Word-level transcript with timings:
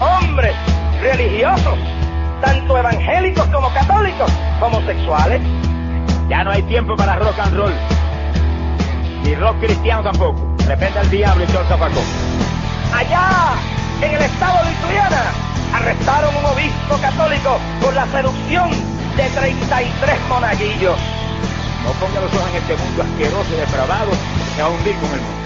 hombres 0.00 0.54
religiosos, 1.00 1.78
tanto 2.42 2.78
evangélicos 2.78 3.46
como 3.46 3.72
católicos, 3.72 4.30
homosexuales. 4.60 5.40
Ya 6.28 6.44
no 6.44 6.50
hay 6.50 6.62
tiempo 6.64 6.96
para 6.96 7.16
rock 7.16 7.38
and 7.38 7.56
roll. 7.56 7.72
Ni 9.22 9.34
rock 9.36 9.58
cristiano 9.60 10.02
tampoco. 10.02 10.40
Repente 10.66 10.98
al 10.98 11.10
diablo 11.10 11.44
y 11.44 11.46
todo 11.46 11.60
el. 11.62 11.92
Allá, 12.94 13.54
en 14.02 14.14
el 14.14 14.22
estado 14.22 14.64
de 14.64 14.70
Lituania, 14.70 15.08
arrestaron 15.74 16.34
un 16.36 16.44
obispo 16.46 16.96
católico 17.00 17.58
por 17.80 17.94
la 17.94 18.06
seducción 18.06 18.70
de 19.16 19.28
33 19.30 20.20
monaguillos. 20.28 20.98
No 21.84 21.92
ponga 21.92 22.20
los 22.20 22.34
ojos 22.34 22.50
en 22.50 22.56
este 22.56 22.76
mundo 22.76 23.02
asqueroso 23.02 23.54
y 23.54 23.60
depravado 23.60 24.10
que 24.56 24.62
va 24.62 24.68
a 24.68 24.70
hundir 24.70 24.96
con 24.96 25.12
el 25.12 25.20
mundo. 25.20 25.45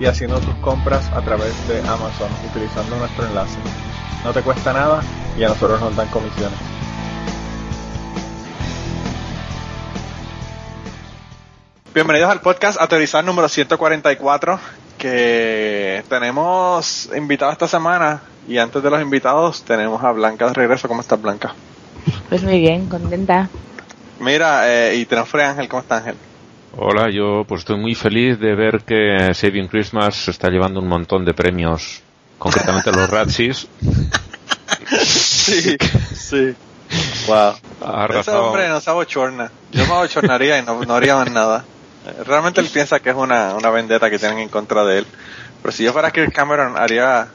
y 0.00 0.06
haciendo 0.06 0.40
tus 0.40 0.54
compras 0.56 1.10
a 1.12 1.20
través 1.20 1.52
de 1.68 1.78
Amazon 1.80 2.30
utilizando 2.50 2.96
nuestro 2.96 3.26
enlace. 3.26 3.58
No 4.24 4.32
te 4.32 4.40
cuesta 4.40 4.72
nada 4.72 5.02
y 5.38 5.44
a 5.44 5.48
nosotros 5.48 5.78
nos 5.80 5.94
dan 5.94 6.08
comisiones. 6.08 6.58
Bienvenidos 11.92 12.30
al 12.30 12.40
podcast 12.40 12.80
Ateorizar 12.80 13.24
número 13.24 13.48
144 13.48 14.58
que 14.96 16.02
tenemos 16.08 17.10
invitados 17.14 17.52
esta 17.52 17.68
semana 17.68 18.22
y 18.48 18.56
antes 18.56 18.82
de 18.82 18.90
los 18.90 19.02
invitados 19.02 19.62
tenemos 19.64 20.02
a 20.02 20.12
Blanca 20.12 20.46
de 20.46 20.54
regreso. 20.54 20.88
¿Cómo 20.88 21.02
estás 21.02 21.20
Blanca? 21.20 21.54
Pues 22.30 22.42
muy 22.42 22.58
bien, 22.58 22.86
contenta. 22.86 23.50
Mira, 24.18 24.70
eh, 24.70 24.96
y 24.96 25.04
tenemos 25.04 25.28
Free 25.28 25.42
Ángel. 25.42 25.68
¿Cómo 25.68 25.82
está 25.82 25.98
Ángel? 25.98 26.16
Hola, 26.76 27.10
yo 27.10 27.44
pues 27.48 27.62
estoy 27.62 27.78
muy 27.78 27.96
feliz 27.96 28.38
de 28.38 28.54
ver 28.54 28.82
que 28.82 29.34
Saving 29.34 29.66
Christmas 29.66 30.14
se 30.14 30.30
está 30.30 30.48
llevando 30.50 30.78
un 30.80 30.86
montón 30.86 31.24
de 31.24 31.34
premios, 31.34 32.00
concretamente 32.38 32.92
los 32.92 33.10
Razzies. 33.10 33.66
sí, 35.02 35.76
sí. 36.14 36.54
Wow. 37.26 37.54
Ese 38.18 38.30
hombre 38.30 38.68
no 38.68 38.80
se 38.80 38.88
abochorna. 38.88 39.50
Yo 39.72 39.84
me 39.86 39.94
abochornaría 39.94 40.58
y 40.58 40.62
no, 40.62 40.84
no 40.84 40.94
haría 40.94 41.16
más 41.16 41.30
nada. 41.30 41.64
Realmente 42.24 42.60
él 42.60 42.68
piensa 42.72 43.00
que 43.00 43.10
es 43.10 43.16
una, 43.16 43.54
una 43.54 43.70
vendetta 43.70 44.08
que 44.08 44.18
tienen 44.18 44.38
en 44.38 44.48
contra 44.48 44.84
de 44.84 44.98
él. 44.98 45.06
Pero 45.62 45.72
si 45.72 45.84
yo 45.84 45.92
fuera 45.92 46.12
Kirk 46.12 46.32
Cameron, 46.32 46.76
haría, 46.78 47.28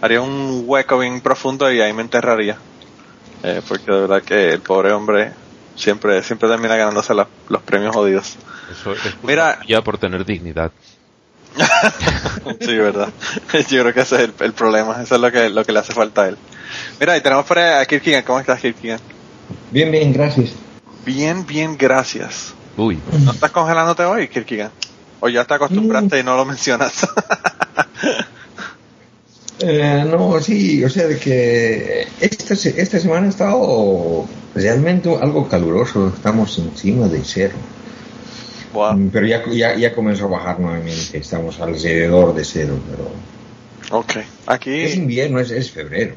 haría 0.00 0.20
un 0.20 0.62
hueco 0.64 0.98
bien 0.98 1.20
profundo 1.20 1.70
y 1.72 1.80
ahí 1.80 1.92
me 1.92 2.02
enterraría. 2.02 2.56
Eh, 3.42 3.60
porque 3.68 3.90
de 3.90 4.00
verdad 4.00 4.22
que 4.22 4.50
el 4.52 4.60
pobre 4.60 4.92
hombre 4.92 5.32
siempre, 5.76 6.22
siempre 6.22 6.48
termina 6.48 6.76
ganándose 6.76 7.14
la- 7.14 7.28
los 7.48 7.62
premios 7.62 7.94
jodidos. 7.94 8.36
Eso 8.70 8.92
es 8.92 8.98
Mira- 9.22 9.58
ya 9.66 9.82
por 9.82 9.98
tener 9.98 10.24
dignidad. 10.24 10.70
sí, 12.60 12.76
verdad. 12.76 13.10
Yo 13.70 13.82
creo 13.82 13.94
que 13.94 14.00
ese 14.00 14.16
es 14.16 14.20
el, 14.22 14.34
el 14.40 14.52
problema. 14.52 15.02
Eso 15.02 15.14
es 15.16 15.20
lo 15.20 15.30
que, 15.30 15.48
lo 15.50 15.64
que 15.64 15.72
le 15.72 15.78
hace 15.78 15.92
falta 15.92 16.22
a 16.22 16.28
él. 16.28 16.36
Mira, 16.98 17.16
y 17.16 17.20
tenemos 17.20 17.44
por 17.46 17.58
ahí 17.58 17.80
a 17.82 17.86
Kirk 17.86 18.02
Keegan. 18.02 18.22
¿Cómo 18.24 18.40
estás, 18.40 18.60
Kirk 18.60 18.76
Keegan? 18.80 19.00
Bien, 19.70 19.90
bien, 19.90 20.12
gracias. 20.12 20.50
Bien, 21.04 21.46
bien, 21.46 21.76
gracias. 21.78 22.54
Uy, 22.76 22.98
¿No 23.24 23.30
estás 23.32 23.50
congelándote 23.52 24.02
hoy, 24.04 24.26
Kirkigan? 24.26 24.70
¿O 25.20 25.28
ya 25.28 25.44
te 25.44 25.54
acostumbraste 25.54 26.18
y 26.18 26.22
no 26.24 26.36
lo 26.36 26.44
mencionas? 26.44 27.06
Eh, 29.60 30.04
no, 30.10 30.40
sí, 30.40 30.82
o 30.84 30.88
sea, 30.90 31.06
de 31.06 31.18
que 31.18 32.08
esta, 32.20 32.54
esta 32.54 32.98
semana 32.98 33.26
ha 33.26 33.30
estado 33.30 34.26
realmente 34.54 35.08
algo 35.20 35.48
caluroso, 35.48 36.08
estamos 36.08 36.58
encima 36.58 37.06
de 37.08 37.22
cero. 37.24 37.54
wow. 38.72 38.94
Mm, 38.94 39.10
Pero 39.10 39.26
ya, 39.26 39.42
ya, 39.50 39.76
ya 39.76 39.94
comenzó 39.94 40.24
a 40.24 40.28
bajar 40.28 40.58
nuevamente, 40.58 41.16
estamos 41.18 41.60
alrededor 41.60 42.34
de 42.34 42.44
cero, 42.44 42.74
pero 42.90 43.10
Ok. 43.96 44.16
es 44.16 44.26
Aquí, 44.46 44.82
invierno, 44.94 45.38
es, 45.38 45.50
es 45.52 45.70
febrero. 45.70 46.14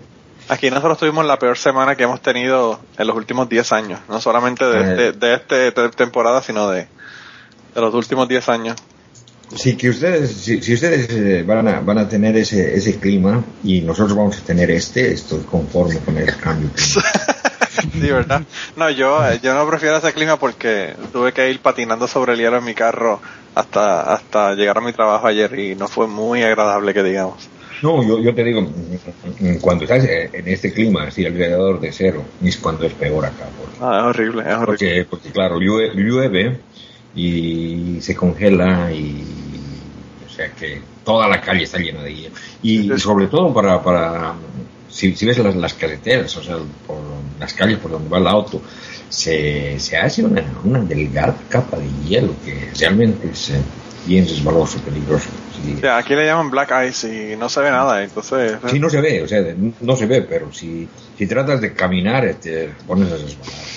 aquí 0.49 0.69
nosotros 0.71 0.97
tuvimos 0.97 1.23
la 1.25 1.37
peor 1.37 1.57
semana 1.59 1.95
que 1.95 2.03
hemos 2.03 2.21
tenido 2.21 2.79
en 2.97 3.05
los 3.07 3.15
últimos 3.15 3.47
10 3.49 3.71
años. 3.71 3.99
No 4.09 4.19
solamente 4.19 4.65
de, 4.65 4.77
Ah, 4.79 5.35
este, 5.35 5.59
de 5.59 5.67
esta 5.67 5.91
temporada, 5.91 6.41
sino 6.41 6.69
de, 6.71 6.87
de 7.75 7.81
los 7.81 7.93
últimos 7.93 8.27
10 8.27 8.49
años. 8.49 8.77
Sí, 9.55 9.77
que 9.77 9.89
ustedes, 9.89 10.29
si, 10.31 10.61
si 10.61 10.73
ustedes 10.73 11.09
eh, 11.09 11.43
van 11.43 11.67
a, 11.67 11.79
van 11.79 11.97
a 11.99 12.07
tener 12.09 12.35
ese, 12.35 12.75
ese 12.75 12.99
clima 12.99 13.43
y 13.63 13.81
nosotros 13.81 14.15
vamos 14.15 14.37
a 14.39 14.41
tener 14.45 14.69
este, 14.71 15.13
estoy 15.13 15.39
conforme 15.43 15.97
con 15.99 16.17
el 16.17 16.35
cambio. 16.37 16.69
Sí, 17.93 18.09
¿verdad? 18.11 18.41
No, 18.75 18.89
yo, 18.89 19.23
eh, 19.27 19.39
yo 19.41 19.53
no 19.53 19.67
prefiero 19.69 19.97
ese 19.97 20.11
clima 20.11 20.37
porque 20.37 20.95
tuve 21.13 21.31
que 21.31 21.49
ir 21.49 21.59
patinando 21.59 22.07
sobre 22.07 22.33
el 22.33 22.39
hielo 22.39 22.57
en 22.57 22.63
mi 22.63 22.73
carro 22.73 23.21
hasta, 23.53 24.01
hasta 24.13 24.55
llegar 24.55 24.79
a 24.79 24.81
mi 24.81 24.93
trabajo 24.93 25.27
ayer 25.27 25.57
y 25.59 25.75
no 25.75 25.87
fue 25.87 26.07
muy 26.07 26.41
agradable 26.41 26.91
que 26.93 27.03
digamos. 27.03 27.47
No, 27.83 28.03
yo, 28.03 28.19
yo 28.19 28.33
te 28.33 28.43
digo, 28.43 28.61
mm, 28.63 29.47
mm, 29.47 29.59
cuando 29.61 29.83
estás 29.83 30.03
eh, 30.05 30.27
en 30.33 30.47
este 30.47 30.73
clima, 30.73 31.03
así 31.03 31.23
alrededor 31.23 31.79
de 31.79 31.91
cero, 31.91 32.25
es 32.41 32.57
cuando 32.57 32.83
es 32.85 32.93
peor 32.95 33.25
acá. 33.25 33.47
porque- 33.55 33.77
Ah, 33.79 33.99
es 33.99 34.03
horrible, 34.05 34.41
es 34.41 34.47
horrible. 34.55 34.65
Porque, 34.65 35.05
porque 35.07 35.29
claro, 35.29 35.59
llueve, 35.59 35.93
llueve 35.95 36.57
y 37.13 37.99
se 38.01 38.15
congela 38.15 38.91
y 38.91 39.36
sea 40.37 40.51
que 40.51 40.81
toda 41.03 41.27
la 41.27 41.41
calle 41.41 41.63
está 41.63 41.79
llena 41.79 42.01
de 42.03 42.15
hielo. 42.15 42.35
Y 42.61 42.97
sobre 42.99 43.27
todo 43.27 43.53
para, 43.53 43.81
para 43.81 44.33
si, 44.89 45.15
si 45.15 45.25
ves 45.25 45.37
las, 45.39 45.55
las 45.55 45.73
carreteras, 45.73 46.35
o 46.37 46.43
sea, 46.43 46.57
por 46.85 46.97
las 47.39 47.53
calles 47.53 47.77
por 47.79 47.91
donde 47.91 48.09
va 48.09 48.17
el 48.19 48.27
auto, 48.27 48.61
se, 49.09 49.79
se 49.79 49.97
hace 49.97 50.23
una, 50.23 50.43
una 50.63 50.79
delgada 50.79 51.35
capa 51.49 51.77
de 51.77 51.89
hielo 52.07 52.33
que 52.43 52.71
realmente 52.79 53.29
es 53.31 53.51
bien 54.05 54.25
resbaloso, 54.25 54.79
peligroso. 54.79 55.29
Sí. 55.63 55.75
O 55.77 55.79
sea, 55.79 55.97
aquí 55.97 56.15
le 56.15 56.25
llaman 56.25 56.49
black 56.49 56.71
ice 56.87 57.33
y 57.33 57.35
no 57.35 57.49
se 57.49 57.59
ve 57.61 57.71
nada, 57.71 58.03
entonces... 58.03 58.57
Sí, 58.69 58.79
no 58.79 58.89
se 58.89 59.01
ve, 59.01 59.23
o 59.23 59.27
sea, 59.27 59.43
no 59.81 59.95
se 59.95 60.05
ve, 60.05 60.21
pero 60.21 60.53
si, 60.53 60.87
si 61.17 61.27
tratas 61.27 61.61
de 61.61 61.73
caminar, 61.73 62.25
este, 62.25 62.67
te 62.67 62.83
pones 62.85 63.11
a 63.11 63.17
resbalar. 63.17 63.67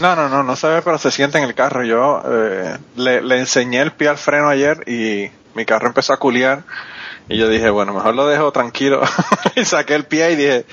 No, 0.00 0.16
no, 0.16 0.28
no, 0.28 0.42
no 0.42 0.56
se 0.56 0.66
ve, 0.68 0.82
pero 0.82 0.98
se 0.98 1.10
siente 1.10 1.38
en 1.38 1.44
el 1.44 1.54
carro. 1.54 1.84
Yo 1.84 2.22
eh, 2.26 2.76
le, 2.96 3.22
le 3.22 3.38
enseñé 3.38 3.80
el 3.80 3.92
pie 3.92 4.08
al 4.08 4.18
freno 4.18 4.48
ayer 4.48 4.82
y 4.88 5.30
mi 5.54 5.64
carro 5.64 5.88
empezó 5.88 6.12
a 6.12 6.18
culiar. 6.18 6.64
Y 7.28 7.38
yo 7.38 7.48
dije, 7.48 7.70
bueno, 7.70 7.94
mejor 7.94 8.14
lo 8.14 8.26
dejo 8.26 8.52
tranquilo. 8.52 9.02
y 9.56 9.64
saqué 9.64 9.94
el 9.94 10.04
pie 10.04 10.32
y 10.32 10.36
dije, 10.36 10.66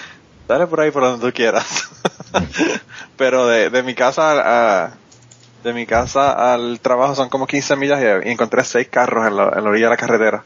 dale 0.47 0.67
por 0.67 0.81
ahí 0.81 0.91
por 0.91 1.03
donde 1.03 1.25
tú 1.25 1.33
quieras. 1.33 1.89
pero 3.17 3.47
de, 3.47 3.69
de 3.69 3.83
mi 3.83 3.95
casa 3.95 4.85
a, 4.85 4.93
de 5.63 5.73
mi 5.73 5.85
casa 5.85 6.53
al 6.53 6.79
trabajo 6.79 7.15
son 7.15 7.29
como 7.29 7.47
15 7.47 7.75
millas 7.75 7.99
y, 8.01 8.29
encontré 8.29 8.63
seis 8.63 8.87
carros 8.89 9.27
en 9.27 9.35
la, 9.35 9.51
en 9.55 9.63
la 9.63 9.69
orilla 9.69 9.85
de 9.85 9.91
la 9.91 9.97
carretera. 9.97 10.43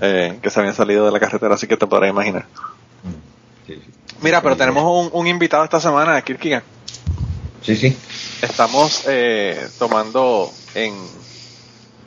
eh, 0.00 0.38
que 0.42 0.50
se 0.50 0.60
habían 0.60 0.74
salido 0.74 1.06
de 1.06 1.12
la 1.12 1.20
carretera, 1.20 1.54
así 1.54 1.66
que 1.66 1.76
te 1.76 1.86
podrás 1.86 2.10
imaginar. 2.10 2.46
Sí. 3.66 3.80
Mira, 4.20 4.42
pero 4.42 4.56
tenemos 4.56 4.84
un, 4.84 5.10
un 5.12 5.26
invitado 5.26 5.64
esta 5.64 5.80
semana, 5.80 6.20
Kirkigan. 6.22 6.62
Sí, 7.62 7.76
sí. 7.76 7.96
estamos 8.42 9.04
eh, 9.06 9.68
tomando 9.78 10.50
en, 10.74 10.94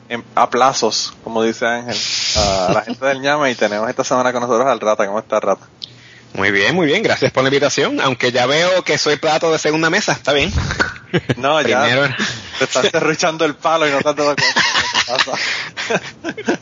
en 0.08 0.24
a 0.34 0.50
plazos, 0.50 1.14
como 1.24 1.42
dice 1.42 1.66
Ángel, 1.66 1.96
a 2.36 2.70
la 2.74 2.82
gente 2.82 3.04
del 3.06 3.20
ñame 3.20 3.50
y 3.50 3.54
tenemos 3.54 3.88
esta 3.88 4.04
semana 4.04 4.32
con 4.32 4.42
nosotros 4.42 4.66
al 4.68 4.80
Rata. 4.80 5.06
¿Cómo 5.06 5.18
está 5.18 5.40
Rata? 5.40 5.66
Muy 6.34 6.50
bien, 6.50 6.74
muy 6.74 6.86
bien, 6.86 7.02
gracias 7.02 7.30
por 7.30 7.44
la 7.44 7.48
invitación, 7.48 8.00
aunque 8.00 8.32
ya 8.32 8.46
veo 8.46 8.82
que 8.82 8.98
soy 8.98 9.16
plato 9.16 9.52
de 9.52 9.58
segunda 9.58 9.88
mesa, 9.90 10.12
está 10.12 10.32
bien. 10.32 10.52
No, 11.36 11.62
ya 11.62 11.82
Primero- 11.84 12.12
te 12.58 12.64
estás 12.64 12.90
derruchando 12.90 13.44
el 13.44 13.54
palo 13.54 13.86
y 13.86 13.92
no 13.92 14.00
te 14.00 14.08
has 14.08 14.16
dado 14.16 14.34
cuenta. 14.34 14.60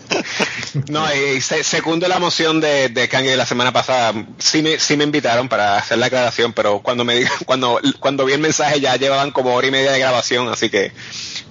No, 0.88 1.06
y 1.14 1.40
se- 1.40 1.64
segundo 1.64 2.06
la 2.08 2.18
moción 2.18 2.60
de, 2.60 2.88
de 2.90 3.08
Kanye 3.08 3.36
la 3.36 3.46
semana 3.46 3.72
pasada. 3.72 4.12
Sí 4.38 4.62
me, 4.62 4.78
sí 4.78 4.96
me 4.96 5.04
invitaron 5.04 5.48
para 5.48 5.76
hacer 5.78 5.96
la 5.98 6.06
aclaración, 6.06 6.52
pero 6.52 6.80
cuando 6.80 7.04
me 7.04 7.24
cuando, 7.46 7.80
cuando 8.00 8.24
vi 8.26 8.32
el 8.34 8.40
mensaje 8.40 8.80
ya 8.80 8.96
llevaban 8.96 9.30
como 9.30 9.54
hora 9.54 9.66
y 9.66 9.70
media 9.70 9.92
de 9.92 9.98
grabación, 9.98 10.48
así 10.48 10.68
que, 10.70 10.92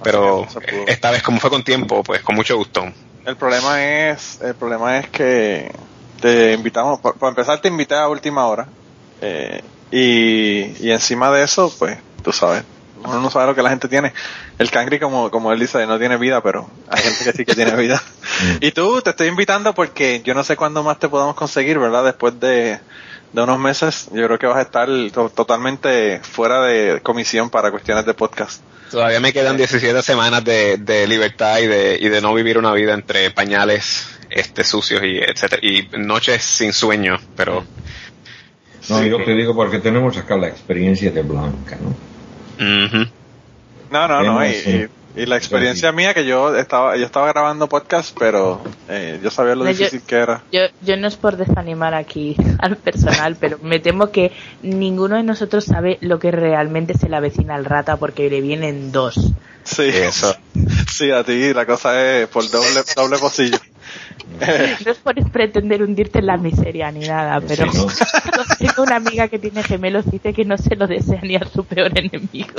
pero 0.03 0.48
esta 0.88 1.12
vez 1.12 1.24
como 1.24 1.39
fue 1.39 1.50
con 1.50 1.63
tiempo, 1.63 2.03
pues 2.03 2.21
con 2.21 2.36
mucho 2.36 2.57
gusto. 2.57 2.86
El 3.25 3.36
problema 3.36 3.83
es, 3.83 4.39
el 4.42 4.56
problema 4.56 4.98
es 4.98 5.09
que 5.09 5.71
te 6.19 6.53
invitamos, 6.53 7.00
por, 7.00 7.18
por 7.18 7.30
empezar 7.30 7.59
te 7.62 7.68
invité 7.68 7.95
a 7.95 8.07
última 8.07 8.48
hora, 8.48 8.68
eh, 9.21 9.62
y, 9.92 10.86
y 10.86 10.92
encima 10.92 11.31
de 11.31 11.44
eso, 11.44 11.74
pues, 11.77 11.98
tú 12.24 12.31
sabes, 12.31 12.63
uno 13.03 13.19
no 13.19 13.30
sabe 13.30 13.48
lo 13.48 13.56
que 13.56 13.62
la 13.62 13.69
gente 13.69 13.88
tiene. 13.88 14.13
El 14.57 14.69
cangri, 14.71 15.00
como, 15.00 15.31
como 15.31 15.51
él 15.51 15.59
dice, 15.59 15.86
no 15.86 16.00
tiene 16.00 16.18
vida, 16.18 16.42
pero 16.42 16.69
hay 16.89 17.01
gente 17.01 17.24
que 17.24 17.31
sí 17.33 17.45
que 17.45 17.56
tiene 17.56 17.75
vida. 17.75 18.01
y 18.62 18.71
tú, 18.71 19.01
te 19.01 19.12
estoy 19.12 19.27
invitando 19.27 19.74
porque 19.74 20.21
yo 20.24 20.33
no 20.33 20.44
sé 20.44 20.56
cuándo 20.56 20.83
más 20.83 21.00
te 21.00 21.09
podamos 21.09 21.36
conseguir, 21.36 21.80
¿verdad? 21.80 22.03
Después 22.03 22.39
de, 22.39 22.80
de 23.33 23.41
unos 23.41 23.59
meses, 23.59 24.09
yo 24.13 24.25
creo 24.27 24.37
que 24.39 24.47
vas 24.47 24.57
a 24.57 24.61
estar 24.61 24.89
to- 25.13 25.29
totalmente 25.29 26.19
fuera 26.19 26.61
de 26.63 26.99
comisión 27.01 27.49
para 27.49 27.71
cuestiones 27.71 28.05
de 28.05 28.13
podcast. 28.13 28.61
Todavía 28.91 29.19
me 29.21 29.31
quedan 29.31 29.55
17 29.55 30.01
semanas 30.01 30.43
de, 30.43 30.77
de 30.77 31.07
libertad 31.07 31.59
y 31.59 31.67
de, 31.67 31.97
y 32.01 32.09
de 32.09 32.21
no 32.21 32.33
vivir 32.33 32.57
una 32.57 32.73
vida 32.73 32.93
entre 32.93 33.31
pañales 33.31 34.17
este 34.29 34.63
sucios 34.65 35.01
y 35.03 35.17
etcétera 35.19 35.61
y 35.65 35.87
noches 35.97 36.43
sin 36.43 36.73
sueño, 36.73 37.17
pero 37.37 37.63
No, 38.89 39.03
yo 39.03 39.23
te 39.23 39.31
digo 39.33 39.55
porque 39.55 39.79
tenemos 39.79 40.17
acá 40.17 40.35
la 40.37 40.47
experiencia 40.49 41.11
de 41.11 41.21
Blanca, 41.21 41.77
¿no? 41.81 41.95
No, 43.91 44.07
no, 44.07 44.23
no. 44.23 44.45
Y, 44.45 44.53
Sí, 44.53 44.61
sí. 44.63 44.69
y- 44.71 45.00
y 45.15 45.25
la 45.25 45.37
experiencia 45.37 45.91
mía 45.91 46.13
que 46.13 46.25
yo 46.25 46.55
estaba, 46.55 46.95
yo 46.97 47.05
estaba 47.05 47.27
grabando 47.27 47.67
podcast, 47.67 48.15
pero 48.17 48.61
eh, 48.89 49.19
yo 49.21 49.29
sabía 49.31 49.55
lo 49.55 49.63
No, 49.65 49.71
yo- 49.71 49.77
difícil 49.77 50.01
que 50.03 50.15
era. 50.15 50.43
Yo, 50.51 50.61
yo 50.81 50.97
no 50.97 51.07
es 51.07 51.15
por 51.17 51.37
desanimar 51.37 51.93
aquí 51.93 52.35
al 52.59 52.77
personal, 52.77 53.35
pero 53.39 53.57
me 53.61 53.79
temo 53.79 54.11
que 54.11 54.31
ninguno 54.61 55.15
de 55.17 55.23
nosotros 55.23 55.65
sabe 55.65 55.97
lo 56.01 56.19
que 56.19 56.31
realmente 56.31 56.97
se 56.97 57.09
le 57.09 57.15
avecina 57.17 57.55
al 57.55 57.65
rata 57.65 57.97
porque 57.97 58.29
le 58.29 58.41
vienen 58.41 58.91
dos. 58.91 59.31
Sí, 59.63 59.83
Eso. 59.83 60.35
sí, 60.91 61.11
a 61.11 61.23
ti 61.23 61.53
la 61.53 61.65
cosa 61.65 62.01
es 62.19 62.27
por 62.27 62.49
doble, 62.49 62.81
doble 62.95 63.17
pocillo. 63.19 63.57
No 64.85 64.91
es 64.91 64.97
por 64.97 65.31
pretender 65.31 65.83
hundirte 65.83 66.19
en 66.19 66.25
la 66.27 66.38
miseria 66.38 66.91
ni 66.91 67.07
nada, 67.07 67.39
pero 67.41 67.71
Sí, 67.71 67.77
¿no? 67.77 67.88
tengo 68.59 68.83
una 68.83 68.95
amiga 68.97 69.27
que 69.27 69.39
tiene 69.39 69.63
gemelos 69.63 70.09
dice 70.09 70.33
que 70.33 70.45
no 70.45 70.57
se 70.57 70.75
lo 70.75 70.88
desea 70.88 71.19
ni 71.21 71.35
a 71.35 71.45
su 71.51 71.63
peor 71.65 71.91
enemigo. 71.97 72.50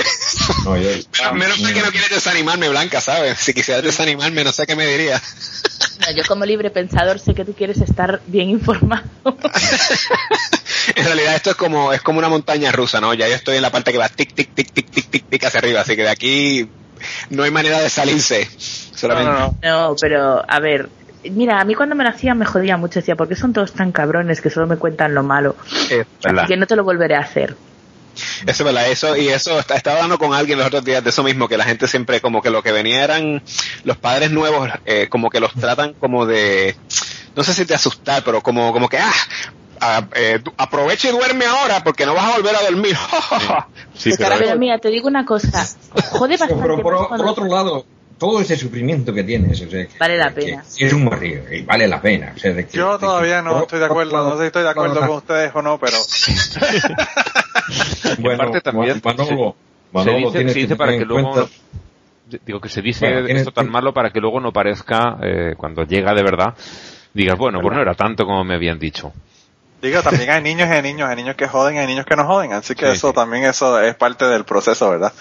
No, 0.65 0.77
yo- 0.77 0.89
Menos, 0.89 1.33
menos 1.33 1.61
mal 1.61 1.73
que 1.73 1.81
no 1.81 1.91
quieres 1.91 2.09
desanimarme, 2.09 2.69
Blanca, 2.69 3.01
¿sabes? 3.01 3.37
Si 3.39 3.53
quisieras 3.53 3.83
desanimarme, 3.83 4.43
no 4.43 4.51
sé 4.51 4.65
qué 4.65 4.75
me 4.75 4.85
diría. 4.85 5.21
No, 5.99 6.11
yo 6.15 6.23
como 6.27 6.45
libre 6.45 6.69
pensador 6.69 7.19
sé 7.19 7.33
que 7.33 7.45
tú 7.45 7.53
quieres 7.53 7.77
estar 7.79 8.21
bien 8.27 8.49
informado. 8.49 9.03
en 10.95 11.05
realidad 11.05 11.35
esto 11.35 11.51
es 11.51 11.55
como 11.55 11.93
es 11.93 12.01
como 12.01 12.19
una 12.19 12.29
montaña 12.29 12.71
rusa, 12.71 12.99
¿no? 13.01 13.13
Ya 13.13 13.27
yo 13.27 13.35
estoy 13.35 13.55
en 13.57 13.61
la 13.61 13.71
parte 13.71 13.91
que 13.91 13.97
va 13.97 14.09
tic 14.09 14.33
tic 14.33 14.53
tic 14.53 14.71
tic 14.73 14.89
tic 14.89 15.09
tic 15.09 15.29
tic 15.29 15.43
hacia 15.45 15.59
arriba, 15.59 15.81
así 15.81 15.95
que 15.95 16.03
de 16.03 16.09
aquí 16.09 16.67
no 17.29 17.43
hay 17.43 17.51
manera 17.51 17.79
de 17.79 17.89
salirse. 17.89 18.47
No, 18.51 18.97
Solamente 18.97 19.31
no, 19.31 19.39
no. 19.61 19.89
No, 19.89 19.95
pero 19.99 20.43
a 20.47 20.59
ver, 20.59 20.89
mira, 21.31 21.59
a 21.59 21.65
mí 21.65 21.75
cuando 21.75 21.95
me 21.95 22.03
lo 22.03 22.09
hacían 22.09 22.37
me 22.37 22.45
jodía 22.45 22.77
mucho, 22.77 22.99
decía, 22.99 23.15
porque 23.15 23.35
son 23.35 23.53
todos 23.53 23.73
tan 23.73 23.91
cabrones 23.91 24.41
que 24.41 24.49
solo 24.49 24.67
me 24.67 24.77
cuentan 24.77 25.13
lo 25.13 25.23
malo? 25.23 25.55
es. 25.89 26.05
Así 26.23 26.47
que 26.47 26.57
no 26.57 26.67
te 26.67 26.75
lo 26.75 26.83
volveré 26.83 27.15
a 27.15 27.19
hacer. 27.19 27.55
Eso 28.45 28.63
es 28.63 28.63
verdad, 28.63 28.87
eso, 28.89 29.17
y 29.17 29.29
eso, 29.29 29.59
estaba 29.59 29.95
hablando 29.95 30.19
con 30.19 30.33
alguien 30.33 30.59
los 30.59 30.67
otros 30.67 30.85
días 30.85 31.03
de 31.03 31.09
eso 31.09 31.23
mismo, 31.23 31.47
que 31.47 31.57
la 31.57 31.63
gente 31.63 31.87
siempre 31.87 32.21
como 32.21 32.41
que 32.41 32.51
lo 32.51 32.61
que 32.61 32.71
venía 32.71 33.03
eran 33.03 33.41
los 33.83 33.97
padres 33.97 34.29
nuevos, 34.31 34.69
eh, 34.85 35.07
como 35.09 35.29
que 35.29 35.39
los 35.39 35.53
tratan 35.53 35.93
como 35.93 36.25
de, 36.25 36.75
no 37.35 37.43
sé 37.43 37.53
si 37.53 37.65
te 37.65 37.73
asustar, 37.73 38.23
pero 38.23 38.41
como, 38.41 38.71
como 38.71 38.87
que, 38.87 38.99
ah, 38.99 39.13
ah, 39.81 40.07
eh, 40.15 40.39
aprovecha 40.57 41.09
y 41.09 41.11
duerme 41.11 41.45
ahora 41.45 41.83
porque 41.83 42.05
no 42.05 42.13
vas 42.13 42.25
a 42.25 42.37
volver 42.37 42.55
a 42.55 42.63
dormir. 42.63 42.97
Sí, 43.95 44.11
pero 44.17 44.35
Pero 44.39 44.57
mira, 44.57 44.79
te 44.79 44.89
digo 44.89 45.07
una 45.07 45.23
cosa, 45.23 45.65
jode 46.09 46.35
Pero, 46.37 46.55
bastante 46.55 46.81
por, 46.83 47.09
más 47.11 47.19
por 47.19 47.27
otro 47.27 47.45
lado, 47.45 47.85
todo 48.17 48.39
ese 48.41 48.55
sufrimiento 48.55 49.13
que 49.13 49.23
tienes, 49.23 49.61
o 49.61 49.69
sea, 49.69 49.85
Vale 49.99 50.17
la 50.17 50.31
pena. 50.31 50.63
es 50.77 50.93
un 50.93 51.05
barrio 51.05 51.41
y 51.51 51.61
vale 51.63 51.87
la 51.87 52.01
pena. 52.01 52.33
O 52.35 52.39
sea, 52.39 52.53
de 52.53 52.65
que- 52.65 52.77
Yo 52.77 52.93
de 52.93 52.99
que- 52.99 53.05
todavía 53.05 53.41
no 53.41 53.61
estoy 53.61 53.79
de 53.79 53.85
acuerdo, 53.85 54.23
no 54.29 54.35
sé 54.35 54.41
si 54.41 54.45
estoy 54.47 54.63
de 54.63 54.69
acuerdo 54.69 54.99
con 55.01 55.09
ustedes 55.09 55.51
o 55.53 55.61
no, 55.61 55.77
pero 55.79 55.97
Bueno, 58.19 58.37
parte 58.37 58.61
también 58.61 59.01
Manolo, 59.03 59.55
se 60.03 60.11
dice, 60.17 60.31
tienes 60.31 60.53
se 60.53 60.59
dice 60.59 60.67
que 60.69 60.75
para 60.75 60.91
que 60.97 61.05
luego 61.05 61.49
digo 62.45 62.59
que 62.59 62.69
se 62.69 62.81
dice 62.81 63.11
Bueno, 63.11 63.27
esto 63.27 63.51
tan 63.51 63.69
malo 63.69 63.93
para 63.93 64.11
que 64.11 64.19
luego 64.19 64.39
no 64.39 64.51
parezca 64.51 65.17
eh, 65.21 65.53
cuando 65.57 65.83
llega 65.83 66.13
de 66.13 66.23
verdad 66.23 66.53
digas 67.13 67.37
bueno 67.37 67.59
pues 67.61 67.75
no 67.75 67.81
era 67.81 67.93
tanto 67.93 68.25
como 68.25 68.43
me 68.43 68.55
habían 68.55 68.79
dicho 68.79 69.11
digo, 69.81 70.01
también 70.01 70.29
hay 70.29 70.41
niños 70.41 70.69
y 70.69 70.71
hay 70.71 70.81
niños, 70.81 71.09
hay 71.09 71.15
niños 71.17 71.35
que 71.35 71.47
joden 71.47 71.75
y 71.75 71.79
hay 71.79 71.87
niños 71.87 72.05
que 72.05 72.15
no 72.15 72.25
joden, 72.25 72.53
así 72.53 72.73
que 72.73 72.85
Sí, 72.87 72.91
eso 72.93 73.09
sí. 73.09 73.15
también 73.15 73.43
eso 73.43 73.81
es 73.81 73.93
parte 73.95 74.25
del 74.25 74.45
proceso, 74.45 74.89
¿verdad? 74.89 75.11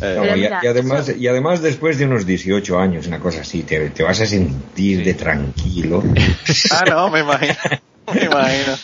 Eh, 0.00 0.14
No, 0.16 0.36
y, 0.36 0.46
además, 0.46 1.08
eso- 1.08 1.18
y 1.18 1.28
además 1.28 1.60
después 1.62 1.98
de 1.98 2.06
unos 2.06 2.26
18 2.26 2.78
años, 2.78 3.06
una 3.06 3.18
cosa 3.20 3.42
así, 3.42 3.62
te, 3.62 3.90
te 3.90 4.02
vas 4.02 4.20
a 4.20 4.26
sentir 4.26 5.04
de 5.04 5.14
tranquilo. 5.14 6.02
ah, 6.72 6.84
no, 6.88 7.10
me 7.10 7.20
imagino, 7.20 7.54
me 8.12 8.24
imagino. 8.24 8.78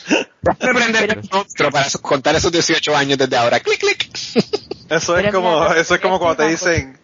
Déjame 0.61 0.75
prender 0.81 1.11
el 1.19 1.29
monstruo 1.33 1.71
para 1.71 1.89
contar 2.01 2.35
esos 2.37 2.53
18 2.53 2.97
años 2.97 3.19
desde 3.19 3.37
ahora. 3.37 3.61
Clic, 3.61 3.79
clic. 3.81 4.09
Eso 4.91 5.19
es 5.19 5.33
como, 5.35 5.67
eso 5.75 5.95
es 5.95 6.01
como 6.01 6.19
cuando 6.19 6.37
te 6.37 6.49
dicen, 6.49 6.99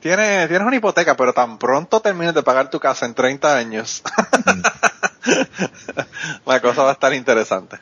tienes, 0.00 0.48
tienes 0.48 0.66
una 0.66 0.76
hipoteca, 0.76 1.16
pero 1.16 1.32
tan 1.32 1.58
pronto 1.58 2.00
termines 2.00 2.34
de 2.34 2.42
pagar 2.42 2.68
tu 2.70 2.78
casa 2.78 3.06
en 3.06 3.14
30 3.14 3.56
años. 3.56 4.02
La 6.46 6.60
cosa 6.60 6.82
va 6.82 6.90
a 6.90 6.92
estar 6.92 7.12
interesante. 7.14 7.78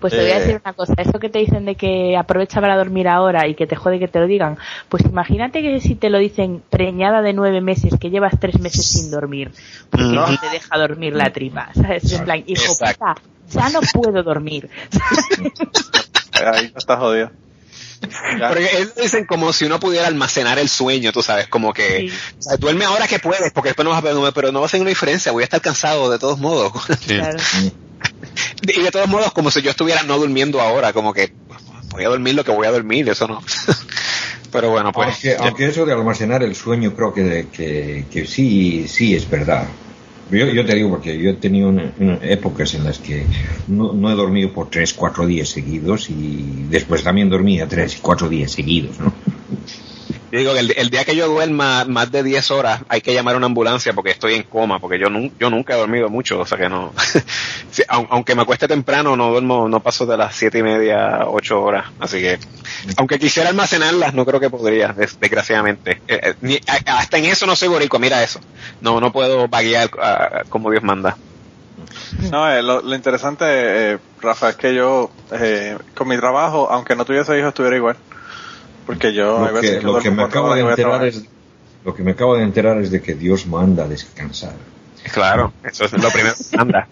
Pues 0.00 0.12
te 0.12 0.20
voy 0.20 0.30
a 0.30 0.36
Eh. 0.36 0.40
decir 0.40 0.60
una 0.64 0.72
cosa, 0.72 0.94
eso 0.98 1.18
que 1.18 1.28
te 1.28 1.38
dicen 1.40 1.64
de 1.64 1.74
que 1.74 2.16
aprovecha 2.16 2.60
para 2.60 2.76
dormir 2.76 3.08
ahora 3.08 3.48
y 3.48 3.54
que 3.54 3.66
te 3.66 3.76
jode 3.76 3.98
que 3.98 4.08
te 4.08 4.20
lo 4.20 4.26
digan, 4.26 4.56
pues 4.88 5.04
imagínate 5.04 5.62
que 5.62 5.80
si 5.80 5.94
te 5.94 6.10
lo 6.10 6.18
dicen 6.18 6.62
preñada 6.70 7.22
de 7.22 7.32
nueve 7.32 7.60
meses, 7.60 7.94
que 8.00 8.10
llevas 8.10 8.34
tres 8.38 8.60
meses 8.60 8.84
sin 8.86 9.10
dormir, 9.10 9.50
porque 9.90 10.04
Mm. 10.06 10.14
no 10.14 10.26
te 10.38 10.48
deja 10.50 10.78
dormir 10.78 11.14
la 11.16 11.32
tripa, 11.32 11.70
¿sabes? 11.74 12.12
En 12.12 12.24
plan, 12.24 12.44
hijo 12.46 12.72
puta, 12.78 13.14
ya 13.48 13.68
no 13.70 13.80
puedo 13.92 14.22
dormir. 14.22 14.70
Ahí 16.32 16.72
está 16.76 16.96
jodido. 16.96 17.30
Ya. 18.38 18.48
Porque 18.48 18.68
ellos 18.78 18.94
dicen 18.94 19.26
como 19.26 19.52
si 19.52 19.66
uno 19.66 19.78
pudiera 19.78 20.06
almacenar 20.06 20.58
el 20.58 20.68
sueño, 20.70 21.12
tú 21.12 21.22
sabes, 21.22 21.48
como 21.48 21.72
que 21.74 22.08
Sí. 22.08 22.16
o 22.38 22.42
sea, 22.42 22.56
duerme 22.56 22.84
ahora 22.86 23.06
que 23.06 23.18
puedes, 23.18 23.52
porque 23.52 23.70
después 23.70 23.84
no 23.84 23.90
vas 23.90 23.98
a 24.02 24.32
pero 24.32 24.52
no 24.52 24.60
va 24.60 24.64
a 24.64 24.66
hacer 24.66 24.80
una 24.80 24.88
diferencia, 24.88 25.32
voy 25.32 25.42
a 25.42 25.44
estar 25.44 25.60
cansado 25.60 26.10
de 26.10 26.18
todos 26.18 26.38
modos. 26.38 26.72
Claro. 27.06 27.38
y 28.62 28.82
de 28.82 28.90
todos 28.90 29.08
modos, 29.08 29.32
como 29.32 29.50
si 29.50 29.62
yo 29.62 29.70
estuviera 29.70 30.02
no 30.02 30.18
durmiendo 30.18 30.60
ahora, 30.60 30.92
como 30.92 31.12
que 31.12 31.32
voy 31.90 32.04
a 32.04 32.08
dormir 32.08 32.34
lo 32.34 32.44
que 32.44 32.50
voy 32.52 32.66
a 32.66 32.70
dormir, 32.70 33.08
eso 33.08 33.26
no. 33.26 33.40
pero 34.52 34.70
bueno, 34.70 34.92
pues. 34.92 35.08
aunque, 35.08 35.36
aunque 35.38 35.66
eso 35.66 35.86
de 35.86 35.92
almacenar 35.92 36.42
el 36.42 36.54
sueño 36.54 36.94
creo 36.94 37.12
que, 37.14 37.46
que, 37.52 38.06
que 38.10 38.26
sí, 38.26 38.86
sí 38.88 39.14
es 39.14 39.28
verdad. 39.28 39.66
Yo, 40.30 40.46
yo 40.46 40.64
te 40.64 40.76
digo 40.76 40.90
porque 40.90 41.18
yo 41.18 41.30
he 41.30 41.34
tenido 41.34 41.68
una- 41.68 41.92
una- 41.98 42.18
épocas 42.22 42.74
en 42.74 42.84
las 42.84 42.98
que 43.00 43.26
no, 43.66 43.92
no 43.92 44.10
he 44.12 44.14
dormido 44.14 44.52
por 44.52 44.70
tres, 44.70 44.94
cuatro 44.94 45.26
días 45.26 45.48
seguidos 45.48 46.08
y 46.08 46.66
después 46.70 47.02
también 47.02 47.28
dormía 47.28 47.66
tres, 47.66 47.98
cuatro 48.00 48.28
días 48.28 48.52
seguidos, 48.52 48.98
¿no? 49.00 49.12
Yo 50.32 50.38
digo 50.38 50.52
que 50.54 50.60
el, 50.60 50.74
el 50.76 50.90
día 50.90 51.04
que 51.04 51.16
yo 51.16 51.28
duerma 51.28 51.84
más 51.86 52.10
de 52.12 52.22
10 52.22 52.50
horas 52.50 52.82
hay 52.88 53.00
que 53.00 53.12
llamar 53.14 53.34
a 53.34 53.38
una 53.38 53.46
ambulancia 53.46 53.92
porque 53.92 54.10
estoy 54.10 54.34
en 54.34 54.44
coma, 54.44 54.78
porque 54.78 54.98
yo, 54.98 55.08
yo 55.38 55.50
nunca 55.50 55.74
he 55.74 55.78
dormido 55.78 56.08
mucho, 56.08 56.38
o 56.40 56.46
sea 56.46 56.56
que 56.58 56.68
no. 56.68 56.92
Aunque 57.88 58.34
me 58.34 58.42
acueste 58.42 58.68
temprano, 58.68 59.16
no 59.16 59.30
duermo, 59.30 59.68
no 59.68 59.80
paso 59.80 60.06
de 60.06 60.16
las 60.16 60.34
siete 60.34 60.58
y 60.58 60.62
media, 60.62 61.20
8 61.26 61.60
horas. 61.62 61.86
Así 61.98 62.20
que, 62.20 62.38
aunque 62.96 63.18
quisiera 63.18 63.48
almacenarlas, 63.48 64.14
no 64.14 64.24
creo 64.24 64.40
que 64.40 64.50
podría, 64.50 64.88
des- 64.88 65.18
desgraciadamente. 65.18 66.00
Eh, 66.06 66.34
eh, 66.42 66.60
hasta 66.86 67.18
en 67.18 67.26
eso 67.26 67.46
no 67.46 67.56
soy 67.56 67.68
boricua, 67.68 67.98
mira 67.98 68.22
eso. 68.22 68.40
No, 68.80 69.00
no 69.00 69.12
puedo 69.12 69.48
vaguear 69.48 69.90
ah, 70.00 70.42
como 70.48 70.70
Dios 70.70 70.82
manda. 70.82 71.16
No, 72.30 72.50
eh, 72.52 72.62
lo, 72.62 72.82
lo 72.82 72.94
interesante, 72.94 73.44
eh, 73.48 73.98
Rafa, 74.20 74.50
es 74.50 74.56
que 74.56 74.74
yo, 74.74 75.10
con 75.94 76.08
mi 76.08 76.16
trabajo, 76.16 76.70
aunque 76.70 76.94
no 76.94 77.04
tuviese 77.04 77.36
hijos, 77.38 77.48
estuviera 77.48 77.76
igual. 77.76 77.96
Porque 78.86 79.12
yo, 79.14 79.46
Lo 79.46 79.52
veces 79.52 79.78
que, 79.78 79.82
lo 79.86 79.98
que 79.98 80.10
me 80.10 80.22
acabo 80.24 80.54
de 80.54 80.60
enterar 80.62 81.04
es 81.06 81.22
lo 81.84 81.94
que 81.94 82.02
me 82.02 82.10
acabo 82.12 82.36
de 82.36 82.42
enterar 82.42 82.78
es 82.78 82.90
de 82.90 83.00
que 83.00 83.14
Dios 83.14 83.46
manda 83.46 83.84
a 83.84 83.88
descansar. 83.88 84.52
Claro, 85.12 85.52
eso 85.64 85.84
es 85.86 85.92
lo 85.92 86.10
primero 86.10 86.34
que 86.50 86.56
manda. 86.56 86.88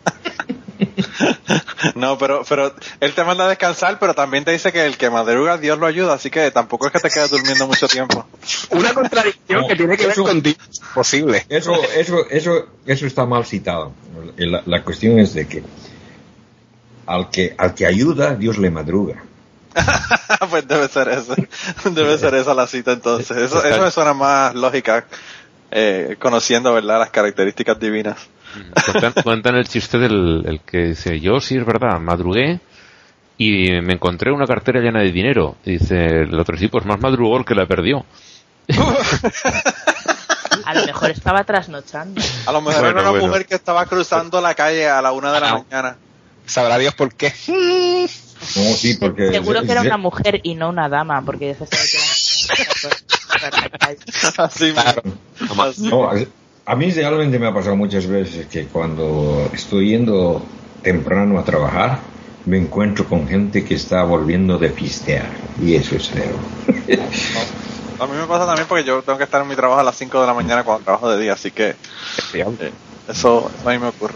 No, 1.95 2.17
pero, 2.19 2.43
pero 2.49 2.73
él 3.01 3.13
te 3.15 3.25
manda 3.25 3.45
a 3.45 3.49
descansar, 3.49 3.99
pero 3.99 4.15
también 4.15 4.45
te 4.45 4.51
dice 4.53 4.73
que 4.73 4.87
el 4.87 4.97
que 4.97 5.11
madruga, 5.11 5.59
Dios 5.59 5.79
lo 5.79 5.87
ayuda, 5.87 6.15
así 6.15 6.31
que 6.31 6.51
tampoco 6.51 6.87
es 6.87 6.93
que 6.93 7.01
te 7.01 7.11
quedes 7.11 7.31
durmiendo 7.31 7.67
mucho 7.67 7.87
tiempo. 7.89 8.27
Una 8.71 8.95
contradicción 8.95 9.63
No, 9.63 9.69
que 9.69 9.77
tiene 9.77 9.97
que 9.97 10.05
ver 10.05 10.13
eso- 10.13 10.25
con 10.25 10.43
Dios. 10.43 10.57
Posible. 10.95 11.45
Eso, 11.49 11.73
eso, 11.97 12.27
eso, 12.31 12.67
eso 12.87 13.07
está 13.07 13.27
mal 13.27 13.45
citado. 13.45 13.93
La, 14.37 14.63
la 14.67 14.83
cuestión 14.85 15.19
es 15.19 15.35
de 15.35 15.47
que 15.47 15.63
al 17.07 17.31
que 17.31 17.55
al 17.59 17.75
que 17.75 17.87
ayuda, 17.87 18.35
Dios 18.35 18.59
le 18.59 18.71
madruga. 18.71 19.23
pues 20.51 20.67
debe 20.69 20.89
ser 20.89 21.09
eso. 21.09 21.35
Debe 21.91 22.19
ser 22.19 22.35
esa 22.35 22.55
la 22.55 22.67
cita 22.67 22.93
entonces. 22.93 23.37
Eso, 23.37 23.65
eso 23.65 23.83
me 23.83 23.91
suena 23.91 24.15
más 24.15 24.55
lógica, 24.55 25.07
eh, 25.71 26.17
conociendo, 26.19 26.73
¿verdad?, 26.75 26.99
las 26.99 27.11
características 27.11 27.79
divinas. 27.79 28.17
Cuentan, 28.87 29.13
cuentan 29.23 29.55
el 29.57 29.69
chiste 29.69 29.99
del 29.99 30.43
el 30.47 30.61
que 30.61 30.79
dice, 30.89 31.21
yo 31.21 31.39
sí 31.41 31.57
es 31.59 31.67
verdad, 31.67 31.99
madrugué 32.01 32.61
y 33.37 33.71
me 33.83 33.93
encontré 33.95 34.33
una 34.33 34.47
cartera 34.47 34.81
llena 34.81 35.01
de 35.01 35.13
dinero. 35.13 35.57
Y 35.65 35.73
dice 35.79 36.23
el 36.23 36.39
otro, 36.41 36.57
sí, 36.57 36.69
pues 36.69 36.85
más 36.87 36.99
madrugó 37.01 37.37
el 37.39 37.45
que 37.45 37.55
la 37.55 37.67
perdió. 37.67 38.05
A 40.65 40.75
lo 40.75 40.85
mejor 40.85 41.11
estaba 41.11 41.45
trasnochando. 41.45 42.21
A 42.47 42.53
lo 42.53 42.61
mejor 42.61 42.83
Bueno, 42.83 42.91
era 42.91 43.01
una 43.03 43.11
bueno. 43.11 43.27
mujer 43.29 43.47
que 43.47 43.55
estaba 43.55 43.87
cruzando 43.87 44.41
la 44.41 44.55
calle 44.55 44.89
a 44.89 45.01
la 45.01 45.13
una 45.13 45.33
de 45.33 45.41
la 45.41 45.49
Ah. 45.51 45.63
mañana. 45.71 45.97
Sabrá 46.49 46.79
Dios 46.79 46.95
por 46.95 47.15
qué. 47.15 47.33
No, 48.57 48.73
sí, 48.75 48.95
porque... 48.95 49.33
Seguro 49.33 49.63
que 49.63 49.73
era 49.73 49.81
una 49.83 49.97
mujer 49.99 50.41
y 50.43 50.55
no 50.55 50.69
una 50.71 50.89
dama, 50.89 51.23
porque 51.25 51.49
ya 51.49 51.55
se 51.55 51.67
sabe 51.67 51.89
que. 51.91 51.99
No, 55.79 56.11
a- 56.11 56.17
a 56.67 56.77
mí 56.77 56.91
realmente 56.91 57.39
me 57.39 57.47
ha 57.49 57.55
pasado 57.55 57.77
muchas 57.77 58.07
veces 58.07 58.47
que 58.47 58.67
cuando 58.67 59.49
estoy 59.55 59.91
yendo 59.91 60.45
temprano 60.83 61.39
a 61.39 61.45
trabajar, 61.45 62.01
me 62.47 62.59
encuentro 62.59 63.07
con 63.07 63.27
gente 63.27 63.65
que 63.65 63.75
está 63.75 64.03
volviendo 64.05 64.59
de 64.59 64.69
pistear. 64.71 65.27
Y 65.63 65.75
eso 65.75 65.97
es 65.97 66.09
feo. 66.09 66.37
A 68.01 68.07
mí 68.07 68.13
me 68.17 68.27
pasa 68.27 68.47
también 68.47 68.67
porque 68.69 68.85
yo 68.85 69.03
tengo 69.03 69.19
que 69.19 69.25
estar 69.25 69.43
en 69.43 69.49
mi 69.49 69.57
trabajo 69.57 69.81
a 69.81 69.85
las 69.85 69.97
5 69.97 70.21
de 70.21 70.27
la 70.27 70.35
mañana 70.35 70.63
cuando 70.63 70.85
trabajo 70.85 71.11
de 71.11 71.21
día, 71.21 71.33
así 71.33 71.51
que 71.51 71.75
eh, 72.61 72.73
eso, 73.09 73.51
eso 73.59 73.69
a 73.69 73.73
mí 73.73 73.79
me 73.79 73.89
ocurre. 73.89 74.15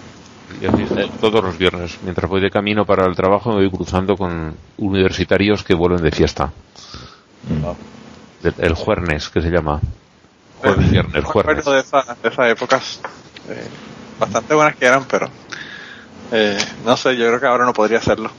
Y 0.61 0.67
así 0.67 0.83
es 0.83 1.11
todos 1.21 1.43
los 1.43 1.59
viernes. 1.59 1.99
Mientras 2.03 2.29
voy 2.31 2.41
de 2.41 2.51
camino 2.51 2.85
para 2.85 3.07
el 3.07 3.17
trabajo 3.17 3.51
me 3.51 3.57
voy 3.57 3.71
cruzando 3.71 4.17
con 4.17 4.55
universitarios 4.79 5.63
que 5.65 5.75
vuelven 5.75 6.03
de 6.03 6.11
fiesta. 6.11 6.53
El, 8.45 8.55
el 8.59 8.75
juernes, 8.75 9.29
que 9.29 9.41
se 9.41 9.51
llama. 9.51 9.81
Jueves, 10.59 10.91
viernes, 10.91 11.25
juernes. 11.25 11.65
de, 11.65 11.81
esa- 11.81 12.17
de 12.23 12.29
esas 12.29 12.47
épocas 12.51 13.01
eh, 13.49 13.67
bastante 14.19 14.55
buenas 14.55 14.77
que 14.77 14.87
eran, 14.87 15.05
pero 15.05 15.29
eh, 16.31 16.57
no 16.85 16.97
sé, 16.97 17.17
yo 17.17 17.27
creo 17.27 17.41
que 17.41 17.47
ahora 17.47 17.65
no 17.65 17.73
podría 17.73 17.99
hacerlo. 17.99 18.31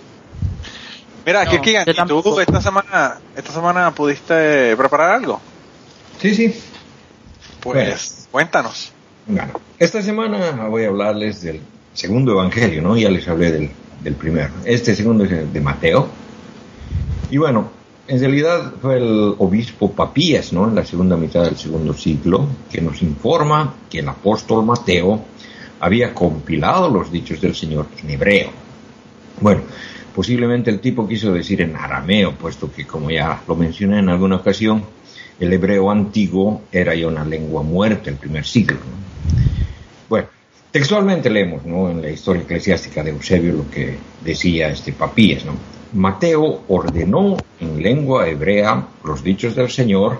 Mira, 1.25 1.43
No, 1.45 1.51
Kirkigan, 1.51 1.85
¿y 1.89 1.93
tú 2.07 2.39
esta 2.39 2.61
semana, 2.61 3.17
esta 3.35 3.51
semana 3.53 3.91
pudiste 3.91 4.75
preparar 4.75 5.11
algo? 5.11 5.39
Sí, 6.21 6.33
sí. 6.35 6.63
Pues 7.61 8.27
cuéntanos. 8.31 8.91
Bueno, 9.25 9.51
esta 9.79 10.01
semana 10.01 10.67
voy 10.67 10.83
a 10.83 10.87
hablarles 10.89 11.41
del 11.41 11.61
segundo 11.93 12.31
evangelio, 12.31 12.81
¿no? 12.81 12.97
Ya 12.97 13.09
les 13.09 13.27
hablé 13.27 13.51
del, 13.51 13.69
del 14.03 14.15
primero. 14.15 14.49
Este 14.65 14.95
segundo 14.95 15.23
es 15.23 15.53
de 15.53 15.61
Mateo. 15.61 16.07
Y 17.29 17.37
bueno, 17.37 17.69
en 18.07 18.19
realidad 18.19 18.73
fue 18.81 18.97
el 18.97 19.35
obispo 19.37 19.91
Papías, 19.91 20.51
¿no? 20.51 20.67
En 20.67 20.75
la 20.75 20.85
segunda 20.85 21.15
mitad 21.15 21.43
del 21.43 21.57
segundo 21.57 21.93
siglo, 21.93 22.47
que 22.71 22.81
nos 22.81 23.01
informa 23.01 23.75
que 23.89 23.99
el 23.99 24.09
apóstol 24.09 24.65
Mateo 24.65 25.23
había 25.79 26.13
compilado 26.13 26.89
los 26.89 27.11
dichos 27.11 27.39
del 27.41 27.55
Señor 27.55 27.87
en 28.01 28.09
hebreo. 28.09 28.49
Bueno, 29.39 29.61
posiblemente 30.15 30.69
el 30.69 30.79
tipo 30.79 31.07
quiso 31.07 31.31
decir 31.31 31.61
en 31.61 31.75
arameo, 31.75 32.33
puesto 32.33 32.71
que, 32.71 32.85
como 32.85 33.09
ya 33.09 33.41
lo 33.47 33.55
mencioné 33.55 33.99
en 33.99 34.09
alguna 34.09 34.37
ocasión, 34.37 34.83
el 35.39 35.51
hebreo 35.51 35.89
antiguo 35.89 36.61
era 36.71 36.95
ya 36.95 37.07
una 37.07 37.25
lengua 37.25 37.63
muerta 37.63 38.09
el 38.09 38.17
primer 38.17 38.45
siglo. 38.45 38.77
¿no? 38.77 39.03
Bueno, 40.09 40.27
textualmente 40.73 41.29
leemos 41.29 41.63
¿no? 41.65 41.87
en 41.91 42.01
la 42.01 42.09
historia 42.09 42.41
eclesiástica 42.41 43.03
de 43.03 43.11
Eusebio 43.11 43.53
lo 43.53 43.69
que 43.69 43.95
decía 44.25 44.69
este 44.69 44.91
Papías. 44.91 45.45
¿no? 45.45 45.53
Mateo 45.93 46.63
ordenó 46.67 47.37
en 47.59 47.81
lengua 47.81 48.27
hebrea 48.27 48.87
los 49.03 49.23
dichos 49.23 49.55
del 49.55 49.69
Señor 49.69 50.19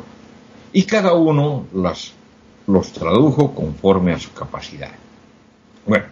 y 0.72 0.84
cada 0.84 1.14
uno 1.14 1.66
los 1.74 2.92
tradujo 2.94 3.56
conforme 3.56 4.14
a 4.14 4.20
su 4.20 4.32
capacidad. 4.32 4.92
Bueno, 5.88 6.06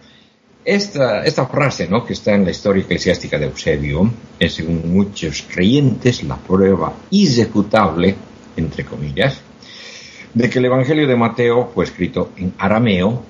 esta, 0.64 1.24
esta 1.24 1.46
frase 1.46 1.86
¿no? 1.86 2.04
que 2.04 2.14
está 2.14 2.34
en 2.34 2.44
la 2.44 2.50
historia 2.50 2.82
eclesiástica 2.82 3.38
de 3.38 3.46
Eusebio 3.46 4.10
es, 4.40 4.54
según 4.54 4.92
muchos 4.92 5.46
creyentes, 5.48 6.24
la 6.24 6.36
prueba 6.36 6.92
irrefutable, 7.10 8.16
entre 8.56 8.84
comillas, 8.84 9.40
de 10.34 10.50
que 10.50 10.58
el 10.58 10.64
Evangelio 10.64 11.06
de 11.06 11.14
Mateo 11.14 11.70
fue 11.72 11.84
escrito 11.84 12.30
en 12.36 12.54
arameo, 12.58 13.22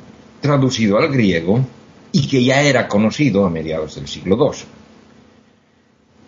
traducido 0.43 0.99
al 0.99 1.09
griego 1.09 1.65
y 2.11 2.29
que 2.29 2.45
ya 2.45 2.61
era 2.61 2.87
conocido 2.87 3.47
a 3.47 3.51
mediados 3.51 3.95
del 3.95 4.07
siglo 4.07 4.37
II. 4.37 4.59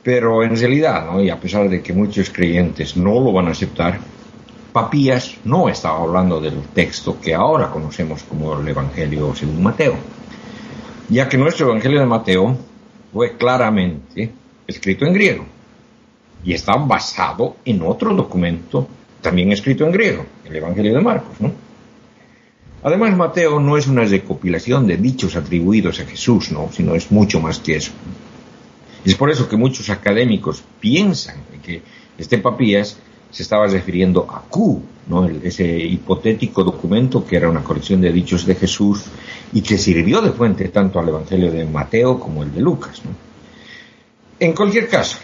Pero 0.02 0.42
en 0.42 0.56
realidad, 0.56 1.04
¿no? 1.04 1.20
y 1.20 1.28
a 1.28 1.38
pesar 1.38 1.68
de 1.68 1.82
que 1.82 1.92
muchos 1.92 2.30
creyentes 2.30 2.96
no 2.96 3.20
lo 3.20 3.32
van 3.32 3.48
a 3.48 3.50
aceptar, 3.50 4.00
Papías 4.72 5.36
no 5.44 5.68
estaba 5.68 6.02
hablando 6.02 6.40
del 6.40 6.60
texto 6.74 7.20
que 7.20 7.34
ahora 7.34 7.70
conocemos 7.70 8.24
como 8.24 8.58
el 8.58 8.66
Evangelio 8.66 9.34
según 9.34 9.62
Mateo, 9.62 9.94
ya 11.08 11.28
que 11.28 11.36
nuestro 11.36 11.68
Evangelio 11.68 12.00
de 12.00 12.06
Mateo 12.06 12.56
fue 13.12 13.36
claramente 13.36 14.32
escrito 14.66 15.04
en 15.06 15.12
griego 15.12 15.44
y 16.44 16.54
está 16.54 16.74
basado 16.76 17.56
en 17.64 17.82
otro 17.82 18.14
documento 18.14 18.88
también 19.20 19.52
escrito 19.52 19.86
en 19.86 19.92
griego, 19.92 20.26
el 20.44 20.56
Evangelio 20.56 20.94
de 20.94 21.00
Marcos, 21.00 21.40
¿no? 21.40 21.52
Además, 22.84 23.16
Mateo 23.16 23.60
no 23.60 23.78
es 23.78 23.86
una 23.86 24.04
recopilación 24.04 24.86
de 24.86 24.98
dichos 24.98 25.36
atribuidos 25.36 26.00
a 26.00 26.04
Jesús, 26.04 26.52
¿no? 26.52 26.68
Sino 26.70 26.94
es 26.94 27.10
mucho 27.10 27.40
más 27.40 27.58
que 27.58 27.76
eso. 27.76 27.92
Es 29.06 29.14
por 29.14 29.30
eso 29.30 29.48
que 29.48 29.56
muchos 29.56 29.88
académicos 29.88 30.62
piensan 30.80 31.36
que 31.62 31.80
este 32.18 32.36
Papías 32.36 32.98
se 33.30 33.42
estaba 33.42 33.66
refiriendo 33.66 34.28
a 34.30 34.42
Q, 34.42 34.82
¿no? 35.08 35.24
Ese 35.24 35.66
hipotético 35.66 36.62
documento 36.62 37.24
que 37.24 37.36
era 37.36 37.48
una 37.48 37.64
colección 37.64 38.02
de 38.02 38.12
dichos 38.12 38.44
de 38.44 38.54
Jesús 38.54 39.04
y 39.54 39.62
que 39.62 39.78
sirvió 39.78 40.20
de 40.20 40.32
fuente 40.32 40.68
tanto 40.68 41.00
al 41.00 41.08
Evangelio 41.08 41.50
de 41.50 41.64
Mateo 41.64 42.20
como 42.20 42.42
el 42.42 42.52
de 42.52 42.60
Lucas. 42.60 43.00
En 44.38 44.52
cualquier 44.52 44.88
caso, 44.88 45.16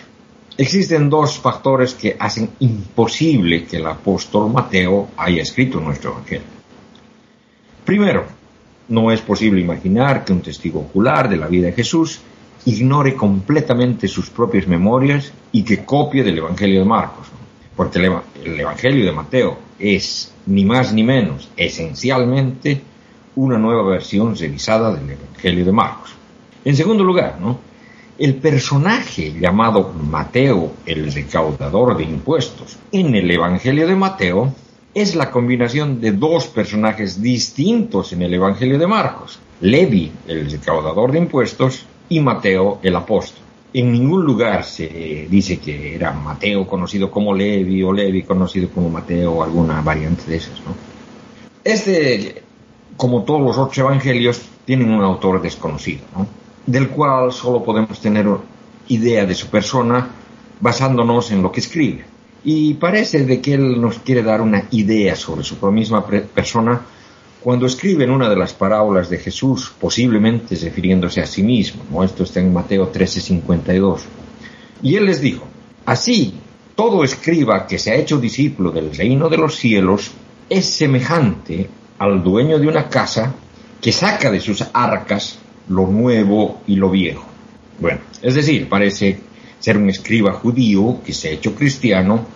existen 0.56 1.10
dos 1.10 1.38
factores 1.38 1.92
que 1.92 2.16
hacen 2.18 2.52
imposible 2.60 3.66
que 3.66 3.76
el 3.76 3.86
apóstol 3.86 4.50
Mateo 4.50 5.10
haya 5.18 5.42
escrito 5.42 5.78
nuestro 5.78 6.12
Evangelio. 6.12 6.59
Primero, 7.84 8.24
no 8.88 9.10
es 9.10 9.20
posible 9.20 9.60
imaginar 9.60 10.24
que 10.24 10.32
un 10.32 10.42
testigo 10.42 10.80
ocular 10.80 11.28
de 11.28 11.36
la 11.36 11.46
vida 11.46 11.66
de 11.66 11.72
Jesús 11.72 12.20
ignore 12.66 13.14
completamente 13.14 14.08
sus 14.08 14.30
propias 14.30 14.66
memorias 14.66 15.32
y 15.52 15.62
que 15.62 15.84
copie 15.84 16.22
del 16.22 16.38
Evangelio 16.38 16.80
de 16.80 16.86
Marcos, 16.86 17.26
porque 17.74 17.98
el, 17.98 18.12
el 18.44 18.60
Evangelio 18.60 19.04
de 19.06 19.12
Mateo 19.12 19.58
es 19.78 20.32
ni 20.46 20.64
más 20.64 20.92
ni 20.92 21.02
menos 21.02 21.48
esencialmente 21.56 22.82
una 23.36 23.58
nueva 23.58 23.82
versión 23.88 24.36
revisada 24.36 24.94
del 24.94 25.10
Evangelio 25.10 25.64
de 25.64 25.72
Marcos. 25.72 26.10
En 26.64 26.76
segundo 26.76 27.04
lugar, 27.04 27.38
¿no? 27.40 27.70
el 28.20 28.34
personaje 28.34 29.32
llamado 29.40 29.94
Mateo, 29.94 30.74
el 30.84 31.10
recaudador 31.10 31.96
de 31.96 32.04
impuestos, 32.04 32.76
en 32.92 33.14
el 33.14 33.30
Evangelio 33.30 33.88
de 33.88 33.96
Mateo 33.96 34.54
es 34.94 35.14
la 35.14 35.30
combinación 35.30 36.00
de 36.00 36.12
dos 36.12 36.46
personajes 36.46 37.22
distintos 37.22 38.12
en 38.12 38.22
el 38.22 38.34
Evangelio 38.34 38.78
de 38.78 38.86
Marcos, 38.86 39.38
Levi, 39.60 40.10
el 40.26 40.50
recaudador 40.50 41.12
de 41.12 41.18
impuestos, 41.18 41.86
y 42.08 42.20
Mateo, 42.20 42.80
el 42.82 42.96
apóstol. 42.96 43.44
En 43.72 43.92
ningún 43.92 44.24
lugar 44.24 44.64
se 44.64 45.28
dice 45.30 45.58
que 45.58 45.94
era 45.94 46.12
Mateo 46.12 46.66
conocido 46.66 47.08
como 47.08 47.32
Levi 47.32 47.82
o 47.84 47.92
Levi 47.92 48.24
conocido 48.24 48.68
como 48.68 48.90
Mateo 48.90 49.32
o 49.32 49.42
alguna 49.44 49.80
variante 49.80 50.28
de 50.28 50.36
esas, 50.36 50.58
¿no? 50.60 50.74
Este, 51.62 52.42
como 52.96 53.22
todos 53.22 53.42
los 53.42 53.58
otros 53.58 53.78
evangelios, 53.78 54.42
tienen 54.64 54.90
un 54.90 55.04
autor 55.04 55.40
desconocido, 55.40 56.02
¿no? 56.16 56.26
del 56.66 56.88
cual 56.88 57.32
solo 57.32 57.64
podemos 57.64 58.00
tener 58.00 58.26
idea 58.88 59.26
de 59.26 59.34
su 59.34 59.48
persona 59.48 60.08
basándonos 60.60 61.30
en 61.30 61.42
lo 61.42 61.50
que 61.50 61.60
escribe. 61.60 62.04
Y 62.44 62.74
parece 62.74 63.24
de 63.24 63.40
que 63.40 63.54
él 63.54 63.80
nos 63.80 63.98
quiere 63.98 64.22
dar 64.22 64.40
una 64.40 64.64
idea 64.70 65.14
sobre 65.14 65.44
su 65.44 65.56
misma 65.70 66.06
persona 66.06 66.80
cuando 67.40 67.66
escribe 67.66 68.04
en 68.04 68.10
una 68.10 68.28
de 68.28 68.36
las 68.36 68.52
parábolas 68.52 69.08
de 69.08 69.18
Jesús, 69.18 69.72
posiblemente 69.80 70.56
refiriéndose 70.56 71.20
a 71.20 71.26
sí 71.26 71.42
mismo. 71.42 71.82
¿no? 71.90 72.04
Esto 72.04 72.24
está 72.24 72.40
en 72.40 72.52
Mateo 72.52 72.92
13:52. 72.92 74.00
Y 74.82 74.96
él 74.96 75.06
les 75.06 75.20
dijo, 75.20 75.44
así, 75.86 76.34
todo 76.74 77.04
escriba 77.04 77.66
que 77.66 77.78
se 77.78 77.90
ha 77.90 77.96
hecho 77.96 78.18
discípulo 78.18 78.70
del 78.70 78.94
reino 78.94 79.28
de 79.28 79.36
los 79.36 79.56
cielos 79.56 80.12
es 80.48 80.66
semejante 80.66 81.68
al 81.98 82.22
dueño 82.22 82.58
de 82.58 82.66
una 82.66 82.88
casa 82.88 83.34
que 83.80 83.92
saca 83.92 84.30
de 84.30 84.40
sus 84.40 84.64
arcas 84.72 85.38
lo 85.68 85.86
nuevo 85.86 86.60
y 86.66 86.76
lo 86.76 86.90
viejo. 86.90 87.24
Bueno, 87.78 88.00
es 88.20 88.34
decir, 88.34 88.68
parece 88.68 89.18
ser 89.60 89.76
un 89.76 89.88
escriba 89.88 90.32
judío 90.32 91.00
que 91.04 91.12
se 91.12 91.28
ha 91.28 91.32
hecho 91.32 91.54
cristiano 91.54 92.26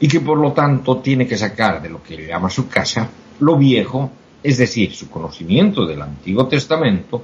y 0.00 0.08
que 0.08 0.20
por 0.20 0.38
lo 0.38 0.52
tanto 0.52 0.98
tiene 0.98 1.26
que 1.26 1.36
sacar 1.36 1.80
de 1.80 1.90
lo 1.90 2.02
que 2.02 2.16
le 2.16 2.26
llama 2.26 2.50
su 2.50 2.68
casa 2.68 3.08
lo 3.40 3.56
viejo, 3.56 4.10
es 4.42 4.58
decir, 4.58 4.92
su 4.92 5.08
conocimiento 5.08 5.86
del 5.86 6.02
Antiguo 6.02 6.46
Testamento, 6.46 7.22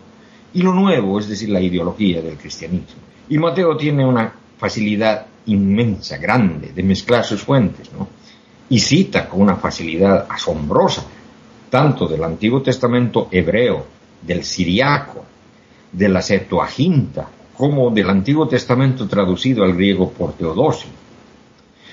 y 0.52 0.62
lo 0.62 0.72
nuevo, 0.72 1.18
es 1.18 1.28
decir, 1.28 1.48
la 1.48 1.60
ideología 1.60 2.20
del 2.20 2.36
cristianismo. 2.36 3.00
Y 3.28 3.38
Mateo 3.38 3.76
tiene 3.76 4.04
una 4.04 4.32
facilidad 4.58 5.26
inmensa, 5.46 6.18
grande, 6.18 6.72
de 6.72 6.82
mezclar 6.82 7.24
sus 7.24 7.42
fuentes, 7.42 7.92
¿no? 7.92 8.08
Y 8.68 8.78
cita 8.78 9.28
con 9.28 9.42
una 9.42 9.56
facilidad 9.56 10.26
asombrosa, 10.28 11.04
tanto 11.70 12.06
del 12.06 12.24
Antiguo 12.24 12.62
Testamento 12.62 13.28
hebreo 13.30 13.86
del 14.22 14.44
siriaco, 14.44 15.24
de 15.92 16.08
la 16.08 16.22
Septuaginta, 16.22 17.28
como 17.60 17.90
del 17.90 18.08
Antiguo 18.08 18.48
Testamento 18.48 19.06
traducido 19.06 19.64
al 19.64 19.74
griego 19.74 20.10
por 20.10 20.32
Teodosio. 20.32 20.88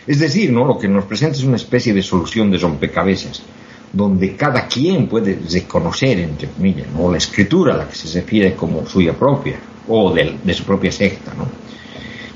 Es 0.07 0.19
decir, 0.19 0.49
¿no? 0.49 0.63
lo 0.63 0.79
que 0.79 0.87
nos 0.87 1.03
presenta 1.03 1.35
es 1.35 1.43
una 1.43 1.57
especie 1.57 1.93
de 1.93 2.01
solución 2.01 2.49
de 2.49 2.57
rompecabezas, 2.57 3.43
donde 3.91 4.37
cada 4.37 4.65
quien 4.65 5.09
puede 5.09 5.37
reconocer, 5.51 6.19
entre 6.19 6.47
comillas, 6.47 6.87
¿no? 6.95 7.11
la 7.11 7.17
escritura 7.17 7.73
a 7.73 7.77
la 7.79 7.89
que 7.89 7.95
se 7.95 8.21
refiere 8.21 8.55
como 8.55 8.87
suya 8.87 9.11
propia, 9.11 9.59
o 9.89 10.13
de, 10.13 10.37
de 10.41 10.53
su 10.53 10.63
propia 10.63 10.89
secta. 10.93 11.33
¿no? 11.33 11.45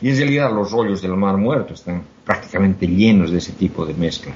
Y 0.02 0.10
en 0.10 0.18
realidad 0.18 0.54
los 0.54 0.70
rollos 0.70 1.02
del 1.02 1.16
Mar 1.16 1.38
Muerto 1.38 1.74
están 1.74 2.04
prácticamente 2.26 2.86
llenos 2.86 3.32
de 3.32 3.38
ese 3.38 3.54
tipo 3.54 3.86
de 3.86 3.94
mezcla. 3.94 4.34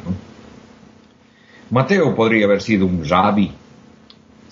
Mateo 1.70 2.16
podría 2.16 2.46
haber 2.46 2.62
sido 2.62 2.86
un 2.86 3.04
rabbi 3.04 3.52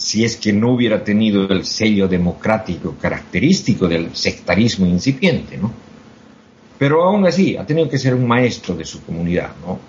si 0.03 0.25
es 0.25 0.35
que 0.35 0.51
no 0.51 0.73
hubiera 0.73 1.01
tenido 1.01 1.47
el 1.47 1.63
sello 1.63 2.09
democrático 2.09 2.97
característico 2.99 3.87
del 3.87 4.13
sectarismo 4.13 4.85
incipiente, 4.85 5.57
¿no? 5.57 5.71
Pero 6.77 7.05
aún 7.05 7.25
así, 7.25 7.55
ha 7.55 7.65
tenido 7.65 7.87
que 7.87 7.97
ser 7.97 8.13
un 8.13 8.27
maestro 8.27 8.75
de 8.75 8.83
su 8.83 9.01
comunidad, 9.01 9.51
¿no? 9.65 9.79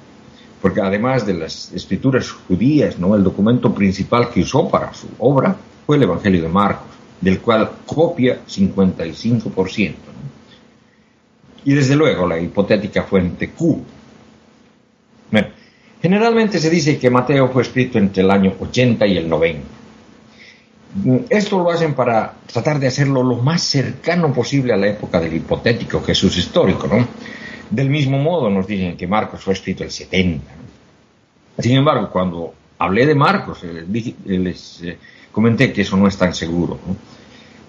Porque 0.63 0.81
además 0.81 1.27
de 1.27 1.35
las 1.35 1.73
escrituras 1.73 2.31
judías, 2.31 2.97
¿no? 2.97 3.17
El 3.17 3.25
documento 3.25 3.75
principal 3.75 4.31
que 4.31 4.43
usó 4.43 4.71
para 4.71 4.95
su 4.95 5.09
obra 5.19 5.57
fue 5.85 5.97
el 5.97 6.05
Evangelio 6.05 6.43
de 6.43 6.49
Marcos, 6.49 6.95
del 7.21 7.41
cual 7.41 7.73
copia 7.85 8.39
55%, 8.47 9.89
¿no? 9.89 9.95
Y 11.65 11.75
desde 11.75 11.97
luego 11.97 12.29
la 12.29 12.39
hipotética 12.39 13.03
fuente 13.03 13.51
Q. 13.51 13.83
Bueno, 15.33 15.49
generalmente 16.01 16.61
se 16.61 16.71
dice 16.71 16.99
que 16.99 17.11
Mateo 17.11 17.49
fue 17.49 17.63
escrito 17.63 17.99
entre 17.99 18.23
el 18.23 18.31
año 18.31 18.55
80 18.61 19.09
y 19.09 19.17
el 19.17 19.29
90 19.29 19.84
esto 21.29 21.59
lo 21.59 21.71
hacen 21.71 21.95
para 21.95 22.35
tratar 22.53 22.79
de 22.79 22.87
hacerlo 22.87 23.23
lo 23.23 23.37
más 23.37 23.63
cercano 23.63 24.33
posible 24.33 24.73
a 24.73 24.77
la 24.77 24.87
época 24.87 25.21
del 25.21 25.35
hipotético 25.35 26.03
Jesús 26.03 26.37
histórico, 26.37 26.87
¿no? 26.87 27.07
Del 27.71 27.91
mismo 27.91 28.19
modo 28.19 28.49
nos 28.49 28.67
dicen 28.67 28.97
que 28.97 29.07
Marcos 29.07 29.43
fue 29.43 29.55
escrito 29.55 29.83
el 29.83 29.91
70. 29.91 30.45
Sin 31.59 31.77
embargo, 31.77 32.11
cuando 32.11 32.55
hablé 32.79 33.07
de 33.07 33.15
Marcos, 33.15 33.65
eh, 33.65 33.85
eh, 33.93 34.39
les 34.39 34.83
eh, 34.83 34.99
comenté 35.33 35.73
que 35.73 35.83
eso 35.83 35.97
no 35.97 36.07
es 36.07 36.17
tan 36.17 36.33
seguro. 36.33 36.79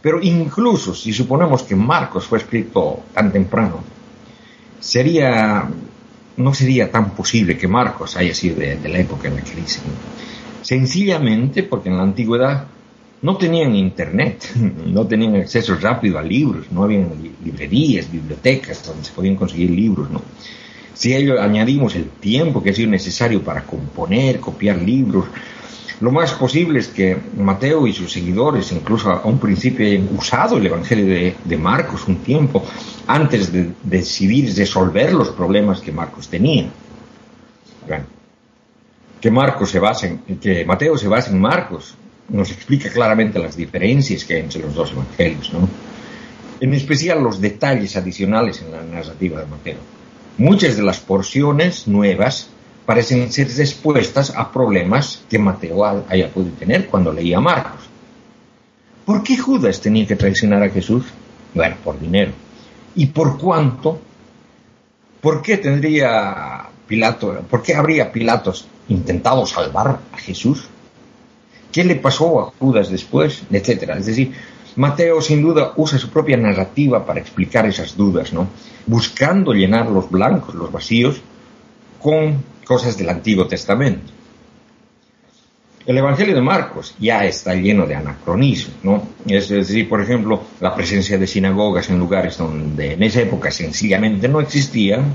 Pero 0.02 0.22
incluso 0.22 0.94
si 0.94 1.12
suponemos 1.12 1.64
que 1.64 1.76
Marcos 1.76 2.26
fue 2.28 2.38
escrito 2.38 3.06
tan 3.12 3.32
temprano, 3.32 3.84
sería, 4.80 5.68
no 6.38 6.54
sería 6.54 6.92
tan 6.92 7.12
posible 7.12 7.58
que 7.58 7.68
Marcos 7.68 8.16
haya 8.18 8.36
sido 8.36 8.58
de, 8.58 8.78
de 8.78 8.90
la 8.90 9.00
época 9.00 9.30
en 9.30 9.38
la 9.38 9.42
que 9.42 9.56
dicen. 9.56 9.84
Sencillamente 10.62 11.64
porque 11.64 11.90
en 11.90 11.98
la 11.98 12.04
antigüedad 12.04 12.68
no 13.26 13.38
tenían 13.38 13.76
internet, 13.76 14.52
no 14.86 15.08
tenían 15.08 15.36
acceso 15.36 15.76
rápido 15.82 16.20
a 16.20 16.22
libros, 16.22 16.72
no 16.72 16.84
había 16.84 17.08
librerías, 17.44 18.12
bibliotecas 18.12 18.86
donde 18.86 19.04
se 19.04 19.12
podían 19.12 19.36
conseguir 19.36 19.72
libros, 19.72 20.12
¿no? 20.12 20.22
Si 20.94 21.14
ello 21.14 21.42
añadimos 21.42 21.96
el 21.96 22.06
tiempo 22.06 22.62
que 22.62 22.70
ha 22.70 22.74
sido 22.74 22.92
necesario 22.92 23.42
para 23.42 23.64
componer, 23.64 24.40
copiar 24.40 24.78
libros, 24.78 25.26
lo 26.02 26.12
más 26.12 26.34
posible 26.34 26.80
es 26.80 26.88
que 26.88 27.18
Mateo 27.38 27.88
y 27.88 27.94
sus 27.94 28.12
seguidores, 28.12 28.72
incluso 28.72 29.10
a 29.10 29.26
un 29.26 29.40
principio, 29.40 29.88
hayan 29.88 30.08
usado 30.16 30.58
el 30.58 30.68
Evangelio 30.68 31.34
de, 31.44 31.58
Marcos 31.58 32.08
un 32.08 32.18
tiempo 32.18 32.64
antes 33.08 33.52
de 33.52 33.72
decidir 33.82 34.56
resolver 34.56 35.14
los 35.14 35.30
problemas 35.30 35.82
que 35.82 35.92
Marcos 35.92 36.28
tenía. 36.30 36.70
que 39.20 39.32
Marcos 39.32 39.72
se 39.72 39.80
base 39.80 40.20
que 40.40 40.64
Mateo 40.66 40.96
se 40.98 41.08
basa 41.08 41.32
en 41.32 41.40
Marcos 41.42 41.96
nos 42.30 42.52
explica 42.52 42.90
claramente 42.90 43.40
las 43.40 43.56
diferencias 43.56 44.24
que 44.24 44.36
hay 44.36 44.42
entre 44.42 44.62
los 44.62 44.74
dos 44.74 44.92
evangelios, 44.92 45.54
¿no? 45.54 45.68
En 46.60 46.74
especial 46.74 47.24
los 47.24 47.42
detalles 47.42 47.96
adicionales 47.96 48.62
en 48.62 48.72
la 48.72 48.82
narrativa 48.82 49.42
de 49.42 49.46
Mateo. 49.46 49.78
Muchas 50.38 50.78
de 50.78 50.84
las 50.84 51.00
porciones 51.00 51.88
nuevas 51.88 52.50
parecen 52.86 53.32
ser 53.32 53.48
respuestas 53.56 54.32
a 54.36 54.52
problemas 54.52 55.24
que 55.30 55.40
Mateo 55.40 55.84
haya 56.08 56.30
podido 56.32 56.56
tener 56.56 56.88
cuando 56.88 57.12
leía 57.12 57.40
Marcos. 57.40 57.82
¿Por 59.06 59.24
qué 59.24 59.38
Judas 59.38 59.82
tenía 59.82 60.08
que 60.08 60.16
traicionar 60.16 60.64
a 60.64 60.70
Jesús? 60.70 61.06
Bueno, 61.54 61.76
por 61.84 62.00
dinero. 62.00 62.32
¿Y 62.96 63.08
por 63.08 63.38
cuánto? 63.38 64.00
¿Por 65.22 65.42
qué 65.42 65.58
tendría 65.58 66.68
Pilato, 66.88 67.42
por 67.50 67.64
qué 67.64 67.76
habría 67.76 68.12
Pilatos 68.12 68.68
intentado 68.88 69.46
salvar 69.46 70.00
a 70.12 70.18
Jesús? 70.18 70.68
Qué 71.76 71.84
le 71.84 71.98
pasó 71.98 72.40
a 72.40 72.52
Judas 72.58 72.90
después, 72.90 73.44
etcétera. 73.52 73.98
Es 73.98 74.06
decir, 74.06 74.32
Mateo 74.78 75.22
sin 75.22 75.42
duda 75.42 75.74
usa 75.76 76.00
su 76.00 76.10
propia 76.10 76.38
narrativa 76.38 77.06
para 77.06 77.20
explicar 77.20 77.66
esas 77.66 77.98
dudas, 77.98 78.32
¿no? 78.32 78.48
Buscando 78.88 79.52
llenar 79.52 79.90
los 79.90 80.10
blancos, 80.10 80.56
los 80.56 80.72
vacíos, 80.72 81.20
con 82.02 82.42
cosas 82.64 82.98
del 82.98 83.10
Antiguo 83.10 83.46
Testamento. 83.46 84.10
El 85.86 85.98
Evangelio 85.98 86.34
de 86.34 86.42
Marcos 86.42 86.96
ya 86.98 87.26
está 87.26 87.54
lleno 87.56 87.86
de 87.86 87.96
anacronismos, 87.96 88.78
¿no? 88.82 89.04
Es 89.28 89.50
decir, 89.50 89.90
por 89.90 90.02
ejemplo, 90.02 90.44
la 90.62 90.74
presencia 90.74 91.18
de 91.18 91.28
sinagogas 91.28 91.90
en 91.90 92.00
lugares 92.00 92.38
donde 92.38 92.94
en 92.94 93.04
esa 93.04 93.20
época 93.20 93.52
sencillamente 93.52 94.30
no 94.30 94.40
existían, 94.40 95.14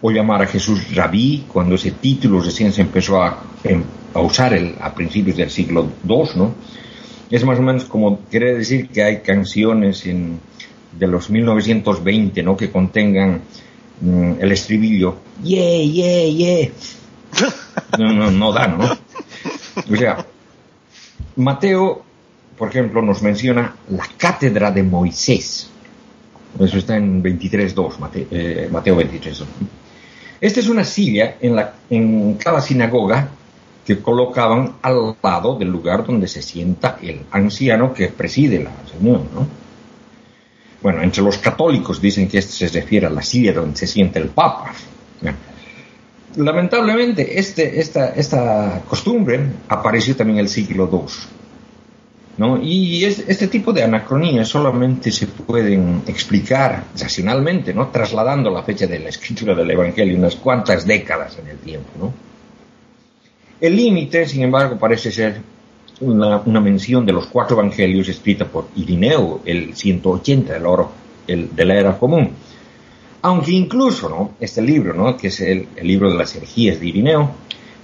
o 0.00 0.10
llamar 0.10 0.42
a 0.42 0.46
Jesús 0.46 0.92
rabí 0.92 1.44
cuando 1.46 1.76
ese 1.76 1.92
título 1.92 2.40
recién 2.40 2.72
se 2.72 2.82
empezó 2.82 3.22
a, 3.22 3.44
em, 3.62 3.84
a 4.14 4.20
usar 4.20 4.54
el, 4.54 4.74
a 4.80 4.94
principios 4.94 5.36
del 5.36 5.50
siglo 5.50 5.90
II, 6.06 6.22
¿no? 6.36 6.54
Es 7.30 7.44
más 7.44 7.58
o 7.58 7.62
menos 7.62 7.84
como 7.84 8.20
quiere 8.30 8.54
decir 8.54 8.88
que 8.88 9.02
hay 9.02 9.18
canciones 9.18 10.06
en, 10.06 10.40
de 10.98 11.06
los 11.06 11.30
1920, 11.30 12.42
¿no? 12.42 12.56
Que 12.56 12.70
contengan 12.70 13.42
mm, 14.00 14.32
el 14.40 14.52
estribillo, 14.52 15.16
yeah, 15.42 15.82
yeah, 15.82 16.28
yeah. 16.28 16.70
No, 17.98 18.12
no, 18.12 18.30
no 18.30 18.52
da, 18.52 18.66
¿no? 18.66 18.84
O 19.90 19.96
sea, 19.96 20.24
Mateo, 21.36 22.02
por 22.56 22.68
ejemplo, 22.68 23.02
nos 23.02 23.22
menciona 23.22 23.76
la 23.90 24.06
cátedra 24.16 24.70
de 24.70 24.82
Moisés. 24.82 25.70
Eso 26.58 26.78
está 26.78 26.96
en 26.96 27.22
23.2, 27.22 27.98
Mateo, 27.98 28.26
eh, 28.30 28.68
Mateo 28.70 28.96
23.2. 28.96 29.44
Esta 30.40 30.60
es 30.60 30.68
una 30.68 30.84
silla 30.84 31.36
en, 31.40 31.56
la, 31.56 31.74
en 31.90 32.34
cada 32.34 32.60
sinagoga 32.60 33.28
que 33.88 34.02
colocaban 34.02 34.74
al 34.82 35.16
lado 35.22 35.56
del 35.56 35.68
lugar 35.68 36.04
donde 36.04 36.28
se 36.28 36.42
sienta 36.42 36.98
el 37.00 37.22
anciano 37.30 37.94
que 37.94 38.08
preside 38.08 38.62
la 38.62 38.70
reunión. 38.92 39.22
¿no? 39.34 39.46
Bueno, 40.82 41.00
entre 41.00 41.22
los 41.22 41.38
católicos 41.38 41.98
dicen 41.98 42.28
que 42.28 42.36
esto 42.36 42.52
se 42.52 42.68
refiere 42.68 43.06
a 43.06 43.10
la 43.10 43.22
silla 43.22 43.54
donde 43.54 43.78
se 43.78 43.86
sienta 43.86 44.18
el 44.18 44.28
Papa. 44.28 44.74
Lamentablemente, 46.36 47.38
este, 47.38 47.80
esta, 47.80 48.82
costumbre 48.86 49.40
apareció 49.68 50.14
también 50.14 50.40
en 50.40 50.44
el 50.44 50.50
siglo 50.50 50.90
II. 50.92 51.08
¿no? 52.36 52.62
Y 52.62 53.06
este 53.06 53.48
tipo 53.48 53.72
de 53.72 53.84
anacronías 53.84 54.48
solamente 54.48 55.10
se 55.10 55.28
pueden 55.28 56.02
explicar 56.06 56.84
racionalmente, 57.00 57.72
¿no? 57.72 57.88
trasladando 57.88 58.50
la 58.50 58.62
fecha 58.62 58.86
de 58.86 58.98
la 58.98 59.08
escritura 59.08 59.54
del 59.54 59.70
Evangelio 59.70 60.18
unas 60.18 60.36
cuantas 60.36 60.86
décadas 60.86 61.38
en 61.38 61.48
el 61.48 61.56
tiempo. 61.56 61.88
¿no? 61.98 62.27
El 63.60 63.76
límite, 63.76 64.26
sin 64.26 64.42
embargo, 64.42 64.78
parece 64.78 65.10
ser 65.10 65.40
una, 66.00 66.60
mención 66.60 67.04
de 67.04 67.12
los 67.12 67.26
cuatro 67.26 67.58
evangelios 67.58 68.08
escrita 68.08 68.44
por 68.44 68.68
Irineo, 68.76 69.40
el 69.44 69.74
180 69.74 70.52
del 70.52 70.66
oro 70.66 70.92
de 71.26 71.64
la 71.64 71.74
era 71.74 71.98
común. 71.98 72.30
Aunque 73.22 73.52
incluso 73.52 74.08
¿no? 74.08 74.32
este 74.38 74.62
libro, 74.62 74.94
¿no? 74.94 75.16
que 75.16 75.26
es 75.26 75.40
el, 75.40 75.68
libro 75.82 76.10
de 76.10 76.16
las 76.16 76.34
herejías 76.36 76.78
de 76.78 76.86
Irineo, 76.86 77.30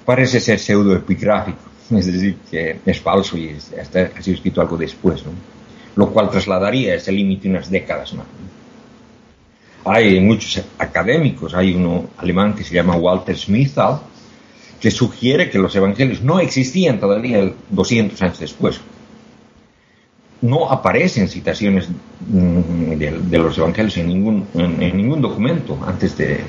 parece 0.04 0.38
ser 0.38 0.60
pseudoepigráfico, 0.60 1.58
es 1.90 2.06
decir, 2.06 2.36
que 2.48 2.78
es 2.86 3.00
falso 3.00 3.36
y 3.36 3.50
ha 3.50 4.22
sido 4.22 4.36
escrito 4.36 4.60
algo 4.60 4.76
después, 4.76 5.24
¿no? 5.26 5.32
lo 5.96 6.10
cual 6.12 6.30
trasladaría 6.30 6.94
ese 6.94 7.12
límite 7.12 7.48
unas 7.48 7.70
décadas 7.70 8.14
más. 8.14 8.26
Hay 9.86 10.18
muchos 10.20 10.64
académicos, 10.78 11.52
hay 11.54 11.74
uno 11.74 12.08
alemán 12.16 12.54
que 12.54 12.64
se 12.64 12.74
llama 12.74 12.96
Walter 12.96 13.36
Smithal, 13.36 14.00
que 14.84 14.90
sugiere 14.90 15.48
que 15.48 15.58
los 15.58 15.74
evangelios 15.74 16.20
no 16.20 16.40
existían 16.40 17.00
todavía 17.00 17.50
200 17.70 18.20
años 18.20 18.38
después. 18.38 18.82
No 20.42 20.70
aparecen 20.70 21.26
citaciones 21.26 21.88
mm, 22.28 22.98
de, 22.98 23.38
los 23.38 23.56
evangelios 23.56 23.96
en 23.96 24.08
ningún, 24.08 24.46
en, 24.52 24.94
ningún 24.94 25.22
documento 25.22 25.78
antes 25.86 26.18
de, 26.18 26.40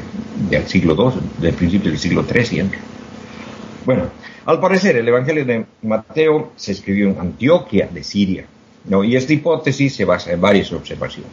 del 0.49 0.67
siglo 0.67 0.97
II, 0.99 1.21
del 1.39 1.53
principio 1.53 1.89
del 1.91 1.97
siglo 1.97 2.25
III 2.29 2.45
siempre. 2.45 2.79
Bueno, 3.85 4.09
al 4.45 4.59
parecer 4.59 4.97
el 4.97 5.07
evangelio 5.07 5.45
de 5.45 5.65
Mateo 5.83 6.51
se 6.57 6.73
escribió 6.73 7.11
en 7.11 7.17
Antioquia 7.17 7.87
de 7.87 8.03
Siria, 8.03 8.45
¿no? 8.83 9.05
y 9.05 9.15
esta 9.15 9.31
hipótesis 9.31 9.95
se 9.95 10.03
basa 10.03 10.33
en 10.33 10.41
varias 10.41 10.73
observaciones. 10.73 11.31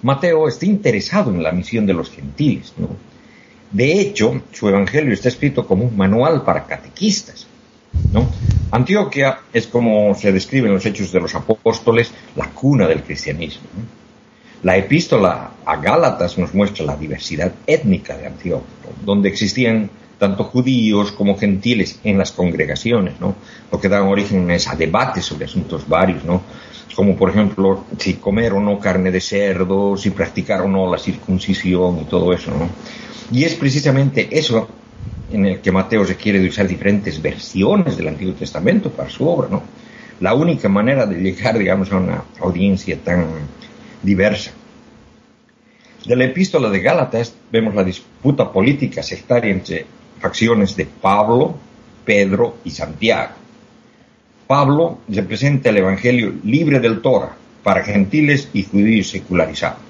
Mateo 0.00 0.48
está 0.48 0.64
interesado 0.64 1.30
en 1.30 1.42
la 1.42 1.52
misión 1.52 1.84
de 1.84 1.92
los 1.92 2.10
gentiles, 2.10 2.72
¿no? 2.78 2.88
De 3.70 4.00
hecho, 4.00 4.42
su 4.52 4.68
evangelio 4.68 5.12
está 5.12 5.28
escrito 5.28 5.66
como 5.66 5.84
un 5.84 5.96
manual 5.96 6.42
para 6.42 6.66
catequistas, 6.66 7.46
¿no? 8.12 8.28
Antioquia 8.70 9.40
es 9.52 9.66
como 9.66 10.14
se 10.14 10.32
describe 10.32 10.68
los 10.68 10.84
Hechos 10.84 11.12
de 11.12 11.20
los 11.20 11.34
Apóstoles, 11.34 12.12
la 12.34 12.50
cuna 12.50 12.86
del 12.86 13.02
cristianismo. 13.02 13.66
La 14.62 14.76
epístola 14.76 15.50
a 15.64 15.76
Gálatas 15.76 16.38
nos 16.38 16.54
muestra 16.54 16.84
la 16.84 16.96
diversidad 16.96 17.52
étnica 17.66 18.16
de 18.16 18.26
Antioquia, 18.26 18.66
donde 19.04 19.28
existían 19.28 19.90
tanto 20.18 20.44
judíos 20.44 21.12
como 21.12 21.36
gentiles 21.36 22.00
en 22.02 22.18
las 22.18 22.32
congregaciones, 22.32 23.14
lo 23.20 23.80
que 23.80 23.88
da 23.88 24.02
origen 24.02 24.50
a 24.50 24.74
debates 24.74 25.24
sobre 25.24 25.44
asuntos 25.44 25.86
varios, 25.86 26.22
como 26.94 27.14
por 27.16 27.30
ejemplo 27.30 27.84
si 27.98 28.14
comer 28.14 28.54
o 28.54 28.60
no 28.60 28.78
carne 28.78 29.10
de 29.10 29.20
cerdo, 29.20 29.96
si 29.96 30.10
practicar 30.10 30.62
o 30.62 30.68
no 30.68 30.90
la 30.90 30.98
circuncisión 30.98 32.00
y 32.00 32.04
todo 32.04 32.32
eso. 32.32 32.50
Y 33.32 33.44
es 33.44 33.54
precisamente 33.54 34.28
eso 34.30 34.68
en 35.32 35.46
el 35.46 35.60
que 35.60 35.72
Mateo 35.72 36.04
requiere 36.04 36.38
de 36.38 36.48
usar 36.48 36.68
diferentes 36.68 37.20
versiones 37.20 37.96
del 37.96 38.08
Antiguo 38.08 38.34
Testamento 38.34 38.90
para 38.90 39.10
su 39.10 39.28
obra, 39.28 39.48
¿no? 39.50 39.62
La 40.20 40.34
única 40.34 40.68
manera 40.68 41.04
de 41.04 41.20
llegar, 41.20 41.58
digamos, 41.58 41.92
a 41.92 41.96
una 41.96 42.24
audiencia 42.40 42.96
tan 42.98 43.26
diversa. 44.02 44.52
De 46.06 46.16
la 46.16 46.24
epístola 46.24 46.70
de 46.70 46.80
Gálatas 46.80 47.34
vemos 47.50 47.74
la 47.74 47.82
disputa 47.82 48.50
política 48.52 49.02
sectaria 49.02 49.50
entre 49.50 49.84
facciones 50.20 50.76
de 50.76 50.86
Pablo, 50.86 51.56
Pedro 52.04 52.58
y 52.64 52.70
Santiago. 52.70 53.32
Pablo 54.46 54.98
representa 55.08 55.70
el 55.70 55.78
Evangelio 55.78 56.32
libre 56.44 56.78
del 56.78 57.02
Torah 57.02 57.36
para 57.64 57.82
gentiles 57.82 58.48
y 58.52 58.62
judíos 58.62 59.08
secularizados. 59.08 59.80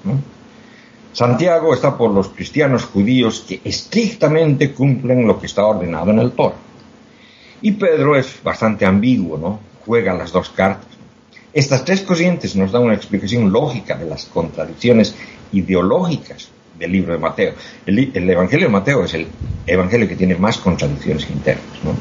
Santiago 1.17 1.73
está 1.73 1.97
por 1.97 2.11
los 2.11 2.27
cristianos 2.27 2.85
judíos 2.85 3.43
que 3.47 3.59
estrictamente 3.63 4.71
cumplen 4.71 5.25
lo 5.25 5.39
que 5.39 5.47
está 5.47 5.65
ordenado 5.65 6.11
en 6.11 6.19
el 6.19 6.33
Torah. 6.33 6.53
Y 7.59 7.71
Pedro 7.71 8.15
es 8.15 8.39
bastante 8.43 8.85
ambiguo, 8.85 9.35
¿no? 9.35 9.59
Juega 9.83 10.13
las 10.13 10.31
dos 10.31 10.51
cartas. 10.51 10.85
Estas 11.51 11.83
tres 11.83 12.01
corrientes 12.01 12.55
nos 12.55 12.71
dan 12.71 12.83
una 12.83 12.93
explicación 12.93 13.51
lógica 13.51 13.97
de 13.97 14.05
las 14.05 14.25
contradicciones 14.25 15.15
ideológicas 15.53 16.49
del 16.77 16.91
libro 16.91 17.13
de 17.13 17.19
Mateo. 17.19 17.53
El, 17.87 18.11
el, 18.13 18.29
Evangelio 18.29 18.67
de 18.67 18.73
Mateo 18.73 19.03
es 19.03 19.15
el 19.15 19.25
Evangelio 19.65 20.07
que 20.07 20.15
tiene 20.15 20.35
más 20.35 20.59
contradicciones 20.59 21.27
internas. 21.31 21.65
¿no? 21.83 21.95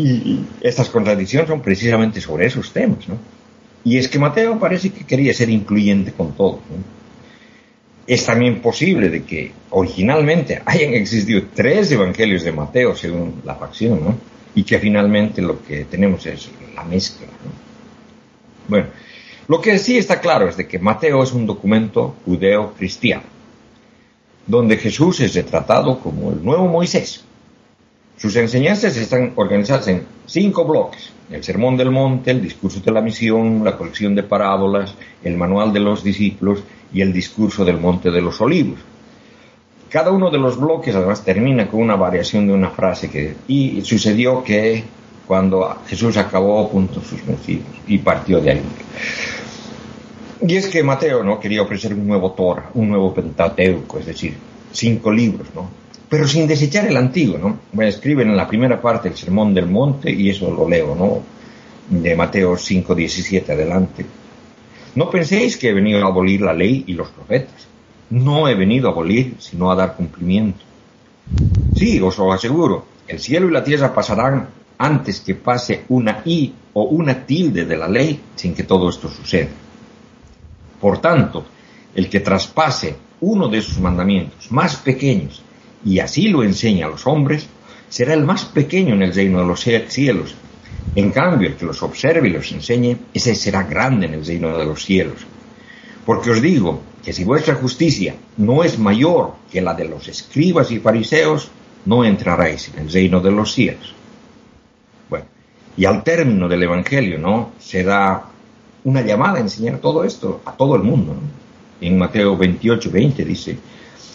Y 0.00 0.38
estas 0.60 0.88
contradicciones 0.88 1.48
son 1.48 1.60
precisamente 1.62 2.20
sobre 2.20 2.46
esos 2.46 2.72
temas. 2.72 3.08
¿no? 3.08 3.18
Y 3.82 3.98
es 3.98 4.06
que 4.06 4.20
Mateo 4.20 4.56
parece 4.56 4.90
que 4.90 5.04
quería 5.04 5.34
ser 5.34 5.50
incluyente 5.50 6.12
con 6.12 6.30
todo. 6.30 6.60
¿no? 6.70 6.95
Es 8.06 8.24
también 8.24 8.60
posible 8.60 9.08
de 9.08 9.24
que 9.24 9.52
originalmente 9.70 10.62
hayan 10.64 10.94
existido 10.94 11.42
tres 11.54 11.90
evangelios 11.90 12.44
de 12.44 12.52
Mateo 12.52 12.94
según 12.94 13.42
la 13.44 13.56
facción, 13.56 14.04
¿no? 14.04 14.14
Y 14.54 14.62
que 14.62 14.78
finalmente 14.78 15.42
lo 15.42 15.62
que 15.64 15.84
tenemos 15.84 16.24
es 16.26 16.48
la 16.74 16.84
mezcla. 16.84 17.26
¿no? 17.26 17.50
Bueno, 18.68 18.86
lo 19.48 19.60
que 19.60 19.78
sí 19.78 19.98
está 19.98 20.20
claro 20.20 20.48
es 20.48 20.56
de 20.56 20.66
que 20.66 20.78
Mateo 20.78 21.22
es 21.22 21.32
un 21.32 21.46
documento 21.46 22.16
judeo-cristiano, 22.24 23.24
donde 24.46 24.76
Jesús 24.76 25.20
es 25.20 25.34
retratado 25.34 26.00
como 26.00 26.32
el 26.32 26.44
nuevo 26.44 26.68
Moisés. 26.68 27.24
Sus 28.16 28.34
enseñanzas 28.36 28.96
están 28.96 29.32
organizadas 29.36 29.88
en 29.88 30.06
cinco 30.26 30.64
bloques. 30.64 31.12
El 31.30 31.44
Sermón 31.44 31.76
del 31.76 31.90
Monte, 31.90 32.30
el 32.30 32.40
Discurso 32.40 32.80
de 32.80 32.90
la 32.90 33.02
Misión, 33.02 33.62
la 33.62 33.76
colección 33.76 34.14
de 34.14 34.22
parábolas, 34.22 34.94
el 35.22 35.36
Manual 35.36 35.72
de 35.72 35.80
los 35.80 36.02
Discípulos 36.02 36.62
y 36.92 37.00
el 37.00 37.12
Discurso 37.12 37.64
del 37.64 37.78
Monte 37.78 38.10
de 38.10 38.20
los 38.20 38.40
Olivos. 38.40 38.78
Cada 39.88 40.10
uno 40.10 40.30
de 40.30 40.38
los 40.38 40.58
bloques 40.58 40.94
además 40.94 41.24
termina 41.24 41.68
con 41.68 41.80
una 41.80 41.96
variación 41.96 42.46
de 42.46 42.52
una 42.52 42.70
frase 42.70 43.08
que 43.08 43.36
y 43.46 43.80
sucedió 43.82 44.42
que 44.42 44.84
cuando 45.26 45.76
Jesús 45.86 46.16
acabó 46.16 46.68
puntos 46.70 47.06
suspensivos 47.06 47.66
y 47.86 47.98
partió 47.98 48.40
de 48.40 48.50
ahí. 48.50 48.62
Y 50.46 50.56
es 50.56 50.68
que 50.68 50.82
Mateo 50.82 51.22
no 51.22 51.40
quería 51.40 51.62
ofrecer 51.62 51.94
un 51.94 52.06
nuevo 52.06 52.32
Torah, 52.32 52.70
un 52.74 52.88
nuevo 52.88 53.14
Pentateuco, 53.14 53.98
es 53.98 54.06
decir, 54.06 54.34
cinco 54.72 55.10
libros, 55.10 55.48
¿no? 55.54 55.68
Pero 56.08 56.28
sin 56.28 56.46
desechar 56.46 56.86
el 56.86 56.96
antiguo, 56.96 57.38
¿no? 57.38 57.82
Escriben 57.82 58.28
en 58.28 58.36
la 58.36 58.46
primera 58.46 58.80
parte 58.80 59.08
el 59.08 59.16
Sermón 59.16 59.54
del 59.54 59.66
Monte 59.66 60.10
y 60.10 60.30
eso 60.30 60.50
lo 60.50 60.68
leo, 60.68 60.94
¿no? 60.94 61.20
De 61.88 62.14
Mateo 62.14 62.56
5, 62.56 62.94
17 62.94 63.52
adelante. 63.52 64.04
No 64.96 65.10
penséis 65.10 65.56
que 65.56 65.68
he 65.68 65.74
venido 65.74 66.04
a 66.04 66.08
abolir 66.08 66.40
la 66.40 66.52
ley 66.52 66.82
y 66.86 66.94
los 66.94 67.08
profetas. 67.08 67.68
No 68.10 68.48
he 68.48 68.54
venido 68.54 68.88
a 68.88 68.92
abolir, 68.92 69.36
sino 69.38 69.70
a 69.70 69.76
dar 69.76 69.94
cumplimiento. 69.94 70.64
Sí, 71.74 72.00
os 72.00 72.18
lo 72.18 72.32
aseguro, 72.32 72.86
el 73.06 73.20
cielo 73.20 73.48
y 73.48 73.52
la 73.52 73.62
tierra 73.62 73.94
pasarán 73.94 74.48
antes 74.78 75.20
que 75.20 75.34
pase 75.34 75.84
una 75.88 76.22
i 76.24 76.52
o 76.72 76.84
una 76.84 77.26
tilde 77.26 77.64
de 77.64 77.76
la 77.76 77.88
ley 77.88 78.20
sin 78.34 78.54
que 78.54 78.64
todo 78.64 78.88
esto 78.88 79.08
suceda. 79.08 79.50
Por 80.80 80.98
tanto, 80.98 81.44
el 81.94 82.08
que 82.08 82.20
traspase 82.20 82.96
uno 83.20 83.48
de 83.48 83.62
sus 83.62 83.78
mandamientos 83.78 84.50
más 84.50 84.76
pequeños 84.76 85.42
y 85.84 85.98
así 86.00 86.28
lo 86.28 86.42
enseña 86.42 86.86
a 86.86 86.90
los 86.90 87.06
hombres, 87.06 87.46
será 87.88 88.14
el 88.14 88.24
más 88.24 88.44
pequeño 88.46 88.94
en 88.94 89.02
el 89.02 89.14
reino 89.14 89.40
de 89.40 89.46
los 89.46 89.60
cielos. 89.60 90.34
En 90.94 91.10
cambio, 91.10 91.48
el 91.48 91.56
que 91.56 91.66
los 91.66 91.82
observe 91.82 92.28
y 92.28 92.32
los 92.32 92.50
enseñe, 92.52 92.96
ese 93.12 93.34
será 93.34 93.64
grande 93.64 94.06
en 94.06 94.14
el 94.14 94.24
reino 94.24 94.56
de 94.56 94.64
los 94.64 94.84
cielos. 94.84 95.26
Porque 96.06 96.30
os 96.30 96.40
digo 96.40 96.80
que 97.04 97.12
si 97.12 97.24
vuestra 97.24 97.54
justicia 97.54 98.14
no 98.38 98.64
es 98.64 98.78
mayor 98.78 99.34
que 99.52 99.60
la 99.60 99.74
de 99.74 99.86
los 99.86 100.08
escribas 100.08 100.70
y 100.70 100.78
fariseos, 100.78 101.50
no 101.84 102.04
entraréis 102.04 102.70
en 102.72 102.80
el 102.80 102.92
reino 102.92 103.20
de 103.20 103.30
los 103.30 103.52
cielos. 103.52 103.94
Bueno, 105.10 105.26
y 105.76 105.84
al 105.84 106.02
término 106.02 106.48
del 106.48 106.62
Evangelio, 106.62 107.18
¿no? 107.18 107.52
Se 107.58 107.84
da 107.84 108.24
una 108.84 109.02
llamada 109.02 109.38
a 109.38 109.40
enseñar 109.40 109.78
todo 109.78 110.04
esto 110.04 110.40
a 110.44 110.52
todo 110.52 110.76
el 110.76 110.82
mundo. 110.82 111.12
¿no? 111.12 111.20
En 111.80 111.98
Mateo 111.98 112.36
28, 112.36 112.90
20 112.90 113.24
dice, 113.24 113.58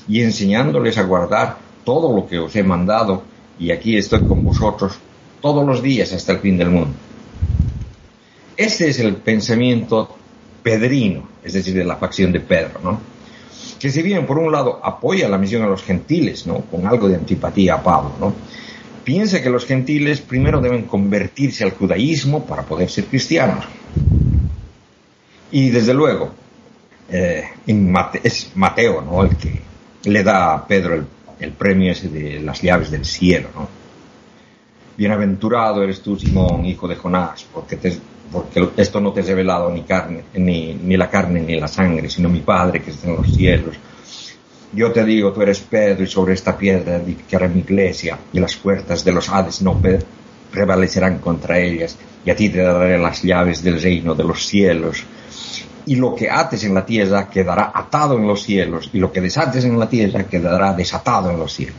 y 0.08 0.22
enseñándoles 0.22 0.98
a 0.98 1.04
guardar 1.04 1.58
todo 1.84 2.16
lo 2.16 2.28
que 2.28 2.40
os 2.40 2.56
he 2.56 2.64
mandado, 2.64 3.22
y 3.60 3.70
aquí 3.70 3.98
estoy 3.98 4.26
con 4.26 4.44
vosotros 4.44 4.98
todos 5.42 5.66
los 5.66 5.82
días 5.82 6.14
hasta 6.14 6.34
el 6.34 6.40
fin 6.40 6.58
del 6.58 6.70
mundo. 6.70 6.94
Este 8.56 8.90
es 8.90 9.00
el 9.00 9.16
pensamiento 9.16 10.16
pedrino, 10.62 11.28
es 11.44 11.54
decir, 11.54 11.74
de 11.74 11.84
la 11.84 11.96
facción 11.96 12.32
de 12.32 12.40
Pedro, 12.40 12.80
¿no? 12.84 13.00
Que 13.80 13.90
si 13.90 14.04
bien 14.04 14.28
por 14.28 14.38
un 14.38 14.52
lado 14.52 14.80
apoya 14.84 15.28
la 15.28 15.40
misión 15.40 15.64
a 15.64 15.68
los 15.68 15.82
gentiles, 15.82 16.46
¿no? 16.46 16.62
Con 16.62 16.86
algo 16.86 17.10
de 17.10 17.16
antipatía 17.16 17.76
a 17.76 17.84
Pablo, 17.84 18.14
¿no? 18.20 18.34
Piensa 19.04 19.42
que 19.42 19.50
los 19.50 19.66
gentiles 19.66 20.22
primero 20.22 20.62
deben 20.62 20.84
convertirse 20.84 21.64
al 21.64 21.72
judaísmo 21.72 22.46
para 22.46 22.62
poder 22.62 22.90
ser 22.90 23.06
cristianos. 23.06 23.66
Y 25.52 25.72
desde 25.72 25.96
luego, 25.96 26.32
eh, 27.10 27.46
es 28.24 28.52
Mateo, 28.54 29.02
¿no? 29.02 29.24
El 29.24 29.36
que 29.38 29.60
le 30.04 30.24
da 30.24 30.54
a 30.54 30.68
Pedro 30.68 30.96
el, 30.96 31.06
el, 31.40 31.52
premio 31.52 31.92
ese 31.92 32.10
de 32.10 32.40
las 32.42 32.62
llaves 32.62 32.92
del 32.92 33.06
cielo, 33.06 33.50
¿no? 33.56 33.81
Bienaventurado 34.98 35.84
eres 35.84 36.02
tú, 36.02 36.18
Simón, 36.18 36.66
hijo 36.66 36.88
de 36.88 36.96
Jonás, 36.96 37.46
porque, 37.54 37.78
esto 38.78 39.02
no 39.02 39.12
te 39.12 39.22
he 39.22 39.24
revelado 39.24 39.70
ni, 39.72 39.84
carne, 39.84 40.24
ni, 40.36 40.98
la 40.98 41.10
carne 41.10 41.42
ni 41.42 41.60
la 41.60 41.68
sangre, 41.68 42.10
sino 42.10 42.30
mi 42.30 42.40
Padre 42.40 42.82
que 42.82 42.92
está 42.92 43.10
en 43.10 43.18
los 43.18 43.34
cielos. 43.34 43.76
Yo 44.74 44.92
te 44.92 45.04
digo, 45.04 45.34
tú 45.34 45.42
eres 45.42 45.60
Pedro, 45.60 46.04
y 46.04 46.08
sobre 46.08 46.34
esta 46.34 46.58
piedra 46.58 46.98
edificaré 46.98 47.50
mi 47.50 47.60
iglesia, 47.60 48.18
y 48.32 48.40
las 48.40 48.56
puertas 48.56 49.04
de 49.04 49.12
los 49.12 49.30
Hades 49.30 49.62
no 49.62 49.82
prevalecerán 50.52 51.20
contra 51.20 51.60
ellas, 51.60 51.98
y 52.24 52.30
a 52.30 52.36
ti 52.36 52.50
te 52.50 52.62
daré 52.62 52.98
las 52.98 53.22
llaves 53.22 53.64
del 53.64 53.82
reino 53.82 54.16
de 54.16 54.24
los 54.24 54.46
cielos 54.46 55.06
y 55.86 55.96
lo 55.96 56.16
que 56.16 56.30
ates 56.30 56.64
en 56.64 56.74
la 56.74 56.86
tierra 56.86 57.30
quedará 57.30 57.72
atado 57.74 58.18
en 58.18 58.28
los 58.28 58.44
cielos, 58.44 58.90
y 58.94 59.00
lo 59.00 59.12
que 59.12 59.22
desates 59.22 59.66
en 59.66 59.80
la 59.80 59.90
tierra 59.90 60.24
quedará 60.24 60.74
desatado 60.74 61.32
en 61.32 61.40
los 61.40 61.54
cielos. 61.54 61.76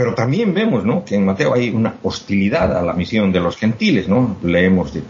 Pero 0.00 0.14
también 0.14 0.54
vemos 0.54 0.82
¿no? 0.82 1.04
que 1.04 1.14
en 1.14 1.26
Mateo 1.26 1.52
hay 1.52 1.68
una 1.68 1.96
hostilidad 2.02 2.74
a 2.74 2.80
la 2.80 2.94
misión 2.94 3.30
de 3.32 3.38
los 3.38 3.58
gentiles, 3.58 4.08
¿no? 4.08 4.38
Leemos 4.42 4.94
de 4.94 5.02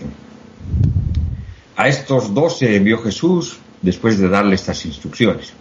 a 1.76 1.86
estos 1.86 2.34
doce 2.34 2.74
envió 2.74 2.98
Jesús 2.98 3.60
después 3.80 4.18
de 4.18 4.28
darle 4.28 4.56
estas 4.56 4.84
instrucciones. 4.84 5.52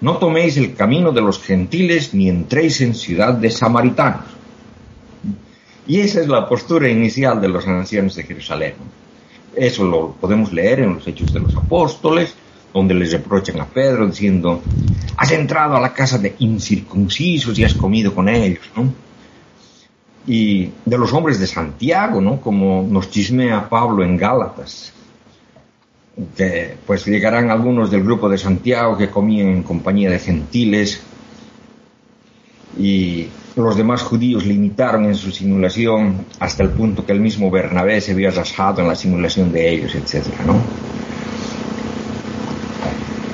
No 0.00 0.18
toméis 0.18 0.58
el 0.58 0.76
camino 0.76 1.10
de 1.10 1.20
los 1.20 1.40
gentiles 1.40 2.14
ni 2.14 2.28
entréis 2.28 2.80
en 2.80 2.94
ciudad 2.94 3.34
de 3.34 3.50
samaritanos. 3.50 4.26
Y 5.88 5.98
esa 5.98 6.20
es 6.20 6.28
la 6.28 6.48
postura 6.48 6.88
inicial 6.88 7.40
de 7.40 7.48
los 7.48 7.66
ancianos 7.66 8.14
de 8.14 8.22
Jerusalén. 8.22 8.74
Eso 9.56 9.82
lo 9.82 10.12
podemos 10.12 10.52
leer 10.52 10.78
en 10.78 10.94
los 10.94 11.08
Hechos 11.08 11.32
de 11.32 11.40
los 11.40 11.56
Apóstoles, 11.56 12.32
donde 12.72 12.94
les 12.94 13.12
reprochan 13.12 13.60
a 13.60 13.66
Pedro 13.66 14.06
diciendo, 14.06 14.62
has 15.16 15.32
entrado 15.32 15.76
a 15.76 15.80
la 15.80 15.92
casa 15.92 16.18
de 16.18 16.34
incircuncisos 16.38 17.58
y 17.58 17.64
has 17.64 17.74
comido 17.74 18.14
con 18.14 18.28
ellos, 18.28 18.70
¿no? 18.76 18.92
Y 20.26 20.70
de 20.84 20.98
los 20.98 21.12
hombres 21.12 21.40
de 21.40 21.46
Santiago, 21.46 22.20
¿no? 22.20 22.40
Como 22.40 22.86
nos 22.88 23.10
chismea 23.10 23.68
Pablo 23.68 24.04
en 24.04 24.16
Gálatas, 24.16 24.92
que 26.36 26.76
pues 26.86 27.06
llegarán 27.06 27.50
algunos 27.50 27.90
del 27.90 28.02
grupo 28.02 28.28
de 28.28 28.38
Santiago 28.38 28.96
que 28.96 29.08
comían 29.08 29.48
en 29.48 29.62
compañía 29.62 30.10
de 30.10 30.18
gentiles 30.18 31.00
y 32.78 33.28
los 33.56 33.76
demás 33.76 34.02
judíos 34.02 34.44
limitaron 34.44 35.06
en 35.06 35.14
su 35.14 35.30
simulación 35.30 36.26
hasta 36.38 36.62
el 36.62 36.70
punto 36.70 37.04
que 37.04 37.12
el 37.12 37.20
mismo 37.20 37.50
Bernabé 37.50 38.00
se 38.00 38.14
vio 38.14 38.28
arrasado 38.28 38.82
en 38.82 38.88
la 38.88 38.94
simulación 38.94 39.50
de 39.52 39.68
ellos, 39.68 39.94
etc. 39.94 40.26
¿no? 40.46 40.60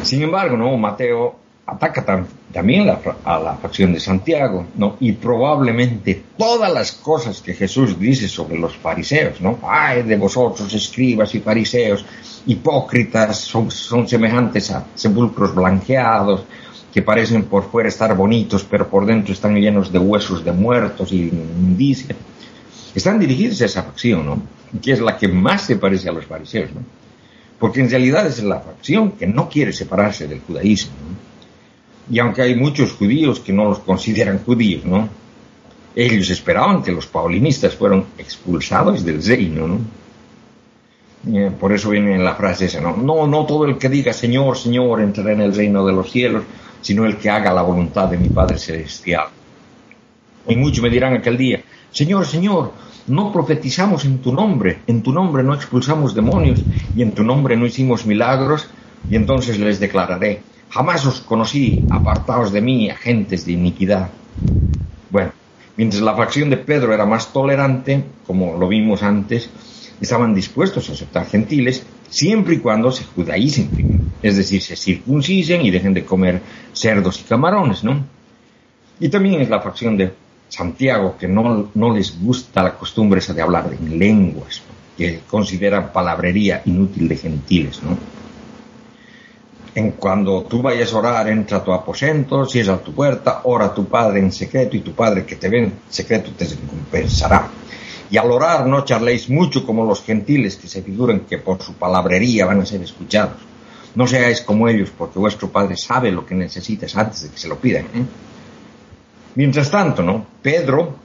Sin 0.04 0.22
embargo, 0.22 0.56
¿no? 0.56 0.76
Mateo 0.76 1.36
ataca 1.66 2.04
también 2.52 2.90
a 3.24 3.38
la 3.38 3.54
facción 3.54 3.92
de 3.92 4.00
Santiago, 4.00 4.66
¿no? 4.76 4.96
Y 5.00 5.12
probablemente 5.12 6.22
todas 6.36 6.72
las 6.72 6.92
cosas 6.92 7.40
que 7.40 7.54
Jesús 7.54 7.98
dice 7.98 8.28
sobre 8.28 8.58
los 8.58 8.76
fariseos, 8.76 9.40
¿no? 9.40 9.58
Ay 9.62 10.02
de 10.02 10.16
vosotros, 10.16 10.72
escribas 10.74 11.34
y 11.34 11.40
fariseos, 11.40 12.04
hipócritas, 12.46 13.38
son, 13.38 13.70
son 13.70 14.06
semejantes 14.06 14.70
a 14.70 14.84
sepulcros 14.94 15.54
blanqueados, 15.54 16.44
que 16.92 17.02
parecen 17.02 17.44
por 17.44 17.68
fuera 17.70 17.88
estar 17.88 18.14
bonitos, 18.14 18.62
pero 18.62 18.88
por 18.88 19.04
dentro 19.04 19.32
están 19.32 19.56
llenos 19.56 19.90
de 19.90 19.98
huesos 19.98 20.44
de 20.44 20.52
muertos 20.52 21.12
y 21.12 21.28
inmundicia. 21.28 22.14
Están 22.94 23.18
dirigidos 23.18 23.60
a 23.62 23.64
esa 23.64 23.82
facción, 23.82 24.24
¿no? 24.24 24.42
Que 24.80 24.92
es 24.92 25.00
la 25.00 25.16
que 25.16 25.26
más 25.26 25.62
se 25.62 25.76
parece 25.76 26.08
a 26.08 26.12
los 26.12 26.26
fariseos, 26.26 26.70
¿no? 26.72 26.82
Porque 27.58 27.80
en 27.80 27.90
realidad 27.90 28.26
es 28.26 28.42
la 28.42 28.60
facción 28.60 29.12
que 29.12 29.26
no 29.26 29.48
quiere 29.48 29.72
separarse 29.72 30.26
del 30.26 30.40
judaísmo. 30.40 30.92
Y 32.10 32.18
aunque 32.18 32.42
hay 32.42 32.54
muchos 32.54 32.92
judíos 32.92 33.40
que 33.40 33.52
no 33.52 33.64
los 33.64 33.78
consideran 33.78 34.38
judíos, 34.44 34.84
¿no? 34.84 35.08
Ellos 35.96 36.28
esperaban 36.28 36.82
que 36.82 36.92
los 36.92 37.06
paulinistas 37.06 37.74
fueran 37.74 38.04
expulsados 38.18 39.04
del 39.04 39.24
reino, 39.24 39.68
¿no? 39.68 39.78
Eh, 41.26 41.50
por 41.58 41.72
eso 41.72 41.88
viene 41.90 42.18
la 42.18 42.34
frase 42.34 42.66
esa, 42.66 42.80
¿no? 42.80 42.96
No, 42.96 43.26
no 43.26 43.46
todo 43.46 43.64
el 43.64 43.78
que 43.78 43.88
diga 43.88 44.12
Señor, 44.12 44.58
Señor 44.58 45.00
entrará 45.00 45.32
en 45.32 45.40
el 45.40 45.54
reino 45.54 45.86
de 45.86 45.92
los 45.92 46.10
cielos, 46.10 46.42
sino 46.82 47.06
el 47.06 47.16
que 47.16 47.30
haga 47.30 47.52
la 47.52 47.62
voluntad 47.62 48.08
de 48.08 48.18
mi 48.18 48.28
Padre 48.28 48.58
Celestial. 48.58 49.28
Y 50.46 50.56
muchos 50.56 50.82
me 50.82 50.90
dirán 50.90 51.14
aquel 51.14 51.38
día, 51.38 51.62
Señor, 51.90 52.26
Señor, 52.26 52.72
no 53.06 53.32
profetizamos 53.32 54.04
en 54.04 54.18
tu 54.18 54.32
nombre, 54.32 54.78
en 54.86 55.02
tu 55.02 55.12
nombre 55.12 55.42
no 55.42 55.54
expulsamos 55.54 56.14
demonios 56.14 56.62
y 56.96 57.02
en 57.02 57.12
tu 57.12 57.22
nombre 57.22 57.56
no 57.56 57.66
hicimos 57.66 58.06
milagros, 58.06 58.68
y 59.10 59.16
entonces 59.16 59.58
les 59.58 59.80
declararé, 59.80 60.42
Jamás 60.74 61.06
os 61.06 61.20
conocí, 61.20 61.84
apartaos 61.88 62.50
de 62.50 62.60
mí, 62.60 62.90
agentes 62.90 63.46
de 63.46 63.52
iniquidad. 63.52 64.10
Bueno, 65.08 65.30
mientras 65.76 66.02
la 66.02 66.16
facción 66.16 66.50
de 66.50 66.56
Pedro 66.56 66.92
era 66.92 67.06
más 67.06 67.32
tolerante, 67.32 68.02
como 68.26 68.58
lo 68.58 68.66
vimos 68.66 69.04
antes, 69.04 69.48
estaban 70.00 70.34
dispuestos 70.34 70.88
a 70.88 70.92
aceptar 70.94 71.26
gentiles 71.26 71.86
siempre 72.10 72.56
y 72.56 72.58
cuando 72.58 72.90
se 72.90 73.04
judaicen 73.04 74.10
es 74.20 74.36
decir, 74.36 74.62
se 74.62 74.74
circuncisen 74.74 75.62
y 75.62 75.70
dejen 75.70 75.94
de 75.94 76.04
comer 76.04 76.40
cerdos 76.72 77.20
y 77.20 77.24
camarones, 77.24 77.84
¿no? 77.84 78.04
Y 78.98 79.08
también 79.10 79.42
es 79.42 79.50
la 79.50 79.60
facción 79.60 79.96
de 79.96 80.12
Santiago 80.54 81.16
que 81.18 81.28
no, 81.28 81.70
no 81.74 81.94
les 81.94 82.20
gusta 82.20 82.62
la 82.62 82.74
costumbre 82.74 83.18
esa 83.18 83.34
de 83.34 83.42
hablar 83.42 83.70
en 83.72 83.98
lenguas, 83.98 84.62
que 84.96 85.20
consideran 85.28 85.92
palabrería 85.92 86.62
inútil 86.64 87.08
de 87.08 87.16
gentiles, 87.16 87.82
¿no? 87.82 87.98
en 89.74 89.92
cuando 89.92 90.42
tú 90.44 90.62
vayas 90.62 90.92
a 90.92 90.98
orar, 90.98 91.28
entra 91.28 91.58
a 91.58 91.64
tu 91.64 91.72
aposento, 91.72 92.46
cierra 92.46 92.78
tu 92.78 92.94
puerta, 92.94 93.40
ora 93.44 93.66
a 93.66 93.74
tu 93.74 93.86
Padre 93.86 94.20
en 94.20 94.30
secreto 94.30 94.76
y 94.76 94.80
tu 94.80 94.92
Padre 94.92 95.24
que 95.24 95.36
te 95.36 95.48
ve 95.48 95.58
en 95.64 95.72
secreto 95.88 96.30
te 96.36 96.44
recompensará. 96.44 97.48
Y 98.10 98.16
al 98.16 98.30
orar 98.30 98.66
no 98.66 98.84
charléis 98.84 99.28
mucho 99.28 99.66
como 99.66 99.84
los 99.84 100.02
gentiles 100.02 100.56
que 100.56 100.68
se 100.68 100.82
figuran 100.82 101.20
que 101.20 101.38
por 101.38 101.60
su 101.60 101.74
palabrería 101.74 102.46
van 102.46 102.60
a 102.60 102.66
ser 102.66 102.82
escuchados. 102.82 103.38
No 103.96 104.06
seáis 104.06 104.42
como 104.42 104.68
ellos 104.68 104.90
porque 104.96 105.18
vuestro 105.18 105.48
Padre 105.48 105.76
sabe 105.76 106.12
lo 106.12 106.24
que 106.24 106.34
necesitas 106.34 106.96
antes 106.96 107.22
de 107.22 107.30
que 107.30 107.38
se 107.38 107.48
lo 107.48 107.56
pidan. 107.56 107.84
¿eh? 107.86 108.04
Mientras 109.34 109.70
tanto, 109.70 110.02
¿no? 110.02 110.26
Pedro, 110.42 110.96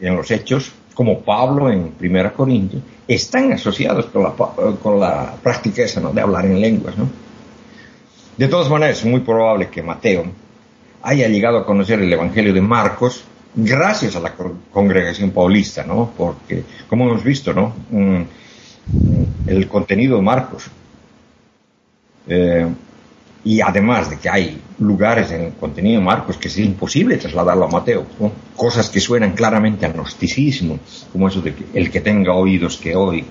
en 0.00 0.16
los 0.16 0.30
Hechos, 0.30 0.72
como 0.94 1.20
Pablo 1.20 1.70
en 1.70 1.90
Primera 1.90 2.32
Corintios, 2.32 2.82
están 3.06 3.52
asociados 3.52 4.06
con 4.06 4.22
la, 4.22 4.32
con 4.32 5.00
práctica 5.42 5.82
esa, 5.82 6.00
¿no? 6.00 6.12
De 6.12 6.20
hablar 6.20 6.46
en 6.46 6.60
lenguas, 6.60 6.96
¿no? 6.96 7.08
De 8.36 8.48
todas 8.48 8.68
maneras, 8.68 8.98
es 8.98 9.04
muy 9.04 9.20
probable 9.20 9.68
que 9.68 9.82
Mateo 9.82 10.24
haya 11.02 11.28
llegado 11.28 11.58
a 11.58 11.66
conocer 11.66 12.00
el 12.00 12.12
Evangelio 12.12 12.52
de 12.52 12.60
Marcos 12.60 13.24
gracias 13.54 14.16
a 14.16 14.20
la 14.20 14.34
congregación 14.72 15.30
paulista, 15.30 15.84
¿no? 15.84 16.12
Porque, 16.16 16.64
como 16.88 17.08
hemos 17.08 17.24
visto, 17.24 17.54
¿no? 17.54 17.72
Mm, 17.90 18.22
el 19.46 19.68
contenido 19.68 20.16
de 20.16 20.22
Marcos. 20.22 20.64
Eh, 22.28 22.66
y 23.46 23.60
además 23.60 24.10
de 24.10 24.18
que 24.18 24.28
hay 24.28 24.60
lugares 24.80 25.30
en 25.30 25.42
el 25.42 25.52
contenido 25.52 26.00
Marcos 26.00 26.36
que 26.36 26.48
es 26.48 26.58
imposible 26.58 27.16
trasladarlo 27.16 27.66
a 27.66 27.68
Mateo, 27.68 28.04
cosas 28.56 28.90
que 28.90 28.98
suenan 28.98 29.34
claramente 29.34 29.86
a 29.86 29.90
gnosticismo, 29.90 30.80
como 31.12 31.28
eso 31.28 31.40
de 31.40 31.54
que 31.54 31.64
el 31.72 31.88
que 31.88 32.00
tenga 32.00 32.34
oídos 32.34 32.76
que 32.76 32.96
oiga. 32.96 33.28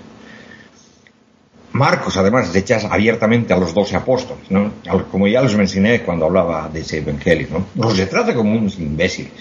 Marcos, 1.73 2.15
además, 2.15 2.53
rechaza 2.53 2.87
abiertamente 2.87 3.53
a 3.53 3.57
los 3.57 3.73
doce 3.73 3.97
apóstoles, 3.97 4.49
¿no? 4.49 4.71
Como 5.11 5.27
ya 5.27 5.41
los 5.41 5.53
mencioné 5.57 6.01
cuando 6.03 6.27
hablaba 6.27 6.69
de 6.69 6.79
ese 6.79 6.99
evangelio, 6.99 7.49
¿no? 7.51 7.65
Los 7.75 7.97
retrata 7.97 8.33
como 8.33 8.57
unos 8.57 8.79
imbéciles. 8.79 9.33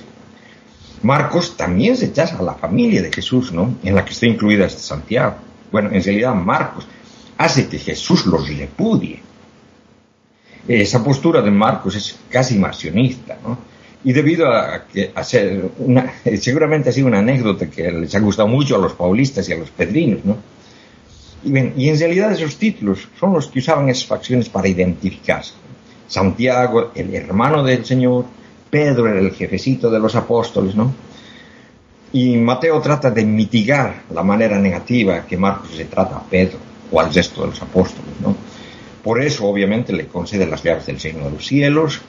Marcos 1.03 1.57
también 1.57 1.97
rechaza 1.97 2.37
a 2.39 2.43
la 2.43 2.55
familia 2.55 3.01
de 3.01 3.13
Jesús, 3.13 3.53
¿no? 3.53 3.77
En 3.85 3.95
la 3.95 4.05
que 4.05 4.13
está 4.13 4.27
incluida 4.27 4.69
Santiago. 4.69 5.37
Bueno, 5.71 5.91
en 5.93 6.03
realidad 6.03 6.35
Marcos 6.35 6.85
hace 7.39 7.69
que 7.69 7.79
Jesús 7.79 8.27
los 8.27 8.49
repudie. 8.49 9.23
Esa 10.67 11.05
postura 11.05 11.43
de 11.43 11.51
Marcos 11.51 11.95
es 11.97 12.19
casi 12.31 12.59
marcionista, 12.59 13.37
¿no? 13.43 13.59
Y 14.03 14.13
debido 14.13 14.53
a 14.53 14.85
que 14.87 15.13
a 15.15 15.25
ser 15.25 15.71
una, 15.79 16.13
seguramente 16.41 16.91
ha 16.91 16.93
sido 16.93 17.07
una 17.07 17.19
anécdota 17.19 17.69
que 17.71 17.91
les 17.91 18.15
ha 18.15 18.21
gustado 18.21 18.49
mucho 18.49 18.77
a 18.77 18.79
los 18.79 18.93
paulistas 18.93 19.49
y 19.49 19.53
a 19.53 19.57
los 19.57 19.71
pedrinos, 19.71 20.25
¿no? 20.25 20.37
Y, 21.45 21.89
en 21.89 21.99
realidad 21.99 22.33
esos 22.33 22.57
títulos 22.57 23.07
son 23.21 23.35
los 23.35 23.49
que 23.49 23.59
usaban 23.59 23.91
esas 23.91 24.07
facciones 24.07 24.49
para 24.49 24.67
identificarse. 24.67 25.53
Santiago, 26.09 26.93
el 26.95 27.15
hermano 27.15 27.63
del 27.63 27.85
Señor, 27.85 28.25
Pedro 28.71 29.07
el 29.07 29.31
jefecito 29.33 29.91
de 29.91 29.99
los 29.99 30.15
apóstoles, 30.15 30.75
¿no? 30.75 30.95
Y 32.13 32.37
Mateo 32.37 32.81
trata 32.81 33.11
de 33.11 33.25
mitigar 33.25 34.05
la 34.13 34.23
manera 34.23 34.59
negativa 34.59 35.27
que 35.27 35.37
Marcos 35.37 35.73
se 35.77 35.85
trata 35.85 36.17
a 36.17 36.23
Pedro 36.23 36.59
o 36.91 37.01
al 37.01 37.13
resto 37.13 37.43
de 37.43 37.49
los 37.49 37.61
apóstoles, 37.61 38.15
¿no? 38.23 38.35
Por 39.05 39.23
eso, 39.23 39.47
obviamente, 39.47 39.93
le 39.93 40.07
concede 40.07 40.47
las 40.47 40.65
llaves 40.65 40.87
del 40.87 40.99
Señor 40.99 41.25
de 41.25 41.31
los 41.31 41.47
cielos. 41.47 42.01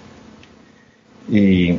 Y, 1.30 1.78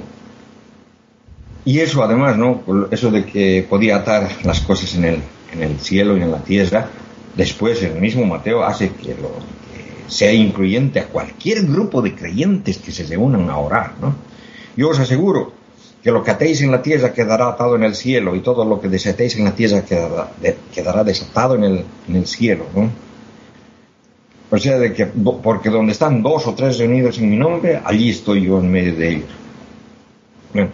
y 1.65 1.81
eso, 1.81 2.05
además, 2.05 2.37
¿no? 2.37 2.63
Eso 2.93 3.11
de 3.11 3.25
que 3.25 3.67
podía 3.69 3.97
atar 3.97 4.29
las 4.45 4.61
cosas 4.61 4.95
en 4.95 5.05
el, 5.07 5.23
en 5.53 5.63
el 5.63 5.81
cielo 5.81 6.17
y 6.17 6.23
en 6.23 6.31
la 6.31 6.45
tierra, 6.45 6.89
Después 7.37 7.83
el 7.83 8.01
mismo 8.01 8.25
Mateo 8.25 8.65
hace 8.65 8.91
que, 8.91 9.15
lo, 9.15 9.31
sea 10.09 10.33
incluyente 10.33 11.01
a 11.01 11.07
cualquier 11.07 11.67
grupo 11.67 12.01
de 12.01 12.15
creyentes 12.15 12.79
que 12.79 12.93
se 12.93 13.05
reúnan 13.05 13.51
a 13.51 13.59
orar, 13.59 13.93
¿no? 14.01 14.15
Yo 14.75 14.89
os 14.89 14.99
aseguro 14.99 15.53
que 16.03 16.11
lo 16.11 16.25
que 16.25 16.31
atéis 16.31 16.63
en 16.63 16.71
la 16.71 16.81
tierra 16.81 17.13
quedará 17.13 17.49
atado 17.49 17.77
en 17.77 17.83
el 17.83 17.95
cielo 17.95 18.35
y 18.35 18.41
todo 18.41 18.65
lo 18.65 18.81
que 18.81 18.89
desatéis 18.89 19.37
en 19.37 19.45
la 19.45 19.55
tierra 19.55 19.85
quedará, 19.85 20.31
quedará 20.75 21.05
desatado 21.05 21.57
en 21.57 21.65
el, 21.65 21.85
en 22.09 22.17
el 22.17 22.27
cielo, 22.27 22.67
¿no? 22.75 22.91
O 24.51 24.59
sea, 24.59 24.79
de 24.79 24.93
que, 24.93 25.07
porque 25.07 25.71
donde 25.71 25.93
están 25.93 26.23
dos 26.23 26.47
o 26.47 26.55
tres 26.55 26.79
reunidos 26.79 27.19
en 27.19 27.31
mi 27.31 27.37
nombre, 27.37 27.81
allí 27.85 28.11
estoy 28.11 28.47
yo 28.47 28.61
en 28.61 28.71
medio 28.71 28.95
de 28.95 29.09
ellos. 29.09 29.31
Bueno, 30.53 30.71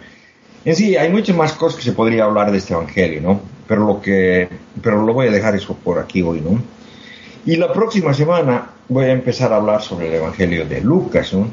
en 0.63 0.75
sí, 0.75 0.95
hay 0.95 1.09
muchas 1.09 1.35
más 1.35 1.53
cosas 1.53 1.77
que 1.77 1.83
se 1.83 1.93
podría 1.93 2.25
hablar 2.25 2.51
de 2.51 2.59
este 2.59 2.73
evangelio, 2.73 3.21
¿no? 3.21 3.53
pero 3.67 3.85
lo 3.85 4.01
que 4.01 4.47
pero 4.81 5.03
lo 5.05 5.13
voy 5.13 5.27
a 5.27 5.31
dejar 5.31 5.55
eso 5.55 5.75
por 5.75 5.99
aquí 5.99 6.21
hoy, 6.21 6.41
¿no? 6.41 6.61
Y 7.45 7.55
la 7.57 7.71
próxima 7.71 8.13
semana 8.13 8.69
voy 8.87 9.05
a 9.05 9.11
empezar 9.11 9.51
a 9.51 9.57
hablar 9.57 9.81
sobre 9.81 10.07
el 10.07 10.13
Evangelio 10.15 10.65
de 10.65 10.81
Lucas, 10.81 11.33
¿no? 11.33 11.47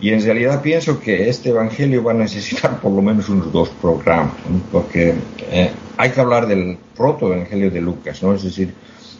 Y 0.00 0.10
en 0.10 0.22
realidad 0.22 0.60
pienso 0.60 0.98
que 0.98 1.28
este 1.28 1.50
Evangelio 1.50 2.02
va 2.02 2.12
a 2.12 2.14
necesitar 2.14 2.80
por 2.80 2.92
lo 2.92 3.00
menos 3.00 3.28
unos 3.28 3.52
dos 3.52 3.68
programas, 3.80 4.34
¿no? 4.50 4.60
porque 4.72 5.14
eh, 5.50 5.70
hay 5.96 6.10
que 6.10 6.20
hablar 6.20 6.46
del 6.46 6.76
proto-Evangelio 6.96 7.70
de 7.70 7.80
Lucas, 7.80 8.22
¿no? 8.22 8.34
Es 8.34 8.42
decir, 8.42 8.74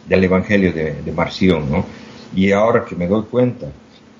del 0.07 0.23
Evangelio 0.23 0.73
de, 0.73 1.01
de 1.01 1.11
Marción, 1.11 1.71
¿no? 1.71 1.85
Y 2.35 2.51
ahora 2.51 2.85
que 2.85 2.95
me 2.95 3.07
doy 3.07 3.23
cuenta, 3.23 3.67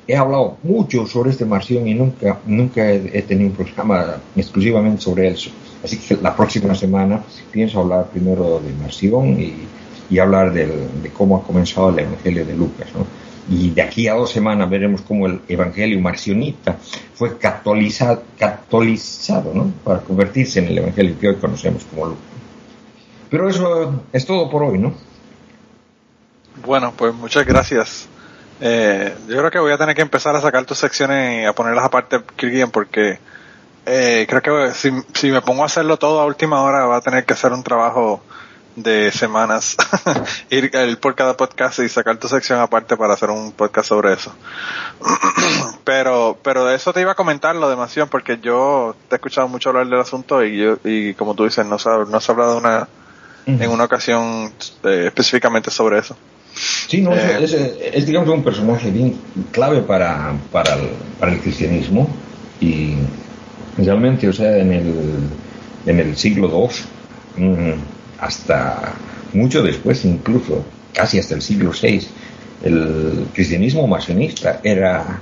he 0.08 0.16
hablado 0.16 0.58
mucho 0.64 1.06
sobre 1.08 1.32
este 1.32 1.46
Marción 1.46 1.88
y 1.88 1.94
nunca, 1.94 2.40
nunca 2.46 2.90
he, 2.92 3.18
he 3.18 3.22
tenido 3.22 3.50
un 3.50 3.56
programa 3.56 4.18
exclusivamente 4.36 5.02
sobre 5.02 5.28
él. 5.28 5.38
Así 5.84 5.98
que 5.98 6.16
la 6.18 6.36
próxima 6.36 6.76
semana 6.76 7.24
pienso 7.52 7.82
hablar 7.82 8.08
primero 8.08 8.60
de 8.60 8.74
Marción 8.74 9.40
y, 9.40 9.54
y 10.10 10.20
hablar 10.20 10.54
del, 10.54 10.72
de 11.02 11.10
cómo 11.10 11.38
ha 11.38 11.44
comenzado 11.44 11.90
el 11.90 12.00
Evangelio 12.00 12.46
de 12.46 12.56
Lucas. 12.56 12.88
¿no? 12.96 13.06
Y 13.50 13.72
de 13.72 13.82
aquí 13.82 14.08
a 14.08 14.14
dos 14.14 14.32
semanas 14.32 14.70
veremos 14.70 15.02
cómo 15.02 15.28
el 15.28 15.42
Evangelio 15.48 16.00
marcionista 16.00 16.78
fue 17.14 17.38
catolizado, 17.38 18.24
catolizado 18.38 19.54
¿no? 19.54 19.72
para 19.84 20.00
convertirse 20.02 20.60
en 20.60 20.68
el 20.68 20.78
Evangelio 20.78 21.16
que 21.20 21.30
hoy 21.30 21.36
conocemos 21.36 21.84
como 21.86 22.08
Lucas. 22.08 22.24
Pero 23.30 23.50
eso 23.50 24.04
es 24.14 24.26
todo 24.26 24.50
por 24.50 24.64
hoy, 24.64 24.78
¿no? 24.78 24.94
Bueno, 26.66 26.94
pues 26.96 27.14
muchas 27.14 27.46
gracias. 27.46 28.08
Eh, 28.62 29.16
yo 29.28 29.38
creo 29.38 29.52
que 29.52 29.60
voy 29.60 29.72
a 29.72 29.78
tener 29.78 29.96
que 29.96 30.02
empezar 30.02 30.36
a 30.36 30.42
sacar 30.42 30.66
tus 30.66 30.78
secciones 30.78 31.44
y 31.44 31.46
a 31.46 31.54
ponerlas 31.54 31.86
aparte, 31.86 32.22
Kirgian, 32.36 32.72
porque 32.72 33.20
Eh, 33.86 34.26
creo 34.30 34.42
que 34.42 34.74
si, 34.74 34.92
si 35.14 35.30
me 35.30 35.42
pongo 35.42 35.64
a 35.64 35.66
hacerlo 35.66 35.98
todo 35.98 36.22
a 36.22 36.26
última 36.26 36.62
hora 36.62 36.86
va 36.86 36.98
a 36.98 37.02
tener 37.02 37.26
que 37.26 37.34
hacer 37.34 37.52
un 37.52 37.64
trabajo 37.64 38.24
de 38.78 39.12
semanas, 39.12 39.76
ir, 40.50 40.72
ir 40.74 41.00
por 41.00 41.16
cada 41.16 41.36
podcast 41.36 41.80
y 41.80 41.90
sacar 41.90 42.18
tu 42.18 42.28
sección 42.28 42.60
aparte 42.60 42.96
para 42.96 43.14
hacer 43.14 43.30
un 43.30 43.52
podcast 43.52 43.90
sobre 43.90 44.14
eso. 44.14 44.34
pero, 45.84 46.38
pero 46.42 46.66
de 46.66 46.76
eso 46.76 46.94
te 46.94 47.02
iba 47.02 47.12
a 47.12 47.16
comentar 47.16 47.56
lo 47.56 47.70
de 47.70 47.76
Mansión 47.76 48.08
porque 48.08 48.40
yo 48.42 48.96
te 49.10 49.16
he 49.16 49.18
escuchado 49.18 49.48
mucho 49.50 49.70
hablar 49.70 49.88
del 49.88 50.00
asunto 50.00 50.44
y 50.44 50.58
yo, 50.58 50.78
y 50.86 51.14
como 51.16 51.36
tú 51.36 51.44
dices, 51.44 51.66
no 51.66 51.78
se 51.78 51.90
ha, 51.90 51.98
no 51.98 52.22
se 52.22 52.32
ha 52.32 52.34
hablado 52.34 52.58
una, 52.58 52.88
en 53.46 53.70
una 53.70 53.84
ocasión 53.84 54.54
eh, 54.84 55.04
específicamente 55.08 55.70
sobre 55.70 56.00
eso. 56.00 56.16
Sí, 56.56 57.02
no, 57.02 57.14
Eh. 57.14 57.40
es, 57.42 57.54
es, 57.54 57.74
es, 57.94 58.06
digamos 58.06 58.30
un 58.30 58.44
personaje 58.44 58.92
bien 58.92 59.16
clave 59.52 59.82
para, 59.82 60.36
para, 60.52 60.76
el, 60.76 60.90
para 61.20 61.34
el 61.34 61.40
cristianismo 61.40 62.08
y 62.62 62.94
realmente, 63.78 64.28
o 64.28 64.34
sea, 64.34 64.58
en 64.58 64.72
el, 64.72 64.94
en 65.86 66.00
el 66.00 66.16
siglo 66.16 66.70
II, 67.38 67.44
mm, 67.46 67.72
hasta 68.20 68.94
mucho 69.34 69.64
después, 69.64 70.06
incluso 70.06 70.64
casi 70.94 71.18
hasta 71.20 71.36
el 71.36 71.42
siglo 71.42 71.72
VI, 71.72 72.08
el 72.64 73.26
cristianismo 73.34 73.88
masonista 73.88 74.60
era 74.64 75.20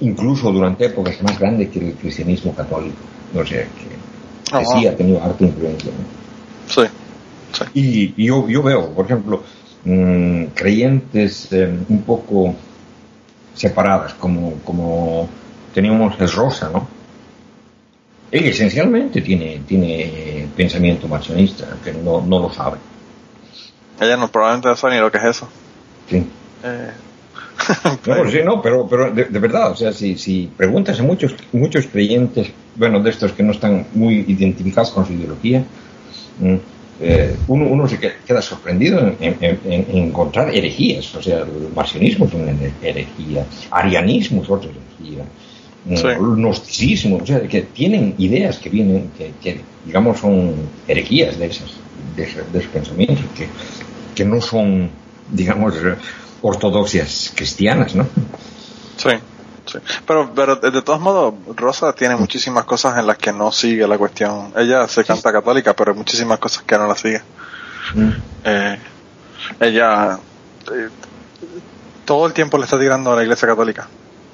incluso 0.00 0.52
durante 0.52 0.84
épocas 0.86 1.20
más 1.22 1.38
grande 1.38 1.68
que 1.70 1.78
el 1.78 1.94
cristianismo 1.94 2.54
católico. 2.54 2.96
O 3.34 3.44
sea, 3.44 3.62
que, 3.62 4.58
que 4.58 4.64
sí 4.66 4.86
ha 4.86 4.96
tenido 4.96 5.22
harta 5.22 5.42
influencia. 5.44 5.90
¿no? 5.90 6.72
Sí. 6.72 6.90
Y, 7.72 8.14
y 8.22 8.26
yo, 8.26 8.46
yo 8.48 8.62
veo, 8.62 8.90
por 8.90 9.06
ejemplo, 9.06 9.42
mm, 9.86 10.44
creyentes 10.54 11.48
eh, 11.52 11.72
un 11.88 12.02
poco 12.02 12.54
separadas, 13.54 14.14
como, 14.14 14.54
como 14.64 15.28
teníamos 15.72 16.20
es 16.20 16.34
Rosa, 16.34 16.70
¿no? 16.70 16.86
Ella 18.30 18.50
esencialmente 18.50 19.22
tiene, 19.22 19.62
tiene 19.66 20.48
pensamiento 20.54 21.08
marxista, 21.08 21.78
que 21.82 21.92
no, 21.92 22.20
no 22.20 22.40
lo 22.40 22.52
sabe. 22.52 22.76
Ella 24.00 24.16
no, 24.16 24.28
probablemente 24.28 24.68
no 24.68 24.76
sabe 24.76 24.96
ni 24.96 25.00
lo 25.00 25.10
que 25.10 25.18
es 25.18 25.24
eso. 25.24 25.48
¿sí? 26.10 26.26
Eh, 26.64 26.90
No, 28.06 28.30
sí, 28.30 28.38
no, 28.44 28.60
pero, 28.60 28.86
pero 28.88 29.10
de, 29.10 29.24
de 29.24 29.38
verdad, 29.38 29.70
o 29.70 29.76
sea, 29.76 29.92
si, 29.92 30.16
si 30.18 30.50
preguntas 30.56 30.98
a 31.00 31.02
muchos, 31.02 31.34
muchos 31.52 31.86
creyentes, 31.86 32.50
bueno, 32.74 33.00
de 33.00 33.10
estos 33.10 33.32
que 33.32 33.42
no 33.42 33.52
están 33.52 33.86
muy 33.94 34.24
identificados 34.28 34.90
con 34.90 35.06
su 35.06 35.12
ideología, 35.12 35.64
mm, 36.40 36.56
eh, 37.00 37.36
uno, 37.48 37.66
uno 37.66 37.86
se 37.88 37.98
que- 37.98 38.12
queda 38.26 38.40
sorprendido 38.40 38.98
en, 39.00 39.16
en- 39.20 39.36
en- 39.40 39.86
en 39.90 39.96
encontrar 40.08 40.54
herejías, 40.54 41.14
o 41.14 41.22
sea, 41.22 41.40
el 41.40 41.68
marcionismo 41.74 42.26
es 42.26 42.34
una 42.34 42.52
herejía, 42.80 43.46
arianismo 43.70 44.42
es 44.42 44.50
otra 44.50 44.70
herejía, 44.70 45.24
Sí. 45.94 46.08
gnosticismo, 46.18 47.18
o 47.18 47.26
sea, 47.26 47.46
que 47.46 47.62
tienen 47.62 48.14
ideas 48.18 48.58
que 48.58 48.70
vienen, 48.70 49.10
que, 49.16 49.32
que, 49.40 49.60
digamos 49.84 50.18
son 50.18 50.54
herejías 50.88 51.38
de 51.38 51.46
esas, 51.46 51.70
de, 52.16 52.24
esos- 52.24 52.52
de 52.52 52.58
esos 52.58 52.72
pensamientos, 52.72 53.24
que, 53.36 53.46
que 54.14 54.24
no 54.24 54.40
son, 54.40 54.90
digamos, 55.32 55.74
ortodoxias 56.42 57.32
cristianas, 57.36 57.94
¿no? 57.94 58.06
Sí, 58.96 59.10
sí. 59.66 59.78
Pero, 60.06 60.32
pero 60.34 60.56
de 60.56 60.70
de 60.70 60.82
todos 60.82 61.00
modos, 61.00 61.34
Rosa 61.54 61.92
tiene 61.92 62.16
muchísimas 62.16 62.64
cosas 62.64 62.98
en 62.98 63.06
las 63.06 63.18
que 63.18 63.32
no 63.32 63.52
sigue 63.52 63.86
la 63.86 63.98
cuestión. 63.98 64.52
Ella 64.56 64.86
se 64.88 65.04
canta 65.04 65.32
católica, 65.32 65.74
pero 65.74 65.92
hay 65.92 65.98
muchísimas 65.98 66.38
cosas 66.38 66.62
que 66.64 66.78
no 66.78 66.86
la 66.86 66.96
sigue. 66.96 67.22
Eh, 68.44 68.78
ella 69.60 70.18
eh, 70.72 70.88
todo 72.04 72.26
el 72.26 72.32
tiempo 72.32 72.58
le 72.58 72.64
está 72.64 72.78
tirando 72.78 73.12
a 73.12 73.16
la 73.16 73.22
iglesia 73.22 73.46
católica. 73.48 73.86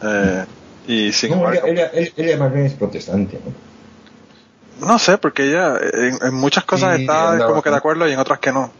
Eh, 0.02 0.44
y 0.86 1.12
sin 1.12 1.30
No, 1.30 1.36
embargo, 1.36 1.60
ella, 1.66 1.90
ella, 1.92 2.10
ella 2.16 2.36
más 2.38 2.52
bien 2.52 2.66
es 2.66 2.74
protestante, 2.74 3.38
¿no? 3.44 4.86
no 4.86 4.98
sé, 4.98 5.16
porque 5.18 5.48
ella 5.48 5.76
en, 5.92 6.18
en 6.22 6.34
muchas 6.34 6.64
cosas 6.64 6.96
Sí, 6.96 7.02
está 7.02 7.38
como 7.46 7.62
que 7.62 7.70
de 7.70 7.76
acuerdo 7.76 8.08
y 8.08 8.12
en 8.12 8.18
otras 8.18 8.40
que 8.40 8.52
no. 8.52 8.72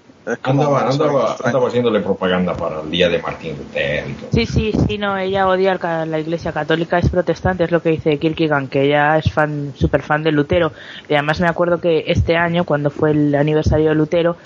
Andaba, 0.44 0.88
andaba, 0.88 1.36
andaba 1.42 1.68
haciéndole 1.68 2.00
propaganda 2.00 2.54
para 2.54 2.80
el 2.80 2.90
día 2.90 3.08
de 3.08 3.20
Martín 3.20 3.56
Lutero 3.58 4.08
y 4.08 4.12
todo. 4.14 4.30
Sí, 4.32 4.46
sí, 4.46 4.72
sí, 4.86 4.96
no, 4.96 5.18
ella 5.18 5.48
odia 5.48 5.78
la 6.06 6.18
iglesia 6.20 6.52
católica, 6.52 6.98
es 6.98 7.10
protestante, 7.10 7.64
es 7.64 7.72
lo 7.72 7.82
que 7.82 7.90
dice 7.90 8.18
Kierkegaard, 8.18 8.68
que 8.68 8.82
ella 8.82 9.18
es 9.18 9.32
fan, 9.32 9.72
súper 9.76 10.02
fan 10.02 10.22
de 10.22 10.30
Lutero. 10.30 10.72
Y 11.08 11.14
además 11.14 11.40
me 11.40 11.48
acuerdo 11.48 11.80
que 11.80 12.04
este 12.06 12.36
año, 12.36 12.64
cuando 12.64 12.90
fue 12.90 13.10
el 13.10 13.34
aniversario 13.34 13.88
de 13.88 13.94
Lutero, 13.96 14.36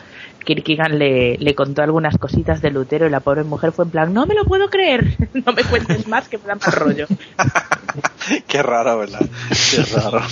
Kierkegaard 0.46 0.94
le, 0.94 1.36
le 1.38 1.54
contó 1.56 1.82
algunas 1.82 2.16
cositas 2.18 2.62
de 2.62 2.70
Lutero 2.70 3.06
y 3.06 3.10
la 3.10 3.20
pobre 3.20 3.42
mujer 3.42 3.72
fue 3.72 3.84
en 3.84 3.90
plan, 3.90 4.14
no 4.14 4.26
me 4.26 4.34
lo 4.34 4.44
puedo 4.44 4.70
creer, 4.70 5.16
no 5.44 5.52
me 5.52 5.64
cuentes 5.64 6.06
más 6.06 6.28
que 6.28 6.38
me 6.38 6.44
dan 6.44 6.60
mal 6.64 6.72
rollo. 6.72 7.06
Qué 8.48 8.62
raro, 8.62 8.98
¿verdad? 8.98 9.20
Qué 9.70 9.82
raro. 9.94 10.22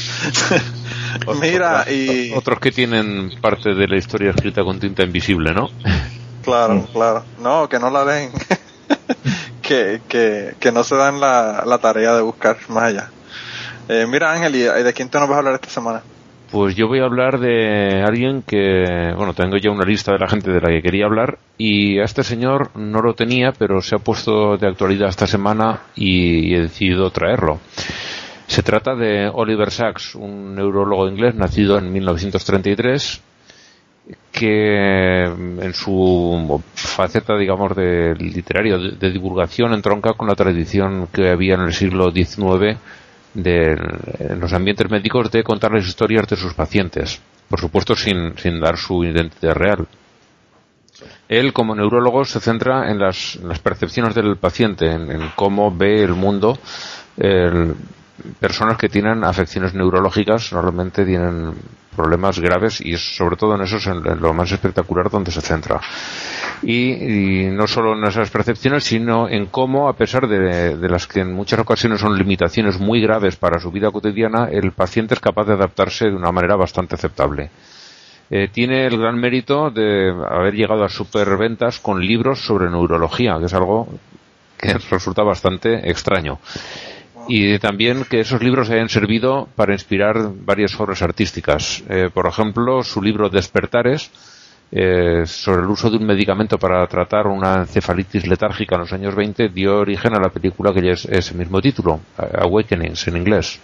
Mira, 1.41 1.91
y 1.91 2.33
Otros 2.33 2.61
que 2.61 2.71
tienen 2.71 3.33
parte 3.41 3.75
de 3.75 3.89
la 3.89 3.97
historia 3.97 4.31
escrita 4.31 4.63
con 4.63 4.79
tinta 4.79 5.03
invisible, 5.03 5.53
¿no? 5.53 5.69
claro, 6.43 6.87
claro. 6.93 7.25
No, 7.41 7.69
que 7.69 7.79
no 7.79 7.91
la 7.91 8.05
leen. 8.05 8.31
que, 9.63 10.01
que, 10.09 10.55
que 10.61 10.73
no 10.73 10.85
se 10.85 10.95
dan 10.97 11.21
la, 11.21 11.65
la 11.67 11.79
tarea 11.79 12.15
de 12.15 12.23
buscar 12.23 12.57
más 12.69 12.85
allá. 12.85 13.11
Eh, 13.89 14.07
mira, 14.09 14.33
Ángel, 14.33 14.55
¿y 14.55 14.63
de 14.63 14.93
quién 14.93 15.09
te 15.09 15.19
nos 15.19 15.29
vas 15.29 15.37
a 15.37 15.39
hablar 15.39 15.55
esta 15.55 15.71
semana? 15.71 16.03
Pues 16.51 16.77
yo 16.77 16.87
voy 16.87 17.01
a 17.01 17.05
hablar 17.05 17.41
de 17.41 18.03
alguien 18.07 18.43
que, 18.43 19.13
bueno, 19.17 19.35
tengo 19.35 19.57
ya 19.57 19.71
una 19.71 19.85
lista 19.85 20.13
de 20.13 20.19
la 20.19 20.29
gente 20.29 20.53
de 20.53 20.61
la 20.61 20.69
que 20.69 20.83
quería 20.83 21.07
hablar 21.07 21.39
y 21.59 21.99
a 21.99 22.05
este 22.05 22.23
señor 22.23 22.71
no 22.77 23.01
lo 23.01 23.15
tenía, 23.15 23.53
pero 23.53 23.81
se 23.81 23.97
ha 23.97 23.99
puesto 23.99 24.57
de 24.57 24.69
actualidad 24.69 25.09
esta 25.09 25.27
semana 25.27 25.81
y 25.97 26.55
he 26.55 26.61
decidido 26.61 27.11
traerlo. 27.11 27.59
Se 28.47 28.63
trata 28.63 28.95
de 28.95 29.29
Oliver 29.33 29.71
Sacks, 29.71 30.15
un 30.15 30.55
neurólogo 30.55 31.09
inglés 31.09 31.35
nacido 31.35 31.79
en 31.79 31.93
1933 31.93 33.23
que 34.31 35.25
en 35.25 35.73
su 35.75 36.63
faceta, 36.75 37.37
digamos, 37.37 37.75
de 37.75 38.15
literario, 38.17 38.79
de 38.79 39.11
divulgación, 39.11 39.73
entronca 39.73 40.13
con 40.13 40.29
la 40.29 40.35
tradición 40.35 41.09
que 41.13 41.31
había 41.31 41.55
en 41.55 41.63
el 41.63 41.73
siglo 41.73 42.13
XIX 42.13 42.79
de, 43.35 43.73
en 44.19 44.41
los 44.41 44.53
ambientes 44.53 44.91
médicos 44.91 45.31
de 45.31 45.43
contar 45.43 45.73
las 45.73 45.87
historias 45.87 46.27
de 46.27 46.37
sus 46.37 46.55
pacientes, 46.55 47.21
por 47.49 47.61
supuesto 47.61 47.95
sin, 47.95 48.37
sin 48.39 48.61
dar 48.61 48.77
su 48.77 49.05
identidad 49.05 49.55
real. 49.55 49.87
Él, 51.29 51.53
como 51.53 51.75
neurólogo, 51.75 52.25
se 52.25 52.41
centra 52.41 52.91
en 52.91 52.99
las, 52.99 53.37
las 53.37 53.59
percepciones 53.59 54.15
del 54.15 54.37
paciente, 54.37 54.87
en, 54.91 55.31
cómo 55.35 55.75
ve 55.75 56.03
el 56.03 56.15
mundo. 56.15 56.59
personas 58.39 58.79
que 58.79 58.89
tienen 58.89 59.25
afecciones 59.25 59.75
neurológicas 59.75 60.53
normalmente 60.53 61.05
tienen 61.05 61.55
problemas 61.95 62.39
graves 62.39 62.81
y 62.81 62.95
es 62.95 63.17
sobre 63.17 63.37
todo 63.37 63.55
en 63.55 63.63
eso 63.63 63.77
es 63.77 63.87
en, 63.87 64.03
lo 64.03 64.35
más 64.35 64.53
espectacular 64.53 65.11
donde 65.11 65.31
se 65.31 65.41
centra. 65.41 65.81
Y, 66.63 67.47
no 67.51 67.67
solo 67.67 67.95
en 67.95 68.05
esas 68.05 68.31
percepciones, 68.31 68.85
sino 68.85 69.29
en 69.29 69.47
cómo, 69.47 69.89
a 69.89 69.95
pesar 69.95 70.29
de, 70.29 70.77
de 70.77 70.89
las 70.89 71.07
que 71.07 71.21
en 71.21 71.33
muchas 71.33 71.61
ocasiones 71.61 72.01
son 72.01 72.17
limitaciones 72.17 72.79
muy 72.79 73.01
graves 73.01 73.37
para 73.37 73.61
su 73.61 73.71
vida 73.71 73.91
cotidiana, 73.91 74.49
el 74.51 74.73
paciente 74.73 75.15
es 75.15 75.21
capaz 75.21 75.45
de 75.45 75.55
adaptarse 75.55 76.07
de 76.07 76.17
una 76.17 76.33
manera 76.33 76.57
bastante 76.57 76.95
aceptable. 76.95 77.51
Eh, 78.31 78.49
tiene 78.51 78.87
el 78.87 78.99
gran 78.99 79.19
mérito 79.19 79.71
de 79.71 80.11
haber 80.11 80.55
llegado 80.55 80.85
a 80.85 80.89
superventas 80.89 81.79
con 81.79 82.01
libros 82.01 82.41
sobre 82.41 82.71
neurología, 82.71 83.39
que 83.39 83.47
es 83.47 83.55
algo 83.55 83.87
que 84.57 84.73
resulta 84.91 85.23
bastante 85.23 85.91
extraño. 85.91 86.39
Y 87.29 87.59
también 87.59 88.05
que 88.05 88.21
esos 88.21 88.43
libros 88.43 88.71
hayan 88.71 88.89
servido 88.89 89.49
para 89.57 89.73
inspirar 89.73 90.17
varias 90.45 90.79
obras 90.79 91.03
artísticas. 91.03 91.83
Eh, 91.89 92.11
por 92.13 92.27
ejemplo, 92.27 92.83
su 92.83 93.01
libro 93.01 93.31
Despertares, 93.31 94.11
eh, 94.71 95.23
sobre 95.27 95.63
el 95.63 95.69
uso 95.69 95.91
de 95.91 95.97
un 95.97 96.07
medicamento 96.07 96.59
para 96.59 96.87
tratar 96.87 97.27
una 97.27 97.61
encefalitis 97.61 98.27
letárgica 98.27 98.75
en 98.75 98.81
los 98.83 98.93
años 98.93 99.15
20, 99.15 99.49
dio 99.49 99.79
origen 99.79 100.15
a 100.15 100.21
la 100.21 100.31
película 100.31 100.73
que 100.73 100.81
lleva 100.81 100.95
ese 100.95 101.35
mismo 101.35 101.61
título, 101.61 102.01
Awakenings 102.17 103.09
en 103.09 103.17
inglés 103.17 103.61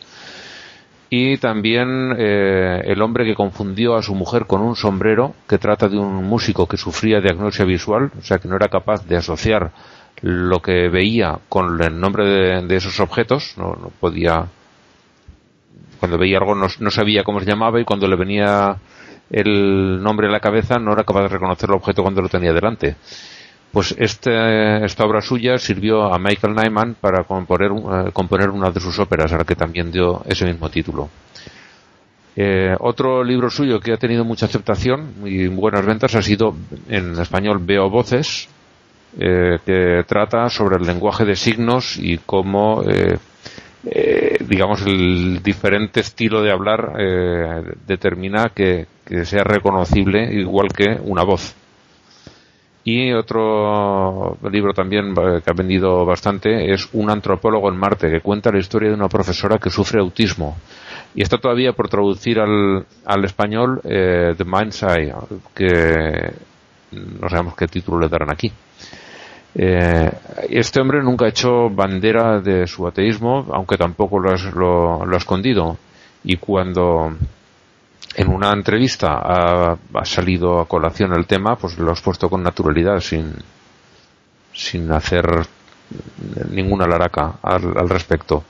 y 1.10 1.36
también 1.38 2.14
eh, 2.16 2.82
El 2.84 3.02
hombre 3.02 3.24
que 3.24 3.34
confundió 3.34 3.96
a 3.96 4.02
su 4.02 4.14
mujer 4.14 4.46
con 4.46 4.62
un 4.62 4.76
sombrero, 4.76 5.34
que 5.48 5.58
trata 5.58 5.88
de 5.88 5.98
un 5.98 6.24
músico 6.24 6.66
que 6.66 6.76
sufría 6.76 7.20
de 7.20 7.30
agnosia 7.30 7.64
visual, 7.64 8.12
o 8.16 8.22
sea 8.22 8.38
que 8.38 8.46
no 8.46 8.54
era 8.54 8.68
capaz 8.68 9.04
de 9.06 9.16
asociar 9.16 9.72
lo 10.22 10.60
que 10.60 10.88
veía 10.88 11.38
con 11.48 11.82
el 11.82 11.98
nombre 11.98 12.62
de, 12.62 12.76
esos 12.76 13.00
objetos, 13.00 13.54
no, 13.56 13.74
no 13.74 13.90
podía, 14.00 14.46
cuando 15.98 16.18
veía 16.18 16.38
algo 16.38 16.54
no, 16.54 16.66
no 16.78 16.90
sabía 16.90 17.24
cómo 17.24 17.40
se 17.40 17.46
llamaba 17.46 17.80
y 17.80 17.84
cuando 17.84 18.06
le 18.06 18.16
venía 18.16 18.76
el 19.30 20.02
nombre 20.02 20.26
a 20.26 20.30
la 20.30 20.40
cabeza 20.40 20.78
no 20.78 20.92
era 20.92 21.04
capaz 21.04 21.22
de 21.22 21.28
reconocer 21.28 21.70
el 21.70 21.76
objeto 21.76 22.02
cuando 22.02 22.20
lo 22.20 22.28
tenía 22.28 22.52
delante. 22.52 22.96
Pues 23.72 23.94
este, 23.98 24.84
esta 24.84 25.04
obra 25.04 25.20
suya 25.20 25.56
sirvió 25.56 26.12
a 26.12 26.18
Michael 26.18 26.54
Nyman 26.54 26.96
para 27.00 27.22
componer, 27.22 27.70
eh, 27.70 28.10
componer 28.12 28.50
una 28.50 28.70
de 28.70 28.80
sus 28.80 28.98
óperas, 28.98 29.32
a 29.32 29.38
la 29.38 29.44
que 29.44 29.54
también 29.54 29.92
dio 29.92 30.24
ese 30.26 30.44
mismo 30.44 30.68
título. 30.68 31.08
Eh, 32.34 32.74
otro 32.80 33.22
libro 33.22 33.48
suyo 33.48 33.78
que 33.78 33.92
ha 33.92 33.96
tenido 33.96 34.24
mucha 34.24 34.46
aceptación 34.46 35.14
y 35.24 35.46
buenas 35.46 35.86
ventas 35.86 36.14
ha 36.16 36.22
sido 36.22 36.56
en 36.88 37.18
español 37.20 37.60
Veo 37.60 37.88
Voces, 37.90 38.48
eh, 39.18 39.58
que 39.66 40.04
trata 40.06 40.48
sobre 40.48 40.76
el 40.76 40.86
lenguaje 40.86 41.24
de 41.24 41.34
signos 41.34 41.96
y 41.96 42.18
cómo 42.18 42.84
eh, 42.88 43.18
eh, 43.84 44.36
digamos, 44.46 44.86
el 44.86 45.42
diferente 45.42 45.98
estilo 46.00 46.42
de 46.42 46.52
hablar 46.52 46.92
determina 47.86 48.50
que, 48.54 48.86
que 49.04 49.24
sea 49.24 49.42
reconocible 49.42 50.32
igual 50.32 50.68
que 50.68 50.96
una 51.02 51.24
voz. 51.24 51.56
Y 52.84 53.12
otro 53.12 54.38
libro 54.50 54.72
también 54.74 55.14
que 55.14 55.50
ha 55.50 55.54
vendido 55.54 56.04
bastante 56.06 56.72
es 56.72 56.88
Un 56.92 57.10
antropólogo 57.10 57.68
en 57.68 57.76
Marte, 57.76 58.10
que 58.10 58.20
cuenta 58.20 58.52
la 58.52 58.58
historia 58.58 58.90
de 58.90 58.94
una 58.94 59.08
profesora 59.08 59.58
que 59.58 59.70
sufre 59.70 60.00
autismo. 60.00 60.56
Y 61.14 61.22
está 61.22 61.38
todavía 61.38 61.72
por 61.72 61.88
traducir 61.88 62.38
al, 62.38 62.86
al 63.04 63.24
español 63.24 63.80
The 63.82 64.44
Mind's 64.44 64.82
Eye, 64.82 65.12
que 65.54 66.32
no 66.92 67.28
sabemos 67.28 67.54
qué 67.56 67.66
título 67.66 67.98
le 67.98 68.08
darán 68.08 68.30
aquí. 68.30 68.52
Eh, 69.54 70.10
este 70.48 70.80
hombre 70.80 71.02
nunca 71.02 71.24
ha 71.24 71.28
hecho 71.28 71.68
bandera 71.70 72.40
de 72.40 72.66
su 72.66 72.86
ateísmo, 72.86 73.46
aunque 73.52 73.76
tampoco 73.76 74.18
lo, 74.18 74.30
lo- 75.04 75.14
ha 75.14 75.16
escondido. 75.16 75.76
Y 76.22 76.36
cuando 76.36 77.12
en 78.16 78.28
una 78.28 78.52
entrevista 78.52 79.14
ha, 79.14 79.76
ha 79.94 80.04
salido 80.04 80.60
a 80.60 80.68
colación 80.68 81.12
el 81.14 81.26
tema, 81.26 81.56
pues 81.56 81.78
lo 81.78 81.90
has 81.92 82.00
puesto 82.00 82.28
con 82.28 82.42
naturalidad, 82.42 83.00
sin, 83.00 83.32
sin 84.52 84.90
hacer 84.92 85.24
ninguna 86.50 86.86
laraca 86.86 87.34
al, 87.42 87.76
al 87.76 87.88
respecto. 87.88 88.44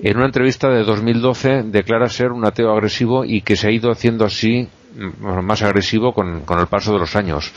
En 0.00 0.16
una 0.16 0.26
entrevista 0.26 0.68
de 0.70 0.84
2012 0.84 1.62
declara 1.64 2.08
ser 2.08 2.32
un 2.32 2.44
ateo 2.44 2.72
agresivo 2.72 3.24
y 3.24 3.42
que 3.42 3.56
se 3.56 3.68
ha 3.68 3.70
ido 3.70 3.90
haciendo 3.90 4.24
así 4.24 4.68
mm, 4.96 5.40
más 5.42 5.62
agresivo 5.62 6.12
con 6.14 6.42
el 6.58 6.66
paso 6.66 6.92
de 6.92 6.98
los 6.98 7.14
años. 7.16 7.52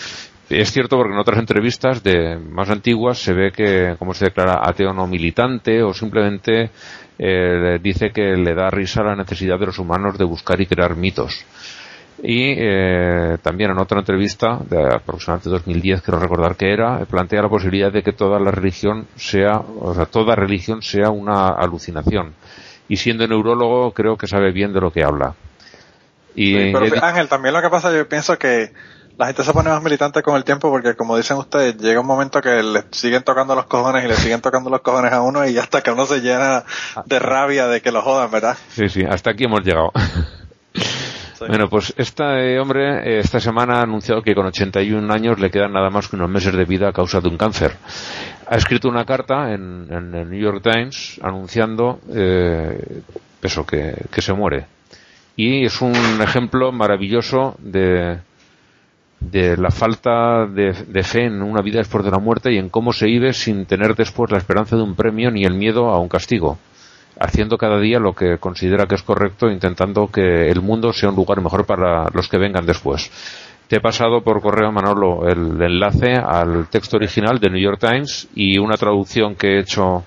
Es 0.50 0.72
cierto 0.72 0.96
porque 0.96 1.14
en 1.14 1.20
otras 1.20 1.40
entrevistas 1.40 2.02
de 2.02 2.38
más 2.38 2.70
antiguas 2.70 3.18
se 3.18 3.34
ve 3.34 3.52
que, 3.52 3.96
como 4.00 4.14
se 4.14 4.26
declara, 4.26 4.62
ateo 4.64 4.94
no 4.94 5.06
militante 5.06 5.84
o 5.84 5.94
simplemente 5.94 6.70
eh, 7.20 7.80
dice 7.82 8.12
que 8.12 8.38
le 8.38 8.54
da 8.54 8.70
risa 8.70 9.04
la 9.04 9.16
necesidad 9.16 9.60
de 9.60 9.66
los 9.66 9.80
humanos 9.80 10.18
de 10.18 10.24
buscar 10.24 10.62
y 10.62 10.66
crear 10.66 10.96
mitos. 10.96 11.46
Y 12.24 12.56
eh, 12.58 13.38
también 13.42 13.72
en 13.72 13.80
otra 13.80 14.00
entrevista 14.00 14.60
de 14.68 14.96
aproximadamente 14.96 15.50
2010, 15.50 16.02
quiero 16.02 16.20
recordar 16.20 16.56
que 16.56 16.72
era, 16.72 17.06
plantea 17.06 17.44
la 17.44 17.50
posibilidad 17.50 17.92
de 17.92 18.02
que 18.02 18.14
toda 18.14 18.40
la 18.40 18.50
religión 18.50 19.06
sea, 19.18 19.60
o 19.80 19.94
sea, 19.94 20.06
toda 20.06 20.36
religión 20.36 20.82
sea 20.82 21.10
una 21.10 21.50
alucinación. 21.50 22.34
Y 22.88 22.96
siendo 22.96 23.28
neurólogo, 23.28 23.92
creo 23.92 24.18
que 24.18 24.28
sabe 24.28 24.52
bien 24.52 24.72
de 24.74 24.80
lo 24.80 24.92
que 24.92 25.04
habla. 25.04 25.36
Y 26.36 26.54
Sí, 26.54 26.72
pero 26.72 27.04
Ángel, 27.04 27.28
también 27.28 27.54
lo 27.54 27.62
que 27.62 27.70
pasa, 27.70 27.96
yo 27.96 28.08
pienso 28.08 28.38
que 28.38 28.72
la 29.18 29.26
gente 29.26 29.44
se 29.44 29.52
pone 29.52 29.70
más 29.70 29.82
militante 29.82 30.22
con 30.22 30.36
el 30.36 30.44
tiempo 30.44 30.70
porque, 30.70 30.96
como 30.96 31.18
dicen 31.18 31.38
ustedes, 31.38 31.78
llega 31.78 32.00
un 32.00 32.08
momento 32.08 32.40
que 32.40 32.62
le 32.62 32.84
siguen 32.92 33.24
tocando 33.24 33.56
los 33.56 33.66
cojones 33.66 34.06
y 34.06 34.08
le 34.08 34.16
siguen 34.16 34.42
tocando 34.42 34.70
los 34.70 34.82
cojones 34.82 35.12
a 35.12 35.22
uno 35.22 35.48
y 35.48 35.58
hasta 35.58 35.82
que 35.82 35.92
uno 35.92 36.06
se 36.06 36.22
llena 36.22 36.64
de 37.06 37.20
rabia 37.20 37.68
de 37.68 37.82
que 37.82 37.92
lo 37.92 38.02
jodan, 38.02 38.30
¿verdad? 38.30 38.56
Sí, 38.70 38.90
sí, 38.90 39.04
hasta 39.04 39.32
aquí 39.32 39.46
hemos 39.46 39.64
llegado. 39.64 39.92
Bueno, 41.40 41.70
pues 41.70 41.94
este 41.98 42.60
hombre 42.60 42.98
eh, 43.04 43.20
esta 43.20 43.40
semana 43.40 43.78
ha 43.78 43.84
anunciado 43.84 44.24
que 44.24 44.34
con 44.34 44.48
81 44.48 45.14
años 45.14 45.40
le 45.40 45.52
quedan 45.52 45.72
nada 45.72 45.92
más 45.92 46.08
que 46.08 46.16
unos 46.16 46.32
meses 46.32 46.52
de 46.52 46.66
vida 46.66 46.90
a 46.90 46.94
causa 46.94 47.22
de 47.22 47.30
un 47.30 47.38
cáncer. 47.38 47.74
Ha 48.48 48.56
escrito 48.56 48.90
una 48.90 49.06
carta 49.06 49.54
en, 49.54 49.86
en 49.92 50.16
el 50.16 50.32
New 50.32 50.42
York 50.42 50.64
Times 50.64 51.20
anunciando 51.22 52.00
eh, 52.12 53.04
eso, 53.44 53.68
que, 53.68 54.06
que 54.12 54.22
se 54.24 54.34
muere. 54.34 54.66
Y 55.36 55.64
es 55.64 55.80
un 55.80 55.94
ejemplo 56.20 56.72
maravilloso 56.72 57.56
de, 57.60 58.18
de 59.20 59.58
la 59.58 59.72
falta 59.72 60.46
de, 60.46 60.74
fe 61.04 61.26
en 61.26 61.42
una 61.42 61.62
vida 61.62 61.80
después 61.80 62.04
de 62.06 62.12
la 62.12 62.20
muerte 62.20 62.52
y 62.54 62.58
en 62.58 62.70
cómo 62.70 62.94
se 62.94 63.08
vive 63.08 63.34
sin 63.34 63.66
tener 63.66 63.96
después 63.96 64.32
la 64.32 64.38
esperanza 64.38 64.76
de 64.76 64.84
un 64.84 64.96
premio 64.96 65.32
ni 65.32 65.44
el 65.44 65.54
miedo 65.54 65.90
a 65.90 66.00
un 66.00 66.08
castigo 66.08 66.58
haciendo 67.20 67.58
cada 67.58 67.80
día 67.80 68.00
lo 68.00 68.14
que 68.14 68.38
considera 68.38 68.86
que 68.86 68.94
es 68.94 69.02
correcto, 69.02 69.50
intentando 69.50 70.08
que 70.08 70.50
el 70.50 70.62
mundo 70.62 70.94
sea 70.94 71.10
un 71.10 71.16
lugar 71.16 71.42
mejor 71.42 71.66
para 71.66 72.06
los 72.14 72.28
que 72.30 72.38
vengan 72.38 72.66
después. 72.66 73.10
Te 73.68 73.78
he 73.78 73.82
pasado 73.82 74.22
por 74.22 74.40
correo, 74.40 74.72
Manolo, 74.72 75.28
el 75.28 75.60
enlace 75.62 76.14
al 76.14 76.68
texto 76.70 76.98
original 76.98 77.40
de 77.40 77.50
New 77.50 77.60
York 77.60 77.80
Times 77.80 78.28
y 78.36 78.60
una 78.60 78.78
traducción 78.78 79.34
que 79.36 79.56
he 79.56 79.60
hecho 79.62 80.04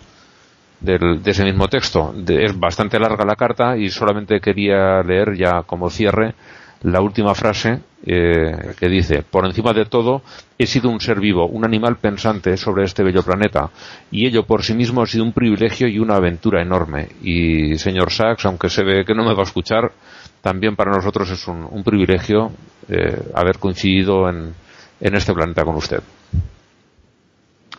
del- 0.80 1.20
de 1.22 1.30
ese 1.32 1.44
mismo 1.44 1.66
texto. 1.68 2.14
Es 2.28 2.58
bastante 2.58 2.98
larga 2.98 3.24
la 3.24 3.34
carta 3.36 3.76
y 3.76 3.90
solamente 3.90 4.40
quería 4.40 5.02
leer 5.02 5.36
ya 5.36 5.62
como 5.64 5.90
cierre 5.90 6.34
la 6.82 7.00
última 7.00 7.34
frase 7.34 7.80
eh, 8.06 8.74
que 8.78 8.88
dice, 8.88 9.22
por 9.22 9.44
encima 9.44 9.72
de 9.72 9.84
todo, 9.84 10.22
he 10.58 10.66
sido 10.66 10.88
un 10.88 11.00
ser 11.00 11.20
vivo, 11.20 11.46
un 11.46 11.64
animal 11.64 11.96
pensante 11.96 12.56
sobre 12.56 12.84
este 12.84 13.02
bello 13.02 13.22
planeta, 13.22 13.70
y 14.10 14.26
ello 14.26 14.44
por 14.44 14.62
sí 14.62 14.74
mismo 14.74 15.02
ha 15.02 15.06
sido 15.06 15.24
un 15.24 15.32
privilegio 15.32 15.86
y 15.88 15.98
una 15.98 16.16
aventura 16.16 16.62
enorme. 16.62 17.08
Y 17.22 17.76
señor 17.76 18.10
Sachs, 18.10 18.46
aunque 18.46 18.70
se 18.70 18.82
ve 18.82 19.04
que 19.04 19.14
no 19.14 19.24
me 19.24 19.34
va 19.34 19.40
a 19.40 19.44
escuchar, 19.46 19.92
también 20.40 20.76
para 20.76 20.92
nosotros 20.92 21.30
es 21.30 21.46
un, 21.48 21.68
un 21.70 21.84
privilegio 21.84 22.52
eh, 22.88 23.30
haber 23.34 23.58
coincidido 23.58 24.28
en, 24.28 24.54
en 25.00 25.14
este 25.14 25.34
planeta 25.34 25.64
con 25.64 25.76
usted. 25.76 26.02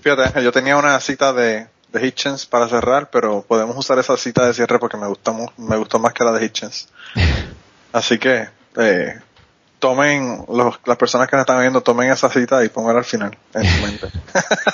Fíjate, 0.02 0.44
yo 0.44 0.52
tenía 0.52 0.78
una 0.78 1.00
cita 1.00 1.34
de, 1.34 1.68
de 1.92 2.08
Hitchens 2.08 2.46
para 2.46 2.68
cerrar, 2.68 3.10
pero 3.12 3.44
podemos 3.48 3.76
usar 3.76 3.98
esa 4.00 4.16
cita 4.18 4.46
de 4.46 4.54
cierre 4.54 4.80
porque 4.80 4.98
me 4.98 5.08
me 5.58 5.78
gustó 5.78 6.00
más 6.00 6.14
que 6.14 6.24
la 6.24 6.32
de 6.32 6.46
Hitchens. 6.46 6.88
Así 7.92 8.18
que, 8.18 8.48
eh, 8.78 9.20
tomen, 9.80 10.46
los, 10.48 10.80
las 10.86 10.98
personas 10.98 11.28
que 11.28 11.36
nos 11.36 11.42
están 11.42 11.60
viendo, 11.60 11.82
tomen 11.82 12.12
esa 12.12 12.30
cita 12.30 12.64
y 12.64 12.70
pónganla 12.70 13.00
al 13.00 13.06
final 13.06 13.38
en 13.54 13.66
su 13.66 13.82
mente. 13.82 14.08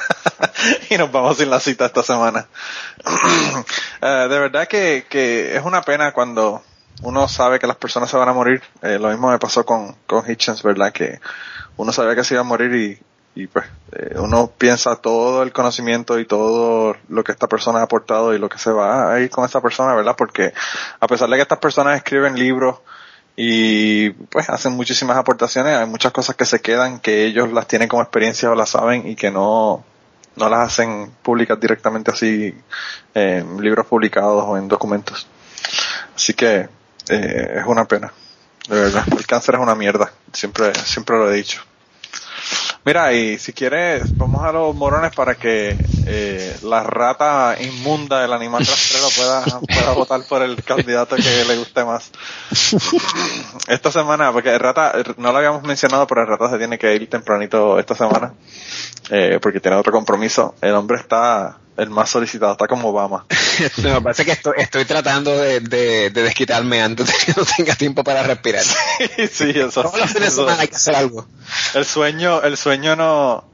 y 0.89 0.97
nos 0.97 1.11
vamos 1.11 1.37
sin 1.37 1.49
la 1.49 1.59
cita 1.59 1.85
esta 1.87 2.03
semana. 2.03 2.47
Eh, 3.99 4.27
de 4.29 4.39
verdad 4.39 4.67
que, 4.67 5.07
que 5.09 5.55
es 5.55 5.65
una 5.65 5.81
pena 5.81 6.11
cuando 6.11 6.61
uno 7.01 7.27
sabe 7.27 7.57
que 7.57 7.65
las 7.65 7.77
personas 7.77 8.11
se 8.11 8.15
van 8.15 8.29
a 8.29 8.33
morir. 8.33 8.61
Eh, 8.83 8.99
lo 8.99 9.09
mismo 9.09 9.31
me 9.31 9.39
pasó 9.39 9.65
con, 9.65 9.95
con 10.05 10.23
Hitchens, 10.29 10.61
¿verdad? 10.61 10.93
Que 10.93 11.19
uno 11.77 11.91
sabía 11.91 12.13
que 12.13 12.23
se 12.23 12.35
iba 12.35 12.41
a 12.41 12.43
morir 12.43 12.75
y, 12.75 13.41
y 13.41 13.47
pues 13.47 13.65
eh, 13.93 14.15
uno 14.17 14.51
piensa 14.55 14.95
todo 14.97 15.41
el 15.41 15.51
conocimiento 15.51 16.19
y 16.19 16.25
todo 16.25 16.95
lo 17.09 17.23
que 17.23 17.31
esta 17.31 17.47
persona 17.47 17.79
ha 17.79 17.83
aportado 17.83 18.35
y 18.35 18.39
lo 18.39 18.49
que 18.49 18.59
se 18.59 18.71
va 18.71 19.11
a 19.11 19.19
ir 19.19 19.31
con 19.31 19.45
esta 19.45 19.61
persona, 19.61 19.95
¿verdad? 19.95 20.15
Porque 20.15 20.53
a 20.99 21.07
pesar 21.07 21.27
de 21.29 21.37
que 21.37 21.41
estas 21.41 21.59
personas 21.59 21.97
escriben 21.97 22.35
libros 22.35 22.79
y 23.39 24.09
pues 24.09 24.49
hacen 24.49 24.73
muchísimas 24.73 25.15
aportaciones, 25.15 25.77
hay 25.77 25.85
muchas 25.85 26.11
cosas 26.11 26.35
que 26.35 26.45
se 26.45 26.59
quedan 26.59 26.99
que 26.99 27.25
ellos 27.25 27.53
las 27.53 27.67
tienen 27.67 27.87
como 27.87 28.01
experiencia 28.01 28.49
o 28.49 28.55
las 28.55 28.71
saben 28.71 29.07
y 29.07 29.15
que 29.15 29.29
no, 29.29 29.85
no 30.35 30.49
las 30.49 30.67
hacen 30.67 31.11
públicas 31.21 31.59
directamente 31.59 32.09
así 32.09 32.55
en 33.13 33.61
libros 33.61 33.85
publicados 33.85 34.43
o 34.43 34.57
en 34.57 34.67
documentos. 34.67 35.27
Así 36.15 36.33
que 36.33 36.67
eh, 37.09 37.57
es 37.59 37.65
una 37.67 37.85
pena, 37.85 38.11
de 38.67 38.75
verdad. 38.75 39.03
El 39.15 39.27
cáncer 39.27 39.53
es 39.53 39.61
una 39.61 39.75
mierda, 39.75 40.11
siempre, 40.33 40.73
siempre 40.73 41.15
lo 41.15 41.31
he 41.31 41.35
dicho. 41.35 41.61
Mira, 42.87 43.11
y 43.11 43.37
si 43.37 43.51
quieres, 43.51 44.17
vamos 44.17 44.45
a 44.45 44.53
los 44.53 44.73
morones 44.73 45.13
para 45.13 45.35
que 45.35 45.75
eh, 46.05 46.55
la 46.63 46.83
rata 46.83 47.57
inmunda 47.59 48.21
del 48.21 48.31
animal 48.31 48.65
rastrero 48.65 49.09
pueda, 49.13 49.43
pueda 49.67 49.91
votar 49.91 50.21
por 50.29 50.41
el 50.41 50.63
candidato 50.63 51.17
que 51.17 51.43
le 51.45 51.57
guste 51.57 51.83
más. 51.83 52.09
Esta 53.67 53.91
semana, 53.91 54.31
porque 54.31 54.53
el 54.53 54.59
rata, 54.61 54.93
no 55.17 55.33
lo 55.33 55.37
habíamos 55.37 55.63
mencionado, 55.63 56.07
pero 56.07 56.21
el 56.21 56.27
rata 56.27 56.49
se 56.49 56.59
tiene 56.59 56.77
que 56.77 56.95
ir 56.95 57.09
tempranito 57.09 57.77
esta 57.77 57.93
semana, 57.93 58.33
eh, 59.09 59.37
porque 59.41 59.59
tiene 59.59 59.75
otro 59.75 59.91
compromiso. 59.91 60.55
El 60.61 60.73
hombre 60.73 60.95
está 60.95 61.57
el 61.77 61.89
más 61.89 62.09
solicitado, 62.09 62.53
está 62.53 62.67
como 62.67 62.89
Obama. 62.89 63.25
No, 63.77 63.95
me 63.95 64.01
parece 64.01 64.23
que 64.23 64.33
estoy, 64.33 64.53
estoy 64.57 64.85
tratando 64.85 65.35
de, 65.35 65.61
de, 65.61 66.11
de 66.11 66.21
desquitarme 66.21 66.79
antes 66.79 67.07
de 67.07 67.13
que 67.13 67.33
no 67.35 67.43
tenga 67.43 67.75
tiempo 67.75 68.03
para 68.03 68.21
respirar. 68.21 68.63
sí, 69.31 69.49
eso. 69.49 69.81
Todos 69.81 69.99
los 69.99 70.11
fines 70.11 70.35
de 70.35 70.51
hay 70.51 70.67
que 70.67 70.75
hacer 70.75 70.95
algo. 70.95 71.25
el 71.73 71.83
sueño, 71.83 72.43
el 72.43 72.55
sueño 72.55 72.95
no, 72.95 73.45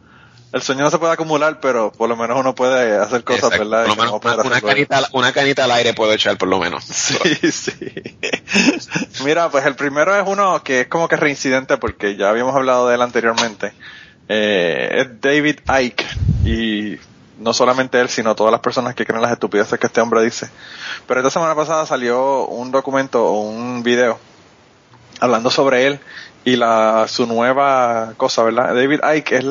el 0.51 0.61
sueño 0.61 0.84
no 0.84 0.91
se 0.91 0.99
puede 0.99 1.13
acumular, 1.13 1.59
pero 1.61 1.91
por 1.91 2.09
lo 2.09 2.17
menos 2.17 2.38
uno 2.38 2.53
puede 2.53 2.97
hacer 2.97 3.24
cosas, 3.24 3.45
Exacto. 3.45 3.69
¿verdad? 3.69 3.88
Por 3.88 3.97
lo 3.97 4.03
menos 4.03 4.21
una, 4.21 4.43
una 4.43 4.61
canita, 4.61 5.09
una 5.13 5.32
canita 5.32 5.63
al 5.63 5.71
aire 5.71 5.93
puedo 5.93 6.11
echar 6.11 6.38
por 6.38 6.49
lo 6.49 6.59
menos. 6.59 6.84
Sí, 6.84 7.51
sí. 7.51 7.93
Mira, 9.24 9.49
pues 9.49 9.65
el 9.65 9.76
primero 9.76 10.13
es 10.15 10.24
uno 10.28 10.61
que 10.63 10.82
es 10.82 10.88
como 10.88 11.07
que 11.07 11.15
reincidente 11.15 11.78
porque 11.78 12.17
ya 12.17 12.30
habíamos 12.30 12.55
hablado 12.55 12.89
de 12.89 12.95
él 12.95 13.01
anteriormente. 13.01 13.71
Eh, 14.28 14.89
es 15.01 15.21
David 15.21 15.59
Icke 15.82 16.05
y 16.45 16.99
no 17.40 17.54
solamente 17.54 18.00
él, 18.00 18.10
sino 18.10 18.36
todas 18.36 18.52
las 18.52 18.62
personas 18.62 18.96
que 18.96 19.06
creen 19.06 19.22
las 19.22 19.32
estupideces 19.32 19.80
que 19.80 19.88
este 19.88 20.02
hombre 20.02 20.24
dice. 20.24 20.50
Pero 21.08 21.20
esta 21.20 21.30
semana 21.32 21.56
pasada 21.56 21.86
salió 21.86 22.46
un 22.46 22.72
documento 22.72 23.26
o 23.26 23.42
un 23.42 23.84
video 23.84 24.20
hablando 25.20 25.50
sobre 25.50 25.88
él 25.88 26.00
y 26.44 26.56
la 26.56 27.06
su 27.08 27.26
nueva 27.26 28.14
cosa, 28.18 28.44
¿verdad? 28.44 28.74
David 28.76 29.00
Icke 29.16 29.32
es, 29.38 29.46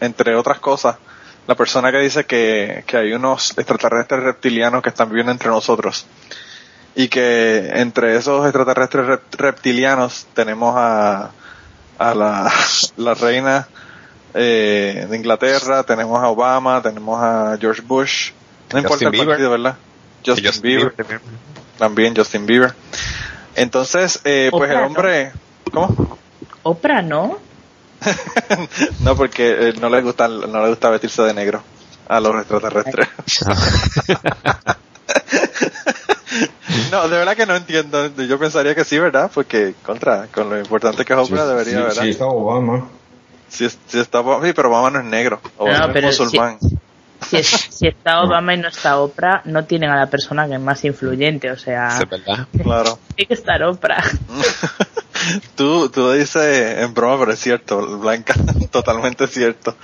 entre 0.00 0.34
otras 0.36 0.58
cosas, 0.58 0.96
la 1.46 1.54
persona 1.54 1.90
que 1.92 1.98
dice 1.98 2.24
que, 2.24 2.84
que 2.86 2.96
hay 2.96 3.12
unos 3.12 3.56
extraterrestres 3.58 4.22
reptilianos 4.22 4.82
que 4.82 4.88
están 4.90 5.08
viviendo 5.08 5.32
entre 5.32 5.48
nosotros 5.48 6.06
y 6.94 7.08
que 7.08 7.70
entre 7.74 8.16
esos 8.16 8.44
extraterrestres 8.44 9.06
rep- 9.06 9.20
reptilianos 9.36 10.26
tenemos 10.34 10.74
a, 10.76 11.30
a 11.98 12.14
la, 12.14 12.50
la 12.96 13.14
reina 13.14 13.68
eh, 14.40 15.06
de 15.10 15.16
Inglaterra, 15.16 15.82
tenemos 15.82 16.22
a 16.22 16.28
Obama, 16.28 16.80
tenemos 16.80 17.20
a 17.20 17.56
George 17.60 17.82
Bush, 17.82 18.30
no 18.72 18.78
importa 18.78 19.04
Justin 19.04 19.06
el 19.06 19.12
Bieber. 19.12 19.28
partido, 19.28 19.50
¿verdad? 19.50 19.76
Justin, 20.24 20.44
Justin 20.46 20.62
Bieber, 20.62 20.94
Bieber. 20.96 21.20
también 21.76 22.14
Justin 22.16 22.46
Bieber. 22.46 22.72
Entonces, 23.56 24.20
eh, 24.24 24.48
pues 24.52 24.70
el 24.70 24.76
Oprah, 24.76 24.80
¿no? 24.80 24.86
hombre, 24.86 25.32
¿cómo? 25.72 26.18
Oprah, 26.62 27.02
¿no? 27.02 27.38
no, 29.00 29.16
porque 29.16 29.70
eh, 29.70 29.74
no 29.80 29.88
le 29.88 30.00
gusta, 30.02 30.28
no 30.28 30.62
le 30.62 30.68
gusta 30.68 30.90
vestirse 30.90 31.22
de 31.22 31.34
negro 31.34 31.62
a 32.06 32.20
los 32.20 32.34
extraterrestres. 32.36 33.08
no, 36.92 37.08
de 37.08 37.18
verdad 37.18 37.36
que 37.36 37.46
no 37.46 37.56
entiendo. 37.56 38.06
Yo 38.24 38.38
pensaría 38.38 38.74
que 38.74 38.84
sí, 38.84 38.98
¿verdad? 38.98 39.30
Porque 39.34 39.74
contra, 39.84 40.26
con 40.28 40.48
lo 40.48 40.58
importante 40.58 41.04
que 41.04 41.12
es 41.12 41.18
Oprah 41.18 41.42
Sí, 41.42 41.48
debería, 41.48 41.72
sí, 41.78 41.82
¿verdad? 41.82 42.02
sí, 42.02 42.10
está 42.10 42.26
Obama. 42.26 42.88
Si, 43.48 43.68
si 43.68 43.98
está, 43.98 44.22
sí, 44.22 44.52
pero 44.54 44.68
Obama 44.68 44.90
no 44.90 44.98
es 45.00 45.04
negro. 45.06 45.40
Obama 45.56 45.86
No, 45.88 45.94
es 45.94 46.04
musulmán. 46.20 46.58
Si, 47.28 47.36
es- 47.36 47.46
si 47.70 47.88
está 47.88 48.20
Obama 48.22 48.54
y 48.54 48.58
no 48.58 48.68
está 48.68 48.98
Oprah, 48.98 49.42
no 49.44 49.64
tienen 49.64 49.90
a 49.90 49.96
la 49.96 50.06
persona 50.06 50.46
que 50.46 50.54
es 50.54 50.60
más 50.60 50.84
influyente. 50.84 51.50
O 51.50 51.56
sea, 51.58 51.90
Sí, 51.92 52.02
es 52.04 52.10
verdad. 52.10 52.46
Claro. 52.62 52.98
tiene 53.16 53.26
que 53.28 53.34
estar 53.34 53.62
Oprah. 53.62 54.02
tú, 55.56 55.88
tú 55.90 56.12
dices 56.12 56.78
en 56.78 56.94
broma, 56.94 57.18
pero 57.18 57.32
es 57.32 57.40
cierto, 57.40 57.98
Blanca, 57.98 58.34
totalmente 58.70 59.26
cierto. 59.26 59.76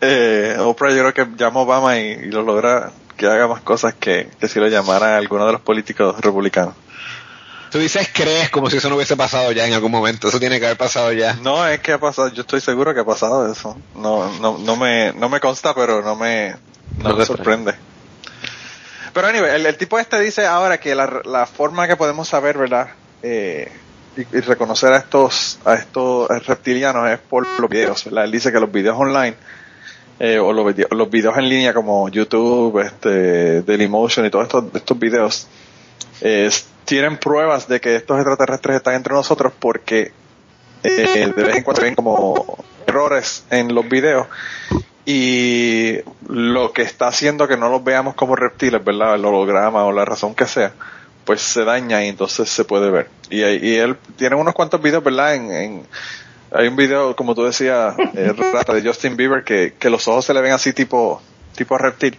Eh, 0.00 0.56
Oprah 0.60 0.90
yo 0.92 1.10
creo 1.10 1.14
que 1.14 1.36
llama 1.36 1.60
a 1.60 1.62
Obama 1.62 1.98
y, 1.98 2.04
y 2.12 2.26
lo 2.30 2.42
logra 2.42 2.90
que 3.16 3.26
haga 3.26 3.46
más 3.46 3.60
cosas 3.60 3.94
que, 3.94 4.28
que 4.40 4.48
si 4.48 4.58
lo 4.58 4.66
llamara 4.68 5.16
alguno 5.16 5.46
de 5.46 5.52
los 5.52 5.60
políticos 5.60 6.20
republicanos. 6.20 6.74
Tú 7.74 7.80
dices 7.80 8.08
crees 8.14 8.50
como 8.50 8.70
si 8.70 8.76
eso 8.76 8.88
no 8.88 8.94
hubiese 8.94 9.16
pasado 9.16 9.50
ya 9.50 9.66
en 9.66 9.72
algún 9.72 9.90
momento. 9.90 10.28
Eso 10.28 10.38
tiene 10.38 10.60
que 10.60 10.66
haber 10.66 10.78
pasado 10.78 11.12
ya. 11.12 11.34
No, 11.42 11.66
es 11.66 11.80
que 11.80 11.90
ha 11.90 11.98
pasado, 11.98 12.28
yo 12.28 12.42
estoy 12.42 12.60
seguro 12.60 12.94
que 12.94 13.00
ha 13.00 13.04
pasado 13.04 13.50
eso. 13.50 13.76
No, 13.96 14.30
no, 14.38 14.58
no 14.58 14.76
me, 14.76 15.12
no 15.14 15.28
me 15.28 15.40
consta, 15.40 15.74
pero 15.74 16.00
no 16.00 16.14
me, 16.14 16.54
no 16.98 17.08
No 17.08 17.16
me 17.16 17.26
sorprende. 17.26 17.74
Pero 19.12 19.26
anyway, 19.26 19.56
el, 19.56 19.66
el 19.66 19.76
tipo 19.76 19.98
este 19.98 20.20
dice 20.20 20.46
ahora 20.46 20.78
que 20.78 20.94
la, 20.94 21.20
la 21.24 21.46
forma 21.46 21.88
que 21.88 21.96
podemos 21.96 22.28
saber, 22.28 22.58
¿verdad? 22.58 22.90
Eh, 23.24 23.68
y, 24.16 24.20
y 24.20 24.40
reconocer 24.42 24.92
a 24.92 24.98
estos, 24.98 25.58
a 25.64 25.74
estos 25.74 26.28
reptilianos 26.46 27.10
es 27.10 27.18
por 27.18 27.44
los 27.58 27.68
videos, 27.68 28.04
¿verdad? 28.04 28.22
Él 28.26 28.30
dice 28.30 28.52
que 28.52 28.60
los 28.60 28.70
videos 28.70 28.96
online, 28.96 29.34
eh, 30.20 30.38
o 30.38 30.52
los, 30.52 30.64
vide- 30.64 30.86
los 30.92 31.10
videos 31.10 31.36
en 31.38 31.48
línea 31.48 31.74
como 31.74 32.08
YouTube, 32.08 32.78
este, 32.86 33.62
Dailymotion 33.62 34.24
y 34.26 34.30
todos 34.30 34.44
estos, 34.44 34.64
estos 34.74 34.96
videos, 34.96 35.48
eh, 36.20 36.48
tienen 36.84 37.18
pruebas 37.18 37.68
de 37.68 37.80
que 37.80 37.96
estos 37.96 38.18
extraterrestres 38.18 38.76
están 38.76 38.94
entre 38.94 39.14
nosotros 39.14 39.52
porque 39.58 40.12
eh, 40.82 41.32
de 41.34 41.42
vez 41.42 41.56
en 41.56 41.62
cuando 41.62 41.82
ven 41.82 41.94
como 41.94 42.58
errores 42.86 43.44
en 43.50 43.74
los 43.74 43.88
videos 43.88 44.26
y 45.06 45.98
lo 46.28 46.72
que 46.72 46.82
está 46.82 47.08
haciendo 47.08 47.46
que 47.48 47.56
no 47.56 47.68
los 47.68 47.84
veamos 47.84 48.14
como 48.14 48.36
reptiles, 48.36 48.82
¿verdad? 48.84 49.16
El 49.16 49.24
holograma 49.24 49.84
o 49.84 49.92
la 49.92 50.04
razón 50.04 50.34
que 50.34 50.46
sea, 50.46 50.72
pues 51.24 51.40
se 51.40 51.64
daña 51.64 52.04
y 52.04 52.08
entonces 52.08 52.48
se 52.48 52.64
puede 52.64 52.90
ver. 52.90 53.08
Y, 53.28 53.42
y 53.42 53.76
él 53.76 53.96
tiene 54.16 54.36
unos 54.36 54.54
cuantos 54.54 54.80
videos, 54.80 55.04
¿verdad? 55.04 55.34
En, 55.34 55.82
hay 56.54 56.68
un 56.68 56.76
video, 56.76 57.16
como 57.16 57.34
tú 57.34 57.44
decías, 57.44 57.94
eh, 58.14 58.32
Rata, 58.52 58.72
de 58.72 58.82
Justin 58.82 59.16
Bieber, 59.16 59.42
que, 59.42 59.74
que 59.78 59.90
los 59.90 60.06
ojos 60.08 60.24
se 60.24 60.32
le 60.32 60.40
ven 60.40 60.52
así 60.52 60.72
tipo, 60.72 61.20
tipo 61.56 61.76
reptil. 61.76 62.16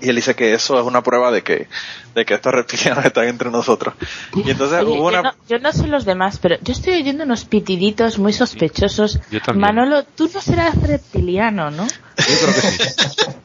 Y 0.00 0.08
él 0.10 0.16
dice 0.16 0.34
que 0.34 0.54
eso 0.54 0.78
es 0.78 0.86
una 0.86 1.02
prueba 1.02 1.30
de 1.30 1.42
que, 1.42 1.68
de 2.14 2.24
que 2.24 2.34
estos 2.34 2.52
reptilianos 2.52 3.04
están 3.04 3.26
entre 3.28 3.50
nosotros. 3.50 3.94
Y 4.34 4.50
entonces 4.50 4.80
Oye, 4.82 4.90
hubo 4.90 5.10
yo, 5.10 5.18
una... 5.18 5.22
no, 5.22 5.34
yo 5.48 5.58
no 5.58 5.72
sé 5.72 5.86
los 5.86 6.04
demás, 6.04 6.38
pero 6.40 6.56
yo 6.62 6.72
estoy 6.72 6.94
oyendo 6.94 7.24
unos 7.24 7.44
pitiditos 7.44 8.18
muy 8.18 8.32
sospechosos. 8.32 9.18
Yo 9.30 9.40
también. 9.40 9.60
Manolo, 9.74 10.04
tú 10.04 10.30
no 10.32 10.40
serás 10.40 10.80
reptiliano, 10.80 11.70
¿no? 11.70 11.86
Yo 11.86 12.24
creo 12.40 12.54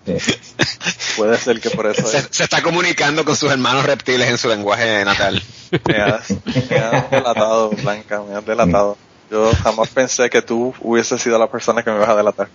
que 0.06 0.20
sí. 0.20 0.34
Puede 1.18 1.38
ser 1.38 1.60
que 1.62 1.70
por 1.70 1.86
eso 1.86 2.08
Se, 2.08 2.18
es. 2.18 2.28
se 2.32 2.44
está 2.44 2.62
comunicando 2.62 3.24
con 3.24 3.36
sus 3.36 3.52
hermanos 3.52 3.86
reptiles 3.86 4.30
en 4.30 4.38
su 4.38 4.48
lenguaje 4.50 5.06
natal. 5.06 5.42
Me 5.88 5.96
has, 5.98 6.30
me 6.70 6.78
has 6.78 7.12
delatado, 7.12 7.70
Blanca, 7.70 8.22
me 8.28 8.36
has 8.36 8.46
delatado. 8.46 8.98
Yo 9.34 9.52
jamás 9.64 9.90
pensé 9.90 10.30
que 10.30 10.44
tú 10.44 10.76
hubieses 10.82 11.20
sido 11.20 11.40
la 11.40 11.50
persona 11.50 11.82
que 11.82 11.90
me 11.90 11.98
vas 11.98 12.10
a 12.10 12.16
delatar. 12.16 12.50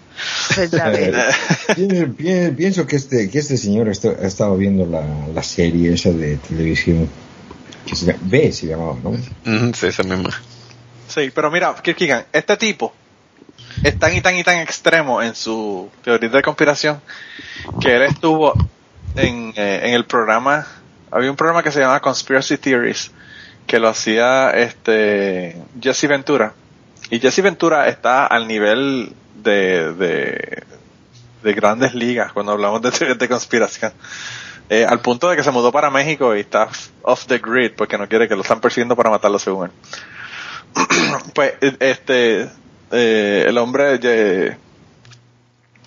Pues 0.55 0.70
ya. 0.70 0.93
Pienso, 1.74 2.07
pi- 2.16 2.51
pienso 2.57 2.87
que 2.87 2.95
este, 2.95 3.29
que 3.29 3.41
este 3.41 3.57
señor 3.57 3.89
esto- 3.89 4.14
ha 4.22 4.24
estado 4.26 4.57
viendo 4.57 4.87
la, 4.87 5.03
la 5.35 5.43
serie 5.43 5.93
esa 5.93 6.11
de 6.11 6.37
televisión 6.37 7.11
que 7.85 7.97
se 7.97 8.07
llama, 8.07 8.20
B 8.22 8.53
se 8.53 8.66
llamaba, 8.68 8.95
¿no? 9.03 9.72
Sí, 9.74 9.87
esa 9.89 10.05
misma. 10.05 10.31
Sí, 11.09 11.33
pero 11.35 11.51
mira, 11.51 11.74
Kirkigan, 11.83 12.26
este 12.33 12.57
tipo 12.57 12.93
es 13.83 13.99
tan 13.99 14.14
y 14.14 14.20
tan 14.20 14.37
y 14.37 14.45
tan 14.45 14.59
extremo 14.61 15.20
en 15.20 15.35
su 15.35 15.89
teoría 16.05 16.29
de 16.29 16.43
conspiración 16.43 17.01
que 17.81 17.97
él 17.97 18.03
estuvo 18.03 18.53
en, 19.16 19.53
eh, 19.57 19.81
en 19.83 19.95
el 19.95 20.05
programa, 20.05 20.64
había 21.11 21.29
un 21.29 21.37
programa 21.37 21.64
que 21.64 21.72
se 21.72 21.81
llama 21.81 21.99
Conspiracy 21.99 22.57
Theories, 22.57 23.11
que 23.66 23.81
lo 23.81 23.89
hacía 23.89 24.51
este 24.53 25.57
Jesse 25.81 26.07
Ventura. 26.07 26.53
Y 27.11 27.21
Jesse 27.21 27.43
Ventura 27.43 27.89
está 27.89 28.27
al 28.27 28.47
nivel 28.47 29.13
de, 29.37 29.93
de, 29.95 30.63
de 31.43 31.53
grandes 31.55 31.95
ligas 31.95 32.33
cuando 32.33 32.53
hablamos 32.53 32.83
de 32.83 32.91
teorías 32.91 33.19
de 33.19 33.29
conspiración. 33.29 33.93
Eh, 34.71 34.85
al 34.85 35.01
punto 35.01 35.31
de 35.31 35.37
que 35.37 35.43
se 35.43 35.51
mudó 35.51 35.73
para 35.73 35.91
México 35.91 36.37
y 36.37 36.41
está 36.41 36.69
off 37.03 37.27
the 37.27 37.39
grid 37.39 37.73
porque 37.75 37.97
no 37.97 38.07
quiere 38.07 38.29
que 38.29 38.35
lo 38.35 38.43
están 38.43 38.61
persiguiendo 38.61 38.95
para 38.97 39.11
matarlo 39.11 39.39
según 39.39 39.67
él. 39.67 39.73
pues 41.35 41.55
eh, 41.63 41.77
este 41.81 42.51
eh, 42.91 43.45
el 43.47 43.59
hombre 43.59 43.99
eh, 44.03 44.57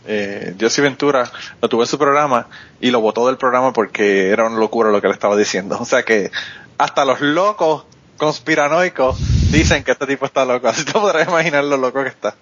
eh, 0.06 0.56
Jesse 0.60 0.82
Ventura 0.82 1.32
lo 1.62 1.70
tuvo 1.70 1.82
en 1.82 1.88
su 1.88 1.98
programa 1.98 2.48
y 2.80 2.92
lo 2.92 3.02
votó 3.02 3.28
del 3.28 3.38
programa 3.38 3.74
porque 3.74 4.30
era 4.30 4.48
una 4.48 4.58
locura 4.58 4.92
lo 4.92 5.02
que 5.02 5.08
le 5.08 5.14
estaba 5.14 5.36
diciendo. 5.36 5.78
O 5.82 5.86
sea 5.86 6.04
que 6.04 6.32
hasta 6.78 7.06
los 7.06 7.22
locos 7.22 7.86
conspiranoicos 8.18 9.18
dicen 9.52 9.84
que 9.84 9.92
este 9.92 10.08
tipo 10.08 10.26
está 10.26 10.46
loco. 10.46 10.68
Así 10.70 10.86
te 10.86 10.94
podrás 10.94 11.28
imaginar 11.28 11.64
lo 11.64 11.78
loco 11.78 12.04
que 12.04 12.10
está. 12.10 12.36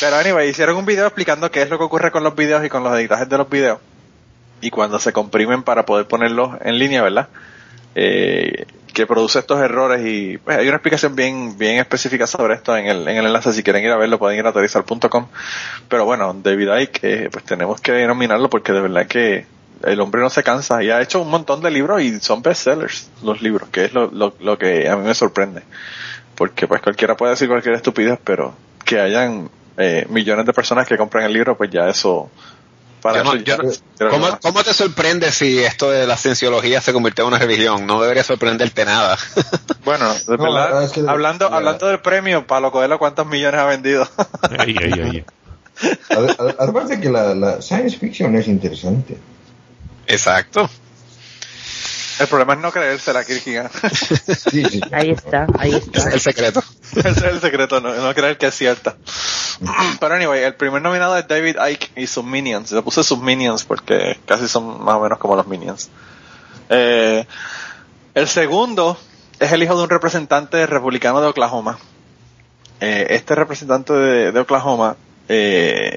Pero 0.00 0.16
anyway, 0.16 0.48
hicieron 0.50 0.76
un 0.76 0.86
video 0.86 1.06
explicando 1.06 1.50
qué 1.50 1.62
es 1.62 1.70
lo 1.70 1.78
que 1.78 1.84
ocurre 1.84 2.10
con 2.10 2.22
los 2.22 2.34
videos 2.34 2.64
y 2.64 2.68
con 2.68 2.84
los 2.84 2.96
editajes 2.96 3.28
de 3.28 3.38
los 3.38 3.48
videos. 3.48 3.80
Y 4.60 4.70
cuando 4.70 4.98
se 4.98 5.12
comprimen 5.12 5.62
para 5.62 5.84
poder 5.84 6.06
ponerlos 6.06 6.56
en 6.62 6.78
línea, 6.78 7.02
¿verdad? 7.02 7.28
Eh, 7.94 8.66
que 8.96 9.06
produce 9.06 9.40
estos 9.40 9.60
errores 9.60 10.06
y 10.06 10.38
pues, 10.38 10.56
hay 10.56 10.66
una 10.66 10.76
explicación 10.76 11.14
bien 11.14 11.58
bien 11.58 11.76
específica 11.76 12.26
sobre 12.26 12.54
esto 12.54 12.74
en 12.74 12.86
el, 12.86 13.06
en 13.06 13.18
el 13.18 13.26
enlace 13.26 13.52
si 13.52 13.62
quieren 13.62 13.84
ir 13.84 13.90
a 13.90 13.98
verlo 13.98 14.18
pueden 14.18 14.38
ir 14.38 14.46
a 14.46 14.48
aterrizar.com 14.48 15.26
pero 15.86 16.06
bueno 16.06 16.34
David 16.42 16.68
Icke 16.80 17.04
eh, 17.04 17.28
pues 17.30 17.44
tenemos 17.44 17.78
que 17.82 18.06
nominarlo 18.06 18.48
porque 18.48 18.72
de 18.72 18.80
verdad 18.80 19.06
que 19.06 19.44
el 19.84 20.00
hombre 20.00 20.22
no 20.22 20.30
se 20.30 20.42
cansa 20.42 20.82
y 20.82 20.88
ha 20.88 21.02
hecho 21.02 21.20
un 21.20 21.28
montón 21.28 21.60
de 21.60 21.70
libros 21.70 22.00
y 22.00 22.20
son 22.20 22.40
bestsellers 22.40 23.10
los 23.22 23.42
libros 23.42 23.68
que 23.68 23.84
es 23.84 23.92
lo, 23.92 24.10
lo, 24.10 24.34
lo 24.40 24.56
que 24.56 24.88
a 24.88 24.96
mí 24.96 25.06
me 25.06 25.14
sorprende 25.14 25.62
porque 26.36 26.68
pues 26.68 26.80
cualquiera 26.82 27.16
puede 27.16 27.32
decir 27.32 27.48
cualquier 27.48 27.74
estupidez 27.74 28.18
pero 28.22 28.54
que 28.84 29.00
hayan 29.00 29.50
eh, 29.78 30.06
millones 30.08 30.46
de 30.46 30.52
personas 30.52 30.86
que 30.86 30.96
compran 30.96 31.24
el 31.24 31.32
libro 31.32 31.56
pues 31.56 31.70
ya 31.70 31.88
eso 31.88 32.30
para 33.02 33.18
Yo 33.22 33.24
no- 33.24 33.36
yo 33.36 33.56
no- 33.58 34.38
¿Cómo, 34.40 34.64
te 34.64 34.74
sorprende 34.74 35.30
si 35.30 35.58
esto 35.62 35.90
de 35.90 36.06
la 36.06 36.16
cienciología 36.16 36.80
se 36.80 36.92
convirtió 36.92 37.24
en 37.24 37.28
una 37.28 37.38
religión? 37.38 37.86
No 37.86 38.00
debería 38.02 38.24
sorprenderte 38.24 38.84
nada. 38.84 39.16
Bueno, 39.84 40.12
de 40.12 40.36
verdad, 40.36 40.64
verdad 40.66 40.82
es 40.82 40.90
que- 40.92 41.04
hablando, 41.06 41.48
la- 41.48 41.56
hablando 41.58 41.86
del 41.86 42.00
premio, 42.00 42.44
Pablo 42.46 42.72
Coelho, 42.72 42.98
¿cuántos 42.98 43.26
millones 43.26 43.60
ha 43.60 43.66
vendido? 43.66 44.08
Además 46.58 46.88
de 46.88 47.00
que 47.00 47.10
la, 47.10 47.34
la 47.34 47.62
science 47.62 47.98
fiction 47.98 48.34
es 48.36 48.48
interesante. 48.48 49.16
Exacto. 50.06 50.68
El 52.18 52.26
problema 52.28 52.54
es 52.54 52.60
no 52.60 52.72
creérsela, 52.72 53.24
Kirkigan. 53.24 53.70
Sí, 54.50 54.64
sí. 54.64 54.80
Ahí 54.92 55.10
está, 55.10 55.46
ahí 55.58 55.74
Ese 55.74 55.78
está. 55.86 56.00
es 56.00 56.14
el 56.14 56.20
secreto. 56.20 56.62
Ese 56.94 57.08
es 57.08 57.22
el 57.22 57.40
secreto, 57.40 57.80
no, 57.80 57.94
no 57.94 58.14
creer 58.14 58.38
que 58.38 58.46
es 58.46 58.54
cierta. 58.54 58.96
Pero 60.00 60.14
anyway, 60.14 60.42
el 60.44 60.54
primer 60.54 60.82
nominado 60.82 61.16
es 61.16 61.26
David 61.26 61.56
Icke 61.70 61.90
y 61.96 62.06
sus 62.06 62.24
Minions. 62.24 62.72
Le 62.72 62.82
puse 62.82 63.02
sus 63.02 63.18
Minions 63.18 63.64
porque 63.64 64.18
casi 64.26 64.48
son 64.48 64.82
más 64.84 64.96
o 64.96 65.00
menos 65.00 65.18
como 65.18 65.36
los 65.36 65.46
Minions. 65.46 65.90
Eh, 66.68 67.26
el 68.14 68.28
segundo 68.28 68.98
es 69.38 69.52
el 69.52 69.62
hijo 69.62 69.76
de 69.76 69.84
un 69.84 69.90
representante 69.90 70.66
republicano 70.66 71.20
de 71.20 71.28
Oklahoma. 71.28 71.78
Eh, 72.80 73.06
este 73.10 73.34
representante 73.34 73.92
de, 73.92 74.32
de 74.32 74.40
Oklahoma, 74.40 74.96
eh, 75.28 75.96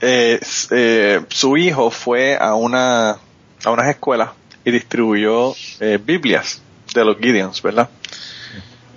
eh, 0.00 0.40
eh, 0.70 1.20
su 1.28 1.56
hijo 1.56 1.90
fue 1.90 2.36
a 2.36 2.54
una 2.54 3.18
a 3.64 3.70
unas 3.70 3.88
escuelas 3.88 4.30
y 4.64 4.70
distribuyó 4.70 5.54
eh, 5.80 5.98
Biblias 6.02 6.62
de 6.94 7.04
los 7.04 7.16
Gideons, 7.18 7.60
¿verdad? 7.62 7.88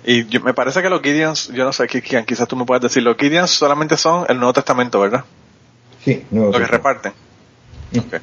Y 0.04 0.26
yo- 0.26 0.40
me 0.40 0.54
parece 0.54 0.82
que 0.82 0.88
los 0.90 1.02
Gideons, 1.02 1.48
yo 1.52 1.64
no 1.64 1.72
sé, 1.72 1.86
Kikian, 1.88 2.24
quizás 2.24 2.46
tú 2.46 2.56
me 2.56 2.64
puedas 2.64 2.82
decir, 2.82 3.02
los 3.02 3.16
Gideons 3.16 3.50
solamente 3.50 3.96
son 3.96 4.24
el 4.28 4.36
Nuevo 4.38 4.52
Testamento, 4.52 5.00
¿verdad? 5.00 5.24
Sí, 6.04 6.24
no, 6.30 6.44
Lo 6.44 6.52
que 6.58 6.66
reparten. 6.66 7.12
Ok. 7.98 8.16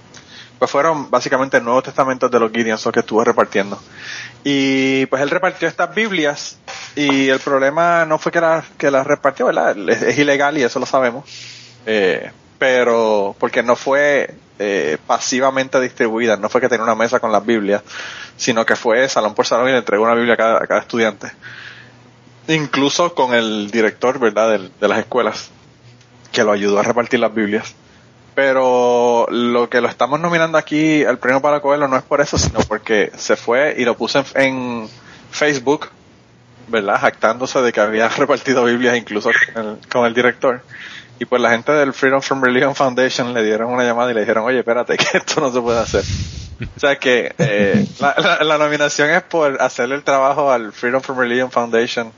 Pues 0.59 0.71
fueron 0.71 1.11
básicamente 1.11 1.57
el 1.57 1.65
Nuevo 1.65 1.81
Testamento 1.81 2.29
de 2.29 2.39
los 2.39 2.49
Gideons 2.51 2.85
lo 2.85 2.91
que 2.93 3.01
estuvo 3.01 3.21
repartiendo. 3.23 3.81
Y 4.45 5.05
pues 5.07 5.21
él 5.21 5.29
repartió 5.29 5.67
estas 5.67 5.93
Biblias 5.93 6.57
y 6.95 7.27
el 7.27 7.39
problema 7.39 8.05
no 8.05 8.17
fue 8.17 8.31
que 8.31 8.39
las 8.39 8.65
que 8.77 8.89
las 8.89 9.05
repartió, 9.05 9.47
¿verdad? 9.47 9.75
Es, 9.89 10.01
es 10.03 10.17
ilegal 10.17 10.57
y 10.57 10.63
eso 10.63 10.79
lo 10.79 10.85
sabemos. 10.85 11.25
Eh, 11.85 12.31
pero 12.59 13.35
porque 13.39 13.63
no 13.63 13.75
fue 13.75 14.33
eh, 14.59 14.97
pasivamente 15.07 15.79
distribuida, 15.81 16.37
no 16.37 16.49
fue 16.49 16.61
que 16.61 16.69
tenía 16.69 16.83
una 16.83 16.95
mesa 16.95 17.19
con 17.19 17.31
las 17.31 17.45
Biblias, 17.45 17.81
sino 18.37 18.65
que 18.65 18.75
fue 18.75 19.07
salón 19.09 19.33
por 19.35 19.45
salón 19.45 19.69
y 19.69 19.71
le 19.71 19.79
entregó 19.79 20.03
una 20.03 20.13
Biblia 20.15 20.35
a 20.35 20.37
cada, 20.37 20.57
a 20.63 20.67
cada 20.67 20.79
estudiante. 20.81 21.31
Incluso 22.47 23.13
con 23.15 23.33
el 23.33 23.71
director, 23.71 24.19
¿verdad?, 24.19 24.51
del- 24.51 24.71
de, 24.79 24.87
las 24.87 24.99
escuelas, 24.99 25.49
que 26.31 26.43
lo 26.43 26.51
ayudó 26.51 26.79
a 26.79 26.83
repartir 26.83 27.19
las 27.19 27.33
Biblias. 27.33 27.73
Pero 28.35 29.27
lo 29.29 29.69
que 29.69 29.79
lo 29.79 29.87
estamos 29.87 30.19
nominando 30.19 30.57
aquí 30.57 31.05
al 31.05 31.19
premio 31.19 31.41
para 31.41 31.61
Coelho 31.61 31.87
no 31.87 31.95
es 31.95 32.03
por 32.03 32.19
eso, 32.19 32.37
sino 32.37 32.59
porque 32.61 33.11
se 33.15 33.35
fue 33.35 33.75
y 33.77 33.85
lo 33.85 33.95
puso 33.95 34.19
en, 34.19 34.25
en 34.43 34.89
Facebook, 35.31 35.89
¿verdad? 36.67 36.99
Jactándose 36.99 37.61
de 37.61 37.71
que 37.71 37.79
había 37.79 38.09
repartido 38.17 38.65
Biblias 38.65 38.97
incluso 38.97 39.29
con 39.53 39.65
el, 39.67 39.77
con 39.91 40.05
el 40.05 40.13
director. 40.13 40.61
Y 41.23 41.25
pues 41.25 41.41
la 41.41 41.51
gente 41.51 41.71
del 41.71 41.93
Freedom 41.93 42.21
from 42.21 42.41
Religion 42.43 42.75
Foundation 42.75 43.33
le 43.33 43.43
dieron 43.43 43.71
una 43.71 43.83
llamada 43.85 44.11
y 44.11 44.13
le 44.13 44.19
dijeron, 44.19 44.43
oye, 44.43 44.59
espérate, 44.59 44.97
que 44.97 45.17
esto 45.19 45.39
no 45.39 45.51
se 45.53 45.61
puede 45.61 45.79
hacer. 45.79 46.03
O 46.75 46.79
sea 46.79 46.97
que 46.97 47.33
eh, 47.37 47.85
la, 47.99 48.13
la- 48.17 48.43
la 48.43 48.57
nominación 48.57 49.09
es 49.09 49.23
por 49.23 49.61
hacerle 49.61 49.95
el 49.95 50.03
trabajo 50.03 50.51
al 50.51 50.73
Freedom 50.73 51.01
from 51.01 51.17
Religion 51.17 51.49
Foundation 51.49 52.11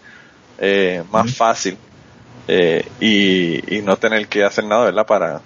eh, 0.58 1.04
más 1.12 1.36
fácil 1.36 1.78
eh, 2.48 2.88
y, 3.00 3.76
y 3.78 3.82
no 3.84 3.96
tener 3.98 4.28
que 4.28 4.44
hacer 4.44 4.64
nada, 4.66 4.86
¿verdad? 4.86 5.06
Para, 5.06 5.42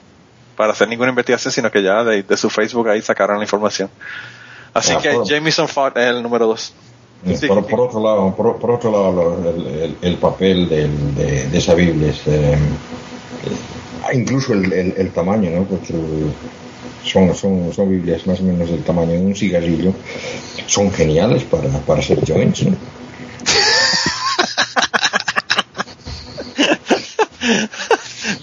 para 0.55 0.71
hacer 0.71 0.87
ninguna 0.87 1.09
investigación, 1.09 1.51
sino 1.51 1.69
que 1.69 1.83
ya 1.83 2.03
de, 2.05 2.23
de 2.23 2.37
su 2.37 2.49
Facebook 2.49 2.87
ahí 2.89 3.01
sacaron 3.01 3.37
la 3.37 3.43
información. 3.43 3.89
Así 4.73 4.93
Ah, 4.95 4.99
que 5.01 5.11
por- 5.11 5.27
Jameson 5.27 5.67
Fott 5.67 5.97
es 5.97 6.05
el 6.05 6.23
número 6.23 6.47
dos. 6.47 6.73
Eh, 7.25 7.35
Sí. 7.35 7.47
por, 7.47 7.65
por 7.67 7.81
otro 7.81 8.01
lado, 8.01 8.33
por, 8.33 8.57
por 8.57 8.71
otro 8.71 8.91
lado 8.91 9.37
el, 9.49 9.67
el- 9.67 9.97
el 10.01 10.15
papel 10.15 10.69
del- 10.69 11.15
de, 11.15 11.47
de 11.49 11.57
esa 11.57 11.73
Biblia 11.73 12.11
es, 12.11 12.21
eh, 12.27 12.57
incluso 14.13 14.53
el, 14.53 14.71
el- 14.73 14.93
el 14.97 15.11
tamaño, 15.11 15.51
¿no? 15.51 15.63
Porque 15.65 15.93
son, 17.03 17.33
son, 17.35 17.73
son 17.73 17.89
Biblias 17.89 18.25
más 18.27 18.39
o 18.39 18.43
menos 18.43 18.69
del 18.69 18.83
tamaño 18.83 19.11
de 19.13 19.19
un 19.19 19.35
cigarrillo, 19.35 19.93
son 20.67 20.91
geniales 20.91 21.43
para, 21.43 21.69
para 21.79 21.99
hacer 22.01 22.19
joints, 22.25 22.63
¿no? 22.63 22.75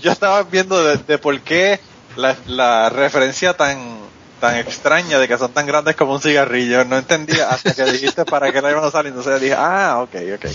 Yo 0.03 0.13
estaba 0.13 0.43
viendo 0.45 0.83
de, 0.85 0.97
de 0.99 1.19
por 1.19 1.39
qué 1.41 1.81
la, 2.17 2.37
la 2.47 2.89
referencia 2.89 3.55
tan 3.55 3.97
tan 4.41 4.57
extraña 4.59 5.19
de 5.19 5.27
que 5.29 5.39
son 5.39 5.51
tan 5.53 5.67
grandes 5.67 5.97
como 5.97 6.13
un 6.13 6.21
cigarrillo. 6.21 6.85
No 6.85 6.99
entendía 6.99 7.49
hasta 7.49 7.75
que 7.75 7.85
dijiste 7.91 8.25
para 8.27 8.53
qué 8.53 8.61
la 8.61 8.71
iban 8.71 8.85
a 8.85 8.89
usar. 8.89 9.07
Entonces 9.07 9.41
dije, 9.41 9.55
ah, 9.57 10.01
ok, 10.03 10.15
ok. 10.35 10.47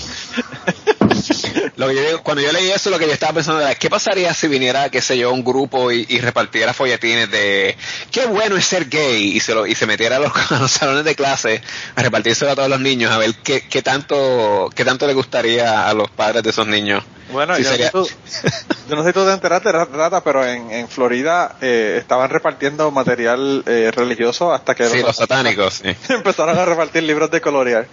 Lo 1.76 1.88
que 1.88 1.96
yo 1.96 2.02
digo, 2.02 2.22
cuando 2.24 2.42
yo 2.44 2.52
leí 2.52 2.70
eso, 2.72 2.90
lo 2.90 3.00
que 3.00 3.08
yo 3.08 3.14
estaba 3.14 3.34
pensando 3.34 3.62
era, 3.62 3.76
¿qué 3.76 3.90
pasaría 3.90 4.34
si 4.34 4.48
viniera, 4.48 4.90
qué 4.90 5.02
sé 5.02 5.18
yo, 5.18 5.32
un 5.32 5.44
grupo 5.44 5.92
y, 5.92 6.06
y 6.10 6.20
repartiera 6.20 6.74
folletines 6.74 7.30
de 7.32 7.76
qué 8.12 8.26
bueno 8.28 8.56
es 8.58 8.66
ser 8.66 8.88
gay 8.90 9.36
y 9.36 9.40
se, 9.40 9.54
lo, 9.54 9.66
y 9.66 9.76
se 9.76 9.86
metiera 9.86 10.18
a 10.18 10.20
los, 10.20 10.32
a 10.52 10.60
los 10.60 10.72
salones 10.72 11.04
de 11.06 11.16
clase 11.16 11.62
a 11.96 12.02
repartírselo 12.04 12.52
a 12.52 12.56
todos 12.56 12.70
los 12.70 12.80
niños 12.80 13.12
a 13.12 13.18
ver 13.18 13.34
qué, 13.44 13.62
qué 13.68 13.82
tanto 13.82 14.70
qué 14.76 14.84
tanto 14.86 15.08
le 15.08 15.14
gustaría 15.14 15.88
a 15.88 15.94
los 15.94 16.10
padres 16.12 16.44
de 16.44 16.50
esos 16.50 16.68
niños? 16.68 17.04
Bueno, 17.32 17.58
yo, 17.58 17.64
sería- 17.70 17.92
no 17.94 18.04
sé 18.06 18.14
tú, 18.14 18.50
yo 18.90 18.96
no 18.98 19.04
sé 19.04 19.10
si 19.10 19.14
tú 19.14 19.26
te 19.26 19.32
enteraste, 19.32 19.72
Rata, 19.72 20.22
pero 20.24 20.46
en, 20.46 20.70
en 20.72 20.88
Florida 20.90 21.56
eh, 21.62 21.96
estaban 22.00 22.30
repartiendo 22.30 22.92
material 22.92 23.64
eh, 23.66 23.90
religioso 23.96 24.54
hasta 24.54 24.76
que 24.76 24.86
Sí, 24.88 24.98
los 24.98 25.06
los 25.08 25.16
satánicos. 25.16 25.76
sí. 25.76 25.96
empezaron 26.14 26.58
a 26.58 26.66
repartir 26.66 27.04
libros 27.04 27.32
de 27.32 27.40
colorear. 27.40 27.88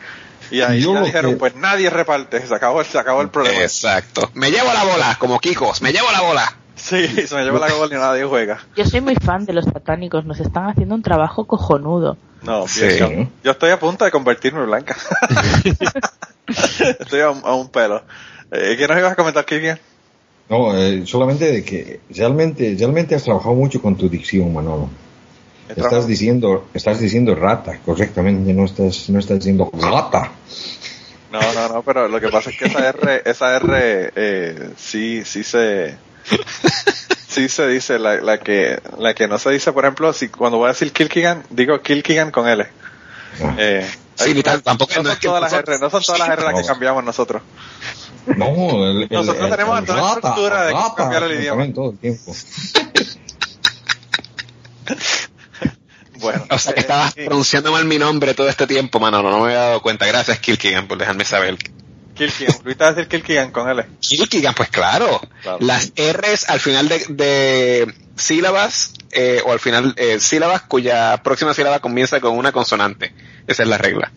Y 0.50 0.60
ahí 0.62 0.80
Yo 0.80 0.94
ya 0.94 1.02
dijeron, 1.02 1.32
que- 1.32 1.36
pues 1.38 1.54
nadie 1.56 1.90
reparte, 1.90 2.46
se 2.46 2.54
acabó, 2.54 2.82
se 2.84 2.98
acabó 2.98 3.20
el 3.22 3.28
problema. 3.30 3.60
Exacto. 3.62 4.30
Me 4.34 4.50
llevo 4.50 4.72
la 4.72 4.84
bola, 4.84 5.16
como 5.18 5.38
Kikos, 5.38 5.82
me 5.82 5.92
llevo 5.92 6.10
la 6.12 6.20
bola. 6.22 6.56
Sí, 6.76 7.06
se 7.26 7.34
me 7.34 7.42
lleva 7.44 7.58
la 7.58 7.70
gol 7.72 7.90
y 7.92 7.96
nadie 7.96 8.24
juega. 8.24 8.58
Yo 8.76 8.84
soy 8.84 9.00
muy 9.00 9.16
fan 9.16 9.44
de 9.44 9.52
los 9.52 9.64
satánicos, 9.64 10.24
nos 10.24 10.38
están 10.40 10.68
haciendo 10.68 10.94
un 10.94 11.02
trabajo 11.02 11.44
cojonudo. 11.46 12.16
No, 12.42 12.68
Sí. 12.68 12.86
bien, 12.86 12.98
yo, 12.98 13.30
yo 13.44 13.50
estoy 13.50 13.70
a 13.70 13.80
punto 13.80 14.04
de 14.04 14.10
convertirme 14.12 14.60
en 14.60 14.66
blanca. 14.66 14.96
estoy 16.46 17.20
a 17.20 17.30
un, 17.30 17.40
a 17.44 17.54
un 17.54 17.68
pelo. 17.68 18.02
Eh, 18.50 18.76
¿Qué 18.78 18.86
nos 18.88 18.98
ibas 18.98 19.12
a 19.12 19.16
comentar, 19.16 19.44
Kiki? 19.44 19.68
No, 20.48 20.74
eh, 20.76 21.02
solamente 21.06 21.50
de 21.52 21.64
que 21.64 22.00
realmente, 22.10 22.74
realmente 22.78 23.14
has 23.14 23.24
trabajado 23.24 23.54
mucho 23.54 23.82
con 23.82 23.96
tu 23.96 24.08
dicción, 24.08 24.52
Manolo. 24.54 24.88
Estás 25.76 26.06
diciendo, 26.06 26.68
estás 26.74 26.98
diciendo 27.00 27.34
rata 27.34 27.78
correctamente, 27.84 28.52
no 28.52 28.64
estás, 28.64 29.08
no 29.10 29.18
estás 29.18 29.38
diciendo 29.38 29.70
rata. 29.74 30.30
No, 31.30 31.40
no, 31.52 31.68
no, 31.68 31.82
pero 31.82 32.08
lo 32.08 32.20
que 32.20 32.28
pasa 32.28 32.50
es 32.50 32.56
que 32.58 32.64
esa 32.66 32.88
R, 32.88 33.22
esa 33.26 33.56
R, 33.56 34.12
eh, 34.16 34.70
sí, 34.78 35.22
sí 35.24 35.44
se, 35.44 35.94
sí 37.28 37.48
se 37.48 37.68
dice, 37.68 37.98
la, 37.98 38.16
la 38.16 38.38
que, 38.38 38.80
la 38.98 39.12
que 39.14 39.28
no 39.28 39.38
se 39.38 39.50
dice, 39.50 39.72
por 39.72 39.84
ejemplo, 39.84 40.12
si 40.12 40.28
cuando 40.28 40.56
voy 40.58 40.66
a 40.66 40.72
decir 40.72 40.90
Kilkigan, 40.92 41.44
digo 41.50 41.80
Kilkigan 41.82 42.30
con 42.30 42.48
L. 42.48 42.66
Ah. 43.42 43.54
Eh, 43.58 43.86
Sí, 44.14 44.34
ni 44.34 44.42
tan- 44.42 44.60
tampoco- 44.62 44.94
no 44.96 45.02
no 45.04 45.10
son 45.10 45.20
todas 45.20 45.40
las 45.42 45.52
nosotros- 45.52 45.76
R, 45.76 45.84
no 45.84 45.90
son 45.90 46.02
todas 46.02 46.18
las 46.18 46.28
R 46.30 46.42
las 46.42 46.60
que 46.60 46.66
cambiamos 46.66 47.04
nosotros. 47.04 47.40
No, 48.36 48.84
el, 48.84 49.02
el- 49.04 49.08
Nosotros 49.12 49.44
el- 49.44 49.50
tenemos 49.50 49.78
el 49.78 49.84
toda 49.86 50.00
la 50.02 50.08
estructura 50.14 50.64
de 50.64 50.72
rata, 50.72 50.94
cambiar 50.96 51.22
el 51.22 51.40
idioma. 51.40 51.72
todo 51.72 51.90
el 51.92 51.98
tiempo. 51.98 52.34
Bueno. 56.32 56.46
O 56.50 56.58
sea, 56.58 56.74
que 56.74 56.80
estabas 56.80 57.14
sí, 57.14 57.24
pronunciando 57.24 57.72
mal 57.72 57.84
mi 57.84 57.98
nombre 57.98 58.34
todo 58.34 58.48
este 58.48 58.66
tiempo, 58.66 59.00
Manolo, 59.00 59.30
no 59.30 59.38
me 59.40 59.44
había 59.46 59.60
dado 59.60 59.82
cuenta. 59.82 60.06
Gracias, 60.06 60.38
Kilkigan, 60.40 60.86
por 60.86 60.98
dejarme 60.98 61.24
saber. 61.24 61.56
Kilkigan, 62.14 62.56
ahorita 62.56 62.92
decir 62.92 63.08
Kilkigan 63.08 63.50
con 63.52 63.68
L. 63.70 63.86
Kilkigan, 64.00 64.52
pues 64.54 64.68
claro. 64.70 65.20
Claro. 65.42 65.58
Las 65.60 65.92
R's 65.96 66.48
al 66.50 66.60
final 66.60 66.88
de, 66.88 67.04
de 67.08 67.94
sílabas, 68.16 68.92
eh, 69.12 69.40
o 69.46 69.52
al 69.52 69.60
final, 69.60 69.94
eh, 69.96 70.18
sílabas 70.20 70.62
cuya 70.62 71.22
próxima 71.22 71.54
sílaba 71.54 71.78
comienza 71.80 72.20
con 72.20 72.36
una 72.36 72.52
consonante. 72.52 73.14
Esa 73.46 73.62
es 73.62 73.68
la 73.68 73.78
regla. 73.78 74.10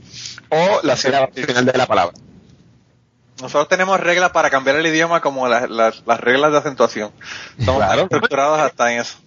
O 0.49 0.79
la 0.83 0.97
sílaba 0.97 1.29
al 1.35 1.45
final 1.45 1.65
de 1.65 1.77
la 1.77 1.85
palabra. 1.85 2.13
Nosotros 3.41 3.69
tenemos 3.69 3.99
reglas 3.99 4.31
para 4.31 4.49
cambiar 4.49 4.75
el 4.75 4.85
idioma 4.85 5.21
como 5.21 5.47
las, 5.47 5.69
las, 5.69 6.03
las 6.05 6.19
reglas 6.19 6.51
de 6.51 6.57
acentuación. 6.59 7.11
Somos 7.63 7.77
Claro. 7.85 8.03
estructurados 8.03 8.59
hasta 8.59 8.93
en 8.93 9.01
eso. 9.01 9.17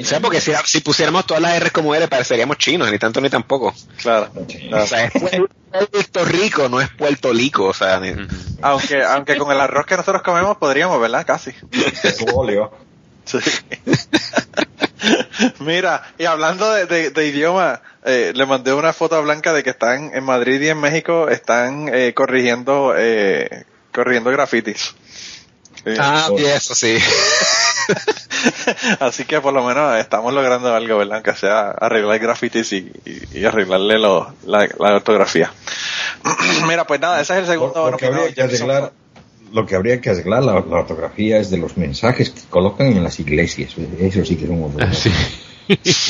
O 0.00 0.04
sea, 0.04 0.20
porque 0.20 0.40
si, 0.40 0.52
si 0.64 0.80
pusiéramos 0.80 1.26
todas 1.26 1.42
las 1.42 1.58
R's 1.62 1.70
como 1.72 1.94
R, 1.94 2.08
pareceríamos 2.08 2.56
chinos, 2.58 2.90
ni 2.90 2.98
tanto 2.98 3.20
ni 3.20 3.28
tampoco. 3.28 3.74
Claro. 3.98 4.30
O 4.72 4.86
sea, 4.86 5.04
es 5.04 5.12
Puerto 5.90 6.24
Rico, 6.24 6.68
no 6.68 6.80
es 6.80 6.88
Puerto 6.90 7.32
Rico. 7.32 7.66
O 7.66 7.74
sea, 7.74 8.00
ni- 8.00 8.14
Aunque, 8.62 9.02
aunque 9.02 9.36
con 9.36 9.50
el 9.52 9.60
arroz 9.60 9.84
que 9.86 9.96
nosotros 9.96 10.22
comemos 10.22 10.56
podríamos, 10.56 11.00
¿verdad? 11.00 11.26
Casi. 11.26 11.52
Sí. 13.26 13.38
Mira, 15.60 16.02
y 16.18 16.24
hablando 16.24 16.70
de, 16.72 16.86
de- 16.86 17.10
de 17.10 17.26
idioma, 17.26 17.80
eh, 18.04 18.32
le 18.34 18.46
mandé 18.46 18.72
una 18.72 18.92
foto 18.92 19.16
a 19.16 19.20
Blanca 19.20 19.52
de 19.52 19.62
que 19.62 19.70
están 19.70 20.12
en 20.14 20.24
Madrid 20.24 20.60
y 20.62 20.68
en 20.68 20.80
México 20.80 21.28
están 21.28 21.90
eh, 21.92 22.12
corrigiendo 22.14 22.94
eh, 22.96 23.64
corrigiendo 23.92 24.30
grafitis. 24.30 24.94
Eh, 25.86 25.96
Ah, 25.98 26.28
y 26.36 26.44
eso 26.44 26.74
sí. 26.74 26.98
Así 29.00 29.24
que 29.24 29.40
por 29.40 29.52
lo 29.52 29.64
menos 29.64 29.96
estamos 29.98 30.32
logrando 30.32 30.74
algo, 30.74 30.98
¿verdad? 30.98 31.22
Que 31.22 31.34
sea 31.34 31.70
arreglar 31.70 32.18
grafitis 32.18 32.72
y, 32.72 32.90
y- 33.04 33.38
y 33.40 33.44
arreglarle 33.44 33.98
lo- 33.98 34.32
la, 34.46 34.68
la 34.78 34.94
ortografía. 34.96 35.52
Mira, 36.66 36.86
pues 36.86 37.00
nada, 37.00 37.20
ese 37.20 37.34
es 37.34 37.40
el 37.40 37.46
segundo 37.46 37.84
Lo, 37.84 37.90
lo 37.92 37.96
que 37.96 38.06
habría 38.06 38.32
que 38.34 38.42
arreglar, 38.42 38.92
lo 39.52 39.66
que 39.66 39.76
habría 39.76 40.00
que 40.00 40.10
arreglar 40.10 40.42
la, 40.42 40.52
la 40.54 40.60
ortografía 40.78 41.38
es 41.38 41.50
de 41.50 41.58
los 41.58 41.76
mensajes 41.76 42.30
que 42.30 42.40
colocan 42.48 42.86
en 42.88 43.02
las 43.04 43.18
iglesias. 43.20 43.74
Eso 43.98 44.24
sí 44.24 44.36
que 44.36 44.44
es 44.44 44.50
un 44.50 44.64
horror. 44.64 44.94
Sí. 44.94 45.12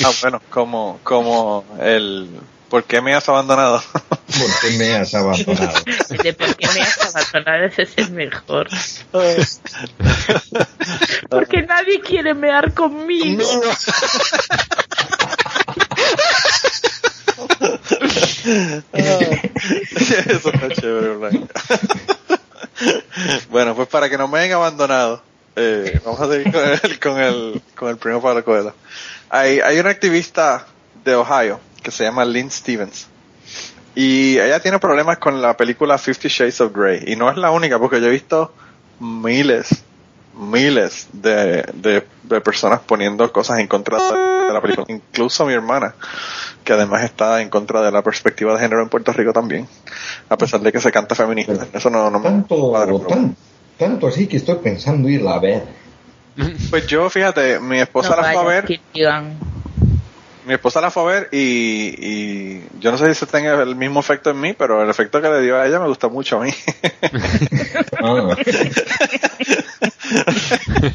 Ah, 0.04 0.10
bueno, 0.22 0.40
como, 0.50 0.98
como 1.04 1.64
el 1.80 2.28
¿Por 2.74 2.82
qué 2.82 3.00
me 3.00 3.14
has 3.14 3.28
abandonado? 3.28 3.80
¿Por 3.92 4.60
qué 4.60 4.76
me 4.76 4.96
has 4.96 5.14
abandonado? 5.14 5.78
El 6.10 6.18
de 6.18 6.32
por 6.32 6.56
qué 6.56 6.66
me 6.74 6.80
has 6.80 7.14
abandonado 7.14 7.66
ese 7.66 7.82
es 7.82 7.92
el 7.98 8.10
mejor. 8.10 8.66
Porque 11.30 11.62
nadie 11.62 12.00
quiere 12.00 12.34
mear 12.34 12.74
conmigo. 12.74 13.44
Eso 18.92 20.50
está 20.50 20.68
chévere, 20.70 21.14
Blanca. 21.14 21.60
bueno, 23.50 23.76
pues 23.76 23.86
para 23.86 24.10
que 24.10 24.18
no 24.18 24.26
me 24.26 24.40
hayan 24.40 24.56
abandonado, 24.56 25.22
eh, 25.54 26.00
vamos 26.04 26.20
a 26.20 26.28
seguir 26.28 26.52
con 26.52 26.64
el, 26.64 26.98
con 26.98 27.20
el, 27.20 27.62
con 27.76 27.88
el 27.90 27.98
primo 27.98 28.20
Pablo 28.20 28.44
Coelho. 28.44 28.74
Hay, 29.30 29.60
hay 29.60 29.78
una 29.78 29.90
activista 29.90 30.66
de 31.04 31.14
Ohio 31.14 31.60
que 31.84 31.92
se 31.92 32.02
llama 32.02 32.24
Lynn 32.24 32.50
Stevens. 32.50 33.06
Y 33.94 34.38
ella 34.40 34.58
tiene 34.58 34.80
problemas 34.80 35.18
con 35.18 35.40
la 35.40 35.56
película 35.56 35.98
Fifty 35.98 36.26
Shades 36.28 36.60
of 36.60 36.72
Grey. 36.74 37.04
Y 37.06 37.14
no 37.14 37.30
es 37.30 37.36
la 37.36 37.52
única, 37.52 37.78
porque 37.78 38.00
yo 38.00 38.08
he 38.08 38.10
visto 38.10 38.52
miles, 38.98 39.84
miles 40.36 41.06
de, 41.12 41.62
de, 41.74 42.04
de 42.24 42.40
personas 42.40 42.80
poniendo 42.80 43.30
cosas 43.30 43.60
en 43.60 43.68
contra 43.68 43.98
de 43.98 44.52
la 44.52 44.60
película. 44.60 44.86
Incluso 44.88 45.46
mi 45.46 45.52
hermana, 45.52 45.94
que 46.64 46.72
además 46.72 47.04
está 47.04 47.40
en 47.40 47.50
contra 47.50 47.82
de 47.82 47.92
la 47.92 48.02
perspectiva 48.02 48.52
de 48.54 48.58
género 48.60 48.82
en 48.82 48.88
Puerto 48.88 49.12
Rico 49.12 49.32
también. 49.32 49.68
A 50.28 50.36
pesar 50.36 50.60
de 50.60 50.72
que 50.72 50.80
se 50.80 50.90
canta 50.90 51.14
feminista. 51.14 51.66
Eso 51.72 51.88
no, 51.90 52.10
no 52.10 52.18
me 52.18 52.24
Tanto, 52.24 52.56
cuadra, 52.70 52.86
pero- 52.86 53.06
tan- 53.06 53.36
tanto 53.78 54.08
así 54.08 54.26
que 54.26 54.38
estoy 54.38 54.56
pensando 54.56 55.08
irla 55.08 55.34
a 55.34 55.38
ver. 55.38 55.62
Pues 56.70 56.84
yo, 56.88 57.08
fíjate, 57.10 57.60
mi 57.60 57.78
esposa 57.78 58.10
No 58.10 58.22
la 58.22 58.32
fue 58.32 58.40
a 58.40 58.44
ver. 58.44 58.80
Mi 60.46 60.54
esposa 60.54 60.80
la 60.80 60.90
fue 60.90 61.02
a 61.02 61.06
ver 61.06 61.28
y, 61.32 61.94
y 61.98 62.62
yo 62.80 62.90
no 62.90 62.98
sé 62.98 63.06
si 63.08 63.20
se 63.20 63.26
tenga 63.26 63.62
el 63.62 63.76
mismo 63.76 64.00
efecto 64.00 64.30
en 64.30 64.40
mí, 64.40 64.52
pero 64.52 64.82
el 64.82 64.90
efecto 64.90 65.20
que 65.20 65.28
le 65.28 65.42
dio 65.42 65.58
a 65.58 65.66
ella 65.66 65.80
me 65.80 65.88
gustó 65.88 66.10
mucho 66.10 66.40
a 66.40 66.44
mí. 66.44 66.52
Ah. 68.06 68.36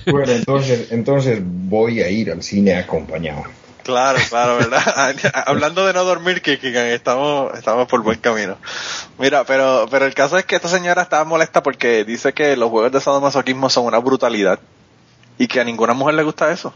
bueno, 0.12 0.32
entonces, 0.32 0.92
entonces 0.92 1.40
voy 1.44 2.02
a 2.02 2.10
ir 2.10 2.32
al 2.32 2.44
cine 2.44 2.76
acompañado. 2.76 3.44
Claro, 3.84 4.20
claro, 4.30 4.58
¿verdad? 4.58 5.16
Hablando 5.48 5.86
de 5.88 5.94
no 5.94 6.04
dormir, 6.04 6.42
Kikigan, 6.42 6.86
estamos, 6.88 7.58
estamos 7.58 7.88
por 7.88 8.04
buen 8.04 8.20
camino. 8.20 8.58
Mira, 9.18 9.44
pero, 9.46 9.88
pero 9.90 10.06
el 10.06 10.14
caso 10.14 10.38
es 10.38 10.46
que 10.46 10.56
esta 10.56 10.68
señora 10.68 11.02
estaba 11.02 11.24
molesta 11.24 11.64
porque 11.64 12.06
dice 12.06 12.34
que 12.34 12.56
los 12.56 12.70
juegos 12.70 12.92
de 12.92 13.02
sadomasoquismo 13.02 13.70
son 13.70 13.86
una 13.86 13.98
brutalidad 13.98 14.60
y 15.40 15.48
que 15.48 15.60
a 15.60 15.64
ninguna 15.64 15.94
mujer 15.94 16.14
le 16.16 16.24
gusta 16.24 16.52
eso. 16.52 16.74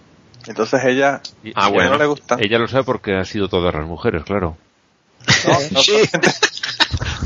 Entonces 0.48 0.82
ella, 0.86 1.22
Y- 1.44 1.52
Ah, 1.56 1.68
ella 1.68 1.70
bueno. 1.70 1.90
no 1.92 1.98
le 1.98 2.06
gusta. 2.06 2.38
Ella 2.40 2.58
lo 2.60 2.68
sabe 2.68 2.84
porque 2.84 3.14
han 3.16 3.26
sido 3.26 3.48
todas 3.50 3.74
las 3.74 3.86
mujeres, 3.86 4.24
claro. 4.24 4.58
No, 5.48 5.54
no 5.72 5.80
Sí. 5.84 5.94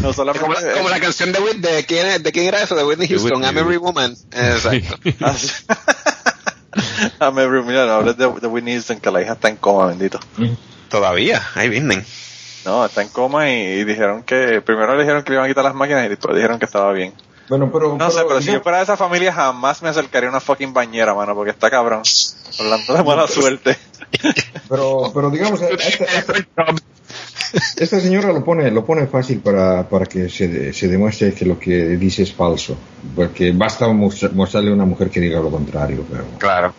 no 0.01 0.13
solamente- 0.13 0.39
Como 0.47 0.53
la, 0.53 0.73
como 0.73 0.89
la 0.89 0.99
canción 0.99 1.31
de, 1.31 1.39
de, 1.55 1.85
¿quién, 1.85 2.21
¿de 2.21 2.31
quién 2.31 2.45
era 2.45 2.61
eso? 2.61 2.75
De 2.75 2.83
Whitney 2.83 3.07
Houston, 3.07 3.31
Whitney. 3.41 3.47
I'm 3.49 3.57
Every 3.57 3.77
Woman. 3.77 4.15
Exacto. 4.31 4.95
Así. 5.25 5.49
A 7.19 7.31
mí, 7.31 7.41
mira, 7.65 7.85
no 7.87 7.93
hables 7.93 8.17
de, 8.17 8.27
de 8.39 8.47
Whitney 8.47 8.73
Houston, 8.75 8.99
que 8.99 9.09
la 9.11 9.21
hija 9.21 9.33
está 9.33 9.49
en 9.49 9.55
coma, 9.57 9.87
bendito. 9.87 10.19
Todavía, 10.89 11.41
ahí 11.55 11.69
vienen. 11.69 12.05
No, 12.65 12.85
está 12.85 13.01
en 13.01 13.09
coma 13.09 13.49
y, 13.49 13.53
y 13.53 13.83
dijeron 13.83 14.23
que, 14.23 14.61
primero 14.61 14.93
le 14.95 15.01
dijeron 15.01 15.23
que 15.23 15.29
le 15.31 15.35
iban 15.37 15.45
a 15.45 15.49
quitar 15.49 15.63
las 15.63 15.73
máquinas 15.73 16.05
y 16.05 16.09
después 16.09 16.35
dijeron 16.35 16.59
que 16.59 16.65
estaba 16.65 16.91
bien. 16.93 17.13
Bueno, 17.49 17.71
pero, 17.71 17.95
No 17.97 18.11
sé, 18.11 18.21
pero 18.27 18.41
si 18.41 18.51
yo 18.51 18.61
fuera 18.61 18.79
de 18.79 18.83
esa 18.83 18.97
familia 18.97 19.31
jamás 19.31 19.81
me 19.81 19.89
acercaría 19.89 20.27
a 20.27 20.31
una 20.31 20.39
fucking 20.41 20.73
bañera, 20.73 21.13
mano, 21.13 21.33
porque 21.33 21.51
está 21.51 21.69
cabrón. 21.69 22.01
Hablando 22.59 22.93
de 22.93 23.03
mala 23.03 23.27
suerte. 23.27 23.77
pero, 24.69 25.11
pero 25.13 25.29
digamos, 25.29 25.61
esta, 25.61 26.03
esta- 26.05 26.33
esta 27.77 27.99
señora 28.01 28.33
lo 28.33 28.43
pone, 28.43 28.69
lo 28.71 28.85
pone 28.85 29.07
fácil 29.07 29.39
para, 29.39 29.87
para 29.87 30.05
que 30.05 30.27
se, 30.29 30.47
de- 30.49 30.73
se 30.73 30.87
demuestre 30.89 31.33
que 31.33 31.45
lo 31.45 31.57
que 31.57 31.71
dice 31.97 32.23
es 32.23 32.33
falso. 32.33 32.77
Porque 33.15 33.51
basta 33.53 33.87
mostra- 33.87 34.29
mostrarle 34.33 34.71
a 34.71 34.73
una 34.73 34.85
mujer 34.85 35.09
que 35.09 35.19
diga 35.21 35.39
lo 35.39 35.49
contrario. 35.49 36.03
Pero... 36.11 36.25
Claro. 36.39 36.73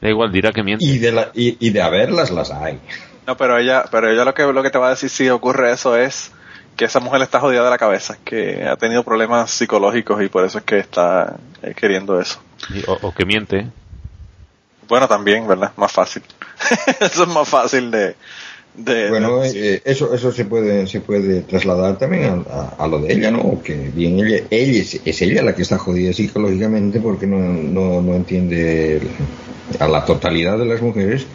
Da 0.00 0.08
igual, 0.08 0.32
dirá 0.32 0.52
que 0.52 0.62
miente. 0.62 0.84
Y, 0.84 0.98
de 0.98 1.12
la, 1.12 1.30
y, 1.34 1.56
y 1.60 1.70
de 1.70 1.82
haberlas, 1.82 2.30
las 2.30 2.50
hay. 2.50 2.78
No, 3.26 3.36
pero 3.36 3.58
ella, 3.58 3.84
pero 3.90 4.10
ella 4.10 4.24
lo 4.24 4.32
que, 4.32 4.44
lo 4.44 4.62
que 4.62 4.70
te 4.70 4.78
va 4.78 4.86
a 4.86 4.90
decir 4.90 5.10
si 5.10 5.28
ocurre 5.28 5.72
eso 5.72 5.96
es 5.96 6.30
que 6.78 6.84
esa 6.86 7.00
mujer 7.00 7.20
está 7.22 7.40
jodida 7.40 7.64
de 7.64 7.70
la 7.70 7.76
cabeza, 7.76 8.16
que 8.24 8.62
ha 8.64 8.76
tenido 8.76 9.02
problemas 9.02 9.50
psicológicos 9.50 10.22
y 10.22 10.28
por 10.28 10.44
eso 10.46 10.58
es 10.58 10.64
que 10.64 10.78
está 10.78 11.36
eh, 11.62 11.74
queriendo 11.76 12.18
eso. 12.20 12.40
Y- 12.72 12.82
O, 12.86 12.96
o 13.02 13.12
que 13.14 13.26
miente. 13.26 13.66
Bueno, 14.88 15.06
también, 15.08 15.46
¿verdad? 15.46 15.72
Más 15.76 15.92
fácil. 15.92 16.22
eso 17.00 17.24
es 17.24 17.28
más 17.28 17.48
fácil 17.48 17.90
de... 17.90 18.14
de 18.76 19.10
Bueno, 19.10 19.40
de- 19.40 19.74
eh, 19.74 19.82
eso, 19.84 20.14
eso 20.14 20.30
se 20.32 20.44
puede, 20.44 20.86
se 20.86 21.00
puede 21.00 21.42
trasladar 21.42 21.98
también 21.98 22.44
a, 22.48 22.54
a- 22.54 22.84
a 22.84 22.86
lo 22.86 23.00
de 23.00 23.12
ella, 23.12 23.32
¿no? 23.32 23.60
Que 23.62 23.74
bien 23.74 24.18
ella, 24.20 24.44
ella 24.48 24.80
es, 24.80 25.00
es 25.04 25.20
ella 25.22 25.42
la 25.42 25.54
que 25.54 25.62
está 25.62 25.78
jodida 25.78 26.12
psicológicamente 26.12 27.00
porque 27.00 27.26
no, 27.26 27.38
no, 27.38 28.00
no 28.00 28.14
entiende 28.14 29.00
a 29.80 29.88
la 29.88 30.04
totalidad 30.04 30.56
de 30.56 30.64
las 30.64 30.80
mujeres 30.80 31.26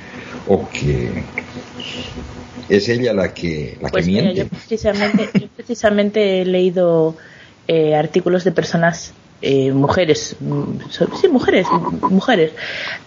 o 0.48 0.68
que 0.70 1.12
es 2.70 2.90
ella 2.90 3.14
la 3.14 3.34
que, 3.34 3.78
la 3.82 3.90
Pues 3.90 4.06
que 4.06 4.12
mira, 4.12 4.32
miente. 4.32 4.42
yo 4.42 4.48
precisamente, 4.48 5.30
yo 5.40 5.48
precisamente 5.56 6.42
he 6.42 6.46
leído 6.46 7.16
eh, 7.68 7.96
artículos 7.96 8.44
de 8.44 8.52
personas, 8.52 9.14
eh, 9.42 9.72
mujeres, 9.72 10.36
sí, 11.22 11.28
mujeres, 11.28 11.68
mujeres, 12.10 12.52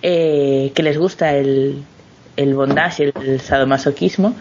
eh, 0.02 0.72
que 0.74 0.82
les 0.82 0.98
gusta 0.98 1.34
el, 1.34 1.82
el 2.36 2.54
bondage, 2.54 3.04
el, 3.04 3.12
el 3.26 3.40
sadomasoquismo, 3.40 4.34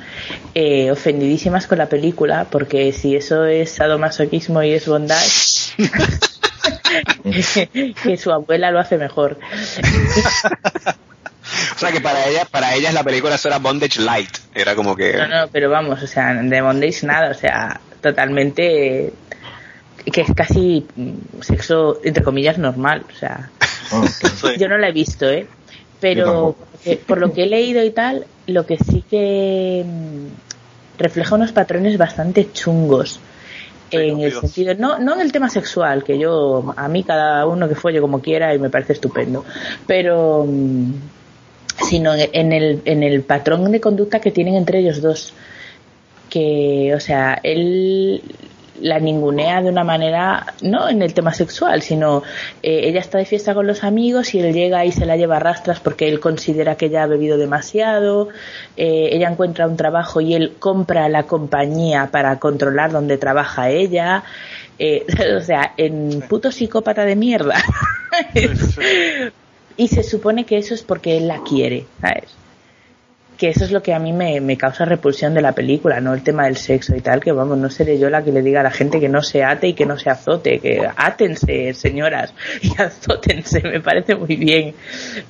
eh, 0.54 0.92
ofendidísimas 0.92 1.68
con 1.68 1.78
la 1.78 1.88
película, 1.88 2.48
porque 2.50 2.92
si 2.92 3.16
eso 3.16 3.46
es 3.46 3.72
sadomasoquismo 3.72 4.62
y 4.64 4.72
es 4.74 4.88
bondage, 4.88 5.74
que 8.04 8.18
su 8.18 8.32
abuela 8.32 8.72
lo 8.72 8.80
hace 8.80 8.98
mejor. 8.98 9.40
O 11.76 11.80
sea 11.80 11.92
que 11.92 12.02
para 12.02 12.26
ella, 12.28 12.46
para 12.46 12.74
ellas 12.74 12.94
la 12.94 13.04
película 13.04 13.36
eso 13.36 13.50
era 13.50 13.60
Bondage 13.60 14.02
Light. 14.02 14.38
Era 14.54 14.76
como 14.76 14.96
que. 14.96 15.14
No, 15.14 15.28
no, 15.28 15.48
pero 15.52 15.70
vamos, 15.70 16.02
o 16.02 16.08
sea, 16.08 16.34
de 16.34 16.62
bondage 16.62 17.06
nada, 17.06 17.32
o 17.32 17.34
sea, 17.34 17.80
totalmente 18.02 19.14
que 20.12 20.22
es 20.22 20.32
casi 20.36 20.86
sexo 21.42 22.00
entre 22.04 22.24
comillas 22.24 22.60
normal, 22.60 23.04
o 23.12 23.18
sea, 23.18 23.50
Ah, 23.92 24.06
yo 24.60 24.68
no 24.68 24.78
la 24.78 24.90
he 24.90 24.92
visto, 24.92 25.30
¿eh? 25.30 25.48
Pero 26.00 26.56
eh, 26.84 27.02
por 27.06 27.20
lo 27.20 27.32
que 27.32 27.44
he 27.44 27.48
leído 27.48 27.84
y 27.84 27.92
tal, 27.92 28.26
lo 28.48 28.66
que 28.66 28.78
sí 28.78 29.04
que 29.10 29.84
mm, 29.86 31.00
refleja 31.00 31.36
unos 31.36 31.52
patrones 31.52 31.98
bastante 31.98 32.52
chungos. 32.52 33.20
En 33.92 34.20
el 34.20 34.34
sentido, 34.34 34.74
no, 34.74 35.00
no 35.00 35.14
en 35.14 35.22
el 35.22 35.32
tema 35.32 35.48
sexual, 35.50 36.04
que 36.04 36.18
yo, 36.18 36.74
a 36.76 36.88
mí 36.88 37.04
cada 37.04 37.46
uno 37.46 37.70
que 37.70 37.76
folle 37.76 38.02
como 38.02 38.20
quiera 38.20 38.54
y 38.54 38.60
me 38.60 38.70
parece 38.70 38.94
estupendo, 38.94 39.46
pero 39.88 40.44
mm, 40.46 40.94
sino 41.82 42.14
en 42.16 42.54
el, 42.54 42.82
en 42.86 43.04
el 43.04 43.22
patrón 43.24 43.72
de 43.72 43.82
conducta 43.82 44.20
que 44.20 44.32
tienen 44.32 44.56
entre 44.56 44.80
ellos 44.80 45.02
dos. 45.02 45.34
Que, 46.30 46.94
o 46.96 47.00
sea, 47.00 47.40
él 47.44 48.22
la 48.82 49.00
ningunea 49.00 49.62
de 49.62 49.70
una 49.70 49.84
manera, 49.84 50.54
no 50.62 50.90
en 50.90 51.02
el 51.02 51.14
tema 51.14 51.34
sexual, 51.34 51.82
sino 51.82 52.24
eh, 52.62 52.82
ella 52.84 53.00
está 53.00 53.18
de 53.18 53.26
fiesta 53.26 53.54
con 53.54 53.68
los 53.68 53.84
amigos 53.84 54.34
y 54.34 54.40
él 54.40 54.54
llega 54.54 54.86
y 54.86 54.92
se 54.92 55.06
la 55.06 55.16
lleva 55.16 55.38
a 55.38 55.40
rastras 55.40 55.80
porque 55.80 56.08
él 56.08 56.20
considera 56.20 56.76
que 56.76 56.88
ella 56.88 57.04
ha 57.04 57.08
bebido 57.08 57.38
demasiado, 57.38 58.30
eh, 58.76 59.10
ella 59.12 59.30
encuentra 59.30 59.68
un 59.68 59.78
trabajo 59.78 60.22
y 60.22 60.34
él 60.34 60.56
compra 60.60 61.08
la 61.10 61.24
compañía 61.24 62.10
para 62.12 62.38
controlar 62.40 62.92
dónde 62.92 63.18
trabaja 63.18 63.70
ella, 63.70 64.24
eh, 64.78 65.06
o 65.38 65.42
sea, 65.42 65.74
en 65.78 66.22
puto 66.28 66.52
psicópata 66.52 67.06
de 67.06 67.16
mierda. 67.16 67.56
y 69.78 69.88
se 69.88 70.04
supone 70.04 70.46
que 70.46 70.58
eso 70.58 70.74
es 70.74 70.84
porque 70.84 71.18
él 71.18 71.28
la 71.28 71.42
quiere, 71.44 71.86
¿sabes? 72.02 72.36
Que 73.38 73.50
eso 73.50 73.66
es 73.66 73.72
lo 73.72 73.84
que 73.84 73.94
a 73.94 74.00
mí 74.00 74.14
me, 74.14 74.40
me 74.40 74.56
causa 74.56 74.86
repulsión 74.86 75.34
de 75.34 75.42
la 75.42 75.52
película, 75.52 76.00
no 76.00 76.14
el 76.14 76.24
tema 76.24 76.46
del 76.46 76.56
sexo 76.56 76.96
y 76.96 77.02
tal, 77.02 77.20
que 77.20 77.34
vamos, 77.34 77.58
no 77.58 77.70
seré 77.70 78.00
yo 78.00 78.10
la 78.10 78.24
que 78.24 78.32
le 78.32 78.42
diga 78.42 78.62
a 78.62 78.64
la 78.64 78.72
gente 78.72 79.02
que 79.02 79.10
no 79.10 79.22
se 79.22 79.44
ate 79.44 79.68
y 79.68 79.74
que 79.74 79.86
no 79.86 79.98
se 79.98 80.10
azote, 80.10 80.60
que 80.60 80.88
átense, 80.96 81.74
señoras, 81.74 82.34
y 82.62 82.72
azótense, 82.82 83.62
me 83.62 83.82
parece 83.82 84.16
muy 84.16 84.38
bien. 84.38 84.74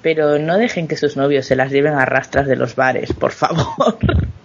Pero 0.03 0.37
no 0.37 0.57
dejen 0.57 0.87
que 0.87 0.97
sus 0.97 1.17
novios 1.17 1.47
se 1.47 1.55
las 1.55 1.71
lleven 1.71 1.93
a 1.93 2.05
rastras 2.05 2.45
de 2.45 2.55
los 2.55 2.75
bares, 2.75 3.11
por 3.13 3.31
favor. 3.31 3.97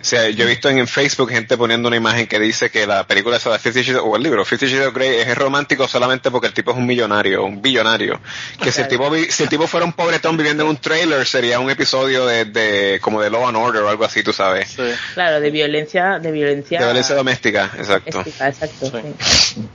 O 0.00 0.04
sea, 0.04 0.30
yo 0.30 0.44
he 0.44 0.46
visto 0.46 0.70
en, 0.70 0.78
en 0.78 0.86
Facebook 0.88 1.28
gente 1.30 1.58
poniendo 1.58 1.86
una 1.88 1.96
imagen 1.96 2.26
que 2.26 2.38
dice 2.38 2.70
que 2.70 2.86
la 2.86 3.06
película 3.06 3.36
esa 3.36 3.50
de 3.52 3.58
Fifty 3.58 3.82
Shades, 3.82 4.00
o 4.02 4.16
el 4.16 4.22
libro 4.22 4.44
Fifty 4.46 4.66
Shades 4.66 4.86
of 4.88 4.94
Grey 4.94 5.18
es 5.20 5.36
romántico 5.36 5.86
solamente 5.86 6.30
porque 6.30 6.46
el 6.46 6.54
tipo 6.54 6.70
es 6.70 6.78
un 6.78 6.86
millonario, 6.86 7.44
un 7.44 7.60
billonario. 7.60 8.18
Que 8.62 8.72
si 8.72 8.80
el 8.80 8.88
tipo 8.88 9.10
vi- 9.10 9.30
si 9.30 9.42
el 9.42 9.50
tipo 9.50 9.66
fuera 9.66 9.84
un 9.84 9.92
pobretón 9.92 10.38
viviendo 10.38 10.62
en 10.62 10.70
un 10.70 10.76
trailer 10.78 11.26
sería 11.26 11.60
un 11.60 11.68
episodio 11.68 12.24
de, 12.24 12.46
de 12.46 12.98
como 13.02 13.20
de 13.20 13.28
Law 13.28 13.46
and 13.48 13.56
Order 13.58 13.82
o 13.82 13.90
algo 13.90 14.04
así, 14.06 14.22
tú 14.22 14.32
sabes. 14.32 14.70
Sí. 14.70 14.82
Claro, 15.12 15.38
de 15.38 15.50
violencia, 15.50 16.18
de 16.18 16.32
violencia, 16.32 16.78
De 16.78 16.84
violencia 16.86 17.14
doméstica, 17.14 17.70
exacto. 17.76 18.10
doméstica, 18.18 18.48
exacto. 18.48 18.86
Sí. 18.86 19.14
sí. 19.54 19.68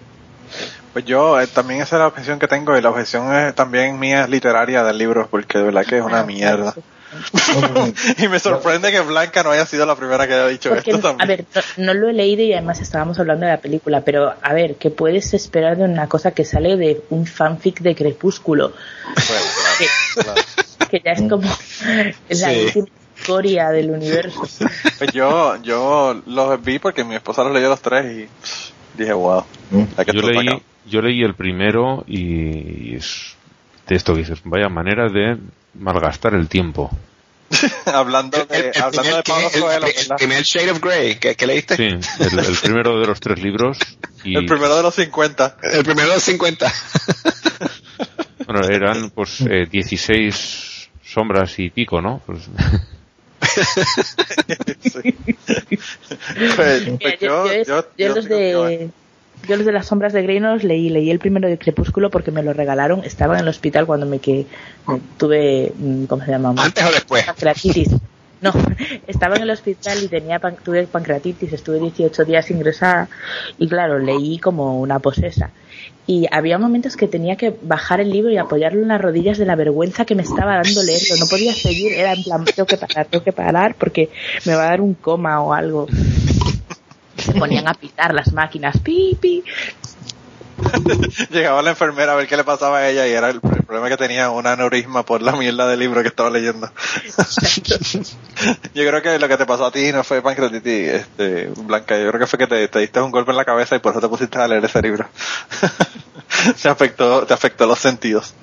Pues 0.94 1.06
yo, 1.06 1.40
eh, 1.42 1.48
también 1.48 1.82
esa 1.82 1.98
es 1.98 2.00
la 2.00 2.08
objeción 2.08 2.40
que 2.40 2.48
tengo 2.48 2.76
y 2.78 2.82
la 2.82 2.90
objeción 2.90 3.36
es 3.36 3.54
también 3.54 4.00
mía 4.00 4.26
literaria 4.28 4.82
del 4.84 4.98
libro 4.98 5.28
porque 5.30 5.58
de 5.58 5.66
verdad 5.66 5.86
que 5.86 5.98
es 5.98 6.04
una 6.04 6.24
mierda. 6.24 6.74
y 8.18 8.28
me 8.28 8.40
sorprende 8.40 8.92
que 8.92 9.02
Blanca 9.02 9.44
no 9.44 9.52
haya 9.52 9.66
sido 9.66 9.86
la 9.86 9.96
primera 9.96 10.28
que 10.28 10.34
haya 10.34 10.48
dicho 10.48 10.70
Porque, 10.70 10.92
esto 10.92 11.02
también. 11.10 11.22
a 11.22 11.26
ver, 11.28 11.46
no, 11.78 11.86
no 11.86 11.94
lo 11.94 12.10
he 12.10 12.14
leído 12.14 12.44
y 12.44 12.54
además 12.54 12.80
estábamos 12.82 13.20
hablando 13.20 13.46
de 13.46 13.52
la 13.54 13.60
película, 13.60 14.02
pero 14.02 14.34
a 14.42 14.54
ver, 14.54 14.76
¿qué 14.76 14.90
puedes 14.90 15.34
esperar 15.34 15.78
de 15.78 15.84
una 15.84 16.08
cosa 16.08 16.32
que 16.32 16.46
sale 16.46 16.76
de 16.78 17.02
un 17.10 17.26
fanfic 17.26 17.80
de 17.82 17.96
Crepúsculo? 17.96 18.74
Pues, 19.14 19.78
Que, 19.78 19.88
claro, 20.24 20.34
claro. 20.34 20.90
que 20.90 21.02
ya 21.04 21.12
es 21.12 21.22
como 21.30 21.48
la 22.30 22.50
Sí. 22.52 22.66
última 22.76 22.88
historia 23.18 23.70
del 23.70 23.92
universo. 23.92 24.42
Pues 24.98 25.12
yo, 25.14 25.56
yo 25.64 26.22
los 26.26 26.62
vi 26.64 26.80
porque 26.80 27.04
mi 27.04 27.16
esposa 27.16 27.44
los 27.44 27.54
leyó 27.54 27.70
los 27.70 27.82
tres 27.82 28.06
y 28.06 28.26
pff, 28.26 28.70
dije, 28.98 29.14
wow. 29.14 29.44
la 29.98 30.04
que 30.06 30.12
Yo 30.14 30.22
leí, 30.22 30.62
yo 30.86 31.02
leí 31.02 31.24
el 31.24 31.34
primero 31.34 32.04
y 32.08 32.96
es 32.96 33.36
de 33.88 33.96
esto 33.96 34.14
que 34.14 34.20
dices, 34.20 34.40
vaya 34.44 34.68
manera 34.68 35.08
de 35.10 35.38
malgastar 35.76 36.34
el 36.34 36.48
tiempo. 36.50 36.92
hablando 37.86 38.38
El, 38.42 38.48
de, 38.48 38.70
el 38.70 38.82
hablando 38.82 39.02
primer, 39.02 39.16
de 39.18 39.24
Pablo 39.24 39.50
el- 39.54 39.62
Coelho, 39.62 39.86
el 39.88 39.94
¿verdad? 39.96 40.16
primer 40.18 40.44
Shade 40.44 40.72
of 40.72 40.80
Grey, 40.82 41.16
¿qué, 41.20 41.36
qué 41.36 41.48
leíste? 41.48 41.76
Sí, 41.78 41.84
el, 41.84 42.40
el 42.40 42.56
primero 42.58 43.00
de 43.00 43.08
los 43.08 43.20
tres 43.20 43.40
libros 43.42 43.78
y 44.24 44.36
el 44.36 44.46
primero 44.46 44.76
de 44.76 44.82
los 44.84 44.96
50. 44.96 45.58
El 45.64 45.84
primero 45.84 46.08
de 46.10 46.16
los 46.16 46.24
50. 46.24 46.74
bueno, 48.48 48.68
eran 48.68 49.10
pues 49.12 49.42
eh, 49.42 49.68
16 49.70 50.90
sombras 51.04 51.60
y 51.60 51.70
pico, 51.70 52.02
¿no? 52.02 52.22
Pues, 52.26 52.40
Sí. 54.82 55.16
Pues, 56.56 56.84
pues 57.00 57.20
yo, 57.22 57.46
yo, 57.54 57.64
yo 57.64 57.86
yo 57.98 58.16
los 58.16 58.28
que 58.28 58.34
de 58.34 58.90
yo 59.48 59.56
los 59.58 59.66
de 59.66 59.72
las 59.72 59.88
sombras 59.88 60.14
de 60.14 60.22
Grey 60.24 60.40
no 60.40 60.54
los 60.54 60.64
leí, 60.64 60.90
leí 60.90 61.10
el 61.12 61.20
primero 61.20 61.48
de 61.48 61.58
Crepúsculo 61.58 62.10
porque 62.10 62.32
me 62.32 62.44
lo 62.44 62.54
regalaron, 62.54 63.04
estaba 63.04 63.36
en 63.36 63.42
el 63.42 63.48
hospital 63.48 63.86
cuando 63.86 64.06
me, 64.06 64.20
que, 64.20 64.46
tuve, 65.18 65.72
mm, 65.78 66.06
¿cómo 66.06 66.24
se 66.26 66.32
llama? 66.32 66.54
¿Antes 66.58 66.84
o 66.86 66.92
después? 66.92 67.24
Pancreatitis. 67.26 67.90
No, 68.42 68.52
estaba 69.08 69.38
en 69.38 69.44
el 69.44 69.50
hospital 69.50 69.98
y 70.04 70.08
tenía 70.08 70.40
pan- 70.40 70.58
tuve 70.64 70.86
pancreatitis, 70.88 71.54
estuve 71.54 71.80
18 71.80 72.26
días 72.26 72.52
ingresada 72.52 73.08
y 73.58 73.68
claro, 73.68 73.98
leí 74.00 74.38
como 74.40 74.80
una 74.80 75.00
posesa. 75.00 75.52
Y 76.08 76.28
había 76.32 76.60
momentos 76.60 76.96
que 76.98 77.08
tenía 77.08 77.36
que 77.36 77.52
bajar 77.64 78.00
el 78.00 78.12
libro 78.12 78.30
y 78.32 78.38
apoyarlo 78.38 78.82
en 78.84 78.90
las 78.90 79.02
rodillas 79.02 79.38
de 79.40 79.46
la 79.46 79.56
vergüenza 79.56 80.06
que 80.06 80.14
me 80.14 80.22
estaba 80.22 80.56
dando 80.62 80.84
leerlo. 80.84 81.16
No 81.20 81.26
podía 81.28 81.54
seguir, 81.56 81.94
era 81.94 82.14
en 82.14 82.24
plan, 82.24 82.46
tengo 82.46 82.68
que 82.68 82.78
parar, 82.78 83.08
tengo 83.08 83.24
que 83.24 83.32
parar 83.32 83.76
porque 83.80 84.10
me 84.46 84.54
va 84.54 84.64
a 84.66 84.70
dar 84.70 84.82
un 84.82 84.94
coma 84.94 85.42
o 85.42 85.54
algo. 85.54 85.88
Se 87.26 87.34
ponían 87.34 87.68
a 87.68 87.74
pitar 87.74 88.14
las 88.14 88.34
máquinas, 88.34 88.78
pi, 88.80 89.18
pi. 89.20 89.44
Llegaba 91.32 91.62
la 91.62 91.72
enfermera 91.72 92.14
a 92.14 92.16
ver 92.16 92.28
qué 92.28 92.38
le 92.38 92.44
pasaba 92.44 92.78
a 92.78 92.90
ella 92.90 93.08
y 93.08 93.12
era 93.12 93.30
el, 93.30 93.40
el 93.44 93.64
problema 93.64 93.90
que 93.90 93.98
tenía 93.98 94.30
un 94.30 94.48
aneurisma 94.48 95.04
por 95.04 95.22
la 95.22 95.34
mierda 95.34 95.68
del 95.68 95.80
libro 95.80 96.02
que 96.02 96.08
estaba 96.08 96.30
leyendo. 96.30 96.68
yo 98.74 98.88
creo 98.88 99.02
que 99.02 99.20
lo 99.20 99.28
que 99.28 99.38
te 99.38 99.46
pasó 99.46 99.66
a 99.66 99.72
ti 99.72 99.92
no 99.92 100.04
fue 100.04 100.22
pancreatitis, 100.22 100.90
este, 100.90 101.52
Blanca. 101.58 101.98
Yo 101.98 102.10
creo 102.10 102.20
que 102.20 102.28
fue 102.28 102.40
que 102.40 102.48
te, 102.48 102.68
te 102.68 102.80
diste 102.80 103.02
un 103.02 103.12
golpe 103.12 103.32
en 103.32 103.38
la 103.38 103.46
cabeza 103.46 103.76
y 103.76 103.80
por 103.80 103.92
eso 103.92 104.02
te 104.02 104.08
pusiste 104.08 104.40
a 104.40 104.48
leer 104.48 104.64
ese 104.64 104.82
libro. 104.82 105.08
te 106.62 106.70
afectó, 106.70 107.26
te 107.26 107.34
afectó 107.34 107.66
los 107.66 107.80
sentidos. 107.80 108.34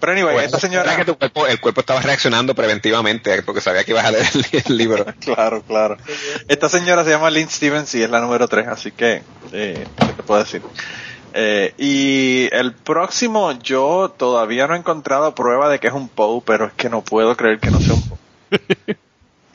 Pero 0.00 0.12
anyway, 0.12 0.44
esta 0.44 0.60
señora... 0.60 0.96
que 0.96 1.04
tu 1.04 1.16
cuerpo, 1.16 1.46
el 1.46 1.60
cuerpo 1.60 1.80
estaba 1.80 2.00
reaccionando 2.00 2.54
preventivamente 2.54 3.42
porque 3.42 3.60
sabía 3.60 3.84
que 3.84 3.92
ibas 3.92 4.04
a 4.04 4.10
leer 4.10 4.26
el, 4.34 4.62
el 4.66 4.76
libro. 4.76 5.06
Claro, 5.20 5.62
claro. 5.62 5.96
Esta 6.48 6.68
señora 6.68 7.04
se 7.04 7.10
llama 7.10 7.30
Lynn 7.30 7.48
Stevens 7.48 7.94
y 7.94 8.02
es 8.02 8.10
la 8.10 8.20
número 8.20 8.46
3, 8.46 8.68
así 8.68 8.92
que, 8.92 9.22
eh, 9.52 9.86
¿qué 9.98 10.06
te 10.06 10.22
puedo 10.22 10.42
decir? 10.42 10.62
Eh, 11.32 11.74
y 11.78 12.48
el 12.54 12.74
próximo, 12.74 13.52
yo 13.52 14.14
todavía 14.16 14.66
no 14.66 14.74
he 14.74 14.78
encontrado 14.78 15.34
prueba 15.34 15.68
de 15.68 15.80
que 15.80 15.88
es 15.88 15.92
un 15.92 16.08
Poe, 16.08 16.42
pero 16.44 16.66
es 16.66 16.72
que 16.74 16.88
no 16.88 17.02
puedo 17.02 17.36
creer 17.36 17.58
que 17.58 17.70
no 17.70 17.80
sea 17.80 17.94
un 17.94 18.02
Poe. 18.02 18.18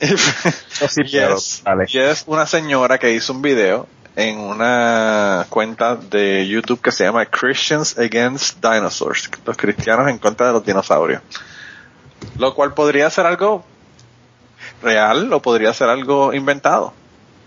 es, 0.00 1.62
dale. 1.64 1.84
y 1.88 1.98
es 1.98 2.24
una 2.26 2.46
señora 2.46 2.98
que 2.98 3.12
hizo 3.12 3.32
un 3.32 3.42
video 3.42 3.86
en 4.16 4.38
una 4.38 5.46
cuenta 5.48 5.96
de 5.96 6.46
YouTube 6.48 6.80
que 6.80 6.92
se 6.92 7.04
llama 7.04 7.26
Christians 7.26 7.98
Against 7.98 8.58
Dinosaurs, 8.64 9.30
los 9.46 9.56
cristianos 9.56 10.08
en 10.08 10.18
contra 10.18 10.48
de 10.48 10.52
los 10.52 10.64
dinosaurios. 10.64 11.22
Lo 12.36 12.54
cual 12.54 12.74
podría 12.74 13.08
ser 13.10 13.26
algo 13.26 13.64
real 14.82 15.32
o 15.32 15.40
podría 15.40 15.72
ser 15.72 15.88
algo 15.88 16.32
inventado. 16.34 16.92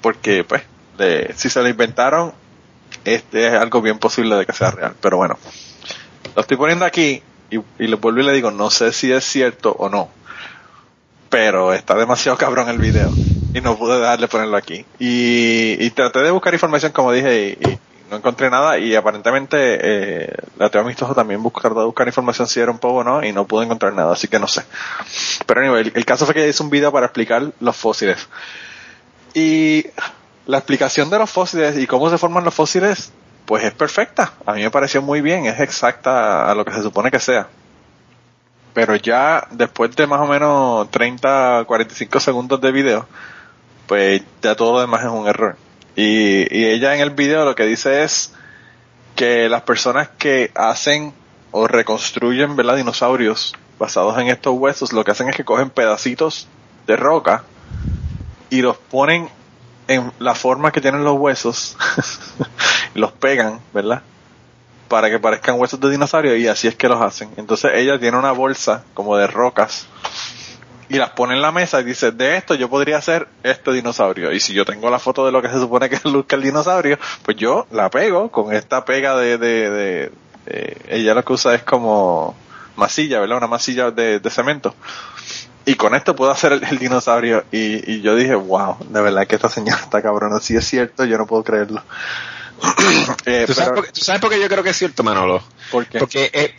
Porque, 0.02 0.44
pues, 0.44 0.64
de- 0.98 1.34
si 1.36 1.50
se 1.50 1.62
lo 1.62 1.68
inventaron, 1.68 2.34
este 3.06 3.48
es 3.48 3.54
algo 3.54 3.82
bien 3.82 4.00
posible 4.00 4.36
de 4.36 4.46
que 4.46 4.54
sea 4.54 4.72
real. 4.72 4.96
Pero 5.02 5.18
bueno, 5.18 5.38
lo 6.36 6.42
estoy 6.42 6.58
poniendo 6.58 6.86
aquí 6.86 7.22
y, 7.50 7.58
y 7.80 7.88
le 7.88 7.96
vuelvo 7.96 8.20
y 8.22 8.24
le 8.24 8.34
digo, 8.34 8.52
no 8.52 8.70
sé 8.70 8.92
si 8.92 9.12
es 9.12 9.24
cierto 9.24 9.72
o 9.78 9.90
no. 9.90 10.10
Pero 11.34 11.74
está 11.74 11.96
demasiado 11.96 12.38
cabrón 12.38 12.70
el 12.70 12.78
video 12.78 13.10
y 13.56 13.60
no 13.60 13.76
pude 13.76 14.00
dejarle 14.00 14.28
ponerlo 14.28 14.56
aquí. 14.56 14.86
Y, 15.00 15.90
traté 15.90 16.20
de 16.20 16.30
buscar 16.30 16.54
información, 16.54 16.92
como 16.92 17.12
dije, 17.12 17.58
y, 17.60 17.80
no 18.12 18.18
encontré 18.18 18.52
nada. 18.52 18.78
Y 18.78 18.94
aparentemente, 18.94 19.58
eh, 19.58 20.34
la 20.60 20.70
Teo 20.70 20.82
Amistoso 20.82 21.16
también 21.16 21.42
buscar, 21.42 21.74
buscar 21.74 22.06
información 22.06 22.48
si 22.48 22.60
era 22.60 22.70
un 22.70 22.78
poco 22.78 22.98
o 22.98 23.04
no, 23.04 23.26
y 23.26 23.32
no 23.32 23.48
pude 23.48 23.66
encontrar 23.66 23.94
nada, 23.94 24.14
así 24.14 24.28
que 24.28 24.38
no 24.38 24.48
sé. 24.48 24.62
Pero 25.48 25.62
anyway, 25.62 25.92
el, 25.96 26.06
caso 26.06 26.28
fue 26.28 26.36
que 26.36 26.48
hizo 26.48 26.64
un 26.64 26.70
video 26.70 26.92
para 26.92 27.08
explicar 27.08 27.52
los 27.60 27.76
fósiles. 27.76 28.28
Y 29.34 29.88
la 30.46 30.60
explicación 30.60 31.10
de 31.10 31.18
los 31.18 31.32
fósiles 31.32 31.80
y 31.80 31.88
cómo 31.88 32.12
se 32.12 32.20
forman 32.20 32.44
los 32.44 32.54
fósiles, 32.54 33.12
pues 33.48 33.64
es 33.64 33.74
perfecta. 33.74 34.34
A 34.46 34.54
mí 34.54 34.62
me 34.62 34.70
pareció 34.70 35.02
muy 35.02 35.22
bien, 35.22 35.48
es 35.48 35.60
exacta 35.60 36.48
a 36.48 36.54
lo 36.54 36.64
que 36.64 36.74
se 36.74 36.84
supone 36.84 37.10
que 37.10 37.20
sea. 37.20 37.48
Pero 38.74 38.96
ya 38.96 39.48
después 39.52 39.96
de 39.96 40.08
más 40.08 40.20
o 40.20 40.28
menos 40.28 40.90
30, 40.92 41.66
45 41.66 42.20
segundos 42.20 42.60
de 42.60 42.72
video, 42.72 43.08
pues 43.88 44.24
ya 44.42 44.56
todo 44.56 44.74
lo 44.74 44.82
demás 44.82 45.04
es 45.04 45.10
un 45.10 45.28
error. 45.28 45.58
Y, 45.96 46.48
y 46.56 46.66
ella 46.66 46.96
en 46.96 47.02
el 47.02 47.12
video 47.12 47.46
lo 47.46 47.56
que 47.56 47.66
dice 47.66 48.04
es 48.04 48.34
que 49.16 49.48
las 49.48 49.62
personas 49.62 50.10
que 50.18 50.52
hacen 50.56 51.14
o 51.52 51.68
reconstruyen 51.68 52.56
¿verdad? 52.56 52.78
dinosaurios 52.78 53.54
basados 53.78 54.18
en 54.18 54.28
estos 54.28 54.56
huesos, 54.58 54.92
lo 54.92 55.04
que 55.04 55.12
hacen 55.12 55.30
es 55.30 55.36
que 55.36 55.46
cogen 55.46 55.70
pedacitos 55.70 56.48
de 56.88 56.96
roca 56.96 57.44
y 58.50 58.62
los 58.62 58.78
ponen 58.78 59.30
en 59.88 60.12
la 60.20 60.36
forma 60.36 60.72
que 60.72 60.82
tienen 60.82 61.04
los 61.04 61.20
huesos 61.20 61.78
los 62.94 63.12
pegan, 63.12 63.60
¿verdad? 63.74 64.02
Para 64.88 65.10
que 65.10 65.20
parezcan 65.20 65.60
huesos 65.60 65.80
de 65.80 65.90
dinosaurio 65.90 66.36
y 66.36 66.48
así 66.48 66.68
es 66.68 66.76
que 66.76 66.88
los 66.88 67.02
hacen. 67.02 67.30
Entonces 67.38 67.72
ella 67.76 68.00
tiene 68.00 68.18
una 68.18 68.32
bolsa 68.32 68.84
como 68.94 69.18
de 69.18 69.28
rocas 69.28 69.88
y 70.90 70.98
las 70.98 71.12
pone 71.12 71.34
en 71.36 71.42
la 71.42 71.52
mesa 71.52 71.80
y 71.82 71.84
dice, 71.86 72.12
de 72.12 72.38
esto 72.38 72.54
yo 72.56 72.70
podría 72.70 72.98
hacer 72.98 73.28
este 73.42 73.72
dinosaurio. 73.72 74.32
Y 74.32 74.40
si 74.40 74.54
yo 74.54 74.66
tengo 74.66 74.90
la 74.90 75.00
foto 75.00 75.26
de 75.26 75.32
lo 75.32 75.42
que 75.42 75.50
se 75.50 75.58
supone 75.60 75.90
que 75.90 76.00
luzca 76.10 76.36
el 76.36 76.44
dinosaurio, 76.44 77.00
pues 77.24 77.38
yo 77.38 77.66
la 77.72 77.90
pego 77.90 78.30
con 78.32 78.54
esta 78.54 78.86
pega 78.86 79.16
de... 79.18 79.38
de, 79.38 79.70
de- 79.72 80.12
ella 80.90 81.14
lo 81.14 81.24
que 81.24 81.32
usa 81.34 81.56
es 81.56 81.64
como 81.64 82.36
masilla, 82.76 83.22
¿verdad? 83.22 83.38
Una 83.38 83.48
masilla 83.48 83.92
de, 83.92 84.20
de 84.20 84.30
cemento. 84.30 84.76
Y 85.66 85.76
con 85.76 85.96
esto 85.96 86.16
puedo 86.18 86.32
hacer 86.32 86.52
el, 86.70 86.78
dinosaurio. 86.78 87.46
Y, 87.50 87.94
y 87.94 88.02
yo 88.02 88.14
dije, 88.16 88.36
wow, 88.36 88.76
de 88.90 89.02
verdad 89.02 89.26
que 89.26 89.36
esta 89.36 89.48
señora 89.48 89.80
está 89.82 90.02
cabrona. 90.02 90.42
Si 90.42 90.58
es 90.58 90.66
cierto, 90.68 91.06
yo 91.06 91.18
no 91.18 91.26
puedo 91.26 91.44
creerlo. 91.46 91.82
Eh, 93.26 93.44
¿Tú, 93.48 93.54
sabes 93.54 93.70
pero- 93.70 93.76
por, 93.76 93.86
qué- 93.86 93.92
tú 93.92 94.02
sabes 94.02 94.22
por 94.22 94.30
qué 94.32 94.40
yo 94.40 94.48
creo 94.50 94.64
que 94.64 94.70
es 94.72 94.78
cierto, 94.78 95.04
Manolo? 95.04 95.44
¿Por 95.72 95.86
qué? 95.86 96.00
Porque 96.00 96.30
eh, 96.34 96.56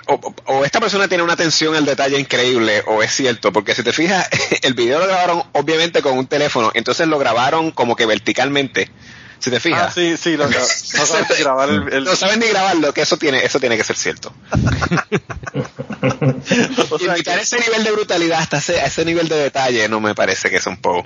o, 0.46 0.64
esta 0.64 0.80
persona 0.80 1.08
tiene 1.08 1.22
una 1.22 1.34
atención 1.34 1.74
al 1.74 1.84
detalle 1.84 2.18
increíble, 2.18 2.82
o 2.86 3.02
es 3.02 3.12
cierto, 3.12 3.52
porque 3.52 3.74
si 3.74 3.82
te 3.82 3.92
fijas, 3.92 4.28
el 4.62 4.74
video 4.74 4.98
lo 4.98 5.06
grabaron 5.06 5.42
obviamente 5.52 6.02
con 6.02 6.16
un 6.18 6.26
teléfono, 6.26 6.70
entonces 6.74 7.06
lo 7.08 7.18
grabaron 7.18 7.70
como 7.70 7.96
que 7.96 8.06
verticalmente. 8.06 8.90
Si 9.38 9.50
te 9.50 9.56
Ah, 9.56 9.60
fijas. 9.60 9.94
sí, 9.94 10.16
sí, 10.16 10.36
lo, 10.36 10.48
no 10.48 11.06
sabes 11.06 11.38
grabar 11.38 11.68
el, 11.68 11.92
el- 11.92 12.04
No 12.04 12.16
saben 12.16 12.40
ni 12.40 12.46
grabarlo, 12.48 12.92
que 12.94 13.02
eso 13.02 13.16
tiene, 13.18 13.44
eso 13.44 13.60
tiene 13.60 13.76
que 13.76 13.84
ser 13.84 13.96
cierto. 13.96 14.32
o 16.90 16.98
sea, 16.98 17.14
Imitar 17.14 17.38
ese 17.38 17.58
nivel 17.60 17.84
de 17.84 17.92
brutalidad 17.92 18.40
hasta 18.40 18.58
ese 18.58 19.04
nivel 19.04 19.28
de 19.28 19.36
detalle 19.36 19.88
no 19.88 20.00
me 20.00 20.14
parece 20.14 20.50
que 20.50 20.56
es 20.56 20.66
un 20.66 20.78
poco. 20.78 21.04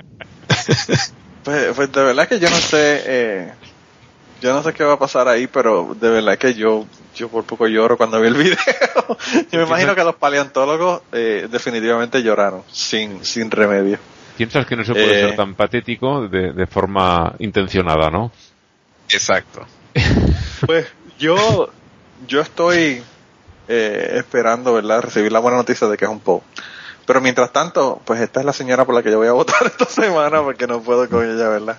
Pues, 1.45 1.67
pues 1.75 1.93
de 1.93 2.03
verdad 2.03 2.29
que 2.29 2.39
yo 2.39 2.51
no 2.51 2.57
sé, 2.59 3.03
eh, 3.07 3.53
yo 4.41 4.53
no 4.53 4.63
sé 4.63 4.73
qué 4.73 4.85
va 4.85 4.95
a 4.95 4.99
pasar 4.99 5.29
ahí, 5.29 5.47
pero 5.47 5.97
de 6.01 6.11
verdad 6.11 6.39
que 6.39 6.55
yo, 6.55 6.87
yo 7.15 7.29
por 7.29 7.45
poco 7.45 7.67
lloro 7.67 7.97
cuando 7.97 8.21
vi 8.21 8.29
el 8.29 8.35
video. 8.37 8.57
yo 9.51 9.59
me 9.61 9.65
imagino 9.67 9.95
que 9.95 10.05
los 10.05 10.15
paleontólogos 10.17 11.03
eh, 11.13 11.49
definitivamente 11.51 12.23
lloraron, 12.23 12.63
sin, 12.71 13.25
sin 13.25 13.51
remedio. 13.51 13.99
Piensas 14.37 14.67
que 14.67 14.77
no 14.77 14.85
se 14.85 14.93
puede 14.93 15.19
Eh. 15.19 15.27
ser 15.29 15.37
tan 15.37 15.55
patético 15.55 16.29
de, 16.29 16.53
de 16.53 16.67
forma 16.67 17.35
intencionada, 17.41 18.11
¿no? 18.11 18.31
Exacto. 19.09 19.67
Pues 20.67 20.87
yo, 21.19 21.71
yo 22.27 22.41
estoy 22.41 23.01
eh, 23.69 24.11
esperando, 24.17 24.75
¿verdad? 24.75 25.03
Recibir 25.03 25.31
la 25.33 25.39
buena 25.39 25.57
noticia 25.57 25.87
de 25.89 25.97
que 25.97 26.05
es 26.05 26.11
un 26.11 26.19
Poe. 26.21 26.41
Pero 27.07 27.21
mientras 27.21 27.53
tanto, 27.53 28.01
pues 28.05 28.21
esta 28.21 28.41
es 28.41 28.47
la 28.47 28.53
señora 28.53 28.85
por 28.85 28.95
la 28.95 29.03
que 29.03 29.11
yo 29.11 29.19
voy 29.19 29.29
a 29.29 29.33
votar 29.33 29.57
esta 29.67 29.87
semana 29.87 30.43
porque 30.43 30.67
no 30.67 30.81
puedo 30.83 31.09
con 31.09 31.25
ella, 31.25 31.49
¿verdad? 31.49 31.77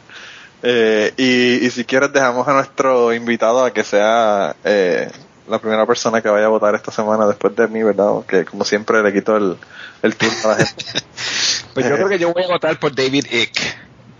Eh, 0.62 1.14
y, 1.18 1.66
y 1.66 1.70
si 1.72 1.86
quieres 1.86 2.12
dejamos 2.12 2.48
a 2.48 2.54
nuestro 2.54 3.14
invitado 3.14 3.64
a 3.64 3.72
que 3.72 3.84
sea 3.84 4.56
eh, 4.64 5.10
la 5.48 5.60
primera 5.60 5.86
persona 5.86 6.22
que 6.22 6.28
vaya 6.30 6.46
a 6.46 6.50
votar 6.50 6.76
esta 6.76 6.92
semana 6.92 7.26
después 7.28 7.56
de 7.56 7.68
mí, 7.68 7.82
¿verdad? 7.84 8.24
Que 8.28 8.44
como 8.46 8.64
siempre 8.66 9.02
le 9.02 9.14
quito 9.14 9.38
el, 9.38 9.58
el 10.04 10.16
turno 10.16 10.36
a 10.46 10.48
la 10.50 10.56
gente. 10.66 10.86
Pues 11.74 11.88
yo 11.88 11.96
creo 11.96 12.10
que 12.10 12.18
yo 12.20 12.34
voy 12.34 12.44
a 12.44 12.48
votar 12.48 12.80
por 12.80 12.94
David 12.96 13.26
Icke. 13.32 13.62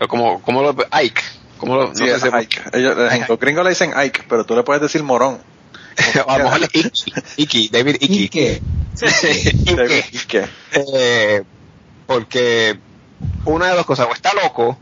O 0.00 0.06
como, 0.08 0.40
como 0.40 0.62
lo, 0.62 0.74
Ike. 0.92 1.20
Como 1.58 1.74
lo, 1.76 1.88
no 1.88 1.94
Sí, 1.94 2.06
sé 2.06 2.12
es 2.14 2.22
si- 2.22 2.28
Ike. 2.32 2.60
Ellos, 2.72 2.96
en 3.12 3.24
los 3.28 3.38
gringos 3.40 3.64
le 3.64 3.70
dicen 3.70 3.92
Ike, 3.94 4.22
pero 4.28 4.44
tú 4.46 4.54
le 4.54 4.62
puedes 4.62 4.80
decir 4.80 5.02
morón. 5.02 5.38
a 6.28 6.38
lo 6.38 6.44
mejor 6.44 6.60
Ike, 6.72 6.90
Ike, 7.36 7.68
David. 7.72 7.96
¿Y 8.00 8.28
qué? 8.28 8.62
David. 9.76 10.04
Ike. 10.14 10.48
Eh, 10.72 11.42
porque 12.06 12.78
una 13.44 13.66
de 13.70 13.76
dos 13.76 13.84
cosas, 13.84 14.06
o 14.08 14.14
está 14.14 14.32
loco, 14.32 14.78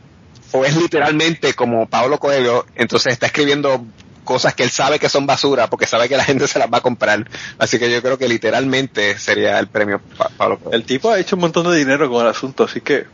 o 0.53 0.65
es 0.65 0.77
literalmente 0.77 1.55
como 1.55 1.89
Pablo 1.89 2.19
Coelho, 2.19 2.65
entonces 2.75 3.13
está 3.13 3.27
escribiendo 3.27 3.85
cosas 4.25 4.55
que 4.55 4.63
él 4.63 4.71
sabe 4.71 4.99
que 4.99 5.09
son 5.09 5.27
basura 5.27 5.69
porque 5.71 5.87
sabe 5.87 6.09
que 6.09 6.17
la 6.17 6.25
gente 6.25 6.47
se 6.49 6.59
las 6.59 6.69
va 6.71 6.79
a 6.79 6.83
comprar. 6.83 7.29
Así 7.59 7.79
que 7.79 7.91
yo 7.91 8.03
creo 8.03 8.19
que 8.19 8.29
literalmente 8.29 9.19
sería 9.19 9.59
el 9.59 9.69
premio 9.69 10.01
Pa- 10.19 10.31
Pablo 10.37 10.59
Coelho. 10.59 10.77
El 10.77 10.85
tipo 10.85 11.11
ha 11.11 11.19
hecho 11.19 11.37
un 11.37 11.41
montón 11.41 11.71
de 11.71 11.77
dinero 11.79 12.11
con 12.11 12.23
el 12.25 12.31
asunto, 12.31 12.65
así 12.65 12.81
que 12.81 13.07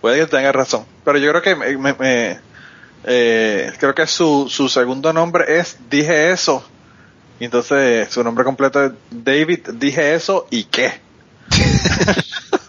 puede 0.00 0.18
que 0.20 0.26
tenga 0.26 0.52
razón. 0.52 0.84
Pero 1.04 1.18
yo 1.18 1.30
creo 1.30 1.42
que 1.42 1.54
me, 1.56 1.76
me- 1.76 1.94
me- 1.94 2.38
eh, 3.04 3.70
creo 3.78 3.94
que 3.94 4.06
su, 4.06 4.48
su 4.50 4.68
segundo 4.68 5.12
nombre 5.12 5.58
es 5.58 5.76
Dije 5.90 6.30
eso. 6.32 6.66
Y 7.38 7.44
entonces 7.44 8.08
su 8.10 8.24
nombre 8.24 8.44
completo 8.44 8.82
es 8.82 8.92
David 9.10 9.68
Dije 9.74 10.14
eso 10.14 10.46
y 10.50 10.64
qué. 10.64 11.00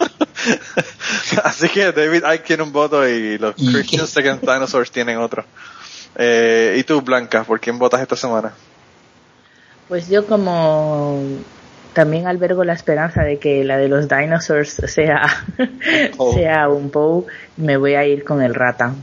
así 1.43 1.69
que 1.69 1.91
David 1.91 2.23
Icke 2.33 2.43
tiene 2.43 2.63
un 2.63 2.71
voto 2.71 3.07
y 3.07 3.37
los 3.37 3.55
¿Y 3.57 3.73
Christian 3.73 4.05
qué? 4.05 4.11
Second 4.11 4.41
Dinosaurs 4.41 4.91
tienen 4.91 5.17
otro. 5.17 5.45
Eh, 6.15 6.75
¿Y 6.79 6.83
tú, 6.83 7.01
Blanca, 7.01 7.43
por 7.43 7.59
quién 7.59 7.77
votas 7.77 8.01
esta 8.01 8.15
semana? 8.15 8.53
Pues 9.87 10.09
yo 10.09 10.25
como 10.25 11.21
también 11.93 12.27
albergo 12.27 12.63
la 12.63 12.73
esperanza 12.73 13.23
de 13.23 13.39
que 13.39 13.63
la 13.63 13.77
de 13.77 13.87
los 13.87 14.07
dinosaurs 14.07 14.81
sea, 14.85 15.45
Oh. 16.17 16.33
sea 16.33 16.69
un 16.69 16.89
Poe, 16.89 17.25
me 17.57 17.77
voy 17.77 17.95
a 17.95 18.05
ir 18.05 18.23
con 18.23 18.41
el 18.41 18.53
rata. 18.53 18.93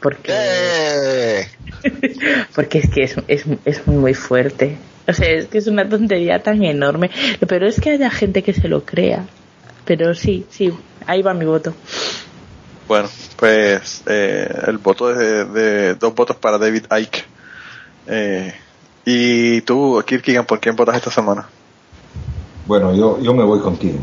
Porque, 0.00 0.32
¡Eh! 0.32 1.48
porque 2.54 2.78
es 2.78 2.88
que 2.90 3.02
es, 3.02 3.16
es, 3.26 3.44
es 3.64 3.86
muy 3.86 4.14
fuerte. 4.14 4.76
O 5.08 5.12
sea, 5.12 5.28
es 5.28 5.46
que 5.46 5.58
es 5.58 5.66
una 5.66 5.88
tontería 5.88 6.42
tan 6.42 6.62
enorme. 6.62 7.10
Pero 7.48 7.66
es 7.66 7.80
que 7.80 7.90
haya 7.90 8.10
gente 8.10 8.42
que 8.42 8.52
se 8.52 8.68
lo 8.68 8.84
crea. 8.84 9.24
Pero 9.88 10.14
sí, 10.14 10.44
sí, 10.50 10.70
ahí 11.06 11.22
va 11.22 11.32
mi 11.32 11.46
voto. 11.46 11.72
Bueno, 12.86 13.08
pues 13.36 14.02
eh, 14.06 14.46
el 14.66 14.76
voto 14.76 15.10
es 15.10 15.16
de, 15.18 15.44
de 15.46 15.94
dos 15.94 16.14
votos 16.14 16.36
para 16.36 16.58
David 16.58 16.84
Icke. 16.94 17.24
Eh, 18.06 18.54
y 19.06 19.62
tú, 19.62 20.02
Kirkigan, 20.06 20.44
¿por 20.44 20.60
quién 20.60 20.76
votas 20.76 20.96
esta 20.96 21.10
semana? 21.10 21.48
Bueno, 22.66 22.94
yo, 22.94 23.18
yo 23.22 23.32
me 23.32 23.44
voy 23.44 23.60
contigo. 23.60 23.98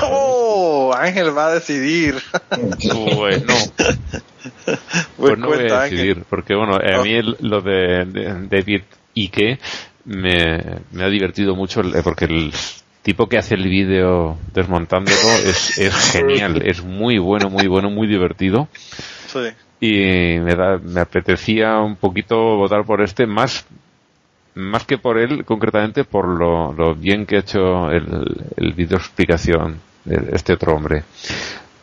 ¡Oh! 0.00 0.92
Ángel 0.96 1.36
va 1.36 1.48
a 1.48 1.54
decidir. 1.54 2.14
Bueno, 3.16 3.54
Pues 5.16 5.36
no 5.38 5.48
voy 5.48 5.66
a 5.68 5.82
Ángel. 5.82 5.98
decidir, 5.98 6.24
porque 6.30 6.54
bueno, 6.54 6.76
a 6.76 7.02
mí 7.02 7.14
el- 7.14 7.36
lo 7.40 7.60
de, 7.62 8.04
de 8.04 8.46
David 8.48 8.82
Ike 9.16 9.58
me, 10.04 10.60
me 10.92 11.04
ha 11.04 11.08
divertido 11.08 11.56
mucho, 11.56 11.80
el- 11.80 12.00
porque 12.04 12.26
el 12.26 12.52
tipo 13.02 13.28
que 13.28 13.38
hace 13.38 13.54
el 13.54 13.68
vídeo 13.68 14.36
desmontándolo 14.52 15.16
es, 15.44 15.78
es 15.78 15.94
genial, 16.12 16.62
es 16.64 16.82
muy 16.82 17.18
bueno, 17.18 17.50
muy 17.50 17.66
bueno, 17.66 17.90
muy 17.90 18.06
divertido. 18.06 18.68
Sí. 19.26 19.40
y 19.80 20.40
me 20.40 20.54
da 20.54 20.78
me 20.78 21.00
apetecía 21.00 21.78
un 21.80 21.96
poquito 21.96 22.56
votar 22.56 22.84
por 22.84 23.02
este 23.02 23.26
más 23.26 23.66
más 24.54 24.84
que 24.84 24.96
por 24.96 25.18
él 25.18 25.44
concretamente 25.44 26.04
por 26.04 26.26
lo, 26.26 26.72
lo 26.72 26.94
bien 26.94 27.26
que 27.26 27.36
ha 27.36 27.40
hecho 27.40 27.90
el, 27.90 28.06
el 28.56 28.72
vídeo 28.72 28.96
explicación 28.96 29.80
de 30.04 30.34
este 30.34 30.54
otro 30.54 30.74
hombre 30.74 31.04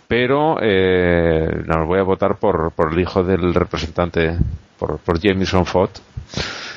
pero 0.08 0.58
eh, 0.62 1.64
no 1.66 1.86
voy 1.86 2.00
a 2.00 2.04
votar 2.04 2.38
por, 2.38 2.72
por 2.72 2.94
el 2.94 3.00
hijo 3.00 3.24
del 3.24 3.54
representante 3.54 4.38
por, 4.78 4.98
por 5.00 5.20
Jameson 5.20 5.66
Fott 5.66 6.00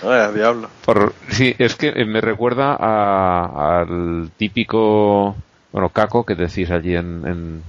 Ay, 0.02 0.34
diablo. 0.34 0.68
por, 0.84 1.12
sí, 1.30 1.54
es 1.58 1.74
que 1.74 1.88
eh, 1.88 2.04
me 2.04 2.20
recuerda 2.20 2.76
a- 2.78 3.80
al 3.80 4.30
típico 4.36 5.34
bueno 5.72 5.88
caco 5.90 6.24
que 6.24 6.34
decís 6.34 6.70
allí 6.70 6.94
en, 6.96 7.26
en, 7.26 7.62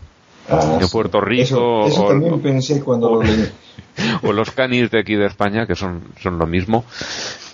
Ah, 0.51 0.77
en 0.79 0.87
sí. 0.87 0.91
Puerto 0.91 1.21
Rico 1.21 1.43
Eso, 1.43 1.85
eso 1.87 2.03
o- 2.05 2.07
también 2.07 2.33
o- 2.33 2.39
pensé 2.41 2.81
cuando 2.83 3.09
lo 3.15 3.21
leí. 3.23 3.47
o 4.23 4.33
los 4.33 4.49
canis 4.51 4.89
de 4.89 4.99
aquí 4.99 5.15
de 5.15 5.27
España, 5.27 5.67
que 5.67 5.75
son, 5.75 6.01
son 6.19 6.39
lo 6.39 6.47
mismo, 6.47 6.85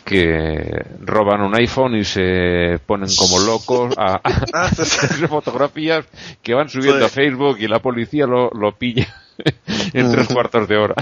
que 0.06 0.86
roban 1.02 1.42
un 1.42 1.56
iPhone 1.56 1.96
y 1.96 2.04
se 2.06 2.80
ponen 2.86 3.10
como 3.18 3.40
locos 3.40 3.94
a, 3.98 4.16
a 4.16 4.22
Ah, 4.54 4.66
hacer 4.68 5.28
fotografías 5.28 6.06
que 6.42 6.54
van 6.54 6.70
subiendo 6.70 7.00
Sí. 7.00 7.06
a 7.06 7.10
Facebook 7.10 7.58
y 7.60 7.68
la 7.68 7.80
policía 7.80 8.26
lo, 8.28 8.50
lo 8.52 8.72
pilla 8.74 9.08
en 9.94 10.12
tres 10.12 10.28
cuartos 10.30 10.68
de 10.70 10.78
hora. 10.78 10.96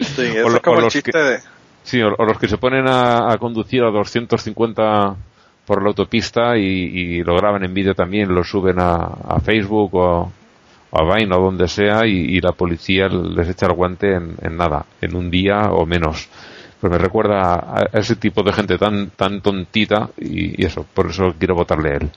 Sí, 0.00 0.22
O 0.22 0.48
eso 0.48 0.56
es 0.56 0.62
como 0.62 0.78
o 0.78 0.80
el 0.84 0.88
chiste 0.88 1.12
que- 1.12 1.18
de... 1.18 1.38
Sí, 1.86 2.02
o, 2.02 2.12
o 2.18 2.24
los 2.24 2.36
que 2.36 2.48
se 2.48 2.58
ponen 2.58 2.88
a, 2.88 3.32
a 3.32 3.38
conducir 3.38 3.84
a 3.84 3.92
250 3.92 5.16
por 5.64 5.82
la 5.82 5.88
autopista 5.88 6.56
y, 6.58 6.62
y 6.62 7.22
lo 7.22 7.36
graban 7.36 7.62
en 7.64 7.72
vídeo 7.72 7.94
también, 7.94 8.34
lo 8.34 8.42
suben 8.42 8.80
a, 8.80 8.96
a 8.96 9.38
Facebook 9.40 9.94
o 9.94 10.32
a 10.90 11.14
Vine 11.14 11.32
o 11.36 11.40
donde 11.40 11.68
sea 11.68 12.04
y, 12.04 12.36
y 12.36 12.40
la 12.40 12.52
policía 12.52 13.06
les 13.06 13.48
echa 13.48 13.66
el 13.66 13.74
guante 13.74 14.14
en, 14.14 14.34
en 14.42 14.56
nada, 14.56 14.84
en 15.00 15.14
un 15.14 15.30
día 15.30 15.70
o 15.70 15.86
menos. 15.86 16.28
Pues 16.80 16.90
me 16.90 16.98
recuerda 16.98 17.54
a, 17.54 17.88
ese 17.92 18.16
tipo 18.16 18.42
de 18.42 18.52
gente 18.52 18.78
tan 18.78 19.10
tan 19.10 19.40
tontita 19.40 20.10
y, 20.18 20.60
y 20.60 20.66
eso, 20.66 20.84
por 20.92 21.06
eso 21.10 21.34
quiero 21.38 21.54
votarle 21.54 21.90
a 21.90 21.96
él. 21.98 22.10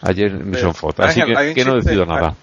Ayer 0.00 0.32
Mission 0.32 0.74
Foto, 0.74 1.02
así 1.02 1.20
Ángel, 1.20 1.54
que, 1.54 1.64
no 1.66 1.74
decido 1.74 2.06
nada. 2.06 2.34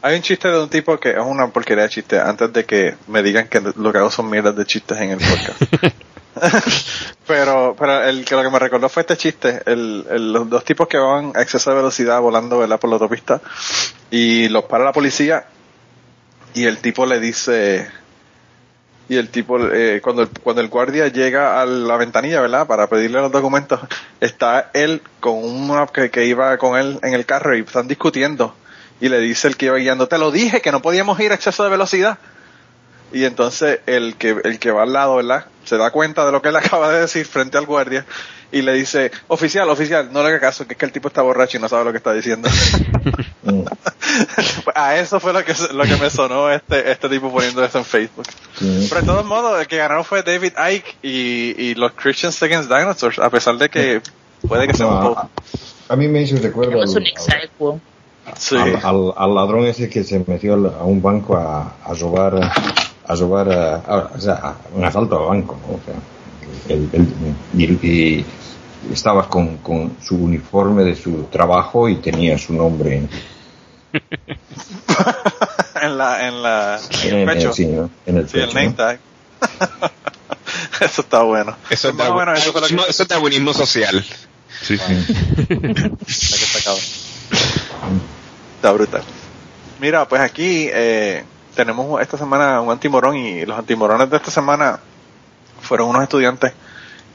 Hay 0.00 0.16
un 0.16 0.22
chiste 0.22 0.48
de 0.48 0.58
un 0.62 0.68
tipo 0.68 0.98
que 0.98 1.10
es 1.10 1.18
una 1.18 1.48
porquería 1.48 1.84
de 1.84 1.90
chiste 1.90 2.20
antes 2.20 2.52
de 2.52 2.64
que 2.64 2.94
me 3.08 3.22
digan 3.22 3.48
que 3.48 3.60
lo 3.60 3.92
que 3.92 3.98
hago 3.98 4.10
son 4.10 4.30
mierdas 4.30 4.54
de 4.54 4.64
chistes 4.64 4.96
en 4.98 5.10
el 5.10 5.18
podcast. 5.18 5.62
pero 7.26 7.74
pero 7.76 8.04
el 8.04 8.24
que 8.24 8.36
lo 8.36 8.42
que 8.42 8.50
me 8.50 8.58
recordó 8.60 8.88
fue 8.88 9.02
este 9.02 9.16
chiste, 9.16 9.60
el, 9.66 10.06
el- 10.10 10.32
los 10.32 10.48
dos 10.48 10.64
tipos 10.64 10.86
que 10.86 10.98
van 10.98 11.32
a 11.34 11.42
exceso 11.42 11.70
de 11.70 11.76
velocidad 11.76 12.20
volando 12.20 12.58
¿verdad? 12.58 12.78
por 12.78 12.90
la 12.90 12.94
autopista 12.94 13.40
y 14.10 14.48
los 14.48 14.64
para 14.64 14.84
la 14.84 14.92
policía 14.92 15.46
y 16.54 16.64
el 16.64 16.78
tipo 16.78 17.06
le 17.06 17.18
dice 17.18 17.90
y 19.08 19.16
el 19.16 19.30
tipo 19.30 19.58
eh, 19.72 20.00
cuando 20.02 20.22
el, 20.22 20.28
cuando 20.28 20.62
el 20.62 20.68
guardia 20.68 21.08
llega 21.08 21.60
a 21.60 21.66
la 21.66 21.96
ventanilla 21.96 22.40
verdad 22.40 22.66
para 22.68 22.86
pedirle 22.88 23.20
los 23.20 23.32
documentos 23.32 23.80
está 24.20 24.70
él 24.74 25.02
con 25.18 25.34
una 25.42 25.86
que, 25.88 26.10
que 26.10 26.24
iba 26.24 26.56
con 26.58 26.78
él 26.78 27.00
en 27.02 27.14
el 27.14 27.26
carro 27.26 27.56
y 27.56 27.60
están 27.62 27.88
discutiendo 27.88 28.54
y 29.00 29.08
le 29.08 29.20
dice 29.20 29.48
el 29.48 29.56
que 29.56 29.66
iba 29.66 29.76
guiando 29.76 30.08
te 30.08 30.18
lo 30.18 30.30
dije 30.30 30.60
que 30.60 30.72
no 30.72 30.82
podíamos 30.82 31.18
ir 31.20 31.32
a 31.32 31.34
exceso 31.34 31.64
de 31.64 31.70
velocidad 31.70 32.18
y 33.12 33.24
entonces 33.24 33.80
el 33.86 34.16
que 34.16 34.36
el 34.44 34.58
que 34.58 34.70
va 34.70 34.82
al 34.82 34.92
lado 34.92 35.16
verdad 35.16 35.46
se 35.64 35.76
da 35.76 35.90
cuenta 35.90 36.26
de 36.26 36.32
lo 36.32 36.42
que 36.42 36.48
él 36.48 36.56
acaba 36.64 36.90
de 36.92 37.00
decir 37.00 37.26
frente 37.26 37.58
al 37.58 37.66
guardia 37.66 38.04
y 38.50 38.62
le 38.62 38.72
dice 38.72 39.10
oficial 39.28 39.68
oficial 39.68 40.08
no 40.12 40.22
le 40.22 40.28
haga 40.28 40.40
caso 40.40 40.66
que 40.66 40.72
es 40.74 40.78
que 40.78 40.86
el 40.86 40.92
tipo 40.92 41.08
está 41.08 41.22
borracho 41.22 41.58
y 41.58 41.60
no 41.60 41.68
sabe 41.68 41.84
lo 41.84 41.92
que 41.92 41.98
está 41.98 42.12
diciendo 42.12 42.48
Mm, 43.48 43.62
a 44.74 44.96
eso 44.96 45.20
fue 45.20 45.32
lo 45.32 45.44
que 45.44 45.54
lo 45.72 45.84
que 45.84 45.96
me 45.96 46.10
sonó 46.10 46.50
este 46.50 46.90
este 46.90 47.08
tipo 47.08 47.30
poniendo 47.32 47.64
eso 47.64 47.78
en 47.78 47.84
Facebook. 47.84 48.26
Sí. 48.58 48.86
pero 48.88 49.00
de 49.00 49.06
todos 49.06 49.24
modos, 49.24 49.60
el 49.60 49.66
que 49.66 49.76
ganaron 49.76 50.04
fue 50.04 50.22
David 50.22 50.52
Icke 50.70 50.96
y, 51.02 51.54
y 51.56 51.74
los 51.74 51.92
Christians 51.92 52.42
Against 52.42 52.68
Dinosaurs, 52.68 53.18
a 53.18 53.30
pesar 53.30 53.56
de 53.56 53.68
que 53.68 54.02
puede 54.46 54.66
que 54.66 54.74
sea 54.74 54.86
un 54.86 54.94
No, 54.94 55.08
poco... 55.14 55.30
a, 55.88 55.96
mí 55.96 56.08
me 56.08 56.22
hizo 56.22 56.36
recuerdo 56.36 56.82
al. 56.82 56.88
Sí. 58.36 58.56
al, 58.56 58.76
al- 58.82 59.12
al 59.16 59.34
ladrón 59.34 59.64
ese 59.66 59.88
que 59.88 60.02
se 60.04 60.22
metió 60.26 60.54
a 60.54 60.84
un 60.84 61.00
banco 61.00 61.36
a, 61.36 61.74
a 61.84 61.94
robar, 61.94 62.34
a 63.06 63.14
robar, 63.14 63.50
a- 63.52 63.76
a- 63.76 64.10
o 64.14 64.20
sea, 64.20 64.34
a 64.34 64.56
un 64.74 64.84
asalto 64.84 65.18
al 65.20 65.26
banco, 65.28 65.56
¿no? 65.66 65.74
O 65.74 65.80
sea, 65.84 65.94
el- 66.74 66.88
el- 66.92 67.60
y, 67.60 67.64
y 67.84 68.26
estaba 68.92 69.28
con, 69.28 69.58
con 69.58 69.96
su 70.02 70.16
uniforme 70.16 70.82
de 70.84 70.94
su 70.96 71.24
trabajo 71.24 71.88
y 71.88 71.96
tenía 71.96 72.38
su 72.38 72.52
nombre 72.54 72.96
en, 72.98 73.08
en 75.82 75.98
la... 75.98 76.28
En 76.28 76.42
la... 76.42 76.80
en 77.04 77.14
el, 77.18 77.26
pecho. 77.26 77.52
sí, 77.52 77.66
¿no? 77.66 77.90
En 78.06 78.18
el 78.18 78.28
Sí, 78.28 78.38
el 78.38 78.44
pecho, 78.46 78.54
name 78.54 78.68
¿no? 78.68 78.74
tag. 78.74 79.00
eso 80.80 81.00
está 81.02 81.22
bueno. 81.22 81.56
Eso 81.70 81.88
es, 81.88 81.94
Más 81.94 82.08
o 82.08 82.12
darwi- 82.14 82.18
menos 82.26 82.38
eso 82.40 82.52
lo 82.52 82.60
que- 82.66 82.74
eso 82.90 83.02
es 83.02 83.08
social. 83.54 84.04
Sí, 84.62 84.76
sí. 84.76 84.94
Está 88.58 88.72
brutal. 88.72 89.02
Mira, 89.78 90.08
pues 90.08 90.20
aquí 90.20 90.68
eh, 90.72 91.22
tenemos 91.54 92.02
esta 92.02 92.18
semana 92.18 92.60
un 92.60 92.72
antimorón 92.72 93.16
y 93.16 93.46
los 93.46 93.56
antimorones 93.56 94.10
de 94.10 94.16
esta 94.16 94.32
semana 94.32 94.80
fueron 95.60 95.90
unos 95.90 96.02
estudiantes 96.02 96.52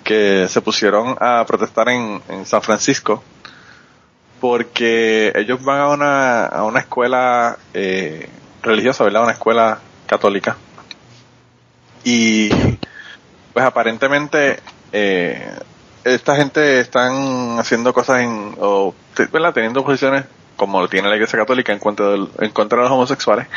que 0.05 0.47
se 0.47 0.61
pusieron 0.61 1.17
a 1.19 1.43
protestar 1.45 1.89
en, 1.89 2.21
en 2.29 2.45
San 2.45 2.61
Francisco 2.61 3.21
porque 4.39 5.33
ellos 5.35 5.61
van 5.61 5.81
a 5.81 5.87
una, 5.89 6.45
a 6.45 6.63
una 6.63 6.79
escuela 6.79 7.57
eh, 7.73 8.29
religiosa, 8.61 9.03
¿verdad? 9.03 9.23
Una 9.23 9.33
escuela 9.33 9.79
católica. 10.07 10.55
Y 12.05 12.47
pues 13.51 13.65
aparentemente 13.65 14.61
eh, 14.93 15.59
esta 16.05 16.37
gente 16.37 16.79
están 16.79 17.59
haciendo 17.59 17.93
cosas 17.93 18.21
en, 18.21 18.55
o, 18.61 18.95
¿verdad? 19.29 19.53
Teniendo 19.53 19.83
posiciones 19.83 20.23
como 20.65 20.81
lo 20.81 20.87
tiene 20.89 21.09
la 21.09 21.15
iglesia 21.15 21.37
católica 21.39 21.71
en 21.73 21.79
del- 22.03 22.29
en 22.39 22.51
contra 22.51 22.77
de 22.79 22.83
los 22.83 22.91
homosexuales. 22.91 23.47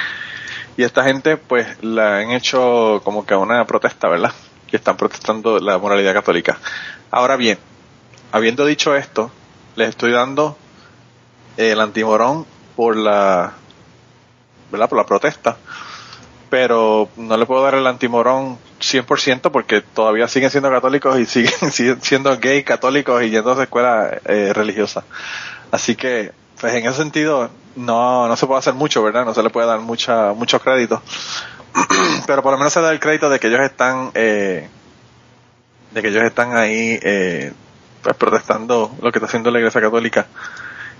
Y 0.77 0.83
esta 0.83 1.05
gente 1.05 1.37
pues 1.37 1.67
la 1.83 2.19
han 2.19 2.31
hecho 2.33 3.01
como 3.05 3.25
que 3.25 3.35
una 3.35 3.65
protesta, 3.67 4.09
¿verdad? 4.09 4.33
Que 4.69 4.77
están 4.77 4.97
protestando 4.97 5.59
la 5.59 5.79
moralidad 5.79 6.13
católica. 6.13 6.59
Ahora 7.11 7.37
bien, 7.37 7.59
habiendo 8.33 8.67
dicho 8.67 8.95
esto, 8.95 9.31
les 9.77 9.89
estoy 9.91 10.13
dando 10.13 10.57
el 11.57 11.81
antimorón 11.81 12.45
por 12.75 12.97
la, 12.97 13.53
¿verdad? 14.71 14.89
Por 14.89 14.99
la 14.99 15.07
protesta. 15.07 15.57
Pero 16.51 17.09
no 17.17 17.37
le 17.37 17.47
puedo 17.47 17.63
dar 17.65 17.75
el 17.75 17.87
antimorón 17.87 18.59
100% 18.81 19.51
porque 19.51 19.81
todavía 19.81 20.29
siguen 20.29 20.51
siendo 20.51 20.71
católicos 20.71 21.19
y 21.19 21.27
siguen, 21.27 21.73
siguen 21.73 22.03
siendo 22.03 22.37
gay 22.39 22.63
católicos 22.63 23.23
y 23.23 23.31
yendo 23.31 23.59
a 23.59 23.63
escuela 23.65 24.19
eh, 24.27 24.53
religiosa. 24.55 25.05
Así 25.71 25.97
que, 25.97 26.33
pues 26.61 26.75
en 26.75 26.87
ese 26.87 26.97
sentido, 26.99 27.51
no, 27.77 28.29
no 28.29 28.37
se 28.37 28.47
puede 28.47 28.59
hacer 28.61 28.75
mucho, 28.75 29.03
¿verdad? 29.03 29.25
No 29.25 29.35
se 29.35 29.43
le 29.43 29.51
puede 29.51 29.67
dar 29.67 29.81
mucha, 29.81 30.33
mucho 30.33 30.61
crédito. 30.61 31.03
Pero 32.27 32.43
por 32.43 32.53
lo 32.53 32.59
menos 32.59 32.73
se 32.73 32.81
da 32.81 32.91
el 32.93 33.01
crédito 33.01 33.29
de 33.29 33.39
que 33.39 33.49
ellos 33.49 33.61
están, 33.61 34.11
eh, 34.15 34.69
de 35.91 36.03
que 36.03 36.09
ellos 36.09 36.23
están 36.25 36.57
ahí, 36.57 36.99
eh, 37.03 37.53
pues 38.03 38.17
protestando 38.17 38.95
lo 39.03 39.13
que 39.13 39.19
está 39.19 39.27
haciendo 39.27 39.51
la 39.51 39.59
Iglesia 39.59 39.81
Católica. 39.81 40.27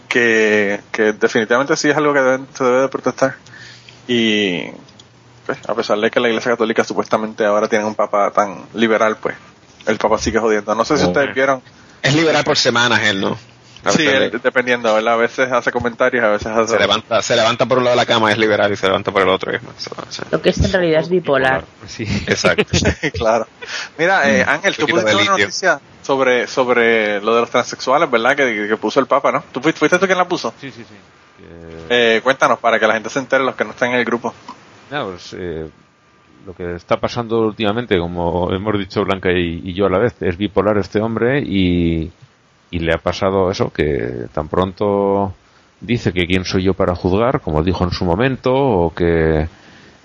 Que, 0.09 0.81
que 0.93 1.13
definitivamente 1.15 1.77
sí 1.77 1.89
es 1.91 1.97
algo 1.97 2.13
que 2.13 2.21
deben- 2.21 2.47
se 2.55 2.65
debe 2.65 2.81
de 2.83 2.89
protestar. 2.89 3.35
Y, 4.07 4.67
pues, 5.47 5.59
a 5.69 5.75
pesar 5.75 5.99
de 5.99 6.11
que 6.11 6.21
la 6.21 6.29
Iglesia 6.29 6.53
Católica 6.53 6.85
supuestamente 6.85 7.45
ahora 7.45 7.69
tiene 7.69 7.85
un 7.85 7.95
papa 7.95 8.31
tan 8.31 8.65
liberal, 8.75 9.17
pues 9.17 9.35
el 9.87 9.99
papa 9.99 10.19
sigue 10.19 10.39
jodiendo. 10.39 10.75
No 10.75 10.85
sé 10.85 10.97
si 10.97 11.05
ustedes 11.05 11.35
vieron. 11.35 11.61
Es 12.03 12.15
liberal 12.15 12.45
por 12.45 12.57
semanas 12.57 13.01
él, 13.03 13.21
¿no? 13.21 13.37
A 13.87 13.93
Sí, 13.93 14.07
él, 14.07 14.41
dependiendo, 14.43 14.93
¿verdad? 14.95 15.14
A 15.14 15.16
veces 15.16 15.51
hace 15.53 15.70
comentarios, 15.70 16.24
a 16.24 16.28
veces 16.30 16.47
hace... 16.49 16.72
se 16.74 16.78
levanta, 16.78 17.22
se 17.22 17.37
levanta 17.37 17.66
por 17.66 17.78
un 17.78 17.84
lado 17.84 17.97
de 17.97 18.03
la 18.03 18.07
cama, 18.07 18.30
es 18.32 18.39
liberal, 18.39 18.72
y 18.72 18.76
se 18.76 18.87
levanta 18.87 19.12
por 19.12 19.22
el 19.22 19.28
otro. 19.28 19.53
y 19.53 19.57
es 19.57 19.62
más- 19.62 19.89
sí. 20.09 20.22
Lo 20.30 20.43
que 20.43 20.51
es 20.51 20.59
en 20.59 20.72
realidad 20.72 21.01
es 21.03 21.09
bipolar. 21.09 21.64
Sí. 21.87 22.05
Exacto. 22.26 22.64
claro. 23.14 23.47
Mira, 23.99 24.28
eh, 24.30 24.45
Ángel, 24.47 24.76
tú 24.76 24.87
pusiste 24.87 25.14
una 25.14 25.24
noticia 25.39 25.80
sobre, 26.03 26.47
sobre 26.47 27.20
lo 27.20 27.34
de 27.34 27.41
los 27.43 27.51
transexuales, 27.51 28.11
¿verdad? 28.11 28.37
Que, 28.37 28.66
que 28.68 28.76
puso 28.76 29.01
el 29.01 29.07
Papa, 29.07 29.30
¿no? 29.32 29.45
¿Tú 29.53 29.61
fuiste, 29.61 29.78
fuiste 29.78 29.99
tú 29.99 30.07
quien 30.07 30.18
la 30.18 30.26
puso? 30.26 30.53
Sí, 30.61 30.70
sí, 30.70 30.84
sí. 30.89 30.95
Que- 31.39 32.16
Eh, 32.16 32.20
cuéntanos 32.22 32.59
para 32.59 32.78
que 32.80 32.87
la 32.87 32.95
gente 32.95 33.09
se 33.11 33.18
entere, 33.20 33.45
los 33.45 33.55
que 33.55 33.64
no 33.64 33.70
están 33.70 33.91
en 33.91 33.97
el 33.97 34.05
grupo. 34.05 34.34
No, 34.91 35.11
pues, 35.11 35.34
eh, 35.39 35.68
lo 36.47 36.55
que 36.55 36.74
está 36.76 36.97
pasando 36.99 37.41
últimamente, 37.41 37.99
como 37.99 38.53
hemos 38.53 38.78
dicho 38.78 39.05
Blanca 39.05 39.30
y, 39.32 39.62
y 39.64 39.74
yo 39.74 39.87
a 39.87 39.91
la 39.91 39.99
vez, 39.99 40.14
es 40.20 40.37
bipolar 40.37 40.78
este 40.78 41.01
hombre 41.01 41.41
y, 41.41 42.11
y 42.71 42.79
le 42.81 42.93
ha 42.95 42.99
pasado 42.99 43.51
eso, 43.51 43.71
que 43.71 44.27
tan 44.33 44.49
pronto 44.49 45.35
dice 45.81 46.12
que 46.12 46.27
quién 46.27 46.45
soy 46.45 46.64
yo 46.64 46.75
para 46.75 46.95
juzgar, 46.95 47.41
como 47.41 47.62
dijo 47.62 47.85
en 47.85 47.91
su 47.91 48.05
momento, 48.05 48.53
o 48.55 48.95
que, 48.95 49.49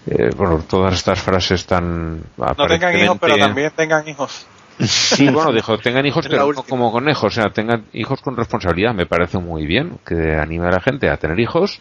eh, 0.07 0.29
bueno, 0.35 0.63
todas 0.67 0.93
estas 0.93 1.21
frases 1.21 1.65
tan... 1.65 2.21
No 2.37 2.67
tengan 2.67 2.97
hijos, 2.97 3.17
pero 3.19 3.37
también 3.37 3.71
tengan 3.75 4.07
hijos. 4.07 4.45
Sí, 4.79 5.29
bueno, 5.29 5.51
dijo, 5.51 5.77
tengan 5.77 6.05
hijos, 6.05 6.27
pero 6.29 6.51
no 6.53 6.63
como 6.63 6.91
conejos, 6.91 7.37
o 7.37 7.41
sea, 7.41 7.51
tengan 7.51 7.85
hijos 7.93 8.21
con 8.21 8.35
responsabilidad. 8.35 8.93
Me 8.93 9.05
parece 9.05 9.37
muy 9.37 9.65
bien 9.65 9.99
que 10.05 10.35
anime 10.35 10.67
a 10.67 10.71
la 10.71 10.81
gente 10.81 11.09
a 11.09 11.17
tener 11.17 11.39
hijos 11.39 11.79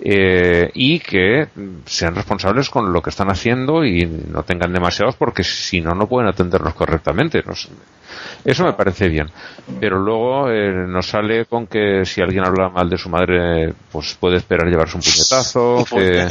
eh, 0.00 0.70
y 0.74 1.00
que 1.00 1.48
sean 1.84 2.14
responsables 2.14 2.70
con 2.70 2.92
lo 2.92 3.02
que 3.02 3.10
están 3.10 3.30
haciendo 3.30 3.84
y 3.84 4.06
no 4.06 4.42
tengan 4.42 4.72
demasiados 4.72 5.16
porque 5.16 5.44
si 5.44 5.80
no, 5.80 5.94
no 5.94 6.06
pueden 6.06 6.28
atenderlos 6.28 6.74
correctamente. 6.74 7.42
No 7.44 7.54
sé. 7.54 7.68
Eso 8.44 8.64
me 8.64 8.72
parece 8.72 9.08
bien. 9.08 9.28
Pero 9.80 9.98
luego 9.98 10.50
eh, 10.50 10.72
nos 10.86 11.06
sale 11.06 11.46
con 11.46 11.66
que 11.66 12.04
si 12.04 12.20
alguien 12.20 12.44
habla 12.44 12.68
mal 12.68 12.88
de 12.88 12.98
su 12.98 13.08
madre, 13.08 13.72
pues 13.90 14.14
puede 14.18 14.36
esperar 14.36 14.68
llevarse 14.68 14.96
un 14.96 15.02
puñetazo, 15.02 15.84
que... 15.90 16.28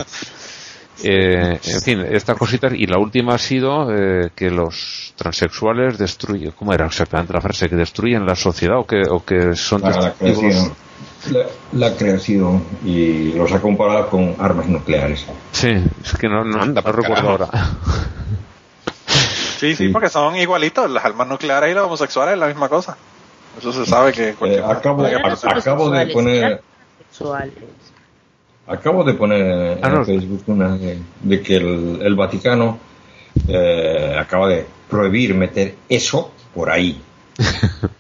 Eh, 1.04 1.60
en 1.64 1.82
fin, 1.82 2.06
estas 2.12 2.38
cositas. 2.38 2.74
Y 2.74 2.86
la 2.86 3.00
última 3.00 3.36
ha 3.36 3.38
sido 3.38 3.88
eh, 3.92 4.32
que 4.36 4.50
los 4.50 5.14
transexuales 5.16 5.98
destruyen. 5.98 6.52
¿Cómo 6.52 6.74
era 6.74 6.86
exactamente 6.86 7.34
la 7.34 7.42
frase? 7.42 7.70
Que 7.70 7.76
destruyen 7.76 8.26
la 8.26 8.36
sociedad 8.36 8.78
o 8.78 8.86
que, 8.86 9.02
o 9.10 9.24
que 9.24 9.56
son 9.56 9.82
La, 9.82 10.14
creación. 10.14 10.74
La, 11.32 11.90
la 11.90 11.96
creación 11.96 12.64
y 12.86 13.34
los 13.34 13.52
ha 13.52 13.62
comparado 13.62 14.10
con 14.10 14.36
armas 14.40 14.68
nucleares. 14.68 15.26
Sí, 15.52 15.70
es 16.04 16.14
que 16.18 16.28
no, 16.28 16.44
no, 16.44 16.62
Anda, 16.62 16.82
no 16.82 16.86
por 16.86 17.02
recuerdo 17.02 17.30
ahora. 17.30 17.48
Sí, 19.62 19.76
sí, 19.76 19.86
Sí. 19.88 19.90
porque 19.94 20.10
son 20.10 20.36
igualitos. 20.36 20.90
Las 20.90 21.06
armas 21.06 21.28
nucleares 21.28 21.72
y 21.72 21.76
los 21.76 21.86
homosexuales 21.86 22.34
es 22.34 22.40
la 22.40 22.48
misma 22.48 22.68
cosa. 22.68 22.98
Eso 23.60 23.72
se 23.72 23.86
sabe 23.86 24.12
que... 24.12 24.30
Eh, 24.30 24.36
cualquier- 24.38 24.64
acabo, 24.66 25.06
a- 25.06 25.58
acabo 25.58 25.90
de 25.92 26.08
poner 26.08 26.62
acabo 28.68 29.04
de 29.04 29.14
poner 29.14 29.78
en 29.78 29.86
Ah, 29.86 29.90
no. 29.90 30.06
Facebook 30.06 30.44
una 30.48 30.78
de, 30.78 31.00
de 31.22 31.42
que 31.42 31.58
el, 31.58 32.00
el 32.02 32.16
Vaticano 32.16 32.80
eh, 33.48 34.16
acaba 34.20 34.48
de 34.48 34.66
prohibir 34.90 35.36
meter 35.36 35.76
eso 35.90 36.32
por 36.54 36.70
ahí. 36.70 37.00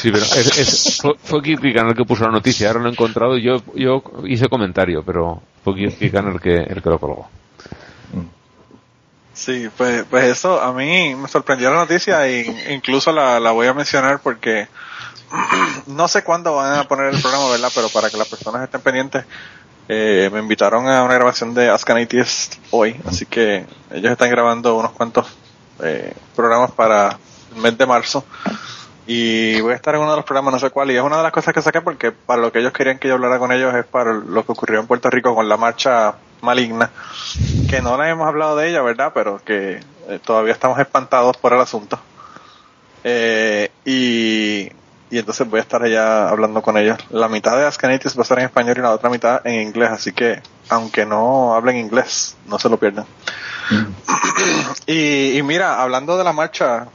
Sí, 0.00 0.10
pero 0.10 0.22
es, 0.24 0.58
es- 0.58 0.98
fue, 1.02 1.14
fue 1.22 1.40
el 1.44 1.94
que 1.94 2.04
puso 2.04 2.24
la 2.24 2.30
noticia. 2.30 2.68
Ahora 2.68 2.80
lo 2.80 2.88
he 2.88 2.92
encontrado 2.92 3.36
y 3.36 3.42
yo, 3.42 3.60
yo 3.74 4.02
hice 4.24 4.48
comentario, 4.48 5.02
pero 5.04 5.42
fue 5.64 5.74
Kirkigan 5.74 6.28
el 6.28 6.40
que, 6.40 6.54
el 6.56 6.82
que 6.82 6.88
lo 6.88 6.98
colgó. 6.98 7.28
Sí, 9.40 9.70
pues, 9.74 10.04
pues 10.10 10.24
eso 10.24 10.60
a 10.60 10.70
mí 10.74 11.14
me 11.14 11.26
sorprendió 11.26 11.70
la 11.70 11.76
noticia 11.76 12.26
e 12.26 12.74
incluso 12.74 13.10
la, 13.10 13.40
la 13.40 13.52
voy 13.52 13.68
a 13.68 13.72
mencionar 13.72 14.20
porque 14.20 14.68
no 15.86 16.08
sé 16.08 16.22
cuándo 16.22 16.56
van 16.56 16.78
a 16.78 16.84
poner 16.84 17.14
el 17.14 17.18
programa, 17.22 17.48
¿verdad? 17.48 17.72
Pero 17.74 17.88
para 17.88 18.10
que 18.10 18.18
las 18.18 18.28
personas 18.28 18.62
estén 18.64 18.82
pendientes, 18.82 19.24
eh, 19.88 20.28
me 20.30 20.40
invitaron 20.40 20.86
a 20.86 21.02
una 21.02 21.14
grabación 21.14 21.54
de 21.54 21.70
Ask 21.70 21.88
an 21.88 21.96
Atheist 21.96 22.56
hoy, 22.70 23.00
así 23.06 23.24
que 23.24 23.64
ellos 23.90 24.12
están 24.12 24.28
grabando 24.28 24.76
unos 24.76 24.90
cuantos 24.90 25.26
eh, 25.82 26.12
programas 26.36 26.72
para 26.72 27.18
el 27.56 27.62
mes 27.62 27.78
de 27.78 27.86
marzo 27.86 28.26
y 29.06 29.58
voy 29.62 29.72
a 29.72 29.76
estar 29.76 29.94
en 29.94 30.02
uno 30.02 30.10
de 30.10 30.16
los 30.16 30.26
programas, 30.26 30.52
no 30.52 30.60
sé 30.60 30.68
cuál, 30.68 30.90
y 30.90 30.98
es 30.98 31.02
una 31.02 31.16
de 31.16 31.22
las 31.22 31.32
cosas 31.32 31.54
que 31.54 31.62
saqué 31.62 31.80
porque 31.80 32.12
para 32.12 32.42
lo 32.42 32.52
que 32.52 32.58
ellos 32.58 32.74
querían 32.74 32.98
que 32.98 33.08
yo 33.08 33.14
hablara 33.14 33.38
con 33.38 33.52
ellos 33.52 33.74
es 33.74 33.86
para 33.86 34.12
lo 34.12 34.44
que 34.44 34.52
ocurrió 34.52 34.80
en 34.80 34.86
Puerto 34.86 35.08
Rico 35.08 35.34
con 35.34 35.48
la 35.48 35.56
marcha 35.56 36.16
maligna, 36.42 36.90
que 37.68 37.82
no 37.82 38.00
le 38.00 38.08
hemos 38.08 38.26
hablado 38.26 38.56
de 38.56 38.70
ella, 38.70 38.82
¿verdad? 38.82 39.12
Pero 39.14 39.42
que 39.44 39.80
eh, 40.08 40.18
todavía 40.24 40.52
estamos 40.52 40.78
espantados 40.78 41.36
por 41.36 41.52
el 41.52 41.60
asunto. 41.60 41.98
Eh, 43.04 43.70
y, 43.84 44.70
y 45.10 45.18
entonces 45.18 45.48
voy 45.48 45.58
a 45.58 45.62
estar 45.62 45.82
allá 45.82 46.28
hablando 46.28 46.62
con 46.62 46.76
ellos. 46.76 46.98
La 47.10 47.28
mitad 47.28 47.56
de 47.56 47.66
Ascanitis 47.66 48.16
va 48.16 48.20
a 48.20 48.22
estar 48.22 48.38
en 48.38 48.44
español 48.46 48.76
y 48.78 48.82
la 48.82 48.92
otra 48.92 49.10
mitad 49.10 49.46
en 49.46 49.60
inglés, 49.60 49.90
así 49.90 50.12
que 50.12 50.40
aunque 50.68 51.04
no 51.04 51.54
hablen 51.54 51.76
inglés, 51.76 52.36
no 52.46 52.58
se 52.58 52.68
lo 52.68 52.78
pierdan. 52.78 53.06
Y, 54.86 55.36
y 55.36 55.42
mira, 55.42 55.80
hablando 55.80 56.16
de 56.16 56.24
la 56.24 56.32
marcha, 56.32 56.88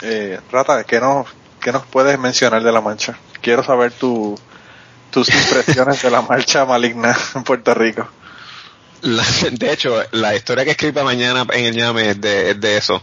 eh, 0.00 0.40
Rata, 0.50 0.84
¿qué 0.84 1.00
nos, 1.00 1.26
¿qué 1.60 1.72
nos 1.72 1.84
puedes 1.84 2.18
mencionar 2.18 2.62
de 2.62 2.72
la 2.72 2.80
marcha? 2.80 3.18
Quiero 3.42 3.62
saber 3.62 3.92
tu, 3.92 4.38
tus 5.10 5.28
impresiones 5.28 6.02
de 6.02 6.10
la 6.10 6.22
marcha 6.22 6.64
maligna 6.64 7.14
en 7.34 7.44
Puerto 7.44 7.74
Rico. 7.74 8.08
La- 9.02 9.24
de 9.50 9.72
hecho, 9.72 10.02
la 10.12 10.34
historia 10.34 10.64
que 10.64 10.72
escribí 10.72 10.92
para 10.92 11.04
mañana 11.04 11.46
en 11.52 11.64
el 11.66 11.74
llame 11.74 12.10
es 12.10 12.20
de, 12.20 12.50
es 12.50 12.60
de 12.60 12.76
eso. 12.76 13.02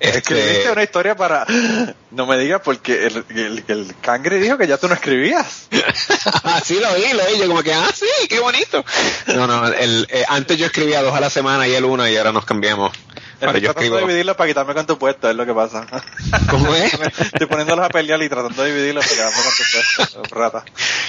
Escribiste 0.00 0.58
Este, 0.58 0.70
una 0.72 0.82
historia 0.82 1.16
para... 1.16 1.46
No 2.10 2.26
me 2.26 2.38
digas 2.38 2.60
porque 2.64 3.06
el, 3.06 3.24
el, 3.30 3.64
el 3.66 3.94
cangre 4.00 4.38
dijo 4.38 4.56
que 4.56 4.66
ya 4.68 4.76
tú 4.78 4.86
no 4.86 4.94
escribías. 4.94 5.66
ah, 6.44 6.60
sí, 6.64 6.78
lo 6.80 6.94
vi, 6.94 7.12
lo 7.12 7.24
vi. 7.26 7.38
Yo 7.40 7.48
como 7.48 7.62
que, 7.62 7.72
ah, 7.74 7.88
sí, 7.92 8.06
qué 8.28 8.38
bonito. 8.38 8.84
No, 9.34 9.46
no, 9.48 9.66
el, 9.66 10.06
eh, 10.10 10.24
antes 10.28 10.56
yo 10.56 10.66
escribía 10.66 11.02
dos 11.02 11.12
a 11.14 11.20
la 11.20 11.28
semana 11.30 11.66
y 11.66 11.74
él 11.74 11.84
una 11.84 12.08
y 12.10 12.16
ahora 12.16 12.30
nos 12.30 12.44
cambiamos. 12.44 12.92
Estoy 13.46 13.60
yo 13.60 13.66
tratando 13.68 13.80
escribo. 13.82 13.96
de 13.96 14.02
dividirlos 14.02 14.36
para 14.36 14.48
quitarme 14.48 14.74
con 14.74 14.86
tu 14.86 14.98
puesto, 14.98 15.30
es 15.30 15.36
lo 15.36 15.46
que 15.46 15.54
pasa. 15.54 15.86
¿Cómo 16.50 16.74
es? 16.74 16.92
Estoy 17.20 17.46
poniéndolos 17.46 17.84
a 17.84 17.88
pelear 17.88 18.22
y 18.22 18.28
tratando 18.28 18.62
de 18.62 18.72
dividirlos 18.72 19.04
para 19.06 19.16
quedarme 19.16 19.36
con 19.42 19.52
tu 19.52 19.62
puesto, 19.72 20.34
rata. 20.34 20.64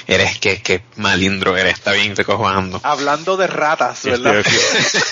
Eres 0.07 0.39
que, 0.39 0.61
que 0.61 0.83
malindro 0.97 1.57
eres, 1.57 1.73
está 1.75 1.91
bien, 1.93 2.13
te 2.13 2.23
cojando. 2.25 2.79
Hablando 2.83 3.37
de 3.37 3.47
ratas, 3.47 4.03
¿verdad? 4.03 4.43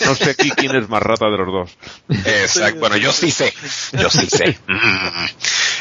No 0.05 0.15
sé 0.15 0.31
aquí 0.31 0.51
quién 0.51 0.75
es 0.75 0.87
más 0.89 1.01
rata 1.01 1.25
de 1.25 1.37
los 1.37 1.47
dos. 1.47 1.77
Exacto. 2.25 2.79
Bueno, 2.79 2.97
yo 2.97 3.11
sí 3.11 3.31
sé. 3.31 3.53
Yo 3.93 4.09
sí 4.09 4.27
sé. 4.29 4.57
Mm. 4.67 5.25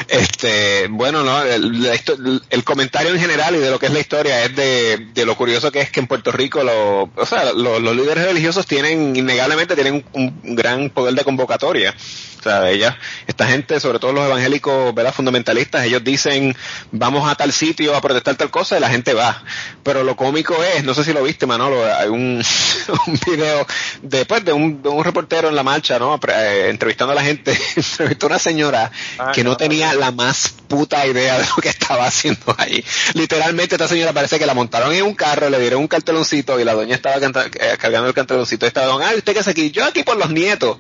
Este, 0.09 0.89
bueno, 0.89 1.23
no, 1.23 1.43
el, 1.43 1.73
histo- 1.87 2.43
el 2.51 2.65
comentario 2.65 3.13
en 3.13 3.21
general 3.21 3.55
y 3.55 3.59
de 3.59 3.71
lo 3.71 3.79
que 3.79 3.87
es 3.87 3.93
la 3.93 4.01
historia 4.01 4.45
es 4.45 4.55
de, 4.57 5.09
de 5.13 5.27
lo 5.27 5.37
curioso 5.37 5.71
que 5.71 5.81
es 5.81 5.91
que 5.91 6.01
en 6.01 6.07
Puerto 6.07 6.33
Rico 6.33 6.63
lo, 6.65 7.03
o 7.15 7.27
sea, 7.27 7.53
lo- 7.53 7.79
los 7.79 7.95
líderes 7.97 8.25
religiosos 8.25 8.67
tienen, 8.67 9.15
innegablemente 9.15 9.75
tienen 9.75 10.05
un, 10.13 10.41
un 10.45 10.57
gran 10.57 10.91
poder 10.91 11.15
de 11.15 11.25
convocatoria. 11.37 11.95
O 12.39 12.43
sea, 12.43 12.69
ella, 12.71 12.99
esta 13.29 13.47
gente, 13.47 13.79
sobre 13.79 14.01
todo 14.01 14.13
los 14.13 14.27
evangélicos, 14.27 14.93
¿verdad? 14.93 15.15
fundamentalistas, 15.15 15.85
ellos 15.85 16.03
dicen, 16.03 16.57
vamos 16.91 17.31
a 17.31 17.37
tal 17.37 17.53
sitio 17.53 17.95
a 17.95 18.01
protestar 18.01 18.35
tal 18.35 18.51
cosa 18.51 18.77
y 18.77 18.81
la 18.81 18.91
gente 18.91 19.15
va. 19.15 19.45
Pero 19.85 20.03
lo 20.03 20.17
cómico 20.17 20.57
es, 20.77 20.83
no 20.83 20.93
sé 20.93 21.05
si 21.05 21.13
lo 21.13 21.23
viste, 21.23 21.47
Manolo, 21.47 21.85
hay 21.85 22.09
un, 22.09 22.43
un 23.07 23.21
video 23.25 23.65
después 24.03 24.45
de 24.45 24.53
un, 24.53 24.83
de 24.83 24.89
un 24.89 25.05
reportero 25.05 25.49
en 25.49 25.55
la 25.55 25.63
marcha, 25.63 26.01
¿no? 26.01 26.19
Eh, 26.29 26.67
entrevistando 26.69 27.13
a 27.13 27.15
la 27.15 27.23
gente, 27.23 27.57
entrevistó 27.77 28.27
a 28.27 28.31
una 28.31 28.39
señora 28.41 28.91
Ah, 29.19 29.33
que 29.33 29.45
no, 29.45 29.51
no, 29.51 29.57
tenía 29.57 29.93
la 29.95 30.11
más 30.11 30.55
puta 30.69 31.07
idea 31.07 31.39
de 31.39 31.47
lo 31.47 31.57
que 31.57 31.69
estaba 31.69 32.07
haciendo 32.07 32.55
ahí. 32.59 32.85
Literalmente 33.15 33.75
esta 33.75 33.89
señora 33.89 34.13
parece 34.13 34.39
que 34.39 34.47
la 34.47 34.55
montaron 34.55 34.93
en 34.93 35.05
un 35.05 35.15
carro, 35.15 35.51
le 35.51 35.59
dieron 35.59 35.81
un 35.81 35.89
carteloncito 35.89 36.59
y 36.59 36.65
la 36.65 36.75
doña 36.75 36.97
estaba 36.97 37.17
eh, 37.17 37.77
cargando 37.79 38.09
el 38.09 38.15
carteloncito 38.15 38.67
y 38.67 38.69
estaba, 38.69 38.93
ah, 39.07 39.13
¿usted 39.17 39.33
qué 39.33 39.41
hace 39.41 39.51
aquí? 39.51 39.71
Yo 39.71 39.85
aquí 39.85 40.03
por 40.03 40.17
los 40.17 40.31
nietos. 40.31 40.79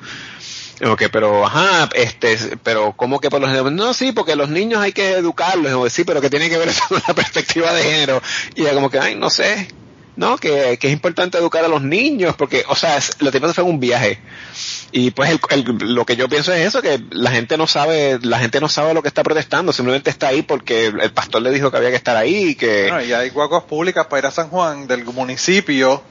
Ok, 0.85 1.05
pero, 1.13 1.47
ajá, 1.47 1.89
este, 1.95 2.37
pero, 2.63 2.93
¿cómo 2.97 3.21
que 3.21 3.31
por 3.31 3.41
los 3.41 3.51
niños? 3.51 3.73
No, 3.73 3.95
sí, 3.95 4.13
porque 4.13 4.35
los 4.37 4.49
niños 4.49 4.81
hay 4.81 4.93
que 4.93 5.13
educarlos. 5.13 5.93
Sí, 5.93 6.05
pero 6.05 6.21
que 6.21 6.31
tiene 6.31 6.49
que 6.51 6.59
ver 6.59 6.69
eso 6.69 6.83
con 6.89 7.03
la 7.07 7.15
perspectiva 7.15 7.73
de 7.73 7.83
género. 7.83 8.23
Y 8.55 8.63
ella 8.63 8.75
como 8.75 8.91
que, 8.91 8.99
ay, 8.99 9.15
no 9.15 9.31
sé. 9.31 9.69
No, 10.15 10.37
que, 10.37 10.77
que 10.79 10.89
es 10.89 10.93
importante 10.93 11.39
educar 11.39 11.65
a 11.65 11.69
los 11.69 11.83
niños, 11.83 12.35
porque, 12.37 12.65
o 12.69 12.77
sea, 12.77 12.99
lo 13.21 13.31
pasa 13.33 13.55
fue 13.55 13.65
un 13.65 13.81
viaje. 13.81 14.21
Y 14.91 15.11
pues 15.11 15.31
el, 15.31 15.41
el- 15.51 15.95
lo 15.95 16.05
que 16.05 16.17
yo 16.17 16.29
pienso 16.29 16.53
es 16.53 16.67
eso, 16.67 16.83
que 16.83 17.01
la 17.13 17.31
gente 17.31 17.57
no 17.57 17.67
sabe, 17.67 18.19
la 18.21 18.39
gente 18.39 18.61
no 18.61 18.69
sabe 18.69 18.93
lo 18.93 19.01
que 19.01 19.09
está 19.09 19.23
protestando, 19.23 19.73
simplemente 19.73 20.11
está 20.11 20.29
ahí 20.29 20.43
porque 20.43 20.89
el, 20.89 21.01
el 21.01 21.13
pastor 21.13 21.41
le 21.41 21.51
dijo 21.51 21.71
que 21.71 21.79
había 21.79 21.89
que 21.89 21.97
estar 21.97 22.15
ahí 22.17 22.49
y 22.51 22.55
que... 22.57 22.89
Bueno, 22.91 23.03
y 23.03 23.13
hay 23.15 23.31
guaguas 23.31 23.63
públicas 23.65 24.07
para 24.07 24.19
ir 24.21 24.27
a 24.27 24.31
San 24.31 24.49
Juan 24.51 24.87
del 24.87 25.03
municipio, 25.07 26.03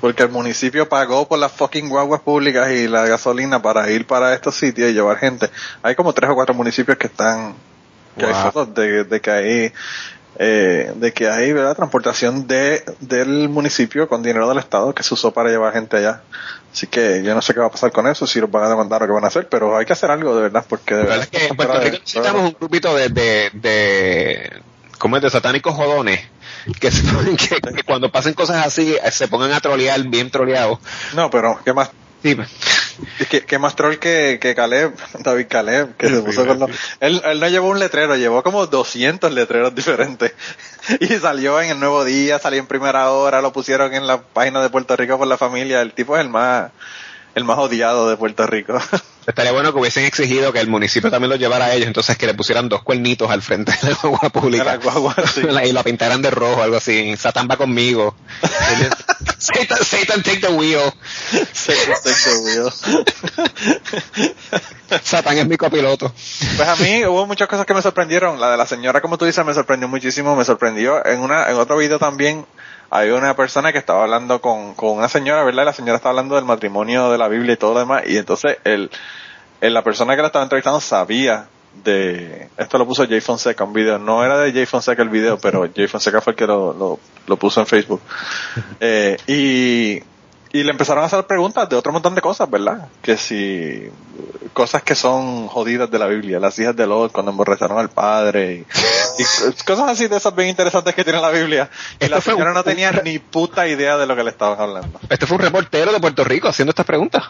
porque 0.00 0.22
el 0.22 0.28
municipio 0.30 0.88
pagó 0.88 1.26
por 1.28 1.38
las 1.38 1.52
fucking 1.52 1.88
guaguas 1.88 2.20
públicas 2.20 2.70
y 2.70 2.88
la 2.88 3.06
gasolina 3.06 3.60
para 3.60 3.90
ir 3.90 4.06
para 4.06 4.34
estos 4.34 4.54
sitios 4.54 4.90
y 4.90 4.94
llevar 4.94 5.18
gente. 5.18 5.50
Hay 5.82 5.94
como 5.94 6.12
tres 6.12 6.30
o 6.30 6.34
cuatro 6.34 6.54
municipios 6.54 6.96
que 6.98 7.08
están, 7.08 7.54
que 8.16 8.26
hay 8.26 8.34
fotos 8.34 8.74
de, 8.74 9.04
de 9.04 9.20
que 9.20 9.30
ahí 9.30 9.72
eh, 10.40 10.92
de 10.94 11.12
que 11.12 11.28
hay 11.28 11.52
¿verdad? 11.52 11.74
transportación 11.74 12.46
de 12.46 12.84
del 13.00 13.48
municipio 13.48 14.08
con 14.08 14.22
dinero 14.22 14.48
del 14.48 14.58
Estado 14.58 14.94
que 14.94 15.02
se 15.02 15.14
usó 15.14 15.32
para 15.32 15.50
llevar 15.50 15.72
gente 15.72 15.96
allá. 15.96 16.22
Así 16.72 16.86
que 16.86 17.24
yo 17.24 17.34
no 17.34 17.42
sé 17.42 17.54
qué 17.54 17.60
va 17.60 17.66
a 17.66 17.70
pasar 17.70 17.90
con 17.90 18.06
eso, 18.06 18.24
si 18.26 18.40
los 18.40 18.48
van 18.50 18.64
a 18.64 18.68
demandar 18.68 19.02
o 19.02 19.06
qué 19.06 19.12
van 19.12 19.24
a 19.24 19.28
hacer, 19.28 19.48
pero 19.48 19.76
hay 19.76 19.84
que 19.84 19.94
hacer 19.94 20.12
algo 20.12 20.36
de 20.36 20.42
verdad, 20.42 20.64
porque 20.68 20.94
de 20.94 21.02
verdad. 21.02 21.16
verdad 21.16 21.28
es 21.32 21.40
que 21.40 21.46
en 21.48 21.56
Puerto 21.56 21.80
Rico 21.80 21.98
necesitamos 21.98 22.42
un 22.42 22.56
grupito 22.58 22.94
de, 22.94 23.08
de, 23.08 23.50
de 23.54 24.62
¿cómo 24.98 25.16
es? 25.16 25.22
De 25.22 25.30
satánicos 25.30 25.74
jodones 25.74 26.20
que, 26.80 26.90
se- 26.90 27.02
que, 27.36 27.60
que 27.60 27.82
cuando 27.84 28.10
pasen 28.12 28.34
cosas 28.34 28.66
así 28.66 28.94
eh, 29.02 29.10
se 29.10 29.28
pongan 29.28 29.52
a 29.52 29.60
trolear 29.60 30.00
bien 30.08 30.30
troleados. 30.30 30.78
No, 31.14 31.30
pero 31.30 31.58
¿qué 31.64 31.72
más? 31.72 31.90
Sí, 32.22 32.36
¿Qué, 33.30 33.42
qué 33.42 33.58
más 33.60 33.76
troll 33.76 33.98
que, 33.98 34.38
que 34.42 34.56
Caleb, 34.56 34.92
David 35.20 35.46
Caleb, 35.48 35.96
que 35.96 36.08
se 36.08 36.20
puso 36.20 36.44
con 36.44 36.58
los- 36.58 36.70
él, 36.98 37.22
él 37.24 37.38
no 37.38 37.48
llevó 37.48 37.68
un 37.68 37.78
letrero, 37.78 38.16
llevó 38.16 38.42
como 38.42 38.66
200 38.66 39.32
letreros 39.32 39.74
diferentes. 39.74 40.32
Y 41.00 41.06
salió 41.18 41.60
en 41.60 41.68
el 41.70 41.78
Nuevo 41.80 42.02
Día, 42.04 42.38
salió 42.38 42.58
en 42.58 42.66
primera 42.66 43.10
hora, 43.12 43.42
lo 43.42 43.52
pusieron 43.52 43.92
en 43.94 44.06
la 44.06 44.22
página 44.22 44.62
de 44.62 44.70
Puerto 44.70 44.96
Rico 44.96 45.18
por 45.18 45.26
la 45.26 45.36
familia. 45.36 45.82
El 45.82 45.92
tipo 45.92 46.16
es 46.16 46.22
el 46.22 46.30
más, 46.30 46.70
el 47.38 47.44
más 47.44 47.58
odiado 47.58 48.08
de 48.10 48.16
Puerto 48.16 48.46
Rico. 48.46 48.78
estaría 49.26 49.52
bueno 49.52 49.72
que 49.72 49.78
hubiesen 49.80 50.04
exigido 50.04 50.52
que 50.52 50.60
el 50.60 50.68
municipio 50.68 51.10
también 51.10 51.30
lo 51.30 51.36
llevara 51.36 51.66
a 51.66 51.74
ellos, 51.74 51.86
entonces 51.86 52.16
que 52.18 52.26
le 52.26 52.34
pusieran 52.34 52.68
dos 52.68 52.82
cuernitos 52.82 53.30
al 53.30 53.40
frente 53.42 53.72
de 53.82 53.88
la 53.90 53.94
guagua 54.00 54.20
la 54.22 54.28
pública. 54.30 54.76
guagua, 54.76 55.14
sí. 55.32 55.42
y 55.64 55.72
la 55.72 55.82
pintaran 55.82 56.20
de 56.22 56.30
rojo, 56.30 56.62
algo 56.62 56.76
así. 56.76 57.16
Satán 57.16 57.48
va 57.50 57.56
conmigo. 57.56 58.14
Satan, 59.38 59.78
Satan 59.84 60.22
take 60.22 60.38
the 60.40 60.48
wheel. 60.48 60.80
Se- 61.52 61.74
se- 61.74 62.14
se 62.14 62.30
olvidó. 62.38 62.72
Satán 65.02 65.38
es 65.38 65.46
mi 65.46 65.56
copiloto. 65.56 66.12
Pues 66.56 66.68
a 66.68 66.76
mí 66.76 67.04
hubo 67.04 67.26
muchas 67.26 67.48
cosas 67.48 67.66
que 67.66 67.74
me 67.74 67.82
sorprendieron. 67.82 68.40
La 68.40 68.50
de 68.50 68.56
la 68.56 68.66
señora, 68.66 69.00
como 69.00 69.18
tú 69.18 69.24
dices, 69.24 69.44
me 69.44 69.54
sorprendió 69.54 69.86
muchísimo. 69.88 70.34
Me 70.36 70.44
sorprendió 70.44 71.04
en 71.06 71.20
una, 71.20 71.48
en 71.50 71.56
otro 71.56 71.76
video 71.76 71.98
también. 71.98 72.46
Hay 72.90 73.10
una 73.10 73.36
persona 73.36 73.72
que 73.72 73.78
estaba 73.78 74.02
hablando 74.04 74.40
con, 74.40 74.74
con 74.74 74.96
una 74.96 75.08
señora, 75.08 75.44
¿verdad? 75.44 75.62
Y 75.62 75.66
la 75.66 75.72
señora 75.72 75.96
estaba 75.96 76.10
hablando 76.10 76.36
del 76.36 76.44
matrimonio, 76.44 77.10
de 77.10 77.18
la 77.18 77.28
Biblia 77.28 77.52
y 77.54 77.56
todo 77.56 77.74
lo 77.74 77.80
demás. 77.80 78.02
Y 78.06 78.16
entonces 78.16 78.58
el, 78.64 78.90
el- 79.60 79.74
la 79.74 79.82
persona 79.84 80.16
que 80.16 80.22
la 80.22 80.28
estaba 80.28 80.42
entrevistando 80.44 80.80
sabía 80.80 81.48
de, 81.84 82.48
esto 82.56 82.78
lo 82.78 82.86
puso 82.86 83.06
Jay 83.06 83.20
Fonseca, 83.20 83.62
un 83.64 83.72
video. 83.74 83.98
No 83.98 84.24
era 84.24 84.38
de 84.38 84.52
Jay 84.52 84.64
Fonseca 84.66 85.02
el 85.02 85.10
video, 85.10 85.38
pero 85.38 85.68
Jay 85.74 85.86
Fonseca 85.86 86.20
fue 86.20 86.32
el 86.32 86.36
que 86.36 86.46
lo, 86.46 86.72
lo, 86.72 86.98
lo 87.26 87.36
puso 87.36 87.60
en 87.60 87.66
Facebook. 87.66 88.00
Eh, 88.80 89.16
y, 89.26 90.02
y 90.52 90.62
le 90.62 90.70
empezaron 90.70 91.02
a 91.02 91.06
hacer 91.06 91.26
preguntas 91.26 91.68
de 91.68 91.76
otro 91.76 91.92
montón 91.92 92.14
de 92.14 92.20
cosas, 92.20 92.50
¿verdad? 92.50 92.88
Que 93.02 93.16
si 93.16 93.90
cosas 94.54 94.82
que 94.82 94.94
son 94.94 95.46
jodidas 95.46 95.90
de 95.90 95.98
la 95.98 96.06
Biblia, 96.06 96.40
las 96.40 96.58
hijas 96.58 96.74
de 96.74 96.86
Lot 96.86 97.12
cuando 97.12 97.30
emborracharon 97.32 97.78
al 97.78 97.90
padre 97.90 98.64
y, 99.18 99.22
y 99.22 99.24
cosas 99.66 99.90
así 99.90 100.08
de 100.08 100.16
esas 100.16 100.34
bien 100.34 100.48
interesantes 100.48 100.94
que 100.94 101.04
tiene 101.04 101.20
la 101.20 101.30
Biblia. 101.30 101.68
Y 102.00 102.04
Esto 102.04 102.16
la 102.16 102.20
señora 102.22 102.50
un- 102.50 102.54
no 102.56 102.64
tenía 102.64 102.90
ni 103.04 103.18
puta 103.18 103.68
idea 103.68 103.96
de 103.98 104.06
lo 104.06 104.16
que 104.16 104.24
le 104.24 104.30
estaban 104.30 104.58
hablando. 104.60 104.98
Este 105.08 105.26
fue 105.26 105.36
un 105.36 105.42
reportero 105.42 105.92
de 105.92 106.00
Puerto 106.00 106.24
Rico 106.24 106.48
haciendo 106.48 106.70
estas 106.70 106.86
preguntas. 106.86 107.24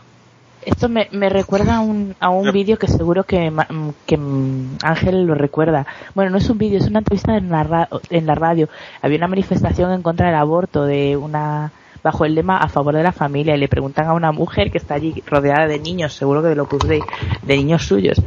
Esto 0.65 0.89
me, 0.89 1.09
me 1.13 1.29
recuerda 1.29 1.77
a 1.77 1.81
un, 1.81 2.15
a 2.21 2.29
un 2.31 2.53
vídeo 2.53 2.79
que 2.79 2.89
seguro 2.89 3.25
que, 3.25 3.51
mm, 3.51 3.91
que 4.07 4.17
mm, 4.19 4.79
Ángel 4.83 5.25
lo 5.25 5.35
recuerda. 5.35 5.87
Bueno, 6.15 6.31
no 6.31 6.39
es 6.39 6.49
un 6.51 6.59
vídeo, 6.59 6.79
es 6.79 6.87
una 6.87 6.99
entrevista 6.99 7.37
en 7.37 7.51
la, 7.51 7.89
en 8.11 8.27
la 8.27 8.35
radio. 8.35 8.69
Había 9.01 9.19
una 9.19 9.29
manifestación 9.29 9.93
en 9.93 10.03
contra 10.03 10.27
del 10.27 10.35
aborto 10.37 10.85
de 10.85 11.17
una 11.17 11.73
bajo 12.03 12.25
el 12.25 12.35
lema 12.35 12.59
a 12.59 12.69
favor 12.69 12.95
de 12.95 13.03
la 13.03 13.13
familia 13.13 13.57
y 13.57 13.59
le 13.59 13.69
preguntan 13.69 14.07
a 14.07 14.15
una 14.15 14.33
mujer 14.33 14.71
que 14.71 14.79
está 14.79 14.95
allí 14.95 15.23
rodeada 15.27 15.67
de 15.67 15.79
niños, 15.79 16.15
seguro 16.15 16.43
que 16.43 16.49
de 16.49 16.55
lo 16.55 16.67
de, 16.67 17.01
de 17.43 17.57
niños 17.57 17.85
suyos, 17.85 18.21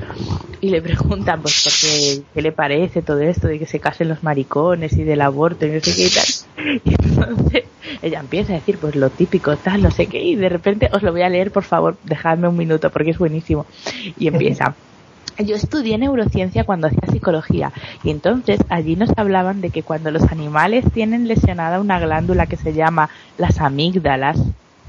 y 0.60 0.70
le 0.70 0.82
preguntan 0.82 1.42
pues 1.42 1.64
por 1.64 1.74
qué, 1.74 2.24
qué 2.34 2.42
le 2.42 2.52
parece 2.52 3.02
todo 3.02 3.20
esto 3.20 3.48
de 3.48 3.60
que 3.60 3.66
se 3.66 3.80
casen 3.80 4.10
los 4.10 4.24
maricones 4.24 4.94
y 4.94 5.04
del 5.04 5.22
aborto 5.22 5.66
y 5.66 5.72
no 5.72 5.80
sé 5.80 5.96
qué 5.96 6.06
y 6.06 6.10
tal. 6.10 6.82
Y 6.84 6.94
entonces 6.94 7.64
ella 8.02 8.20
empieza 8.20 8.54
a 8.54 8.56
decir 8.58 8.80
pues 8.80 8.96
lo 8.96 9.10
típico, 9.10 9.56
tal, 9.58 9.82
no 9.82 9.92
sé 9.92 10.08
qué, 10.08 10.22
y 10.22 10.36
de 10.36 10.50
repente 10.50 10.90
os 10.92 11.02
lo 11.04 11.12
voy 11.12 11.24
a 11.24 11.30
leer, 11.30 11.52
por 11.52 11.64
favor, 11.64 11.98
dejadme 12.04 12.48
un 12.48 12.58
minuto 12.58 12.90
porque 12.92 13.12
es 13.12 13.18
buenísimo. 13.18 13.66
Y 14.18 14.28
empieza. 14.28 14.76
Yo 15.42 15.56
estudié 15.56 15.98
neurociencia 15.98 16.64
cuando 16.64 16.88
hacía 16.88 17.12
psicología 17.12 17.72
y 18.04 18.12
entonces 18.12 18.60
allí 18.70 18.96
nos 18.96 19.10
hablaban 19.18 19.62
de 19.62 19.70
que 19.70 19.84
cuando 19.84 20.12
los 20.12 20.24
animales 20.32 20.86
tienen 20.94 21.28
lesionada 21.28 21.80
una 21.80 22.00
glándula 22.00 22.46
que 22.46 22.58
se 22.58 22.74
llama 22.74 23.10
las 23.38 23.60
amígdalas, 23.60 24.38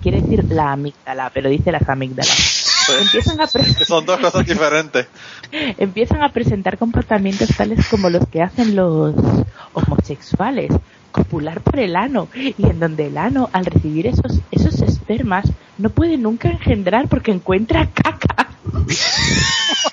quiere 0.03 0.20
decir 0.20 0.45
la 0.45 0.73
amígdala, 0.73 1.31
pero 1.33 1.49
dice 1.49 1.73
las 1.73 1.89
amígdalas, 1.89 2.73
empiezan 3.01 3.41
a, 3.41 3.47
Que 3.47 3.85
son 3.85 4.05
dos 4.05 4.19
cosas 4.19 4.47
diferentes. 4.47 5.07
empiezan 5.79 6.23
a 6.23 6.31
presentar 6.31 6.79
comportamientos 6.79 7.49
tales 7.57 7.87
como 7.89 8.11
los 8.11 8.27
que 8.29 8.43
hacen 8.43 8.74
los 8.77 9.15
homosexuales, 9.73 10.73
copular 11.12 11.61
por 11.61 11.79
el 11.79 11.97
ano, 11.97 12.29
y 12.35 12.55
en 12.59 12.81
donde 12.81 13.07
el 13.07 13.19
ano, 13.19 13.49
al 13.53 13.65
recibir 13.65 14.07
esos, 14.07 14.41
esos 14.51 14.81
espermas, 14.83 15.47
no 15.79 15.91
puede 15.91 16.16
nunca 16.19 16.51
engendrar 16.51 17.09
porque 17.09 17.31
encuentra 17.33 17.89
caca. 17.93 18.49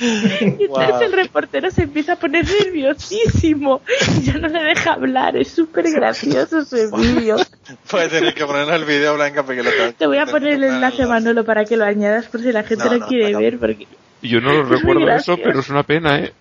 Y 0.00 0.64
entonces 0.64 0.68
Wow. 0.68 1.02
el 1.02 1.12
reportero 1.12 1.70
se 1.70 1.82
empieza 1.84 2.14
a 2.14 2.16
poner 2.16 2.44
nerviosísimo 2.46 3.82
y 4.18 4.22
ya 4.22 4.34
no 4.38 4.48
le 4.48 4.62
deja 4.62 4.94
hablar, 4.94 5.36
es 5.36 5.48
súper 5.48 5.90
gracioso 5.90 6.60
ese 6.60 6.88
vídeo. 6.96 7.36
Puedes 7.90 8.10
tener 8.10 8.34
que 8.34 8.44
poner 8.44 8.68
el 8.70 8.84
video 8.84 9.14
blanca 9.14 9.42
porque 9.44 9.62
lo 9.62 9.70
tengo- 9.70 9.92
Te 9.92 10.06
voy 10.06 10.18
a 10.18 10.26
poner 10.26 10.54
el 10.54 10.64
enlace, 10.64 11.06
Manolo, 11.06 11.44
para 11.44 11.64
que 11.64 11.76
lo 11.76 11.84
añadas 11.84 12.26
por 12.26 12.40
si 12.40 12.50
la 12.52 12.62
gente 12.64 12.84
No, 12.84 12.92
lo 12.94 12.98
no, 13.00 13.06
quiere 13.06 13.32
no. 13.32 13.38
ver, 13.40 13.58
porque 13.58 13.86
Yo 14.22 14.40
no 14.40 14.52
lo 14.52 14.62
Es 14.64 14.68
recuerdo 14.68 15.08
eso, 15.10 15.36
pero 15.36 15.60
es 15.60 15.68
una 15.68 15.82
pena, 15.84 16.18
¿eh? 16.18 16.32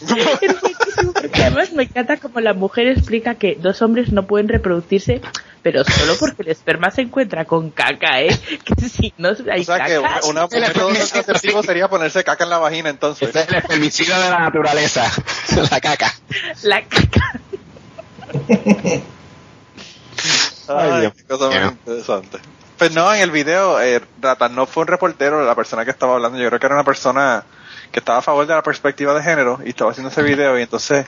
Es 0.00 0.60
buenísimo, 0.60 1.12
porque 1.12 1.42
además 1.42 1.72
me 1.72 1.84
encanta 1.84 2.16
como 2.18 2.40
la 2.40 2.54
mujer 2.54 2.88
explica 2.88 3.34
que 3.34 3.56
dos 3.56 3.80
hombres 3.82 4.12
no 4.12 4.26
pueden 4.26 4.48
reproducirse, 4.48 5.20
pero 5.62 5.84
solo 5.84 6.16
porque 6.18 6.42
el 6.42 6.48
esperma 6.48 6.90
se 6.90 7.02
encuentra 7.02 7.44
con 7.44 7.70
caca, 7.70 8.20
¿eh? 8.20 8.28
Que 8.64 8.88
si 8.88 9.12
no 9.18 9.30
hay 9.50 9.62
O 9.62 9.64
sea 9.64 9.84
que 9.84 10.00
caca... 10.00 10.26
una, 10.26 10.44
un 10.44 10.50
método 10.60 10.88
contraceptivo 10.88 11.62
sería 11.62 11.88
ponerse 11.88 12.22
caca 12.24 12.44
en 12.44 12.50
la 12.50 12.58
vagina 12.58 12.90
entonces. 12.90 13.28
Este 13.28 13.40
es 13.40 13.48
el 13.48 13.54
espermicida 13.56 14.18
de 14.22 14.30
la 14.30 14.40
naturaleza, 14.40 15.10
la 15.70 15.80
caca. 15.80 16.12
La 16.62 16.82
caca. 16.82 17.40
Ay, 20.68 21.00
Dios 21.00 21.12
qué 21.14 21.24
cosa 21.24 21.48
más 21.48 21.54
mío. 21.54 21.70
interesante. 21.70 22.38
Pues 22.78 22.92
no, 22.92 23.14
en 23.14 23.22
el 23.22 23.30
video, 23.30 23.80
eh, 23.80 24.02
Rata 24.20 24.48
no 24.48 24.66
fue 24.66 24.82
un 24.82 24.88
reportero, 24.88 25.42
la 25.44 25.54
persona 25.54 25.84
que 25.84 25.90
estaba 25.90 26.14
hablando, 26.14 26.38
yo 26.38 26.48
creo 26.48 26.60
que 26.60 26.66
era 26.66 26.74
una 26.74 26.84
persona 26.84 27.44
que 27.96 28.00
estaba 28.00 28.18
a 28.18 28.22
favor 28.22 28.46
de 28.46 28.52
la 28.54 28.62
perspectiva 28.62 29.14
de 29.14 29.22
género 29.22 29.58
y 29.64 29.70
estaba 29.70 29.90
haciendo 29.90 30.10
ese 30.10 30.22
video 30.22 30.58
y 30.58 30.62
entonces 30.64 31.06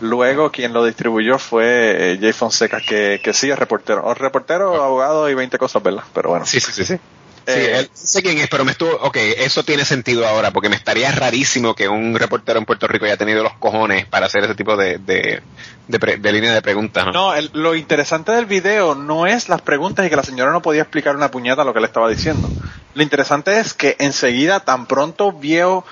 luego 0.00 0.50
quien 0.50 0.72
lo 0.72 0.84
distribuyó 0.84 1.38
fue 1.38 2.14
eh, 2.14 2.18
Jay 2.20 2.32
Fonseca, 2.32 2.80
que, 2.80 3.20
que 3.22 3.32
sí 3.32 3.48
es 3.52 3.56
reportero, 3.56 4.04
o 4.04 4.12
reportero, 4.14 4.82
abogado 4.82 5.30
y 5.30 5.34
20 5.34 5.56
cosas, 5.58 5.80
¿verdad? 5.80 6.02
Pero 6.12 6.30
bueno. 6.30 6.44
Sí, 6.44 6.58
sí, 6.58 6.72
sí, 6.72 6.84
sí. 6.84 6.96
Sí, 6.96 7.52
Eh, 7.52 7.78
él- 7.80 7.90
sé 7.92 8.20
quién 8.22 8.38
es, 8.38 8.48
pero 8.48 8.64
me 8.64 8.72
estuvo, 8.72 8.90
ok, 8.90 9.16
eso 9.16 9.62
tiene 9.62 9.84
sentido 9.84 10.26
ahora, 10.26 10.50
porque 10.50 10.68
me 10.68 10.74
estaría 10.74 11.12
rarísimo 11.12 11.74
que 11.76 11.86
un 11.88 12.16
reportero 12.18 12.58
en 12.58 12.64
Puerto 12.64 12.88
Rico 12.88 13.04
haya 13.04 13.16
tenido 13.18 13.44
los 13.44 13.52
cojones 13.58 14.04
para 14.06 14.26
hacer 14.26 14.42
ese 14.42 14.56
tipo 14.56 14.76
de, 14.76 14.98
de, 14.98 15.40
de, 15.86 16.00
pre- 16.00 16.16
de 16.16 16.32
línea 16.32 16.52
de 16.52 16.62
preguntas. 16.62 17.04
¿no? 17.06 17.12
No, 17.12 17.34
el- 17.34 17.50
lo 17.52 17.76
interesante 17.76 18.32
del 18.32 18.46
video 18.46 18.96
no 18.96 19.28
es 19.28 19.48
las 19.48 19.60
preguntas 19.62 20.04
y 20.04 20.10
que 20.10 20.16
la 20.16 20.24
señora 20.24 20.50
no 20.50 20.62
podía 20.62 20.82
explicar 20.82 21.14
una 21.14 21.30
puñeta 21.30 21.62
lo 21.62 21.72
que 21.74 21.78
le 21.80 21.86
estaba 21.86 22.08
diciendo. 22.08 22.48
Lo 22.94 23.02
interesante 23.04 23.60
es 23.60 23.72
que 23.74 23.94
enseguida, 24.00 24.60
tan 24.60 24.86
pronto 24.86 25.30
vio 25.30 25.84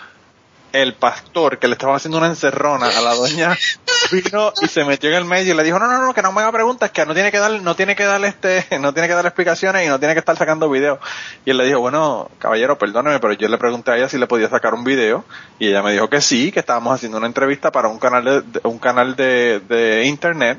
el 0.72 0.94
pastor 0.94 1.58
que 1.58 1.68
le 1.68 1.74
estaba 1.74 1.96
haciendo 1.96 2.18
una 2.18 2.26
encerrona 2.28 2.86
a 2.86 3.00
la 3.00 3.14
doña, 3.14 3.56
vino 4.10 4.52
y 4.62 4.68
se 4.68 4.84
metió 4.84 5.10
en 5.10 5.16
el 5.16 5.24
medio 5.24 5.52
y 5.52 5.56
le 5.56 5.62
dijo, 5.64 5.78
no, 5.78 5.86
no, 5.86 5.98
no, 6.00 6.14
que 6.14 6.22
no 6.22 6.32
me 6.32 6.40
haga 6.42 6.52
preguntas, 6.52 6.90
que 6.90 7.04
no 7.06 7.14
tiene 7.14 7.30
que 7.30 7.38
dar, 7.38 7.50
no 7.62 7.76
tiene 7.76 7.94
que 7.96 8.04
dar 8.04 8.24
este, 8.24 8.66
no 8.80 8.92
tiene 8.92 9.08
que 9.08 9.14
dar 9.14 9.26
explicaciones 9.26 9.84
y 9.86 9.88
no 9.88 9.98
tiene 9.98 10.14
que 10.14 10.20
estar 10.20 10.36
sacando 10.36 10.68
videos. 10.70 10.98
Y 11.44 11.50
él 11.50 11.58
le 11.58 11.66
dijo, 11.66 11.80
bueno, 11.80 12.30
caballero, 12.38 12.78
perdóneme, 12.78 13.18
pero 13.20 13.32
yo 13.34 13.48
le 13.48 13.58
pregunté 13.58 13.90
a 13.92 13.96
ella 13.96 14.08
si 14.08 14.18
le 14.18 14.26
podía 14.26 14.48
sacar 14.48 14.74
un 14.74 14.84
video 14.84 15.24
y 15.58 15.68
ella 15.68 15.82
me 15.82 15.92
dijo 15.92 16.08
que 16.08 16.20
sí, 16.20 16.52
que 16.52 16.60
estábamos 16.60 16.94
haciendo 16.94 17.18
una 17.18 17.26
entrevista 17.26 17.70
para 17.70 17.88
un 17.88 17.98
canal 17.98 18.24
de, 18.24 18.40
de- 18.42 18.60
un 18.64 18.78
canal 18.78 19.14
de, 19.16 19.60
de 19.68 20.04
internet. 20.04 20.58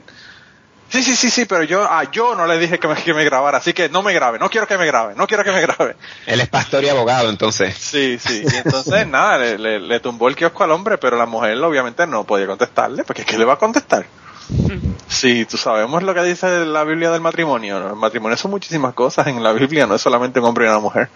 Sí, 0.94 1.02
sí, 1.02 1.16
sí, 1.16 1.32
sí, 1.32 1.46
pero 1.46 1.64
yo, 1.64 1.82
ah, 1.90 2.04
yo 2.12 2.36
no 2.36 2.46
le 2.46 2.60
dije 2.60 2.78
que 2.78 2.88
me, 2.88 2.94
que 2.94 3.16
me 3.16 3.24
grabara, 3.26 3.58
así 3.58 3.74
que 3.74 3.90
no 3.90 4.04
me 4.04 4.14
grabe, 4.14 4.38
no 4.38 4.48
quiero 4.52 4.68
que 4.68 4.78
me 4.78 4.86
grabe, 4.86 5.16
no 5.16 5.26
quiero 5.26 5.44
que 5.44 5.52
me 5.52 5.60
grabe. 5.62 5.96
Él 6.28 6.40
es 6.40 6.48
pastor 6.50 6.84
y 6.84 6.90
abogado, 6.90 7.30
entonces. 7.32 7.76
Sí, 7.76 8.20
sí, 8.20 8.44
y 8.46 8.56
entonces 8.58 9.08
nada, 9.08 9.40
le, 9.40 9.58
le- 9.58 9.80
le 9.80 10.00
tumbó 10.00 10.28
el 10.28 10.36
kiosco 10.36 10.64
al 10.64 10.70
hombre, 10.72 11.00
pero 11.00 11.18
la 11.18 11.26
mujer 11.26 11.58
obviamente 11.64 12.06
no 12.06 12.26
podía 12.26 12.46
contestarle, 12.46 13.04
porque 13.04 13.26
¿qué 13.26 13.40
le 13.40 13.46
va 13.46 13.54
a 13.54 13.58
contestar? 13.58 14.06
Sí, 15.08 15.46
tú 15.46 15.58
sabemos 15.58 16.02
lo 16.04 16.14
que 16.14 16.24
dice 16.24 16.66
la 16.66 16.84
Biblia 16.84 17.12
del 17.12 17.22
matrimonio, 17.22 17.80
¿no? 17.80 17.90
el 17.90 17.96
matrimonio 17.96 18.36
son 18.38 18.52
muchísimas 18.52 18.94
cosas 18.94 19.28
en 19.28 19.42
la 19.44 19.52
Biblia, 19.54 19.86
no 19.88 19.96
es 19.96 20.02
solamente 20.02 20.40
un 20.40 20.46
hombre 20.46 20.66
y 20.66 20.70
una 20.70 20.80
mujer. 20.80 21.10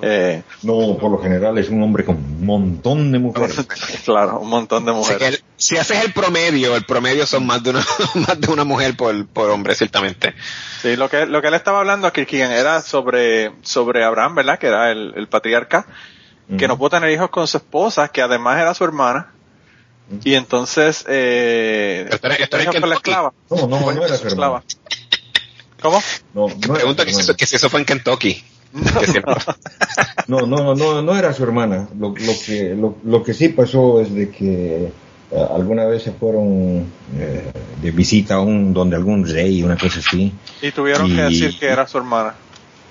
Eh, 0.00 0.42
No, 0.62 0.96
por 0.98 1.10
lo 1.10 1.18
general 1.18 1.58
es 1.58 1.68
un 1.68 1.82
hombre 1.82 2.04
con 2.04 2.16
un 2.16 2.46
montón 2.46 3.12
de 3.12 3.18
mujeres. 3.18 3.56
claro, 4.04 4.40
un 4.40 4.48
montón 4.48 4.84
de 4.84 4.92
mujeres. 4.92 5.28
el- 5.28 5.42
si 5.56 5.76
haces 5.76 6.04
el 6.04 6.12
promedio, 6.12 6.74
el 6.76 6.84
promedio 6.84 7.26
son 7.26 7.46
más 7.46 7.62
de 7.62 7.70
una, 7.70 7.84
más 8.14 8.40
de 8.40 8.50
una 8.50 8.64
mujer 8.64 8.96
por, 8.96 9.26
por 9.28 9.50
hombre, 9.50 9.74
ciertamente. 9.74 10.34
Sí, 10.80 10.96
lo 10.96 11.08
que, 11.08 11.26
lo 11.26 11.40
que 11.42 11.48
él 11.48 11.54
estaba 11.54 11.78
hablando 11.80 12.06
aquí 12.06 12.26
Keegan, 12.26 12.50
era 12.52 12.80
sobre, 12.80 13.52
sobre 13.62 14.04
Abraham, 14.04 14.34
¿verdad? 14.36 14.58
Que 14.58 14.66
era 14.68 14.90
el, 14.90 15.12
el 15.16 15.28
patriarca. 15.28 15.86
que 16.58 16.66
no 16.68 16.76
pudo 16.76 16.90
tener 16.90 17.10
hijos 17.10 17.30
con 17.30 17.46
su 17.46 17.56
esposa, 17.58 18.08
que 18.08 18.22
además 18.22 18.60
era 18.60 18.74
su 18.74 18.84
hermana. 18.84 19.32
Y 20.24 20.34
entonces, 20.34 21.04
eh, 21.08 22.08
con 22.80 22.88
la 22.88 22.96
esclava. 22.96 23.32
No, 23.48 23.66
no, 23.66 23.92
no 23.92 24.04
era 24.04 24.16
su. 24.16 24.28
¿Cómo? 25.80 26.02
No, 26.34 26.48
no 26.48 26.54
era 26.64 26.74
Pregunta 26.74 27.04
que 27.04 27.46
si 27.46 27.56
eso 27.56 27.70
fue 27.70 27.80
en 27.80 27.86
Kentucky. 27.86 28.44
Si- 29.06 29.18
No, 30.28 30.46
no, 30.46 30.74
no, 30.74 31.02
no 31.02 31.16
era 31.16 31.32
su 31.32 31.42
hermana. 31.42 31.88
Lo, 31.98 32.08
lo 32.10 32.32
que, 32.46 32.74
lo, 32.74 32.96
lo 33.04 33.22
que 33.22 33.34
sí 33.34 33.48
pasó 33.48 34.00
es 34.00 34.14
de 34.14 34.30
que 34.30 34.86
eh, 35.30 35.46
alguna 35.54 35.84
vez 35.86 36.02
se 36.04 36.12
fueron 36.12 36.86
eh, 37.18 37.50
de 37.82 37.90
visita 37.90 38.36
a 38.36 38.40
un, 38.40 38.72
donde 38.72 38.96
algún 38.96 39.26
rey, 39.26 39.62
una 39.62 39.76
cosa 39.76 39.98
así. 39.98 40.32
Y 40.60 40.70
tuvieron 40.70 41.08
que 41.14 41.22
decir 41.22 41.58
que 41.58 41.66
era 41.66 41.86
su 41.86 41.98
hermana. 41.98 42.34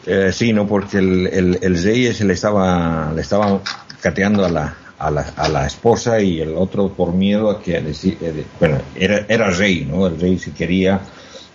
Eh, 0.06 0.32
sí, 0.34 0.52
no, 0.52 0.68
porque 0.68 0.98
el, 0.98 1.28
el, 1.28 1.60
el 1.62 1.84
rey 1.84 2.12
se 2.14 2.26
le 2.26 2.34
estaba, 2.34 3.12
le 3.16 3.22
estaba 3.22 3.60
cateando 4.02 4.44
a 4.46 4.50
la, 4.50 4.76
a 4.98 5.12
la, 5.12 5.22
a 5.36 5.48
la 5.50 5.68
esposa 5.68 6.20
y 6.20 6.42
el 6.42 6.56
otro 6.56 6.90
por 6.90 7.14
miedo 7.14 7.50
a 7.50 7.62
que, 7.62 7.78
eh, 7.78 8.46
bueno, 8.60 8.80
era, 8.96 9.26
era 9.30 9.50
rey, 9.52 9.86
¿no? 9.90 10.08
El 10.08 10.20
rey 10.20 10.38
si 10.40 10.52
quería 10.52 11.00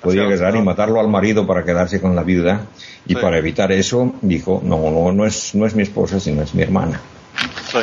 podía 0.03 0.23
Hacia 0.23 0.35
agarrar 0.35 0.55
y 0.55 0.59
otro. 0.59 0.65
matarlo 0.65 1.01
al 1.01 1.09
marido 1.09 1.47
para 1.47 1.65
quedarse 1.65 2.01
con 2.01 2.15
la 2.17 2.23
viuda 2.23 2.63
y 3.07 3.15
Sí. 3.15 3.21
para 3.21 3.39
evitar 3.39 3.73
eso 3.73 4.15
dijo, 4.23 4.61
no, 4.65 4.79
no, 4.91 5.13
no 5.13 5.27
es, 5.27 5.55
no 5.55 5.67
es 5.67 5.75
mi 5.75 5.83
esposa, 5.83 6.21
sino 6.21 6.43
es 6.43 6.55
mi 6.55 6.63
hermana. 6.63 7.01
Sí. 7.71 7.79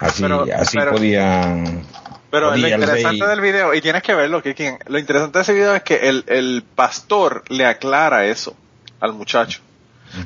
Así, 0.00 0.22
Pero- 0.22 0.46
así 0.56 0.76
pero- 0.78 0.92
podían. 0.92 1.82
Pero 2.30 2.46
lo 2.46 2.52
podía 2.52 2.74
el 2.74 2.80
interesante 2.82 3.26
del 3.28 3.40
video, 3.40 3.74
y 3.74 3.80
tienes 3.80 4.02
que 4.02 4.12
verlo, 4.12 4.42
que 4.42 4.54
quien, 4.56 4.76
lo 4.88 4.98
interesante 4.98 5.38
de 5.38 5.42
ese 5.42 5.52
video 5.52 5.72
es 5.74 5.82
que 5.84 6.08
el, 6.08 6.24
el 6.26 6.64
pastor 6.74 7.44
le 7.48 7.64
aclara 7.64 8.26
eso 8.26 8.56
al 8.98 9.12
muchacho. 9.12 9.60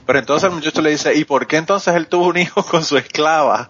Pero 0.06 0.18
entonces 0.18 0.48
el 0.48 0.54
muchacho 0.54 0.80
le 0.82 0.90
dice, 0.90 1.14
¿y 1.14 1.24
por 1.24 1.46
qué 1.46 1.56
entonces 1.58 1.94
él 1.94 2.06
tuvo 2.06 2.28
un 2.28 2.36
hijo 2.38 2.62
con 2.64 2.82
su 2.84 2.96
esclava? 2.96 3.68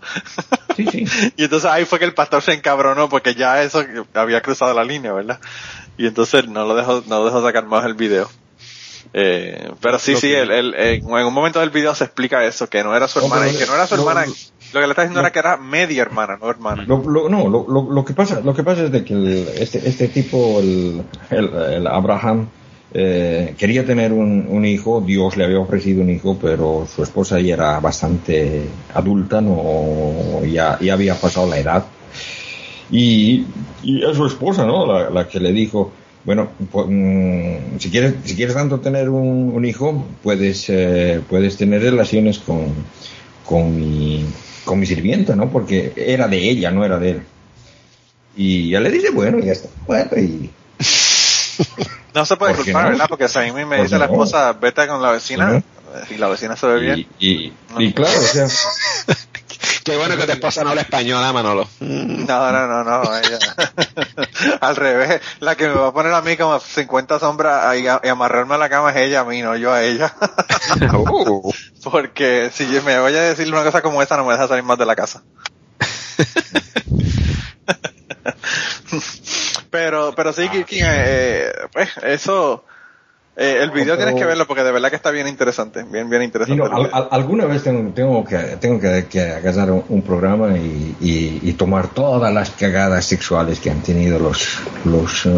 Sí, 0.77 0.87
sí. 0.87 1.05
y 1.37 1.45
entonces 1.45 1.69
ahí 1.71 1.85
fue 1.85 1.99
que 1.99 2.05
el 2.05 2.15
pastor 2.15 2.43
se 2.43 2.53
encabronó 2.53 3.09
porque 3.09 3.35
ya 3.35 3.61
eso 3.63 3.85
había 4.15 4.41
cruzado 4.41 4.73
la 4.75 4.85
línea, 4.85 5.13
¿verdad? 5.13 5.41
Y 5.99 6.07
entonces 6.07 6.49
no 6.49 6.65
lo 6.65 6.75
dejó, 6.75 7.03
no 7.07 7.25
dejó 7.25 7.43
sacar 7.43 7.67
más 7.67 7.85
el 7.85 7.95
video. 7.95 8.29
Eh, 9.15 9.71
pero 9.81 9.99
sí, 9.99 10.13
Lo 10.13 10.19
sí, 10.21 10.33
el, 10.33 10.51
el- 10.51 10.75
en, 10.75 11.05
un 11.07 11.33
momento 11.35 11.61
del 11.61 11.71
video 11.71 11.95
se 11.95 12.05
explica 12.05 12.45
eso, 12.45 12.69
que 12.69 12.83
no 12.85 12.95
era 12.95 13.09
su 13.09 13.19
hermana, 13.21 13.49
y 13.49 13.57
que 13.57 13.67
no 13.67 13.75
era 13.75 13.87
su 13.87 13.97
lo- 13.97 14.03
hermana, 14.03 14.27
lo- 14.27 14.33
lo 14.75 14.81
que 14.81 14.87
le 14.87 14.91
está 14.93 15.03
diciendo 15.03 15.21
lo- 15.21 15.27
era 15.27 15.33
que 15.33 15.39
era 15.39 15.57
media 15.57 16.03
hermana, 16.03 16.37
no 16.41 16.51
hermana. 16.51 16.85
Lo, 16.87 16.99
lo- 17.09 17.29
no, 17.29 17.49
lo, 17.49 17.67
lo, 17.69 17.91
lo 17.91 18.05
que 18.05 18.13
pasa, 18.13 18.41
lo 18.41 18.55
que 18.55 18.63
pasa 18.63 18.85
es 18.85 18.93
de 18.93 19.05
que 19.05 19.15
el- 19.15 19.49
este, 19.59 19.89
este 19.89 20.09
tipo, 20.09 20.61
el, 20.61 21.03
el, 21.31 21.49
el 21.55 21.87
Abraham, 21.87 22.49
eh, 22.93 23.55
quería 23.59 23.85
tener 23.87 24.13
un, 24.13 24.47
un 24.49 24.65
hijo, 24.67 25.01
Dios 25.01 25.37
le 25.37 25.45
había 25.45 25.59
ofrecido 25.59 26.03
un 26.03 26.11
hijo, 26.11 26.39
pero 26.41 26.87
su 26.95 27.03
esposa 27.03 27.41
ya 27.41 27.55
era 27.55 27.81
bastante 27.81 28.67
adulta, 28.95 29.41
no, 29.41 30.45
ya, 30.45 30.79
ya 30.81 30.93
había 30.93 31.15
pasado 31.15 31.47
la 31.49 31.59
edad. 31.59 31.85
Y, 32.91 33.45
y 33.83 34.03
es 34.05 34.17
su 34.17 34.27
esposa, 34.27 34.65
¿no? 34.65 34.87
La, 34.87 35.11
la 35.11 35.29
que 35.29 35.41
le 35.41 35.53
dijo, 35.53 35.93
bueno, 36.25 36.51
pues, 36.71 36.87
mm, 36.89 37.79
si 37.79 37.91
quieres, 37.91 38.15
si 38.25 38.35
quieres 38.35 38.55
tanto 38.55 38.81
tener 38.81 39.09
un, 39.09 39.53
un 39.55 39.65
hijo, 39.65 40.07
puedes, 40.23 40.67
eh, 40.69 41.21
puedes 41.29 41.57
tener 41.57 41.83
relaciones 41.83 42.39
con, 42.39 42.67
con 43.45 43.75
mi, 43.77 44.25
con 44.65 44.79
mi 44.79 44.87
sirvienta, 44.87 45.37
¿no? 45.37 45.51
Porque 45.51 45.93
era 45.97 46.29
de 46.29 46.51
ella, 46.51 46.71
no 46.71 46.85
era 46.85 46.99
de 46.99 47.11
él. 47.11 47.23
Y 48.37 48.71
ya 48.71 48.81
le 48.81 48.91
dice, 48.91 49.11
bueno, 49.11 49.39
ya 49.41 49.53
está. 49.53 49.69
Bueno, 49.87 50.11
y 50.17 50.51
No 52.15 52.25
se 52.25 52.37
puede 52.37 52.55
¿Por 52.55 52.65
qué 52.65 52.73
culpar, 52.73 52.85
no? 52.87 52.91
¿verdad? 52.93 53.07
Porque 53.09 53.29
si 53.29 53.39
a 53.39 53.43
mí 53.43 53.53
me 53.53 53.77
¿Por 53.77 53.83
dice 53.83 53.99
la 53.99 54.07
esposa, 54.07 54.53
vete 54.55 54.87
con 54.87 55.03
la 55.03 55.13
vecina, 55.13 55.63
y 56.11 56.15
la 56.17 56.29
vecina 56.29 56.57
se 56.57 56.67
ve 56.67 56.81
bien. 56.81 57.07
y, 57.19 57.29
y, 57.29 57.53
y 57.79 57.93
claro, 57.93 58.19
o 58.19 58.23
sea, 58.23 58.47
Qué 59.85 59.97
bueno 59.97 60.17
que 60.17 60.25
tu 60.25 60.33
esposa 60.39 60.63
no 60.65 60.71
habla 60.71 60.83
español, 60.83 61.25
¿eh, 61.25 61.33
Manolo. 61.33 61.69
No, 61.81 62.53
no, 62.53 62.67
no, 62.67 62.85
no, 62.85 63.03
ella. 63.19 63.39
Al 64.61 64.77
revés, 64.77 65.21
la 65.41 65.57
que 65.57 65.69
me 65.69 65.75
va 65.75 65.89
a 65.89 65.93
poner 65.93 66.13
a 66.13 66.21
mí 66.23 66.37
como 66.37 66.59
50 66.61 67.19
sombras 67.19 67.77
y, 67.79 67.87
a- 67.89 68.01
y 68.03 68.09
amarrarme 68.09 68.55
a 68.55 68.59
la 68.59 68.69
cama 68.69 68.91
es 68.91 68.97
ella 68.97 69.21
a 69.21 69.25
mí, 69.25 69.41
no 69.43 69.57
yo 69.57 69.73
a 69.73 69.83
ella. 69.83 70.15
Uh. 70.93 71.53
Porque 71.91 72.51
si 72.53 72.65
me 72.67 72.99
voy 73.01 73.15
a 73.17 73.23
decirle 73.23 73.53
una 73.55 73.65
cosa 73.65 73.81
como 73.83 74.03
esa, 74.03 74.17
no 74.17 74.25
me 74.25 74.33
deja 74.33 74.49
salir 74.49 74.65
más 74.65 74.79
de 74.79 74.87
la 74.87 74.97
casa. 74.97 75.23
pero, 79.71 80.13
pero 80.15 80.33
sí, 80.33 80.49
Kirkin, 80.49 80.85
eh, 80.85 81.53
pues 81.73 81.91
eso, 82.03 82.65
eh, 83.39 83.59
el 83.63 83.71
video 83.71 83.97
tienes 83.97 84.15
que 84.17 84.25
verlo 84.25 84.47
porque 84.47 84.65
de 84.65 84.73
verdad 84.73 84.91
que 84.91 84.97
está 84.97 85.11
bien 85.11 85.29
interesante, 85.29 85.85
bien, 85.85 86.11
bien 86.11 86.23
interesante. 86.23 86.61
al- 86.93 87.09
alguna 87.11 87.45
vez 87.47 87.63
tengo, 87.63 87.91
tengo 87.93 88.25
que, 88.25 88.37
tengo 88.61 88.81
que, 88.81 89.07
que 89.09 89.21
agarrar 89.21 89.71
un, 89.71 89.85
un 89.89 90.03
programa 90.03 90.57
y, 90.59 90.97
y, 91.01 91.41
y 91.43 91.53
tomar 91.53 91.89
todas 91.89 92.33
las 92.35 92.51
cagadas 92.51 93.05
sexuales 93.05 93.61
que 93.61 93.71
han 93.71 93.81
tenido 93.83 94.19
los, 94.19 94.59
los, 94.85 95.27
eh, 95.27 95.31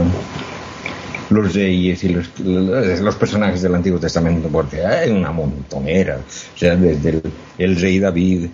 los 1.31 1.55
reyes 1.55 2.03
y 2.03 2.09
los, 2.09 2.41
los 2.41 3.15
personajes 3.17 3.63
del 3.63 3.75
Antiguo 3.75 4.01
Testamento, 4.01 4.49
porque 4.49 4.85
hay 4.85 5.11
una 5.11 5.31
montonera, 5.31 6.19
o 6.19 6.59
sea, 6.59 6.75
desde 6.77 7.11
el, 7.11 7.23
el 7.59 7.77
rey 7.81 7.99
David 8.01 8.49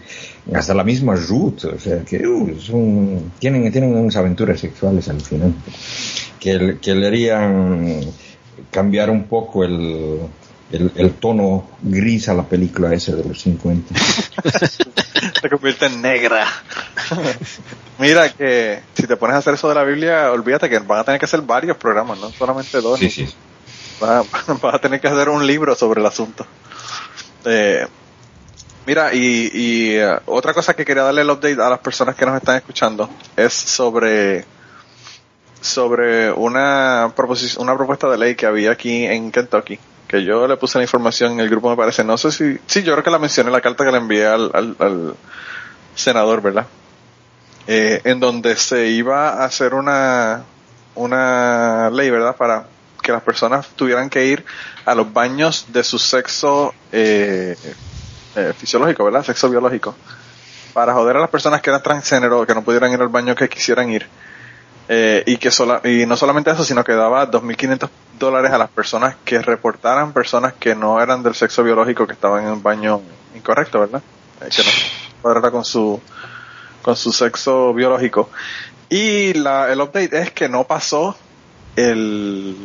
hasta 0.54 0.74
la 0.74 0.84
misma 0.84 1.14
Ruth, 1.16 1.64
o 1.64 1.78
sea, 1.80 2.00
que 2.04 2.26
uh, 2.26 2.60
son- 2.60 3.32
tienen, 3.38 3.70
tienen 3.72 3.96
unas 3.96 4.14
aventuras 4.16 4.60
sexuales 4.60 5.08
al 5.08 5.20
final, 5.20 5.52
que, 6.38 6.76
que 6.80 6.94
le 6.94 7.06
harían 7.06 8.00
cambiar 8.70 9.10
un 9.10 9.24
poco 9.24 9.64
el, 9.64 10.20
el, 10.72 10.92
el 10.96 11.14
tono 11.14 11.68
gris 11.82 12.28
a 12.28 12.34
la 12.34 12.44
película 12.44 12.92
esa 12.92 13.14
de 13.14 13.24
los 13.24 13.40
50. 13.40 13.94
se 15.40 15.48
convierte 15.50 15.86
en 15.86 16.02
negra. 16.02 16.46
Mira 17.98 18.30
que 18.32 18.80
si 18.94 19.06
te 19.06 19.16
pones 19.16 19.36
a 19.36 19.38
hacer 19.38 19.54
eso 19.54 19.68
de 19.68 19.74
la 19.74 19.84
Biblia, 19.84 20.30
olvídate 20.32 20.68
que 20.68 20.78
van 20.80 21.00
a 21.00 21.04
tener 21.04 21.20
que 21.20 21.26
hacer 21.26 21.42
varios 21.42 21.76
programas, 21.76 22.18
no 22.18 22.30
solamente 22.30 22.80
dos. 22.80 23.00
Vas 24.00 24.26
a, 24.48 24.52
vas 24.54 24.74
a 24.74 24.78
tener 24.78 25.00
que 25.00 25.08
hacer 25.08 25.28
un 25.28 25.46
libro 25.46 25.74
sobre 25.74 26.00
el 26.00 26.06
asunto. 26.06 26.46
Eh, 27.44 27.86
mira, 28.86 29.14
y, 29.14 29.50
y 29.52 29.90
eh, 29.96 30.18
otra 30.26 30.52
cosa 30.52 30.74
que 30.74 30.84
quería 30.84 31.04
darle 31.04 31.22
el 31.22 31.30
update 31.30 31.62
a 31.62 31.70
las 31.70 31.78
personas 31.78 32.14
que 32.16 32.26
nos 32.26 32.36
están 32.36 32.56
escuchando 32.56 33.08
es 33.36 33.52
sobre 33.52 34.44
sobre 35.66 36.30
una 36.30 37.12
una 37.58 37.76
propuesta 37.76 38.08
de 38.08 38.18
ley 38.18 38.34
que 38.34 38.46
había 38.46 38.70
aquí 38.70 39.04
en 39.04 39.30
Kentucky, 39.30 39.78
que 40.08 40.24
yo 40.24 40.46
le 40.46 40.56
puse 40.56 40.78
la 40.78 40.84
información 40.84 41.32
en 41.32 41.40
el 41.40 41.50
grupo, 41.50 41.70
me 41.70 41.76
parece, 41.76 42.04
no 42.04 42.16
sé 42.16 42.30
si, 42.32 42.58
sí, 42.66 42.82
yo 42.82 42.92
creo 42.92 43.04
que 43.04 43.10
la 43.10 43.18
mencioné 43.18 43.48
en 43.48 43.52
la 43.52 43.60
carta 43.60 43.84
que 43.84 43.90
le 43.90 43.98
envié 43.98 44.26
al, 44.26 44.50
al, 44.54 44.76
al 44.78 45.14
senador, 45.94 46.40
¿verdad? 46.42 46.66
Eh, 47.66 48.00
en 48.04 48.20
donde 48.20 48.56
se 48.56 48.86
iba 48.86 49.30
a 49.30 49.44
hacer 49.44 49.74
una, 49.74 50.44
una 50.94 51.90
ley, 51.90 52.10
¿verdad? 52.10 52.36
Para 52.36 52.66
que 53.02 53.10
las 53.10 53.22
personas 53.22 53.68
tuvieran 53.74 54.08
que 54.08 54.26
ir 54.26 54.44
a 54.84 54.94
los 54.94 55.12
baños 55.12 55.66
de 55.68 55.82
su 55.82 55.98
sexo 55.98 56.74
eh, 56.92 57.56
eh, 58.36 58.52
fisiológico, 58.56 59.04
¿verdad? 59.04 59.24
Sexo 59.24 59.50
biológico. 59.50 59.96
Para 60.72 60.92
joder 60.92 61.16
a 61.16 61.20
las 61.20 61.30
personas 61.30 61.60
que 61.60 61.70
eran 61.70 61.82
transgénero, 61.82 62.46
que 62.46 62.54
no 62.54 62.62
pudieran 62.62 62.92
ir 62.92 63.00
al 63.00 63.08
baño 63.08 63.34
que 63.34 63.48
quisieran 63.48 63.90
ir. 63.90 64.06
Eh, 64.88 65.24
y 65.26 65.36
que 65.38 65.50
sola, 65.50 65.80
y 65.84 66.06
no 66.06 66.16
solamente 66.16 66.50
eso, 66.50 66.64
sino 66.64 66.84
que 66.84 66.92
daba 66.92 67.28
2.500 67.28 67.88
dólares 68.18 68.52
a 68.52 68.58
las 68.58 68.70
personas 68.70 69.16
que 69.24 69.40
reportaran 69.42 70.12
personas 70.12 70.54
que 70.54 70.74
no 70.76 71.00
eran 71.02 71.22
del 71.24 71.34
sexo 71.34 71.64
biológico 71.64 72.06
que 72.06 72.12
estaban 72.12 72.44
en 72.46 72.52
el 72.54 72.60
baño 72.60 73.00
incorrecto, 73.34 73.80
¿verdad? 73.80 74.00
Eh, 74.42 74.48
que 74.54 74.62
no 74.62 74.70
cuadrara 75.22 75.50
con 75.50 75.64
su 75.64 76.00
con 76.82 76.94
su 76.96 77.12
sexo 77.12 77.74
biológico. 77.74 78.30
Y 78.88 79.34
la, 79.34 79.72
el 79.72 79.80
update 79.80 80.16
es 80.20 80.30
que 80.30 80.48
no 80.48 80.62
pasó 80.64 81.16
el 81.74 82.56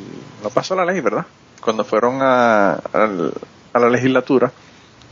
no 0.43 0.49
pasó 0.51 0.75
la 0.75 0.85
ley, 0.85 1.01
¿verdad? 1.01 1.25
Cuando 1.59 1.83
fueron 1.83 2.19
a, 2.21 2.73
al- 2.93 3.33
a 3.73 3.79
la 3.79 3.89
legislatura 3.89 4.51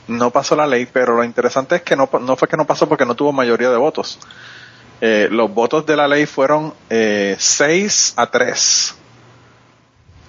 no 0.07 0.31
pasó 0.31 0.55
la 0.55 0.65
ley, 0.67 0.87
pero 0.91 1.15
lo 1.15 1.23
interesante 1.23 1.75
es 1.77 1.81
que 1.83 1.95
no, 1.95 2.09
no 2.21 2.35
fue 2.35 2.47
que 2.47 2.57
no 2.57 2.65
pasó 2.65 2.87
porque 2.89 3.05
no 3.05 3.15
tuvo 3.15 3.31
mayoría 3.31 3.69
de 3.69 3.77
votos. 3.77 4.17
Eh, 5.01 5.27
los 5.31 5.53
votos 5.53 5.85
de 5.85 5.95
la 5.95 6.07
ley 6.07 6.25
fueron 6.25 6.73
eh, 6.89 7.35
6 7.39 8.13
a 8.17 8.27
3. 8.29 8.95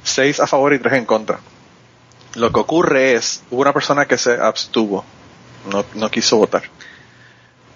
6 0.04 0.40
a 0.40 0.46
favor 0.46 0.72
y 0.74 0.78
3 0.78 0.94
en 0.94 1.06
contra. 1.06 1.40
Lo 2.34 2.52
que 2.52 2.60
ocurre 2.60 3.14
es, 3.14 3.42
hubo 3.50 3.62
una 3.62 3.72
persona 3.72 4.06
que 4.06 4.16
se 4.16 4.34
abstuvo, 4.34 5.04
no, 5.70 5.84
no 5.94 6.10
quiso 6.10 6.36
votar. 6.36 6.62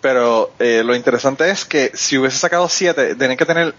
Pero 0.01 0.53
eh, 0.59 0.83
lo 0.85 0.95
interesante 0.95 1.51
es 1.51 1.65
que 1.65 1.91
si 1.95 2.19
hubiese 2.19 2.37
sacado 2.39 2.69
7, 2.69 3.17
tenía 3.17 3.37
que 3.37 3.47
tener 3.47 3.75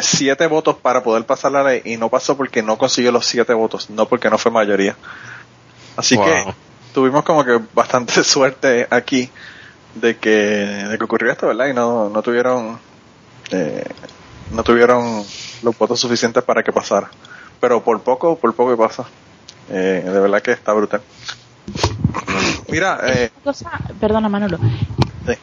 7 0.00 0.46
votos 0.46 0.76
para 0.76 1.02
poder 1.02 1.26
pasar 1.26 1.52
la 1.52 1.62
ley 1.64 1.82
y 1.84 1.96
no 1.96 2.08
pasó 2.08 2.36
porque 2.36 2.62
no 2.62 2.78
consiguió 2.78 3.10
los 3.12 3.26
7 3.26 3.52
votos, 3.54 3.90
no 3.90 4.06
porque 4.06 4.30
no 4.30 4.38
fue 4.38 4.52
mayoría. 4.52 4.96
Así 5.96 6.16
Wow. 6.16 6.24
que 6.24 6.54
tuvimos 6.94 7.24
como 7.24 7.44
que 7.44 7.60
bastante 7.74 8.22
suerte 8.24 8.86
aquí 8.90 9.28
de 9.94 10.16
que, 10.16 10.30
de 10.30 10.98
que 10.98 11.04
ocurrió 11.04 11.30
esto, 11.32 11.46
¿verdad? 11.48 11.66
Y 11.68 11.74
no, 11.74 12.08
no 12.08 12.22
tuvieron, 12.22 12.78
eh, 13.50 13.84
no 14.52 14.62
tuvieron 14.62 15.22
los 15.62 15.78
votos 15.78 16.00
suficientes 16.00 16.42
para 16.44 16.62
que 16.62 16.72
pasara. 16.72 17.10
Pero 17.60 17.82
por 17.82 18.00
poco, 18.02 18.36
por 18.36 18.54
poco 18.54 18.70
que 18.70 18.76
pasa. 18.82 19.04
Eh, 19.70 20.02
de 20.04 20.20
verdad 20.20 20.40
que 20.42 20.52
está 20.52 20.72
brutal. 20.72 21.02
Mira, 22.68 23.00
eh, 23.04 23.30
Cosa, 23.42 23.70
perdona 24.00 24.28
Manolo, 24.28 24.58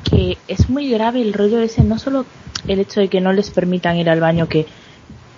que 0.09 0.37
es 0.47 0.69
muy 0.69 0.89
grave 0.89 1.21
el 1.21 1.33
rollo 1.33 1.59
ese, 1.59 1.83
no 1.83 1.97
solo 1.99 2.25
el 2.67 2.79
hecho 2.79 2.99
de 3.01 3.09
que 3.09 3.21
no 3.21 3.33
les 3.33 3.49
permitan 3.51 3.97
ir 3.97 4.09
al 4.09 4.19
baño 4.19 4.47
que 4.47 4.65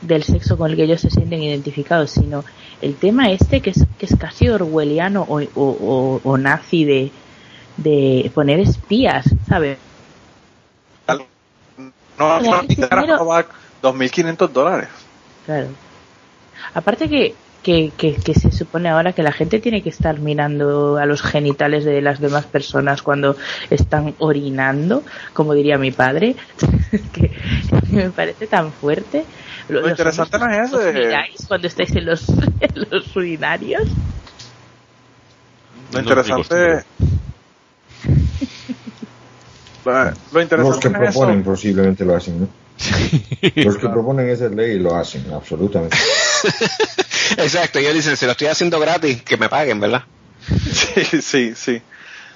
del 0.02 0.24
sexo 0.24 0.58
con 0.58 0.72
el 0.72 0.78
que 0.78 0.84
ellos 0.84 1.02
se 1.02 1.10
sienten 1.10 1.42
identificados, 1.44 2.12
sino 2.12 2.44
el 2.82 2.96
tema 2.96 3.30
este 3.32 3.62
que 3.62 3.72
es, 3.72 3.86
que 3.98 4.06
es 4.06 4.16
casi 4.18 4.50
orwelliano 4.50 5.26
o, 5.28 5.42
o, 5.42 5.50
o- 5.56 6.22
o 6.24 6.38
nazi 6.38 6.86
de, 6.86 7.12
de 7.84 8.32
poner 8.34 8.60
espías, 8.60 9.26
¿sabes? 9.48 9.78
No, 12.18 12.40
no, 12.42 12.62
este 12.68 12.86
robar 12.88 13.48
2.500 13.82 14.50
dólares. 14.50 14.90
Claro. 15.46 15.68
Aparte 16.74 17.08
que, 17.08 17.34
que, 17.64 17.92
que, 17.96 18.16
que 18.16 18.34
se 18.34 18.52
supone 18.52 18.90
ahora 18.90 19.14
que 19.14 19.24
la 19.24 19.32
gente 19.32 19.60
tiene 19.60 19.82
que 19.82 19.90
estar 19.90 20.20
mirando 20.20 20.98
a 20.98 21.06
los 21.06 21.22
genitales 21.22 21.86
de 21.86 22.02
las 22.02 22.20
demás 22.20 22.46
personas 22.46 23.02
cuando 23.02 23.38
están 23.70 24.16
orinando, 24.20 25.04
como 25.34 25.54
diría 25.54 25.78
mi 25.78 25.92
padre, 25.92 26.36
que 27.14 27.32
me 27.90 28.10
parece 28.10 28.48
tan 28.48 28.74
fuerte. 28.74 29.24
Lo 29.70 29.80
Los 29.82 29.92
interesante 29.92 30.38
no 30.40 30.52
es 30.52 30.74
¿os 30.74 30.82
ese. 30.84 31.00
miráis 31.00 31.46
cuando 31.48 31.68
estáis 31.68 31.96
en 31.96 32.06
los, 32.06 32.28
en 32.60 32.88
los 32.92 33.16
urinarios? 33.16 33.84
Lo 35.94 36.00
No 36.00 36.00
interesante. 36.02 36.84
Lo, 39.86 39.94
lo 39.94 40.12
Los 40.32 40.44
interesante 40.44 40.80
que 40.80 40.90
no 40.90 41.04
es 41.04 41.10
eso. 41.10 41.20
proponen 41.20 41.44
posiblemente 41.44 42.06
lo 42.06 42.16
hacen, 42.16 42.42
¿no? 42.42 42.48
Los 43.56 43.78
que 43.78 43.90
proponen 43.90 44.30
esa 44.30 44.48
ley 44.50 44.80
lo 44.80 44.96
hacen, 44.96 45.26
absolutamente. 45.34 45.98
Exacto, 47.38 47.80
ellos 47.80 47.94
dicen, 47.94 48.18
si 48.18 48.26
lo 48.26 48.32
estoy 48.32 48.48
haciendo 48.48 48.80
gratis, 48.80 49.22
que 49.24 49.38
me 49.38 49.50
paguen, 49.50 49.80
¿verdad? 49.80 50.04
Sí, 50.72 51.04
sí, 51.22 51.54
sí. 51.56 51.82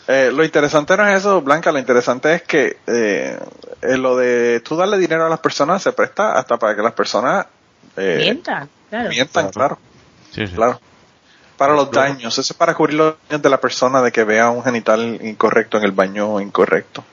Eh, 0.07 0.31
lo 0.33 0.43
interesante 0.43 0.97
no 0.97 1.07
es 1.07 1.19
eso, 1.19 1.41
Blanca, 1.41 1.71
lo 1.71 1.79
interesante 1.79 2.35
es 2.35 2.41
que 2.43 2.77
eh, 2.87 3.39
eh, 3.81 3.97
lo 3.97 4.17
de 4.17 4.59
tú 4.59 4.75
darle 4.75 4.97
dinero 4.97 5.25
a 5.25 5.29
las 5.29 5.39
personas 5.39 5.81
se 5.81 5.93
presta 5.93 6.33
hasta 6.37 6.57
para 6.57 6.75
que 6.75 6.81
las 6.81 6.91
personas 6.93 7.45
eh, 7.95 8.17
Mientan, 8.19 8.67
claro. 8.89 9.09
mientan, 9.09 9.49
claro, 9.51 9.79
Sí, 10.31 10.45
sí. 10.45 10.53
claro. 10.53 10.79
Para 11.57 11.73
los 11.73 11.91
daños, 11.91 12.33
eso 12.37 12.41
es 12.53 12.57
para 12.57 12.73
cubrir 12.73 12.97
los 12.97 13.15
daños 13.29 13.41
de 13.41 13.49
la 13.49 13.59
persona 13.61 14.01
de 14.01 14.11
que 14.11 14.23
vea 14.23 14.49
un 14.49 14.63
genital 14.63 15.19
incorrecto 15.23 15.77
en 15.77 15.83
el 15.83 15.91
baño 15.91 16.39
incorrecto. 16.41 17.03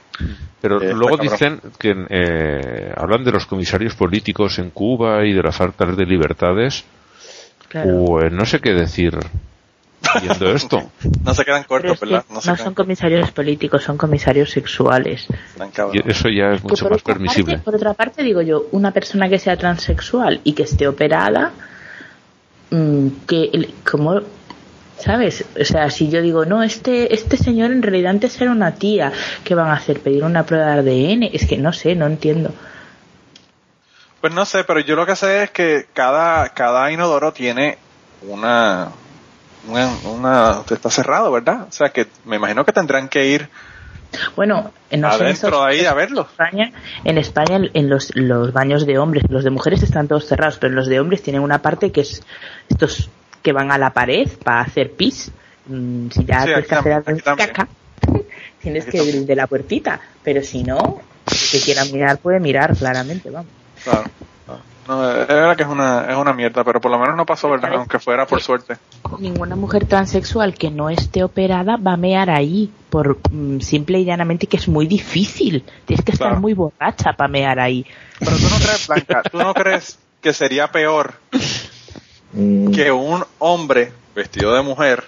Pero 0.61 0.81
Eh, 0.83 0.93
luego 0.93 1.17
dicen 1.17 1.61
que 1.79 1.95
eh, 2.11 2.93
hablan 2.97 3.25
de 3.25 3.33
los 3.33 3.47
comisarios 3.47 3.95
políticos 3.95 4.59
en 4.59 4.71
Cuba 4.71 5.25
y 5.25 5.33
de 5.33 5.43
las 5.43 5.57
faltas 5.57 5.97
de 5.97 6.05
libertades. 6.07 6.85
claro. 7.69 8.05
Pues 8.07 8.33
no 8.33 8.45
sé 8.45 8.61
qué 8.61 8.73
decir 8.73 9.17
viendo 10.21 10.51
esto. 10.55 10.91
No 11.25 11.35
se 11.35 11.45
quedan 11.45 11.65
cortos, 11.65 11.93
es 11.93 12.01
que 12.01 12.07
¿verdad? 12.07 12.25
no, 12.31 12.41
No 12.45 12.57
son 12.57 12.75
comisarios 12.75 13.31
políticos, 13.33 13.83
son 13.85 13.97
comisarios 13.97 14.51
sexuales. 14.51 15.27
Y 15.93 16.11
eso 16.11 16.29
ya 16.29 16.53
es 16.53 16.63
mucho 16.63 16.89
más 16.91 17.03
permisible. 17.03 17.55
parte- 17.55 17.65
por 17.65 17.75
otra 17.77 17.95
parte, 17.95 18.23
digo 18.23 18.43
yo, 18.43 18.67
una 18.73 18.91
persona 18.91 19.29
que 19.29 19.39
sea 19.39 19.57
transexual 19.57 20.41
y 20.45 20.53
que 20.55 20.65
esté 20.65 20.89
operada, 20.89 21.53
que 23.27 23.51
el- 23.53 23.75
como 23.91 24.21
¿sabes? 24.99 25.45
O 25.61 25.65
sea, 25.65 25.91
si 25.91 26.11
yo 26.11 26.21
digo, 26.21 26.45
no, 26.45 26.63
este 26.63 27.15
este 27.15 27.37
señor 27.37 27.73
en 27.73 27.83
realidad 27.83 28.11
antes 28.11 28.41
era 28.41 28.51
una 28.51 28.75
tía, 28.75 29.13
¿qué 29.45 29.55
van 29.55 29.69
a 29.69 29.75
hacer? 29.75 30.01
¿Pedir 30.01 30.25
una 30.25 30.45
prueba 30.45 30.67
de 30.83 30.91
ADN? 30.91 31.31
Es 31.33 31.47
que 31.47 31.57
no 31.57 31.73
sé, 31.73 31.95
no 31.95 32.07
entiendo. 32.07 32.53
Pues 34.21 34.35
no 34.35 34.45
sé, 34.45 34.65
pero 34.65 34.81
yo 34.81 34.97
lo 34.97 35.07
que 35.07 35.17
sé 35.17 35.45
es 35.45 35.51
que 35.51 35.87
cada, 35.95 36.51
cada 36.51 36.93
inodoro 36.93 37.33
tiene 37.33 37.79
una, 38.21 38.89
una, 39.67 39.89
una, 40.05 40.63
está 40.69 40.91
cerrado, 40.91 41.33
¿verdad? 41.33 41.67
O 41.69 41.73
sea 41.73 41.89
que 41.89 42.07
me 42.27 42.37
imagino 42.37 42.67
que 42.67 42.73
tendrán 42.73 43.09
que 43.09 43.27
ir 43.27 43.49
Bueno, 44.37 44.73
en 44.91 45.01
no 45.01 45.09
en 45.15 45.23
adentro 45.23 45.63
ahí 45.63 45.85
a 45.85 45.95
verlo. 45.95 46.23
España, 46.23 46.73
en 47.05 47.19
España 47.19 47.61
en 47.73 47.89
los, 47.89 48.15
los 48.15 48.53
baños 48.53 48.87
de 48.87 48.99
hombres, 48.99 49.25
los 49.29 49.45
de 49.45 49.51
mujeres 49.51 49.83
están 49.83 50.09
todos 50.09 50.27
cerrados, 50.27 50.59
pero 50.59 50.75
los 50.75 50.89
de 50.89 51.01
hombres 51.01 51.23
tienen 51.23 51.43
una 51.43 51.63
parte 51.63 51.93
que 51.93 52.03
es 52.03 52.23
estos 52.69 53.09
que 53.43 53.53
van 53.53 53.71
a 53.73 53.79
la 53.79 53.93
pared 53.93 54.29
para 54.45 54.61
hacer 54.63 54.93
pis. 54.93 55.31
Mm, 55.67 56.09
Si 56.11 56.25
ya 56.25 56.41
Sí, 56.41 56.47
tienes 56.47 56.59
aquí 56.59 56.69
que 56.69 56.75
hacer 56.75 56.93
en 56.93 57.15
aquí 57.15 57.23
caca, 57.23 57.69
tienes 58.61 58.87
Aquí 58.87 58.99
que 58.99 59.05
ir 59.05 59.27
de 59.27 59.37
la 59.37 59.47
puertita, 59.47 60.01
pero 60.23 60.43
si 60.43 60.63
no, 60.63 61.01
el 61.31 61.51
que 61.51 61.61
quiera 61.61 61.85
mirar 61.87 62.19
puede 62.19 62.41
mirar 62.41 62.77
claramente, 62.77 63.31
vamos. 63.31 63.51
Claro. 63.85 64.05
No, 64.91 65.09
es 65.09 65.29
verdad 65.29 65.57
que 65.57 65.63
es 65.63 65.69
una, 65.69 66.07
es 66.11 66.17
una 66.17 66.33
mierda, 66.33 66.65
pero 66.65 66.81
por 66.81 66.91
lo 66.91 66.99
menos 66.99 67.17
no 67.17 67.25
pasó, 67.25 67.49
¿verdad? 67.49 67.75
Aunque 67.75 68.01
fuera 68.01 68.27
por 68.27 68.43
suerte. 68.43 68.77
Ninguna 69.21 69.55
mujer 69.55 69.87
transexual 69.87 70.55
que 70.55 70.71
no 70.71 70.91
esté 70.91 71.23
operada 71.23 71.77
va 71.77 71.93
a 71.93 71.97
mear 71.97 72.29
ahí, 72.29 72.73
por 72.91 73.19
mm, 73.31 73.61
simple 73.61 74.01
y 74.01 74.05
llanamente 74.05 74.49
que 74.49 74.57
es 74.57 74.67
muy 74.67 74.89
difícil. 74.89 75.65
Tienes 75.87 76.05
que 76.05 76.11
estar 76.13 76.29
Claro. 76.31 76.41
muy 76.41 76.55
borracha 76.55 77.13
para 77.13 77.29
mear 77.29 77.61
ahí. 77.61 77.87
Pero 78.19 78.33
tú 78.37 78.43
no 78.51 78.57
crees, 78.57 78.89
Blanca, 78.89 79.23
tú 79.31 79.39
no 79.39 79.55
crees 79.55 79.99
que 80.21 80.33
sería 80.33 80.67
peor 80.73 81.15
Mm, 82.33 82.71
que 82.73 82.93
un 82.93 83.25
hombre 83.39 83.93
vestido 84.15 84.55
de 84.55 84.63
mujer 84.63 85.05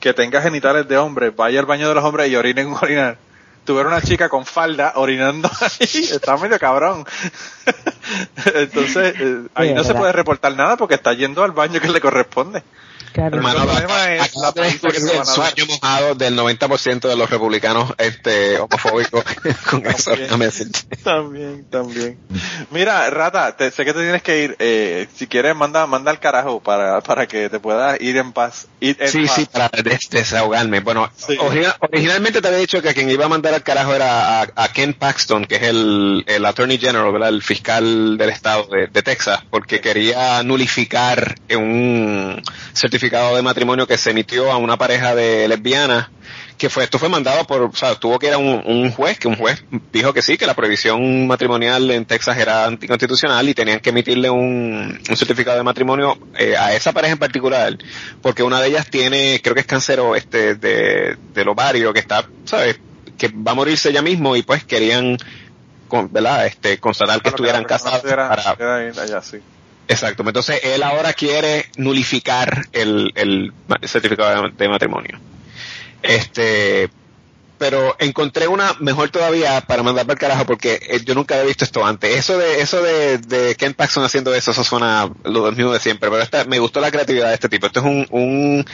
que 0.00 0.12
tenga 0.12 0.42
genitales 0.42 0.88
de 0.88 0.96
hombre 0.96 1.30
vaya 1.30 1.60
al 1.60 1.66
baño 1.66 1.88
de 1.88 1.94
los 1.94 2.04
hombres 2.04 2.28
y 2.28 2.36
orine 2.36 2.62
en 2.62 2.68
un 2.68 2.76
orinar. 2.82 3.16
Tuviera 3.64 3.88
una 3.88 4.02
chica 4.02 4.28
con 4.28 4.44
falda 4.44 4.92
orinando 4.96 5.50
ahí, 5.60 5.88
está 6.12 6.36
medio 6.36 6.58
cabrón. 6.58 7.04
Entonces, 8.54 9.14
eh, 9.18 9.42
ahí 9.54 9.68
Sí, 9.68 9.74
no 9.74 9.84
se 9.84 9.94
puede 9.94 10.12
reportar 10.12 10.54
nada 10.54 10.76
porque 10.76 10.94
está 10.94 11.14
yendo 11.14 11.42
al 11.42 11.52
baño 11.52 11.80
que 11.80 11.88
le 11.88 12.00
corresponde. 12.00 12.62
Claro. 13.14 13.36
Hermano, 13.36 13.60
el 13.62 13.68
problema 13.68 14.14
es 14.16 14.34
la 14.34 14.50
de 14.50 14.60
paliza 14.60 14.88
que 14.88 15.00
se 15.00 15.12
el 15.12 15.18
van 15.18 15.22
a 15.22 15.24
dar. 15.24 15.26
sueño 15.34 15.66
mojado 15.70 16.14
del 16.16 16.36
90% 16.36 17.08
de 17.08 17.16
los 17.16 17.30
republicanos 17.30 17.92
este, 17.98 18.58
homofóbicos 18.58 19.24
con 19.70 19.86
eso, 19.86 20.10
También. 20.28 20.50
También, 21.04 21.64
también. 21.70 22.18
Mira, 22.72 23.08
Rata, 23.10 23.56
te- 23.56 23.70
sé 23.70 23.84
que 23.84 23.92
te 23.94 24.00
tienes 24.02 24.20
que 24.22 24.42
ir. 24.42 24.56
Eh, 24.58 25.06
si 25.14 25.28
quieres, 25.28 25.54
manda, 25.54 25.86
manda 25.86 26.10
al 26.10 26.18
carajo 26.18 26.58
para, 26.60 27.00
para 27.02 27.28
que 27.28 27.48
te 27.48 27.60
puedas 27.60 28.00
ir 28.00 28.16
en 28.16 28.32
paz. 28.32 28.66
Ir 28.80 28.96
en 28.98 29.08
Sí, 29.08 29.26
paz. 29.26 29.34
sí, 29.36 29.46
para 29.46 29.68
des- 29.82 30.10
desahogarme. 30.10 30.80
Bueno, 30.80 31.08
Sí. 31.16 31.36
origina- 31.38 31.76
originalmente 31.80 32.42
te 32.42 32.48
había 32.48 32.58
dicho 32.58 32.82
que 32.82 32.94
quien 32.94 33.08
iba 33.10 33.26
a 33.26 33.28
mandar 33.28 33.54
al 33.54 33.62
carajo 33.62 33.94
era 33.94 34.40
a, 34.42 34.48
a 34.56 34.68
Ken 34.72 34.92
Paxton, 34.92 35.44
que 35.44 35.54
es 35.54 35.62
el, 35.62 36.24
el 36.26 36.44
Attorney 36.44 36.78
General, 36.78 37.12
¿verdad? 37.12 37.28
el 37.28 37.44
fiscal 37.44 38.18
del 38.18 38.30
estado 38.30 38.66
de, 38.66 38.88
de 38.88 39.02
Texas, 39.04 39.40
porque 39.50 39.80
quería 39.80 40.42
nulificar 40.42 41.36
un 41.56 42.42
certificado 42.72 43.03
de 43.10 43.42
matrimonio 43.42 43.86
que 43.86 43.98
se 43.98 44.10
emitió 44.10 44.50
a 44.50 44.56
una 44.56 44.76
pareja 44.76 45.14
de 45.14 45.46
lesbianas 45.48 46.08
que 46.56 46.70
fue 46.70 46.84
esto 46.84 46.98
fue 46.98 47.08
mandado 47.08 47.44
por 47.46 47.62
o 47.62 47.72
sea 47.74 47.94
tuvo 47.96 48.18
que 48.18 48.28
ir 48.28 48.32
a 48.32 48.38
un, 48.38 48.62
un 48.64 48.90
juez 48.92 49.18
que 49.18 49.28
un 49.28 49.36
juez 49.36 49.62
dijo 49.92 50.12
que 50.12 50.22
sí 50.22 50.38
que 50.38 50.46
la 50.46 50.54
prohibición 50.54 51.26
matrimonial 51.26 51.90
en 51.90 52.06
Texas 52.06 52.38
era 52.38 52.64
anticonstitucional 52.64 53.48
y 53.48 53.54
tenían 53.54 53.80
que 53.80 53.90
emitirle 53.90 54.30
un, 54.30 54.98
un 55.08 55.16
certificado 55.16 55.56
de 55.58 55.62
matrimonio 55.64 56.16
eh, 56.38 56.56
a 56.56 56.74
esa 56.74 56.92
pareja 56.92 57.12
en 57.12 57.18
particular 57.18 57.76
porque 58.22 58.42
una 58.42 58.60
de 58.60 58.68
ellas 58.68 58.88
tiene 58.88 59.40
creo 59.42 59.54
que 59.54 59.60
es 59.60 59.66
cáncer 59.66 60.00
o, 60.00 60.16
este 60.16 60.54
de, 60.54 61.16
del 61.34 61.48
ovario 61.48 61.92
que 61.92 62.00
está 62.00 62.26
sabes 62.44 62.78
que 63.18 63.28
va 63.28 63.52
a 63.52 63.54
morirse 63.54 63.90
ella 63.90 64.02
mismo 64.02 64.34
y 64.34 64.42
pues 64.42 64.64
querían 64.64 65.16
con, 65.88 66.10
¿verdad? 66.12 66.46
este 66.46 66.78
constatar 66.78 67.20
que 67.20 67.28
estuvieran 67.28 67.64
pudiera- 67.64 68.28
para, 68.56 69.02
allá, 69.02 69.22
sí. 69.22 69.38
Exacto, 69.86 70.22
entonces 70.26 70.60
él 70.62 70.82
ahora 70.82 71.12
quiere 71.12 71.66
nulificar 71.76 72.66
el, 72.72 73.12
el 73.14 73.52
certificado 73.86 74.48
de, 74.48 74.68
matrimonio. 74.68 75.18
Este, 76.02 76.88
pero 77.58 77.94
encontré 77.98 78.48
una 78.48 78.74
mejor 78.80 79.10
todavía 79.10 79.60
para 79.60 79.82
mandar 79.82 80.06
para 80.06 80.14
el 80.14 80.18
carajo 80.18 80.46
porque 80.46 80.80
eh, 80.88 81.00
yo 81.04 81.14
nunca 81.14 81.34
había 81.34 81.46
visto 81.46 81.64
esto 81.64 81.84
antes. 81.84 82.16
Eso 82.16 82.38
de 82.38 82.62
eso 82.62 82.82
de, 82.82 83.18
de 83.18 83.54
Ken 83.56 83.74
Paxton 83.74 84.04
haciendo 84.04 84.34
eso, 84.34 84.52
eso 84.52 84.64
suena 84.64 85.10
lo 85.24 85.52
mismo 85.52 85.72
de 85.72 85.80
siempre, 85.80 86.10
pero 86.10 86.48
me 86.48 86.58
gustó 86.58 86.80
la 86.80 86.90
creatividad 86.90 87.28
de 87.28 87.34
este 87.34 87.50
tipo. 87.50 87.66
Este 87.66 87.80
es 87.80 87.84
un, 87.84 88.06
un 88.10 88.64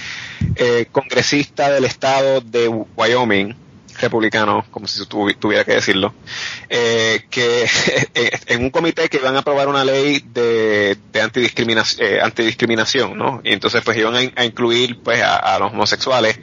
eh, 0.55 0.87
congresista 0.93 1.71
del 1.71 1.85
estado 1.85 2.41
de 2.41 2.69
Wyoming, 2.69 3.57
republicano, 4.01 4.65
como 4.71 4.87
si 4.89 5.05
tu- 5.07 5.33
tuviera 5.35 5.65
que 5.65 5.73
decirlo, 5.75 6.15
eh, 6.69 7.25
que 7.31 7.67
en 8.47 8.63
un 8.65 8.71
comité 8.71 9.09
que 9.09 9.19
iban 9.19 9.37
a 9.37 9.41
aprobar 9.41 9.69
una 9.69 9.85
ley 9.85 10.23
de, 10.33 10.97
de 11.13 11.21
antidiscriminación, 11.21 12.07
eh, 12.07 12.21
antidiscriminación, 12.23 13.17
¿no? 13.17 13.41
Y 13.45 13.53
entonces 13.53 13.83
pues 13.85 13.97
iban 13.97 14.15
a, 14.15 14.23
in- 14.23 14.33
a 14.37 14.45
incluir 14.45 14.99
pues 15.03 15.23
a, 15.23 15.59
los 15.59 15.73
homosexuales. 15.73 16.39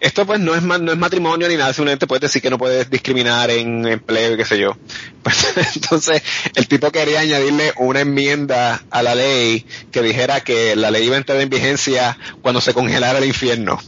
Esto 0.00 0.24
pues 0.24 0.40
no 0.40 0.54
es 0.54 0.62
no 0.62 0.92
es 0.92 0.96
matrimonio 0.96 1.46
ni 1.46 1.56
nada, 1.56 1.74
simplemente 1.74 2.06
puedes 2.06 2.22
decir 2.22 2.40
que 2.40 2.48
no 2.48 2.56
puedes 2.56 2.88
discriminar 2.88 3.50
en 3.50 3.86
empleo 3.86 4.32
y 4.32 4.36
qué 4.38 4.44
sé 4.46 4.58
yo. 4.58 4.76
Pues, 5.22 5.36
entonces 5.76 6.22
el 6.54 6.66
tipo 6.66 6.90
quería 6.90 7.20
añadirle 7.20 7.74
una 7.76 8.00
enmienda 8.00 8.82
a 8.90 9.02
la 9.02 9.14
ley 9.14 9.66
que 9.92 10.00
dijera 10.00 10.40
que 10.40 10.74
la 10.76 10.90
ley 10.90 11.04
iba 11.04 11.16
a 11.16 11.18
entrar 11.18 11.38
en 11.42 11.50
vigencia 11.50 12.16
cuando 12.40 12.62
se 12.62 12.72
congelara 12.72 13.18
el 13.18 13.26
infierno. 13.26 13.78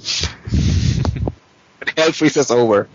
Hell 1.97 2.13
freezes 2.13 2.51
over. 2.51 2.87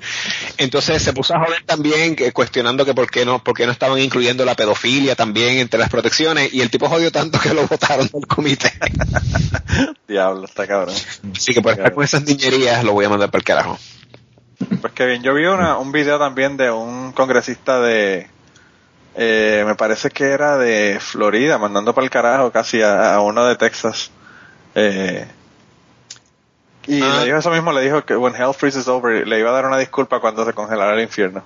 Entonces 0.58 1.02
se 1.02 1.14
puso 1.14 1.36
a 1.36 1.40
joder 1.40 1.64
también 1.66 2.16
que, 2.16 2.32
cuestionando 2.32 2.86
que 2.86 2.94
por 2.94 3.10
qué 3.10 3.26
no, 3.26 3.44
por 3.44 3.56
qué 3.56 3.66
no 3.66 3.72
estaban 3.72 4.00
incluyendo 4.00 4.46
la 4.46 4.56
pedofilia 4.56 5.16
también 5.16 5.58
entre 5.58 5.80
las 5.80 5.90
protecciones 5.90 6.54
y 6.54 6.62
el 6.62 6.70
tipo 6.70 6.90
jodió 6.90 7.12
tanto 7.12 7.40
que 7.40 7.54
lo 7.54 7.68
votaron 7.68 8.08
del 8.08 8.28
comité. 8.28 8.72
Diablo, 10.08 10.46
está 10.46 10.68
cabrón. 10.68 10.96
Así 11.36 11.54
que 11.54 11.62
por 11.62 11.74
estar 11.74 11.94
con 11.94 12.04
esas 12.04 12.24
niñerías 12.24 12.84
lo 12.84 12.94
voy 12.94 13.06
a 13.06 13.10
mandar 13.10 13.30
para 13.30 13.40
el 13.40 13.46
carajo. 13.46 13.78
Pues 14.82 14.94
que 14.94 15.06
bien, 15.06 15.22
yo 15.22 15.34
vi 15.34 15.46
una, 15.46 15.78
un 15.78 15.92
video 15.92 16.18
también 16.18 16.58
de 16.58 16.72
un 16.72 17.12
congresista 17.12 17.80
de, 17.80 18.28
eh, 19.20 19.64
me 19.66 19.74
parece 19.74 20.12
que 20.12 20.26
era 20.26 20.58
de 20.58 21.00
Florida, 21.00 21.58
mandando 21.58 21.94
para 21.94 22.06
el 22.06 22.12
carajo 22.12 22.52
casi 22.52 22.84
a, 22.84 23.16
a 23.16 23.22
uno 23.22 23.46
de 23.46 23.56
Texas. 23.56 24.12
Eh, 24.76 25.28
y 26.88 27.02
Ah. 27.02 27.20
le 27.20 27.26
dijo 27.26 27.38
eso 27.38 27.52
mismo, 27.52 27.72
le 27.74 27.82
dijo 27.82 28.04
que 28.06 28.16
when 28.16 28.34
hell 28.36 28.54
freezes 28.54 28.88
over, 28.88 29.28
le 29.28 29.40
iba 29.40 29.50
a 29.50 29.54
dar 29.54 29.66
una 29.66 29.78
disculpa 29.78 30.20
cuando 30.20 30.46
se 30.46 30.54
congelara 30.54 30.94
el 30.94 31.02
infierno. 31.02 31.44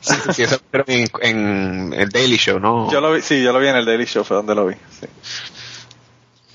Sí, 0.00 0.14
sí, 0.32 0.42
eso 0.44 0.58
pero 0.70 0.84
en, 0.86 1.08
en 1.22 1.94
el 1.94 2.08
Daily 2.10 2.36
Show, 2.36 2.60
¿no? 2.60 2.90
Yo 2.92 3.00
lo 3.00 3.12
vi, 3.12 3.20
sí, 3.22 3.42
yo 3.42 3.52
lo 3.52 3.58
vi 3.58 3.68
en 3.68 3.76
el 3.76 3.84
Daily 3.84 4.04
Show, 4.06 4.24
fue 4.24 4.36
donde 4.36 4.54
lo 4.54 4.66
vi. 4.66 4.74
sí. 5.00 5.06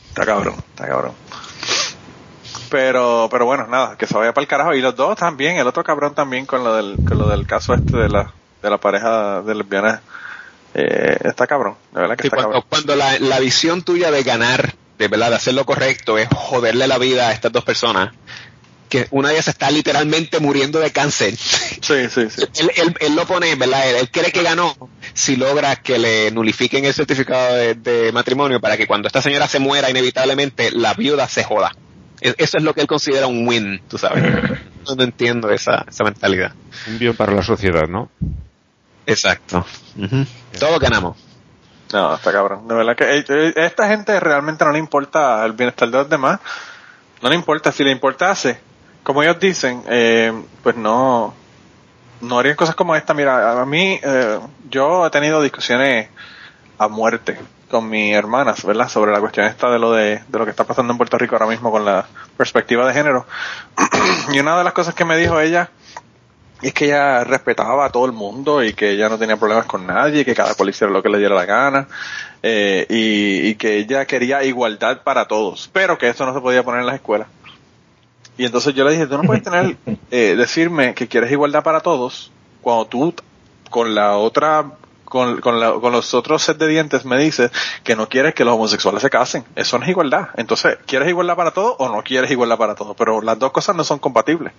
Está 0.10 0.26
cabrón, 0.26 0.56
está 0.74 0.88
cabrón. 0.88 1.14
Pero, 2.70 3.28
pero 3.32 3.46
bueno, 3.46 3.66
nada, 3.68 3.98
que 3.98 4.06
se 4.06 4.16
vaya 4.16 4.32
para 4.34 4.44
el 4.44 4.48
carajo. 4.48 4.74
Y 4.76 4.82
los 4.82 4.96
dos 4.96 5.18
también, 5.18 5.58
el 5.58 5.66
otro 5.68 5.84
cabrón 5.84 6.14
también 6.14 6.46
con 6.46 6.64
lo 6.64 6.76
del, 6.76 6.98
con 7.08 7.18
lo 7.18 7.28
del 7.28 7.48
caso 7.48 7.74
este 7.74 7.98
de 7.98 8.10
la, 8.10 8.32
de 8.62 8.70
la 8.70 8.78
pareja 8.78 9.42
de 9.42 9.56
lesbianas. 9.56 10.02
Eh, 10.76 11.18
está 11.24 11.48
cabrón, 11.48 11.76
de 11.94 12.02
verdad 12.02 12.16
que 12.16 12.24
Sí, 12.24 12.28
está 12.28 12.38
cuando, 12.38 12.52
cabrón. 12.52 12.68
cuando 12.70 12.96
la, 12.96 13.18
la 13.20 13.40
visión 13.40 13.82
tuya 13.82 14.12
de 14.12 14.22
ganar, 14.22 14.74
de 15.00 15.08
verdad, 15.08 15.30
de 15.32 15.38
hacer 15.38 15.54
lo 15.56 15.66
correcto, 15.66 16.18
es 16.20 16.28
joderle 16.36 16.86
la 16.88 16.98
vida 17.00 17.30
a 17.30 17.32
estas 17.32 17.52
dos 17.52 17.64
personas, 17.64 18.14
que 18.90 19.08
una 19.12 19.30
de 19.30 19.36
ellas 19.36 19.48
está 19.48 19.72
literalmente 19.72 20.40
muriendo 20.40 20.80
de 20.80 20.92
cáncer. 20.92 21.34
Sí, 21.82 22.10
sí, 22.10 22.30
sí. 22.30 22.44
él, 22.60 22.70
él, 22.76 22.96
él 23.00 23.16
lo 23.16 23.26
pone, 23.26 23.56
¿verdad? 23.56 23.90
Él, 23.90 23.96
él 23.96 24.12
cree 24.12 24.32
que 24.34 24.44
ganó 24.44 24.76
si 25.14 25.38
logra 25.38 25.78
que 25.78 25.98
le 25.98 26.30
nulifiquen 26.30 26.84
el 26.86 26.94
certificado 26.94 27.56
de, 27.56 27.74
de 27.74 28.12
matrimonio 28.12 28.60
para 28.60 28.76
que 28.78 28.86
cuando 28.86 29.08
esta 29.08 29.22
señora 29.22 29.48
se 29.48 29.60
muera 29.60 29.90
inevitablemente, 29.90 30.72
la 30.72 30.94
viuda 30.94 31.28
se 31.30 31.44
joda. 31.46 31.72
E- 32.22 32.36
Eso 32.38 32.58
es 32.58 32.64
lo 32.64 32.74
que 32.76 32.82
él 32.82 32.88
considera 32.88 33.28
un 33.28 33.48
win, 33.48 33.82
tú 33.88 33.98
sabes. 33.98 34.24
No, 34.88 34.96
no 34.96 35.04
entiendo 35.04 35.50
esa, 35.52 35.86
esa 35.88 36.04
mentalidad. 36.04 36.54
Un 36.88 36.98
bien 37.00 37.16
para 37.16 37.34
la 37.34 37.44
sociedad, 37.44 37.88
¿no? 37.88 38.10
Exacto. 39.06 39.66
Todos 40.58 40.80
ganamos. 40.80 41.18
No, 41.94 42.16
está 42.16 42.32
cabrón. 42.32 42.68
De 42.68 42.76
verdad 42.76 42.96
que 42.96 43.26
eh, 43.28 43.54
esta 43.56 43.88
gente 43.88 44.20
realmente 44.20 44.64
no 44.64 44.72
le 44.72 44.80
importa 44.80 45.44
el 45.46 45.54
bienestar 45.54 45.90
de 45.90 45.98
los 45.98 46.10
demás. 46.10 46.40
No 47.22 47.30
le 47.30 47.36
importa. 47.36 47.72
Si 47.72 47.84
le 47.84 47.92
importase, 47.92 48.60
como 49.04 49.24
ellos 49.24 49.40
dicen, 49.40 49.84
eh, 49.88 50.32
pues 50.62 50.76
no, 50.76 51.34
no 52.22 52.40
harían 52.40 52.56
cosas 52.56 52.76
como 52.76 52.96
esta. 52.96 53.14
Mira, 53.14 53.60
a 53.60 53.66
mí, 53.66 54.00
eh, 54.04 54.40
yo 54.70 55.06
he 55.06 55.10
tenido 55.10 55.42
discusiones 55.42 56.10
a 56.78 56.88
muerte 56.88 57.40
con 57.70 57.90
mis 57.90 58.16
hermanas, 58.16 58.64
¿verdad? 58.66 58.88
Sobre 58.88 59.12
la 59.12 59.20
cuestión 59.20 59.46
esta 59.46 59.70
de 59.70 59.80
lo 59.80 59.92
de, 59.92 60.24
de 60.28 60.40
lo 60.40 60.46
que 60.46 60.52
está 60.52 60.64
pasando 60.64 60.92
en 60.94 60.98
Puerto 60.98 61.18
Rico 61.18 61.36
ahora 61.36 61.48
mismo 61.48 61.72
con 61.72 61.86
la 61.86 62.06
perspectiva 62.38 62.88
de 62.88 62.94
género. 62.94 63.26
y 64.32 64.40
una 64.40 64.58
de 64.58 64.64
las 64.64 64.74
cosas 64.74 64.94
que 64.96 65.06
me 65.06 65.18
dijo 65.18 65.40
ella 65.40 65.70
es 66.62 66.74
que 66.74 66.86
ella 66.86 67.24
respetaba 67.24 67.86
a 67.86 67.90
todo 67.90 68.06
el 68.06 68.12
mundo 68.12 68.64
y 68.64 68.74
que 68.74 68.92
ella 68.92 69.10
no 69.10 69.18
tenía 69.18 69.38
problemas 69.38 69.66
con 69.66 69.86
nadie, 69.88 70.26
que 70.26 70.36
cada 70.36 70.54
cual 70.56 70.70
hiciera 70.70 70.92
lo 70.92 71.02
que 71.02 71.10
le 71.10 71.18
diera 71.20 71.36
la 71.36 71.46
gana, 71.46 71.88
eh, 72.44 72.86
y, 72.90 73.48
y 73.50 73.56
que 73.56 73.78
ella 73.78 74.06
quería 74.06 74.44
igualdad 74.44 75.02
para 75.04 75.26
todos, 75.26 75.70
pero 75.74 75.98
que 75.98 76.10
eso 76.10 76.26
no 76.26 76.34
se 76.34 76.42
podía 76.42 76.64
poner 76.64 76.82
en 76.82 76.88
las 76.88 76.96
escuelas. 76.96 77.28
Y 78.38 78.46
entonces 78.46 78.74
yo 78.74 78.86
le 78.86 78.92
dije, 78.92 79.08
tú 79.08 79.18
no 79.18 79.24
puedes 79.24 79.44
tener, 79.44 79.76
eh, 80.12 80.36
decirme 80.38 80.94
que 80.94 81.08
quieres 81.08 81.32
igualdad 81.32 81.64
para 81.64 81.82
todos, 81.82 82.32
cuando 82.62 82.86
tú 82.88 83.14
con 83.70 83.94
la 83.96 84.16
otra, 84.18 84.66
con, 85.06 85.40
con, 85.42 85.60
la- 85.60 85.74
con 85.74 85.92
los 85.92 86.14
otros 86.14 86.42
set 86.44 86.58
de 86.58 86.68
dientes 86.68 87.04
me 87.06 87.18
dices 87.20 87.52
que 87.84 87.96
no 87.96 88.08
quieres 88.10 88.34
que 88.34 88.46
los 88.46 88.56
homosexuales 88.56 89.02
se 89.02 89.10
casen. 89.10 89.44
Eso 89.56 89.78
no 89.78 89.84
es 89.84 89.90
igualdad. 89.90 90.30
Entonces, 90.38 90.78
¿quieres 90.86 91.10
igualdad 91.10 91.36
para 91.36 91.52
todos 91.52 91.76
o 91.80 91.90
no 91.90 92.02
quieres 92.04 92.32
igualdad 92.32 92.58
para 92.58 92.76
todos? 92.76 92.96
Pero 92.98 93.22
las 93.22 93.38
dos 93.40 93.52
cosas 93.52 93.76
no 93.76 93.84
son 93.84 94.00
compatibles. 94.00 94.54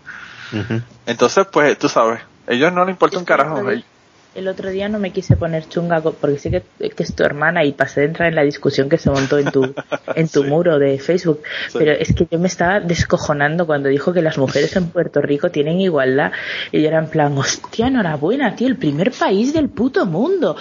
Entonces, 1.07 1.47
pues, 1.53 1.79
tú 1.79 1.89
sabes, 1.89 2.21
ellos 2.47 2.73
no 2.73 2.85
les 2.85 2.93
importa 2.95 3.17
un 3.17 3.23
el 3.23 3.27
carajo. 3.27 3.55
otro 3.57 3.71
día- 3.71 3.85
El 4.33 4.47
otro 4.47 4.71
día 4.71 4.89
no 4.89 5.01
me 5.01 5.11
quise 5.11 5.35
poner 5.35 5.69
chunga 5.69 6.01
porque 6.01 6.39
sé 6.39 6.51
que, 6.53 6.91
que 6.91 7.03
es 7.03 7.17
tu 7.17 7.25
hermana 7.25 7.65
y 7.65 7.73
pasé 7.73 8.03
de 8.03 8.07
entrar 8.07 8.29
en 8.29 8.37
la 8.37 8.43
discusión 8.43 8.89
que 8.89 8.97
se 8.97 9.11
montó 9.11 9.39
en 9.39 9.51
tu, 9.51 9.63
en 10.15 10.29
tu 10.29 10.45
Sí. 10.45 10.49
muro 10.49 10.79
de 10.79 11.01
Facebook. 11.01 11.43
Sí. 11.69 11.79
Pero 11.79 11.91
es 11.93 12.15
que 12.15 12.29
yo 12.31 12.39
me 12.39 12.47
estaba 12.47 12.79
descojonando 12.79 13.67
cuando 13.67 13.89
dijo 13.89 14.13
que 14.13 14.23
las 14.23 14.39
mujeres 14.39 14.77
en 14.77 14.89
Puerto 14.91 15.21
Rico 15.21 15.51
tienen 15.51 15.81
igualdad. 15.81 16.31
Y 16.71 16.81
yo 16.81 16.87
era 16.89 16.99
en 17.01 17.09
plan, 17.09 17.37
hostia, 17.37 17.89
enhorabuena, 17.89 18.55
tío, 18.55 18.69
el 18.69 18.77
primer 18.77 19.11
país 19.11 19.53
del 19.53 19.69
puto 19.69 20.07
mundo. 20.07 20.57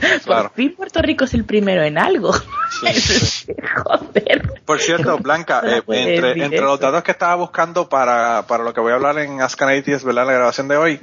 Claro. 0.24 0.48
Por 0.48 0.52
fin 0.52 0.74
Puerto 0.74 1.02
Rico 1.02 1.24
es 1.24 1.34
el 1.34 1.44
primero 1.44 1.82
en 1.82 1.98
algo. 1.98 2.32
Joder. 3.84 4.62
Por 4.64 4.80
cierto, 4.80 5.18
Blanca, 5.18 5.62
eh, 5.64 5.82
entre, 5.88 6.60
los 6.60 6.78
datos 6.80 7.02
que 7.02 7.12
estaba 7.12 7.34
buscando 7.36 7.88
para, 7.88 8.46
para 8.46 8.64
lo 8.64 8.72
que 8.72 8.80
voy 8.80 8.92
a 8.92 8.96
hablar 8.96 9.18
en 9.18 9.40
Ask 9.40 9.60
an 9.62 9.70
Atheist, 9.70 10.04
¿verdad? 10.04 10.26
La 10.26 10.32
grabación 10.32 10.68
de 10.68 10.76
hoy, 10.76 11.00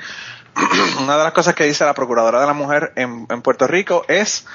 una 1.02 1.18
de 1.18 1.24
las 1.24 1.34
cosas 1.34 1.56
que 1.56 1.66
dice 1.66 1.86
la 1.86 1.94
Procuradora 1.94 2.40
de 2.40 2.48
la 2.48 2.54
Mujer 2.54 2.94
en, 2.96 3.26
en 3.30 3.42
Puerto 3.42 3.68
Rico 3.68 4.06
es 4.08 4.46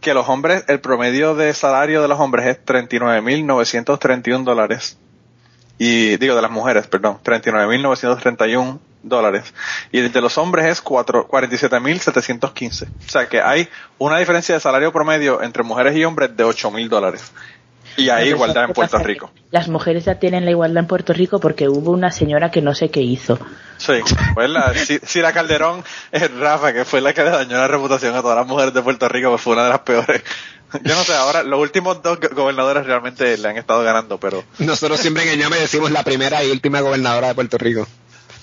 que 0.00 0.14
los 0.14 0.28
hombres, 0.28 0.64
el 0.68 0.80
promedio 0.80 1.34
de 1.34 1.52
salario 1.54 2.02
de 2.02 2.08
los 2.08 2.20
hombres 2.20 2.46
es 2.46 2.64
39.931 2.64 4.44
dólares. 4.44 4.98
Y 5.78 6.16
digo, 6.16 6.34
de 6.34 6.42
las 6.42 6.50
mujeres, 6.50 6.86
perdón, 6.88 7.18
39.931 7.24 8.78
dólares. 9.02 9.52
Y 9.92 10.00
de 10.00 10.20
los 10.20 10.36
hombres 10.38 10.66
es 10.66 10.80
cuatro- 10.80 11.26
47.715. 11.28 12.86
O 13.06 13.10
sea 13.10 13.26
que 13.28 13.40
hay 13.40 13.68
una 13.98 14.18
diferencia 14.18 14.54
de 14.54 14.60
salario 14.60 14.92
promedio 14.92 15.42
entre 15.42 15.62
mujeres 15.62 15.96
y 15.96 16.04
hombres 16.04 16.36
de 16.36 16.44
8.000 16.44 16.88
dólares. 16.88 17.32
Y 17.96 18.10
hay 18.10 18.24
Pero 18.26 18.36
igualdad 18.36 18.54
¿sabes 18.54 18.68
en 18.68 18.74
Puerto? 18.74 18.98
Rico. 18.98 19.30
Las 19.50 19.66
mujeres 19.68 20.04
ya 20.04 20.16
tienen 20.20 20.44
la 20.44 20.52
igualdad 20.52 20.82
en 20.82 20.86
Puerto 20.86 21.12
Rico 21.12 21.40
porque 21.40 21.68
hubo 21.68 21.90
una 21.90 22.12
señora 22.12 22.50
que 22.50 22.62
no 22.62 22.72
sé 22.74 22.90
qué 22.90 23.00
hizo. 23.00 23.38
Sí, 23.78 23.94
pues 24.34 24.50
la, 24.50 24.72
la 25.22 25.32
Calderón, 25.32 25.82
eh, 26.12 26.28
Rafa, 26.28 26.72
que 26.72 26.84
fue 26.84 27.00
la 27.00 27.12
que 27.12 27.24
le 27.24 27.30
dañó 27.30 27.56
la 27.56 27.66
reputación 27.66 28.14
a 28.14 28.22
todas 28.22 28.36
las 28.36 28.46
mujeres 28.46 28.72
de 28.72 28.82
Puerto 28.82 29.08
Rico, 29.08 29.30
pues 29.30 29.42
fue 29.42 29.54
una 29.54 29.64
de 29.64 29.70
las 29.70 29.80
peores. 29.80 30.22
Yo 30.84 30.94
no 30.94 31.02
sé, 31.02 31.14
ahora 31.14 31.42
los 31.42 31.58
últimos 31.58 32.00
dos 32.02 32.20
go- 32.20 32.28
gobernadores 32.34 32.86
realmente 32.86 33.36
le 33.36 33.48
han 33.48 33.56
estado 33.56 33.82
ganando, 33.82 34.18
pero 34.18 34.44
Nosotros 34.58 35.00
siempre 35.00 35.24
en 35.24 35.30
el 35.30 35.38
llame 35.40 35.56
decimos 35.56 35.90
la 35.90 36.04
primera 36.04 36.44
y 36.44 36.50
última 36.52 36.80
gobernadora 36.80 37.28
de 37.28 37.34
Puerto 37.34 37.58
Rico. 37.58 37.86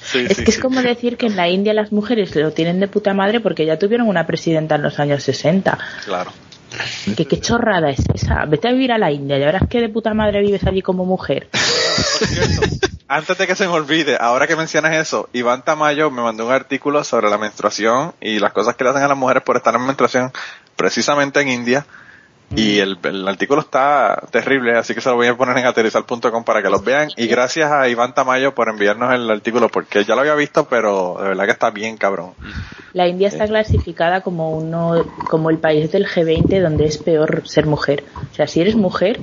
Sí, 0.06 0.26
Es 0.30 0.38
sí, 0.38 0.44
que 0.44 0.52
es 0.52 0.56
sí. 0.56 0.62
como 0.62 0.82
decir 0.82 1.18
que 1.18 1.26
en 1.28 1.36
la 1.36 1.50
India 1.50 1.74
las 1.74 1.92
mujeres 1.92 2.36
lo 2.36 2.52
tienen 2.52 2.80
de 2.80 2.88
puta 2.88 3.14
madre 3.14 3.40
porque 3.40 3.66
ya 3.66 3.78
tuvieron 3.78 4.08
una 4.08 4.26
presidenta 4.26 4.76
en 4.76 4.84
los 4.84 5.00
años 5.00 5.24
60. 5.24 5.78
Claro. 6.06 6.32
Que 7.16 7.26
qué 7.26 7.40
chorrada 7.40 7.90
es 7.90 8.00
esa. 8.14 8.46
Vete 8.46 8.68
a 8.68 8.72
vivir 8.72 8.92
a 8.92 8.98
la 8.98 9.12
India, 9.12 9.38
ya 9.38 9.46
verás 9.46 9.64
que 9.70 9.80
de 9.80 9.90
puta 9.90 10.14
madre 10.14 10.42
vives 10.42 10.66
allí 10.66 10.82
como 10.82 11.06
mujer. 11.06 11.48
Por 12.20 12.28
cierto, 12.28 12.62
antes 13.08 13.38
de 13.38 13.48
que 13.48 13.56
se 13.56 13.68
me 13.68 13.74
olvide, 13.74 14.18
ahora 14.20 14.48
que 14.48 14.56
mencionas 14.56 14.96
eso, 14.96 15.30
Iván 15.32 15.64
Tamayo 15.64 16.10
me 16.10 16.22
mandó 16.24 16.48
un 16.48 16.52
artículo 16.52 17.04
sobre 17.04 17.30
la 17.30 17.38
menstruación 17.38 18.14
y 18.20 18.40
las 18.40 18.52
cosas 18.52 18.76
que 18.76 18.84
le 18.84 18.90
hacen 18.90 19.04
a 19.04 19.08
las 19.08 19.18
mujeres 19.18 19.44
por 19.44 19.58
estar 19.58 19.76
en 19.76 19.86
menstruación, 19.86 20.32
precisamente 20.76 21.40
en 21.40 21.50
India. 21.50 21.86
Y 22.56 22.80
el, 22.80 22.98
el 23.04 23.28
artículo 23.28 23.62
está 23.62 24.22
terrible, 24.32 24.78
así 24.78 24.94
que 24.94 25.02
se 25.02 25.10
lo 25.10 25.16
voy 25.16 25.28
a 25.28 25.36
poner 25.36 25.58
en 25.58 25.66
aterrizar.com 25.66 26.44
para 26.44 26.62
que 26.62 26.70
los 26.70 26.84
vean. 26.84 27.10
Y 27.18 27.28
gracias 27.28 27.72
a 27.72 27.88
Iván 27.90 28.14
Tamayo 28.14 28.54
por 28.54 28.70
enviarnos 28.70 29.14
el 29.14 29.30
artículo, 29.30 29.68
porque 29.70 30.04
ya 30.04 30.16
lo 30.16 30.22
había 30.22 30.36
visto, 30.36 30.66
pero 30.70 31.18
de 31.22 31.30
verdad 31.30 31.46
que 31.46 31.52
está 31.52 31.72
bien 31.72 31.98
cabrón. 31.98 32.34
La 32.94 33.08
India 33.08 33.28
está 33.28 33.48
clasificada 33.48 34.22
como 34.22 34.52
uno, 34.52 35.04
como 35.28 35.50
el 35.50 35.58
país 35.58 35.92
del 35.92 36.08
G20 36.08 36.62
donde 36.62 36.86
es 36.86 36.98
peor 36.98 37.42
ser 37.48 37.66
mujer. 37.66 38.04
O 38.32 38.36
sea, 38.36 38.48
si 38.48 38.62
eres 38.62 38.76
mujer 38.76 39.20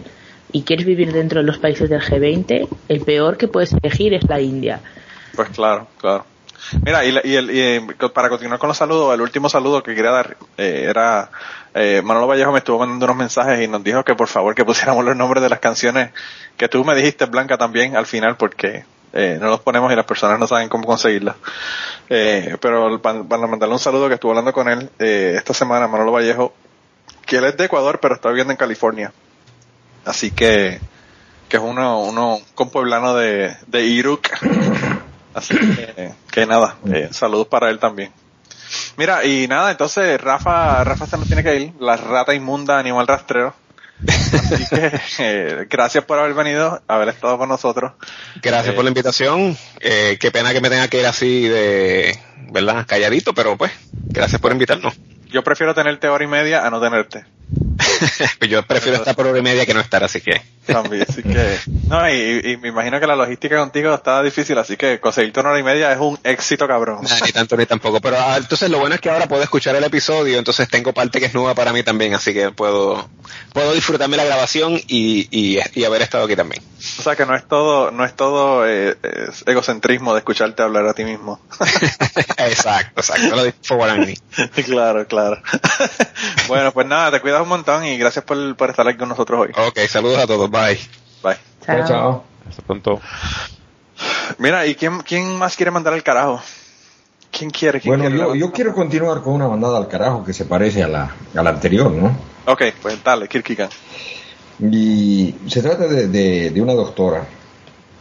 y 0.50 0.62
quieres 0.64 0.84
vivir 0.84 1.12
dentro 1.12 1.40
de 1.40 1.46
los 1.46 1.58
países 1.58 1.88
del 1.88 2.02
G20, 2.02 2.68
el 2.88 3.00
peor 3.00 3.38
que 3.38 3.48
puedes 3.48 3.72
elegir 3.72 4.12
es 4.12 4.28
la 4.28 4.40
India. 4.40 4.80
Pues 5.34 5.48
claro, 5.50 5.86
claro. 5.98 6.26
Mira, 6.84 7.04
y, 7.04 7.12
la- 7.12 7.22
y 7.24 7.34
el- 7.34 7.50
y, 7.50 7.60
eh, 7.60 7.86
para 8.14 8.28
continuar 8.28 8.58
con 8.58 8.68
los 8.68 8.76
saludos, 8.76 9.14
el 9.14 9.20
último 9.20 9.48
saludo 9.48 9.82
que 9.82 9.94
quería 9.94 10.10
dar 10.10 10.36
eh, 10.58 10.86
era 10.88 11.30
eh, 11.74 12.02
Manolo 12.04 12.26
Vallejo 12.26 12.52
me 12.52 12.58
estuvo 12.58 12.78
mandando 12.78 13.06
unos 13.06 13.16
mensajes 13.16 13.60
y 13.60 13.68
nos 13.68 13.82
dijo 13.82 14.04
que 14.04 14.14
por 14.14 14.28
favor 14.28 14.54
que 14.54 14.64
pusiéramos 14.64 15.04
los 15.04 15.16
nombres 15.16 15.42
de 15.42 15.48
las 15.48 15.60
canciones 15.60 16.10
que 16.56 16.68
tú 16.68 16.84
me 16.84 16.94
dijiste, 16.94 17.26
Blanca, 17.26 17.56
también 17.56 17.96
al 17.96 18.06
final 18.06 18.36
porque 18.36 18.84
eh, 19.12 19.38
no 19.40 19.48
los 19.48 19.60
ponemos 19.60 19.92
y 19.92 19.96
las 19.96 20.06
personas 20.06 20.38
no 20.38 20.46
saben 20.46 20.68
cómo 20.68 20.84
conseguirlas. 20.84 21.36
Eh, 22.08 22.56
pero 22.60 23.00
para, 23.00 23.22
mandarle 23.22 23.74
un 23.74 23.78
saludo 23.78 24.08
que 24.08 24.14
estuve 24.14 24.32
hablando 24.32 24.52
con 24.52 24.68
él 24.68 24.90
eh, 24.98 25.34
esta 25.36 25.54
semana, 25.54 25.88
Manolo 25.88 26.12
Vallejo, 26.12 26.54
que 27.26 27.36
él 27.36 27.44
es 27.44 27.56
de 27.56 27.64
Ecuador 27.64 27.98
pero 28.00 28.14
está 28.14 28.28
viviendo 28.28 28.52
en 28.52 28.56
California. 28.56 29.12
Así 30.04 30.30
que 30.30 30.80
que 31.52 31.58
es 31.58 31.62
uno, 31.62 32.00
uno 32.00 32.40
compueblano 32.54 33.14
de, 33.14 33.54
de 33.66 33.84
Iruk. 33.84 34.26
Así 35.34 35.54
que, 35.54 36.12
que 36.30 36.46
nada, 36.46 36.76
eh, 36.90 37.08
saludos 37.10 37.46
para 37.46 37.68
él 37.68 37.78
también. 37.78 38.10
Mira, 38.96 39.24
y 39.24 39.48
nada, 39.48 39.70
entonces 39.70 40.20
Rafa, 40.20 40.84
Rafa 40.84 41.06
se 41.06 41.16
nos 41.16 41.26
tiene 41.26 41.42
que 41.42 41.56
ir, 41.56 41.72
la 41.80 41.96
rata 41.96 42.34
inmunda 42.34 42.78
animal 42.78 43.06
rastrero. 43.06 43.54
Así 44.06 44.66
que 44.68 45.00
eh, 45.18 45.66
gracias 45.70 46.04
por 46.04 46.18
haber 46.18 46.34
venido, 46.34 46.82
haber 46.88 47.08
estado 47.08 47.38
con 47.38 47.48
nosotros. 47.48 47.92
Gracias 48.42 48.72
Eh, 48.72 48.76
por 48.76 48.84
la 48.84 48.90
invitación. 48.90 49.56
Eh, 49.80 50.18
qué 50.20 50.30
pena 50.30 50.52
que 50.52 50.60
me 50.60 50.70
tenga 50.70 50.88
que 50.88 51.00
ir 51.00 51.06
así 51.06 51.48
de, 51.48 52.18
¿verdad? 52.50 52.84
Calladito, 52.86 53.32
pero 53.34 53.56
pues, 53.56 53.72
gracias 53.92 54.40
por 54.40 54.52
invitarnos. 54.52 54.94
Yo 55.30 55.42
prefiero 55.42 55.74
tenerte 55.74 56.08
hora 56.08 56.24
y 56.24 56.26
media 56.26 56.66
a 56.66 56.70
no 56.70 56.80
tenerte. 56.80 57.24
Pues 58.38 58.50
yo 58.50 58.62
prefiero 58.62 58.98
estar 58.98 59.14
por 59.14 59.26
hora 59.26 59.38
y 59.38 59.42
media 59.42 59.66
que 59.66 59.74
no 59.74 59.80
estar, 59.80 60.02
así 60.04 60.20
que. 60.20 60.40
También, 60.66 61.04
así 61.08 61.22
que, 61.24 61.58
no, 61.88 62.08
y, 62.08 62.52
y 62.52 62.56
me 62.56 62.68
imagino 62.68 63.00
que 63.00 63.06
la 63.06 63.16
logística 63.16 63.58
contigo 63.58 63.92
está 63.92 64.22
difícil, 64.22 64.56
así 64.58 64.76
que 64.76 65.00
conseguirte 65.00 65.40
una 65.40 65.50
hora 65.50 65.58
y 65.58 65.64
media 65.64 65.92
es 65.92 65.98
un 65.98 66.18
éxito 66.22 66.68
cabrón. 66.68 67.00
Nah, 67.02 67.26
ni 67.26 67.32
tanto 67.32 67.56
ni 67.56 67.66
tampoco. 67.66 68.00
Pero 68.00 68.16
ah, 68.18 68.36
entonces 68.36 68.70
lo 68.70 68.78
bueno 68.78 68.94
es 68.94 69.00
que 69.00 69.10
ahora 69.10 69.26
puedo 69.26 69.42
escuchar 69.42 69.74
el 69.74 69.82
episodio, 69.82 70.38
entonces 70.38 70.68
tengo 70.68 70.92
parte 70.92 71.18
que 71.18 71.26
es 71.26 71.34
nueva 71.34 71.54
para 71.54 71.72
mí 71.72 71.82
también, 71.82 72.14
así 72.14 72.32
que 72.32 72.52
puedo, 72.52 73.08
puedo 73.52 73.72
disfrutarme 73.72 74.16
la 74.16 74.24
grabación 74.24 74.80
y, 74.86 75.26
y, 75.30 75.58
y 75.74 75.84
haber 75.84 76.02
estado 76.02 76.24
aquí 76.24 76.36
también. 76.36 76.62
O 76.98 77.02
sea 77.02 77.16
que 77.16 77.26
no 77.26 77.34
es 77.34 77.46
todo, 77.46 77.90
no 77.90 78.04
es 78.04 78.14
todo 78.14 78.66
eh, 78.66 78.96
es 79.02 79.44
egocentrismo 79.46 80.14
de 80.14 80.18
escucharte 80.18 80.62
hablar 80.62 80.86
a 80.86 80.94
ti 80.94 81.04
mismo. 81.04 81.40
exacto, 82.38 83.00
exacto. 83.00 83.36
Lo 83.36 83.52
for 83.62 83.78
what 83.78 83.94
I 83.94 83.98
mean. 83.98 84.16
claro, 84.64 85.06
claro. 85.06 85.42
bueno, 86.48 86.72
pues 86.72 86.86
nada, 86.86 87.12
te 87.12 87.20
cuidas 87.20 87.41
un 87.42 87.48
montón 87.48 87.84
y 87.84 87.96
gracias 87.98 88.24
por, 88.24 88.56
por 88.56 88.70
estar 88.70 88.86
aquí 88.88 88.98
con 88.98 89.08
nosotros 89.08 89.40
hoy. 89.40 89.50
Ok, 89.68 89.78
saludos 89.88 90.18
a 90.18 90.26
todos, 90.26 90.50
bye. 90.50 90.78
Bye. 91.22 91.36
Chao, 91.64 91.86
chao. 91.86 92.24
Hasta 92.48 92.62
pronto. 92.62 93.00
Mira, 94.38 94.66
¿y 94.66 94.74
quién, 94.74 95.00
quién 95.00 95.36
más 95.38 95.56
quiere 95.56 95.70
mandar 95.70 95.92
al 95.94 96.02
carajo? 96.02 96.40
¿Quién 97.30 97.50
quiere? 97.50 97.80
¿Quién 97.80 97.96
Bueno, 97.98 98.04
quiere? 98.10 98.18
yo, 98.18 98.34
yo 98.34 98.52
quiero 98.52 98.74
continuar 98.74 99.22
con 99.22 99.34
una 99.34 99.46
bandada 99.46 99.78
al 99.78 99.88
carajo 99.88 100.24
que 100.24 100.32
se 100.32 100.44
parece 100.44 100.82
a 100.82 100.88
la, 100.88 101.14
a 101.34 101.42
la 101.42 101.50
anterior, 101.50 101.90
¿no? 101.90 102.14
Ok, 102.46 102.62
pues 102.82 103.02
dale, 103.02 103.28
Kirkigan. 103.28 103.68
Y 104.60 105.34
se 105.48 105.62
trata 105.62 105.86
de, 105.88 106.08
de- 106.08 106.50
de 106.50 106.60
una 106.60 106.74
doctora 106.74 107.24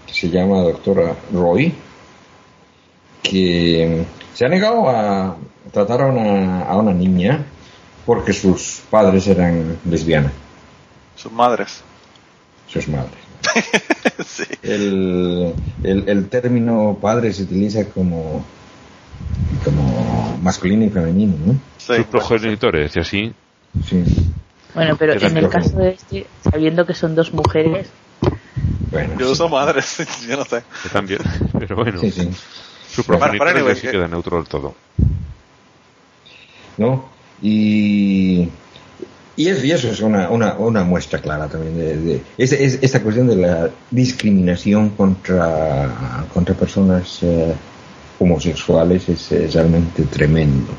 que 0.06 0.14
se 0.14 0.30
llama 0.30 0.58
doctora 0.60 1.16
Roy, 1.34 1.74
que 3.22 4.06
se 4.34 4.46
ha 4.46 4.50
negado 4.50 4.90
a 4.90 5.36
tratar 5.72 6.02
a 6.02 6.06
una, 6.08 6.64
a 6.64 6.76
una 6.78 6.94
niña 6.94 7.46
porque 8.06 8.34
sus 8.34 8.82
padres 8.90 9.28
eran 9.28 9.78
lesbianas, 9.86 10.32
Sus 11.16 11.32
madres. 11.32 11.82
sus 12.68 12.88
madres. 12.88 13.20
sí. 14.28 14.44
El, 14.64 15.54
el, 15.84 16.08
el 16.10 16.30
término 16.30 16.98
padre 17.02 17.34
se 17.34 17.44
utiliza 17.44 17.86
como, 17.90 18.44
como 19.64 20.38
masculino 20.42 20.86
y 20.86 20.90
femenino, 20.90 21.36
¿no? 21.46 21.54
Sí, 21.78 21.96
Sus 21.96 22.06
progenitores, 22.06 22.96
y 22.96 23.00
así. 23.00 23.34
Sí. 23.88 24.04
Bueno, 24.74 24.96
pero 24.98 25.14
en 25.14 25.38
el 25.38 25.50
caso 25.50 25.78
de 25.78 25.90
este, 25.92 26.28
sabiendo 26.50 26.86
que 26.86 26.94
son 26.94 27.14
dos 27.16 27.34
mujeres, 27.34 27.88
Bueno, 28.92 29.14
Yo 29.20 29.28
sí. 29.28 29.32
uso 29.34 29.50
madres, 29.50 29.98
yo 30.28 30.38
no 30.38 30.46
sé. 30.46 30.64
también. 30.94 31.20
Pero 31.60 31.76
bueno, 31.78 32.00
Sí, 32.00 32.12
sí. 32.12 32.30
sus 32.90 33.08
Bueno, 33.08 33.76
sí 33.76 33.82
que- 33.82 33.92
queda 33.92 34.08
neutro 34.08 34.38
del 34.38 34.48
todo. 34.48 34.76
¿no? 36.78 37.10
Y, 37.42 38.50
y, 39.36 39.48
eso, 39.48 39.66
y 39.66 39.72
eso 39.72 39.90
es 39.90 40.00
una, 40.02 40.30
una, 40.30 40.54
una 40.56 40.84
muestra 40.84 41.20
clara 41.20 41.48
también 41.48 41.78
de, 41.78 41.98
de- 41.98 42.22
es- 42.38 42.52
es- 42.54 42.80
esta 42.82 43.02
cuestión 43.02 43.28
de 43.28 43.36
la 43.38 43.70
discriminación 43.90 44.90
contra, 44.92 46.26
contra 46.34 46.54
personas 46.56 47.20
eh, 47.24 47.54
homosexuales 48.20 49.10
es, 49.10 49.32
es 49.32 49.54
realmente 49.54 50.04
tremendo. 50.04 50.74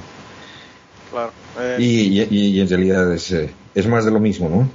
Claro. 1.11 1.33
Eh, 1.61 1.77
Y, 1.81 2.21
y- 2.23 2.29
y 2.57 2.61
en 2.61 2.69
realidad 2.69 3.13
es, 3.13 3.31
eh, 3.33 3.51
es 3.75 3.87
más 3.87 4.05
de 4.05 4.11
lo 4.13 4.21
mismo, 4.21 4.49
¿no? 4.49 4.69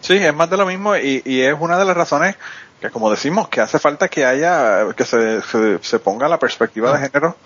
Sí, 0.00 0.14
es 0.14 0.34
más 0.34 0.48
de 0.50 0.56
lo 0.56 0.66
mismo 0.66 0.96
y, 0.96 1.22
y 1.24 1.40
es 1.40 1.54
una 1.58 1.78
de 1.78 1.84
las 1.84 1.96
razones 1.96 2.36
que, 2.80 2.90
como 2.90 3.10
decimos, 3.10 3.48
que 3.48 3.60
hace 3.60 3.78
falta 3.78 4.08
que 4.08 4.24
haya, 4.24 4.86
que 4.96 5.04
se, 5.04 5.40
se, 5.42 5.78
se 5.82 5.98
ponga 5.98 6.28
la 6.28 6.38
perspectiva 6.38 6.92
de 6.92 7.06
género 7.08 7.36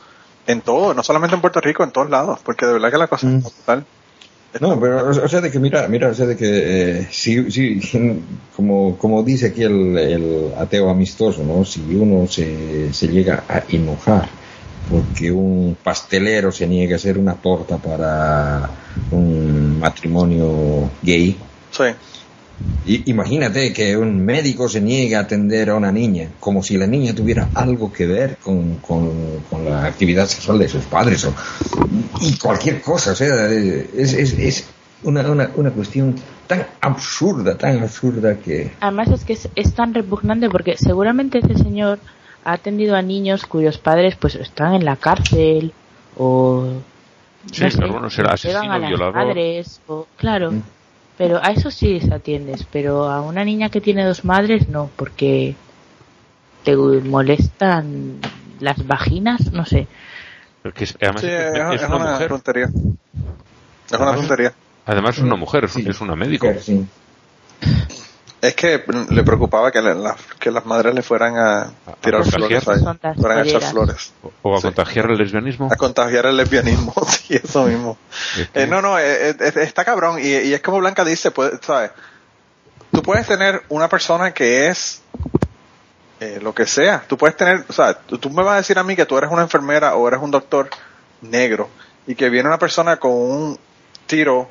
en 0.46 0.60
todo, 0.60 0.94
no 0.94 1.02
solamente 1.02 1.34
en 1.36 1.40
Puerto 1.40 1.60
Rico, 1.60 1.84
en 1.84 1.90
todos 1.90 2.10
lados, 2.10 2.40
porque 2.44 2.66
de 2.66 2.72
verdad 2.74 2.90
que 2.90 2.98
la 2.98 3.06
cosa 3.06 3.26
Mm. 3.26 3.36
es 3.38 3.44
total. 3.56 3.84
No, 4.60 4.78
pero 4.78 5.08
o 5.08 5.28
sea 5.28 5.40
de 5.40 5.50
que 5.50 5.58
mira, 5.58 5.88
mira, 5.88 6.08
o 6.08 6.14
sea 6.14 6.26
de 6.26 6.36
que 6.36 6.46
eh, 7.00 7.08
si, 7.10 7.50
si 7.50 7.80
como, 8.54 8.98
como 8.98 9.22
dice 9.22 9.46
aquí 9.46 9.62
el, 9.62 9.96
el 9.96 10.52
ateo 10.58 10.90
amistoso, 10.90 11.42
¿no? 11.42 11.64
Si 11.64 11.80
uno 11.94 12.26
se, 12.26 12.92
se 12.92 13.08
llega 13.08 13.44
a 13.48 13.62
enojar 13.70 14.28
porque 14.90 15.32
un 15.32 15.76
pastelero 15.82 16.52
se 16.52 16.66
niega 16.66 16.94
a 16.94 16.96
hacer 16.96 17.16
una 17.16 17.34
torta 17.34 17.78
para 17.78 18.68
un 19.10 19.78
matrimonio 19.78 20.90
gay, 21.02 21.38
Sí, 21.70 21.84
i- 22.86 23.02
imagínate 23.10 23.72
que 23.72 23.96
un 23.96 24.24
médico 24.24 24.68
se 24.68 24.80
niega 24.80 25.18
a 25.18 25.22
atender 25.22 25.70
a 25.70 25.74
una 25.76 25.92
niña, 25.92 26.28
como 26.40 26.62
si 26.62 26.76
la 26.76 26.86
niña 26.86 27.14
tuviera 27.14 27.48
algo 27.54 27.92
que 27.92 28.06
ver 28.06 28.36
con, 28.42 28.76
con, 28.76 29.10
con 29.50 29.64
la 29.64 29.84
actividad 29.84 30.26
sexual 30.26 30.58
de 30.58 30.68
sus 30.68 30.84
padres 30.84 31.24
o, 31.24 31.34
y 32.20 32.36
cualquier 32.38 32.80
cosa. 32.82 33.12
O 33.12 33.14
sea, 33.14 33.46
es, 33.50 34.12
es, 34.14 34.32
es 34.38 34.66
una, 35.04 35.22
una, 35.30 35.50
una 35.56 35.70
cuestión 35.70 36.14
tan 36.46 36.66
absurda, 36.80 37.56
tan 37.56 37.80
absurda 37.82 38.36
que... 38.36 38.72
además 38.80 39.08
es 39.10 39.24
que 39.24 39.32
es, 39.34 39.48
es 39.56 39.72
tan 39.74 39.94
repugnante 39.94 40.48
porque 40.50 40.76
seguramente 40.76 41.38
ese 41.38 41.54
señor 41.56 41.98
ha 42.44 42.52
atendido 42.54 42.96
a 42.96 43.02
niños 43.02 43.46
cuyos 43.46 43.78
padres 43.78 44.16
pues 44.16 44.34
están 44.34 44.74
en 44.74 44.84
la 44.84 44.96
cárcel 44.96 45.72
o 46.16 46.66
Sí, 47.50 47.64
alguno 47.64 48.08
será 48.08 48.34
pegan 48.36 48.56
asesino, 48.56 48.72
a 48.72 48.78
las 48.78 48.88
violador. 48.88 49.14
madres 49.26 49.80
o 49.88 50.06
claro 50.16 50.52
Mm. 50.52 50.62
Pero 51.22 51.38
a 51.40 51.52
eso 51.52 51.70
sí 51.70 51.86
les 52.00 52.10
atiendes 52.10 52.66
pero 52.72 53.04
a 53.08 53.20
una 53.20 53.44
niña 53.44 53.68
que 53.68 53.80
tiene 53.80 54.04
dos 54.04 54.24
madres 54.24 54.68
no 54.68 54.90
porque 54.96 55.54
te 56.64 56.74
molestan 56.74 58.18
las 58.58 58.84
vaginas 58.88 59.52
no 59.52 59.64
sé 59.64 59.86
Porque 60.64 60.82
es- 60.84 60.96
además 61.00 61.20
sí, 61.20 61.28
es, 61.28 61.32
es, 61.34 61.54
es 61.54 61.82
es 61.82 61.88
una, 61.88 61.96
una 61.96 62.10
mujer. 62.14 62.28
tontería. 62.28 62.64
Es 62.66 62.72
una 62.72 63.96
Además- 63.98 64.16
tontería. 64.16 64.52
Además 64.86 65.16
es 65.18 65.22
una 65.22 65.36
mujer, 65.36 65.68
Sí. 65.68 65.84
es 65.88 66.00
una 66.00 66.16
médico. 66.16 66.48
Sí. 66.60 66.84
Es 68.42 68.54
que 68.56 68.82
le 69.10 69.22
preocupaba 69.22 69.70
que, 69.70 69.80
le- 69.80 69.94
la- 69.94 70.16
que 70.40 70.50
las 70.50 70.66
madres 70.66 70.92
le 70.94 71.02
fueran 71.02 71.38
a 71.38 71.70
tirar 72.00 72.24
flores 72.24 72.64
fueran 72.64 73.38
a 73.38 73.42
echar 73.42 73.62
flores, 73.62 74.12
O, 74.22 74.32
o 74.42 74.54
a 74.54 74.56
Sí. 74.58 74.62
contagiar 74.64 75.10
el 75.12 75.16
lesbianismo. 75.16 75.68
a 75.72 75.76
contagiar 75.76 76.26
el 76.26 76.36
lesbianismo, 76.36 76.92
sí, 77.08 77.36
eso 77.36 77.64
mismo. 77.66 77.96
Es 78.36 78.48
que- 78.50 78.62
Eh, 78.64 78.66
no, 78.66 78.82
no, 78.82 78.98
eh, 78.98 79.30
eh, 79.30 79.36
eh, 79.38 79.52
está 79.58 79.84
cabrón. 79.84 80.18
Y, 80.18 80.26
y 80.26 80.52
es 80.54 80.60
como 80.60 80.78
Blanca 80.80 81.04
dice, 81.04 81.30
puede, 81.30 81.58
¿sabes? 81.62 81.92
Tú 82.90 83.00
puedes 83.00 83.26
tener 83.28 83.62
una 83.68 83.88
persona 83.88 84.34
que 84.34 84.66
es 84.68 85.02
eh, 86.18 86.40
lo 86.42 86.52
que 86.52 86.66
sea. 86.66 87.04
Tú 87.08 87.16
puedes 87.16 87.36
tener, 87.36 87.64
o 87.68 87.72
sea, 87.72 87.94
tú, 87.94 88.18
tú 88.18 88.28
me 88.28 88.42
vas 88.42 88.54
a 88.54 88.56
decir 88.56 88.76
a 88.78 88.82
mí 88.82 88.96
que 88.96 89.06
tú 89.06 89.16
eres 89.18 89.30
una 89.30 89.42
enfermera 89.42 89.94
o 89.94 90.06
eres 90.08 90.20
un 90.20 90.30
doctor 90.32 90.68
negro 91.20 91.68
y 92.08 92.16
que 92.16 92.28
viene 92.28 92.48
una 92.48 92.58
persona 92.58 92.96
con 92.98 93.12
un 93.12 93.58
tiro 94.06 94.48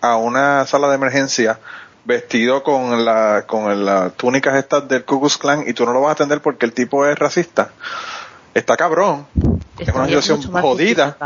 a 0.00 0.16
una 0.16 0.66
sala 0.66 0.88
de 0.88 0.94
emergencia 0.96 1.58
vestido 2.04 2.62
con 2.62 3.04
la 3.04 3.44
con 3.46 3.84
las 3.84 4.14
túnicas 4.14 4.56
estas 4.56 4.88
del 4.88 5.04
Ku 5.04 5.20
Klux 5.20 5.38
Klan 5.38 5.64
y 5.66 5.72
tú 5.72 5.84
no 5.84 5.92
lo 5.92 6.00
vas 6.00 6.10
a 6.10 6.12
atender 6.12 6.40
porque 6.40 6.66
el 6.66 6.72
tipo 6.72 7.06
es 7.06 7.18
racista. 7.18 7.70
Está 8.54 8.76
cabrón. 8.76 9.26
Es 9.78 9.88
una 9.88 10.06
situación 10.06 10.42
jodida. 10.42 11.16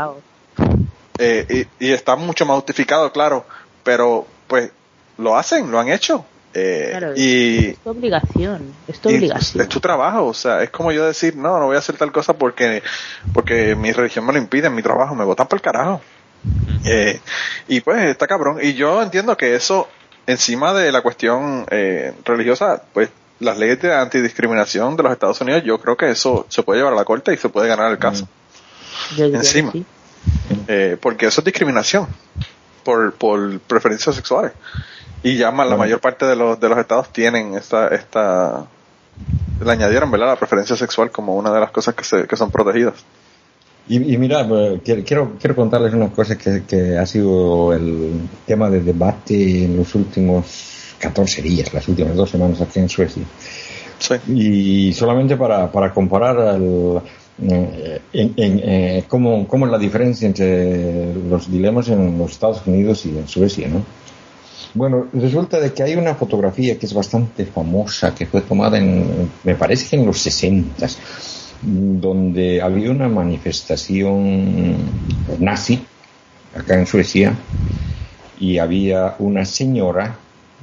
Eh, 1.19 1.67
y, 1.79 1.87
y 1.87 1.91
está 1.91 2.15
mucho 2.15 2.45
más 2.45 2.55
justificado, 2.57 3.11
claro, 3.11 3.45
pero 3.83 4.27
pues 4.47 4.71
lo 5.17 5.35
hacen, 5.35 5.71
lo 5.71 5.79
han 5.79 5.89
hecho. 5.89 6.25
Eh, 6.53 6.87
Claro, 6.91 7.13
y, 7.15 7.67
es 7.67 7.77
tu 7.79 7.89
obligación 7.89 8.73
es 8.87 8.99
tu 8.99 9.09
obligación 9.09 9.61
es 9.61 9.69
tu 9.69 9.79
trabajo, 9.79 10.25
o 10.25 10.33
sea, 10.33 10.63
es 10.63 10.69
como 10.69 10.91
yo 10.91 11.05
decir, 11.05 11.35
no, 11.35 11.59
no 11.59 11.65
voy 11.65 11.75
a 11.75 11.79
hacer 11.79 11.97
tal 11.97 12.11
cosa 12.11 12.33
porque, 12.33 12.81
porque 13.33 13.75
mi 13.75 13.91
religión 13.91 14.25
me 14.25 14.33
lo 14.33 14.39
impide, 14.39 14.67
en 14.67 14.75
mi 14.75 14.81
trabajo, 14.81 15.13
me 15.13 15.25
botan 15.25 15.47
por 15.47 15.57
el 15.57 15.61
carajo. 15.61 16.01
Eh, 16.85 17.19
y 17.67 17.81
pues 17.81 18.05
está 18.05 18.27
cabrón. 18.27 18.59
Y 18.61 18.73
yo 18.73 19.01
entiendo 19.03 19.35
que 19.35 19.55
eso, 19.55 19.89
encima 20.27 20.73
de 20.73 20.91
la 20.91 21.01
cuestión 21.01 21.65
eh, 21.71 22.13
religiosa, 22.23 22.83
pues 22.93 23.09
las 23.39 23.57
leyes 23.57 23.81
de 23.81 23.93
antidiscriminación 23.93 24.95
de 24.95 25.03
los 25.03 25.11
Estados 25.11 25.39
Unidos, 25.41 25.63
yo 25.63 25.79
creo 25.79 25.95
que 25.95 26.09
eso 26.09 26.45
se 26.49 26.63
puede 26.63 26.79
llevar 26.79 26.93
a 26.93 26.97
la 26.97 27.05
corte 27.05 27.33
y 27.33 27.37
se 27.37 27.49
puede 27.49 27.67
ganar 27.67 27.91
el 27.91 27.97
caso. 27.97 28.27
Encima. 29.17 29.71
sí. 29.71 29.85
Eh, 30.67 30.97
porque 30.99 31.27
eso 31.27 31.41
es 31.41 31.45
discriminación 31.45 32.07
por, 32.83 33.13
por 33.13 33.59
preferencias 33.61 34.15
sexuales. 34.15 34.51
Y 35.23 35.37
ya 35.37 35.51
la 35.51 35.77
mayor 35.77 35.99
parte 35.99 36.25
de 36.25 36.35
los, 36.35 36.59
de 36.59 36.69
los 36.69 36.77
estados 36.77 37.11
tienen 37.11 37.55
esta, 37.55 37.87
esta, 37.89 38.65
le 39.63 39.71
añadieron, 39.71 40.11
¿verdad? 40.11 40.27
La 40.27 40.35
preferencia 40.35 40.75
sexual 40.75 41.11
como 41.11 41.35
una 41.35 41.51
de 41.51 41.59
las 41.59 41.71
cosas 41.71 41.95
que, 41.95 42.03
se, 42.03 42.27
que 42.27 42.35
son 42.35 42.51
protegidas. 42.51 42.93
Y, 43.89 44.13
y 44.13 44.17
mira, 44.17 44.41
eh, 44.41 44.81
quiero- 44.83 45.33
quiero, 45.39 45.55
contarles 45.55 45.93
una 45.93 46.09
cosa 46.09 46.37
que, 46.37 46.63
que 46.67 46.97
ha 46.97 47.05
sido 47.05 47.71
el 47.73 48.21
tema 48.45 48.69
de 48.69 48.81
debate 48.81 49.63
en 49.65 49.77
los 49.77 49.95
últimos 49.95 50.95
14 50.99 51.41
días, 51.41 51.73
las 51.73 51.87
últimas 51.87 52.15
dos 52.15 52.29
semanas 52.29 52.59
aquí 52.61 52.79
en 52.79 52.89
Suecia. 52.89 53.23
Sí. 53.99 54.15
Y 54.33 54.93
solamente 54.93 55.37
para, 55.37 55.71
para 55.71 55.93
comparar 55.93 56.37
al, 56.39 57.01
eh, 57.41 58.01
en, 58.13 58.33
en, 58.35 58.59
eh, 58.63 59.03
cómo, 59.07 59.47
cómo 59.47 59.65
es 59.65 59.71
la 59.71 59.77
diferencia 59.77 60.27
entre 60.27 61.13
los 61.13 61.49
dilemas 61.49 61.87
en 61.89 62.17
los 62.17 62.31
Estados 62.31 62.61
Unidos 62.65 63.05
y 63.05 63.09
en 63.17 63.27
Suecia, 63.27 63.67
¿no? 63.69 63.83
Bueno, 64.73 65.07
resulta 65.13 65.59
de 65.59 65.71
que 65.73 65.81
hay 65.81 65.95
una 65.95 66.13
fotografía 66.13 66.77
que 66.77 66.85
es 66.85 66.93
bastante 66.93 67.45
famosa, 67.45 68.13
que 68.13 68.25
fue 68.25 68.41
tomada 68.41 68.77
en, 68.77 69.31
me 69.43 69.55
parece 69.55 69.87
que 69.89 69.95
en 69.95 70.05
los 70.05 70.19
60 70.19 70.87
donde 71.61 72.61
había 72.61 72.91
una 72.91 73.07
manifestación 73.07 74.75
nazi 75.39 75.83
acá 76.55 76.75
en 76.75 76.85
Suecia 76.85 77.33
y 78.39 78.57
había 78.57 79.15
una 79.19 79.45
señora 79.45 80.15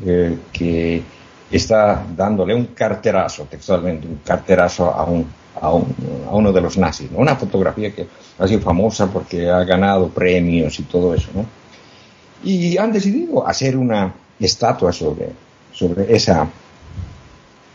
eh, 0.04 0.38
que 0.52 1.02
está 1.50 2.04
dándole 2.16 2.54
un 2.54 2.66
carterazo, 2.66 3.44
textualmente, 3.44 4.06
un 4.06 4.20
carterazo 4.24 4.90
a, 4.90 5.04
un, 5.04 5.26
a, 5.60 5.72
un, 5.72 5.94
a 6.28 6.34
uno 6.34 6.52
de 6.52 6.60
los 6.60 6.76
nazis. 6.78 7.08
Una 7.14 7.36
fotografía 7.36 7.94
que 7.94 8.06
ha 8.38 8.48
sido 8.48 8.60
famosa 8.60 9.06
porque 9.06 9.48
ha 9.48 9.62
ganado 9.64 10.08
premios 10.08 10.78
y 10.78 10.82
todo 10.84 11.14
eso. 11.14 11.30
Y 12.42 12.76
han 12.76 12.92
decidido 12.92 13.46
hacer 13.46 13.76
una 13.76 14.14
estatua 14.38 14.92
sobre, 14.92 15.30
sobre 15.72 16.14
esa 16.14 16.48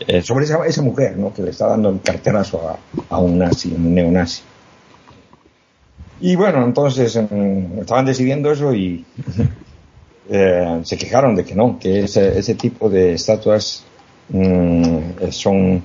eh, 0.08 0.22
sobre 0.22 0.46
esa, 0.46 0.66
esa, 0.66 0.82
mujer 0.82 1.18
¿no? 1.18 1.34
que 1.34 1.42
le 1.42 1.52
está 1.52 1.68
dando 1.68 1.90
el 1.90 2.02
carterazo 2.02 2.70
a, 2.70 2.78
a 3.10 3.20
un 3.20 3.38
nazi, 3.38 3.74
un 3.76 3.94
neonazi. 3.94 4.42
Y 6.22 6.36
bueno, 6.36 6.64
entonces 6.64 7.16
um, 7.16 7.80
estaban 7.80 8.06
decidiendo 8.06 8.52
eso 8.52 8.74
y 8.74 9.06
eh, 10.30 10.82
se 10.84 10.98
quejaron 10.98 11.36
de 11.36 11.46
que 11.46 11.56
no, 11.56 11.80
que 11.80 12.02
ese, 12.04 12.38
ese 12.38 12.56
tipo 12.56 12.90
de 12.90 13.14
estatuas 13.14 13.86
um, 14.32 15.14
son 15.32 15.82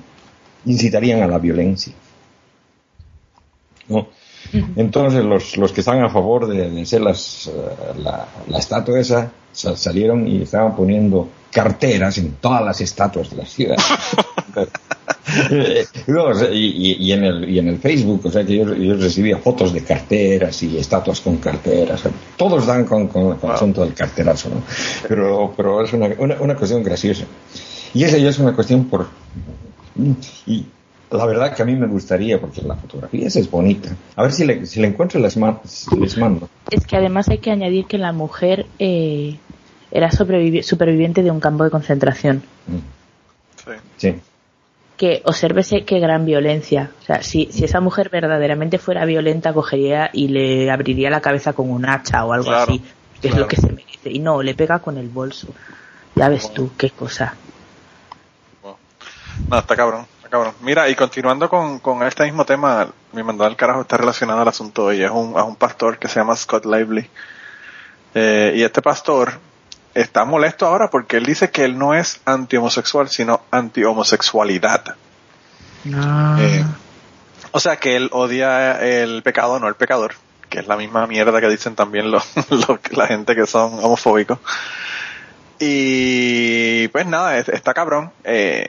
incitarían 0.65 1.21
a 1.21 1.27
la 1.27 1.37
violencia. 1.37 1.93
¿no? 3.87 4.07
Entonces 4.75 5.23
los, 5.23 5.57
los 5.57 5.71
que 5.71 5.81
están 5.81 6.03
a 6.03 6.09
favor 6.09 6.47
de, 6.47 6.69
de 6.69 6.81
hacer 6.81 7.01
las, 7.01 7.47
uh, 7.47 8.01
la, 8.01 8.27
la, 8.47 8.59
estatua 8.59 8.99
esa 8.99 9.31
salieron 9.51 10.27
y 10.27 10.41
estaban 10.43 10.75
poniendo 10.75 11.29
carteras 11.55 12.17
en 12.17 12.33
todas 12.33 12.61
las 12.65 12.81
estatuas 12.81 13.29
de 13.29 13.37
la 13.37 13.45
ciudad. 13.45 13.77
no, 16.07 16.25
o 16.25 16.33
sea, 16.33 16.49
y, 16.51 16.97
y, 16.99 17.13
en 17.13 17.23
el, 17.23 17.49
y 17.49 17.59
en 17.59 17.69
el 17.69 17.77
Facebook, 17.77 18.25
o 18.25 18.29
sea 18.29 18.45
que 18.45 18.57
yo, 18.57 18.75
yo, 18.75 18.95
recibía 18.95 19.37
fotos 19.37 19.71
de 19.71 19.81
carteras 19.81 20.61
y 20.63 20.77
estatuas 20.77 21.21
con 21.21 21.37
carteras. 21.37 22.03
Todos 22.35 22.65
dan 22.65 22.83
con, 22.83 23.07
con, 23.07 23.37
con 23.37 23.49
el 23.49 23.55
asunto 23.55 23.85
del 23.85 23.93
carterazo, 23.93 24.49
¿no? 24.49 24.63
Pero, 25.07 25.53
pero 25.55 25.81
es 25.81 25.93
una, 25.93 26.09
una, 26.17 26.35
una 26.41 26.55
cuestión 26.55 26.83
graciosa. 26.83 27.23
Y 27.93 28.03
esa 28.03 28.17
ya 28.17 28.29
es 28.29 28.39
una 28.39 28.53
cuestión 28.53 28.83
por... 28.89 29.07
Y, 30.45 30.65
la 31.09 31.25
verdad 31.25 31.55
que 31.55 31.61
a 31.61 31.65
mí 31.65 31.75
me 31.75 31.87
gustaría, 31.87 32.41
porque 32.41 32.61
la 32.63 32.75
fotografía 32.75 33.27
esa 33.27 33.39
es 33.39 33.49
bonita. 33.49 33.95
A 34.17 34.23
ver 34.23 34.33
si 34.33 34.43
le, 34.43 34.65
si 34.65 34.81
le 34.81 34.87
encuentro 34.87 35.21
les 35.21 35.37
mando. 35.37 36.49
Es 36.69 36.85
que 36.85 36.97
además 36.97 37.29
hay 37.29 37.37
que 37.37 37.51
añadir 37.51 37.85
que 37.85 37.97
la 37.97 38.11
mujer 38.11 38.65
eh, 38.79 39.37
era 39.95 40.11
sobrevivi 40.11 40.61
superviviente 40.61 41.23
de 41.23 41.31
un 41.31 41.39
campo 41.39 41.63
de 41.63 41.69
concentración. 41.69 42.43
Sí. 43.55 43.71
sí. 43.95 44.21
Que 44.97 45.21
obsérvese 45.23 45.85
qué 45.85 45.99
gran 45.99 46.25
violencia. 46.25 46.91
O 47.01 47.05
sea, 47.05 47.23
si, 47.23 47.47
si 47.51 47.63
esa 47.63 47.79
mujer 47.79 48.09
verdaderamente 48.09 48.77
fuera 48.77 49.05
violenta, 49.05 49.53
cogería 49.53 50.09
y 50.11 50.27
le 50.27 50.69
abriría 50.69 51.09
la 51.09 51.21
cabeza 51.21 51.53
con 51.53 51.69
un 51.69 51.87
hacha 51.87 52.25
o 52.25 52.33
algo 52.33 52.47
Claro, 52.47 52.73
así, 52.73 52.79
que 53.21 53.27
es 53.27 53.33
claro. 53.33 53.45
lo 53.45 53.47
que 53.47 53.55
se 53.55 53.71
merece. 53.71 54.11
Y 54.11 54.19
no, 54.19 54.43
le 54.43 54.53
pega 54.53 54.79
con 54.79 54.97
el 54.97 55.07
bolso. 55.07 55.47
Ya 56.15 56.27
ves 56.27 56.53
tú, 56.53 56.71
qué 56.77 56.89
cosa. 56.89 57.35
No, 59.49 59.57
está 59.57 59.75
cabrón, 59.77 60.05
está 60.17 60.29
cabrón. 60.29 60.53
Mira, 60.61 60.89
y 60.89 60.95
continuando 60.95 61.49
con, 61.49 61.79
con 61.79 62.03
este 62.03 62.23
mismo 62.25 62.45
tema, 62.45 62.87
mi 63.13 63.23
mandado 63.23 63.49
al 63.49 63.55
carajo 63.55 63.81
está 63.81 63.95
relacionado 63.95 64.41
al 64.41 64.47
asunto 64.49 64.89
de 64.89 64.97
hoy. 64.97 65.03
Es 65.03 65.11
un, 65.11 65.37
es 65.37 65.43
un 65.43 65.55
pastor 65.55 65.97
que 65.99 66.09
se 66.09 66.19
llama 66.19 66.35
Scott 66.35 66.65
Lively. 66.65 67.09
Eh, 68.13 68.53
y 68.55 68.63
este 68.63 68.81
pastor 68.81 69.33
está 69.95 70.23
molesto 70.25 70.67
ahora 70.67 70.89
porque 70.91 71.17
él 71.17 71.25
dice 71.25 71.49
que 71.49 71.63
él 71.65 71.77
no 71.77 71.93
es 71.95 72.21
anti-homosexual, 72.25 73.09
sino 73.09 73.41
anti-homosexualidad. 73.49 74.95
Ah. 75.93 76.37
Eh, 76.39 76.63
o 77.51 77.59
sea 77.59 77.77
que 77.77 77.95
él 77.95 78.09
odia 78.11 78.79
el 78.81 79.23
pecado, 79.23 79.59
no 79.59 79.67
el 79.67 79.75
pecador, 79.75 80.13
que 80.49 80.59
es 80.59 80.67
la 80.67 80.77
misma 80.77 81.07
mierda 81.07 81.39
que 81.41 81.47
dicen 81.49 81.73
también 81.75 82.11
los, 82.11 82.25
los- 82.51 82.91
la 82.91 83.07
gente 83.07 83.35
que 83.35 83.47
son 83.47 83.73
homofóbicos. 83.83 84.37
Y 85.59 86.87
pues 86.89 87.05
nada, 87.07 87.37
es- 87.37 87.49
está 87.49 87.73
cabrón. 87.73 88.11
Eh, 88.23 88.67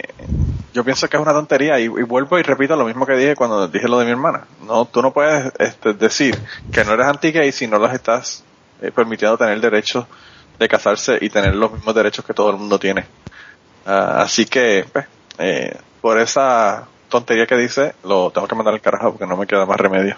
yo 0.73 0.85
pienso 0.85 1.09
que 1.09 1.17
es 1.17 1.23
una 1.23 1.33
tontería 1.33 1.79
y, 1.81 1.85
y 1.85 1.89
vuelvo 1.89 2.39
y 2.39 2.43
repito 2.43 2.77
lo 2.77 2.85
mismo 2.85 3.07
que 3.07 3.15
dije 3.15 3.35
cuando 3.35 3.67
dije 3.67 3.89
lo 3.89 3.99
de 3.99 4.05
mi 4.05 4.11
hermana. 4.13 4.45
No, 4.67 4.85
tú 4.85 5.03
no 5.03 5.13
puedes 5.13 5.53
este, 5.59 5.95
decir 5.95 6.39
que 6.73 6.85
no 6.85 6.93
eres 6.93 7.07
anti-gay 7.07 7.51
si 7.51 7.67
no 7.67 7.79
los 7.79 7.93
estás 7.93 8.45
eh, 8.83 8.93
permitiendo 8.95 9.37
tener 9.39 9.61
derecho 9.61 10.07
de 10.59 10.69
casarse 10.69 11.19
y 11.21 11.29
tener 11.31 11.55
los 11.55 11.73
mismos 11.73 11.95
derechos 11.95 12.25
que 12.25 12.35
todo 12.35 12.51
el 12.51 12.57
mundo 12.57 12.79
tiene. 12.79 13.05
Ah, 13.85 14.23
así 14.23 14.47
que, 14.47 14.85
pues, 14.93 15.07
eh, 15.39 15.77
por 16.01 16.19
esa 16.19 16.87
tontería 17.09 17.47
que 17.47 17.57
dice, 17.57 17.95
lo 18.05 18.31
tengo 18.31 18.49
que 18.49 18.55
mandar 18.55 18.75
al 18.75 18.81
carajo 18.81 19.13
porque 19.13 19.27
no 19.27 19.37
me 19.37 19.47
queda 19.47 19.67
más 19.67 19.79
remedio. 19.79 20.17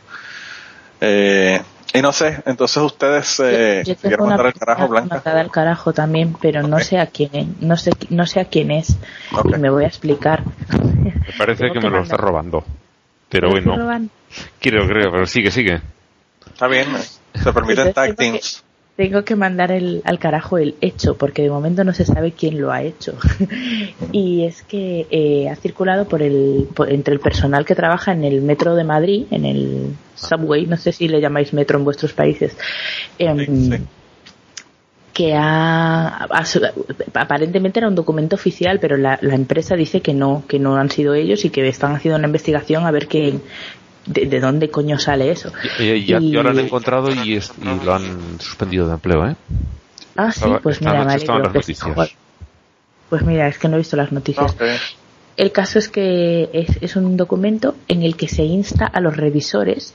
Eh, 1.01 1.60
y 1.94 2.02
no 2.02 2.12
sé, 2.12 2.43
entonces 2.44 2.82
ustedes 2.82 3.40
eh, 3.40 3.82
Yo 3.86 3.97
quieren 3.97 4.27
mandar 4.27 4.47
al 4.47 4.55
carajo 4.55 4.89
Blanca. 4.89 5.23
al 5.24 5.51
carajo 5.51 5.93
también, 5.93 6.36
pero 6.40 6.62
no 6.66 6.78
sé 6.81 6.98
a 6.98 7.06
quién, 7.06 7.56
no 7.60 7.77
sé, 7.77 7.93
no 8.10 8.27
sé 8.27 8.40
a 8.40 8.44
quién 8.44 8.70
es. 8.70 8.97
Y 9.44 9.59
me 9.59 9.70
voy 9.70 9.85
a 9.85 9.86
explicar. 9.86 10.43
Me 10.70 11.32
parece 11.36 11.70
que 11.73 11.81
me 11.81 11.89
lo 11.89 12.02
está 12.02 12.16
robando. 12.16 12.65
Pero 13.28 13.51
bueno, 13.51 14.09
quiero, 14.60 14.86
creo, 14.86 15.10
pero 15.10 15.27
sigue, 15.27 15.51
sigue. 15.51 15.81
Está 16.47 16.66
bien, 16.66 16.89
se 17.35 17.52
permiten 17.52 17.93
tag 17.93 18.16
teams. 18.16 18.65
Tengo 18.99 19.23
que 19.23 19.37
mandar 19.37 19.70
el, 19.70 20.03
al 20.05 20.19
carajo 20.19 20.59
el 20.59 20.75
hecho, 20.81 21.16
porque 21.16 21.43
de 21.43 21.51
momento 21.51 21.85
no 21.85 21.93
se 21.95 22.05
sabe 22.05 22.33
quién 22.33 22.61
lo 22.61 22.73
ha 22.73 22.83
hecho. 22.83 23.16
y 24.12 24.45
es 24.45 24.62
que 24.62 25.07
eh, 25.09 25.49
ha 25.49 25.55
circulado 25.55 26.09
por 26.09 26.20
el, 26.20 26.66
por- 26.75 26.91
entre 26.91 27.15
el 27.15 27.20
personal 27.20 27.65
que 27.65 27.77
trabaja 27.77 28.11
en 28.11 28.25
el 28.25 28.43
metro 28.43 28.75
de 28.75 28.83
Madrid, 28.83 29.27
en 29.31 29.45
el 29.45 29.95
subway, 30.16 30.66
no 30.66 30.77
sé 30.77 30.91
si 30.91 31.07
le 31.07 31.20
llamáis 31.20 31.53
metro 31.53 31.79
en 31.79 31.85
vuestros 31.85 32.12
países, 32.12 32.57
Sí, 33.16 33.25
sí. 33.47 33.70
que 35.15 35.35
ha, 35.35 36.25
ha 36.25 36.45
aparentemente 37.15 37.79
era 37.79 37.87
un 37.89 37.95
documento 37.95 38.35
oficial, 38.35 38.81
pero 38.81 38.97
la, 38.97 39.16
la 39.23 39.37
empresa 39.37 39.77
dice 39.77 40.01
que 40.01 40.12
no, 40.12 40.43
que 40.49 40.59
no 40.59 40.77
han 40.77 40.91
sido 40.91 41.15
ellos 41.15 41.45
y 41.45 41.51
que 41.51 41.66
están 41.69 41.95
haciendo 41.95 42.19
una 42.19 42.27
investigación 42.27 42.85
a 42.85 42.91
ver 42.91 43.07
qué, 43.07 43.35
de, 44.09 44.27
de 44.27 44.41
dónde 44.41 44.71
coño 44.71 44.99
sale 44.99 45.31
eso. 45.31 45.53
Ya, 45.79 45.95
Y- 45.95 46.05
ya 46.33 46.43
lo 46.43 46.51
han 46.51 46.59
encontrado 46.59 47.11
y, 47.25 47.35
es- 47.37 47.53
y 47.61 47.85
lo 47.85 47.95
han 47.95 48.41
suspendido 48.41 48.87
de 48.89 48.95
empleo, 48.95 49.27
¿eh? 49.29 49.37
Ah, 50.17 50.33
sí, 50.33 50.41
Estaba- 50.41 50.59
pues 50.61 50.79
esta 50.79 50.91
mira, 50.91 51.05
vale. 51.05 51.25
creo 51.25 51.39
las 51.39 51.67
que-. 51.67 52.17
Pues 53.09 53.23
mira, 53.23 53.49
es 53.49 53.59
que 53.59 53.69
no 53.69 53.75
he 53.77 53.79
visto 53.79 53.97
las 53.97 54.13
noticias. 54.13 54.55
El 55.37 55.53
caso 55.53 55.79
es 55.79 55.89
que 55.89 56.51
es, 56.53 56.79
es 56.81 56.97
un 56.97 57.17
documento 57.17 57.77
en 57.87 58.03
el 58.03 58.17
que 58.17 58.27
se 58.27 58.43
insta 58.43 58.87
a 58.87 59.01
los 59.01 59.17
revisores 59.17 59.95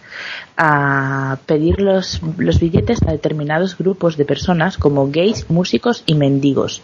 a 0.55 1.37
pedir 1.45 1.81
los, 1.81 2.21
los 2.37 2.59
billetes 2.61 3.01
a 3.05 3.11
determinados 3.11 3.77
grupos 3.77 4.15
de 4.15 4.23
personas 4.23 4.77
como 4.77 5.11
gays, 5.11 5.49
músicos 5.49 6.03
y 6.05 6.15
mendigos 6.15 6.81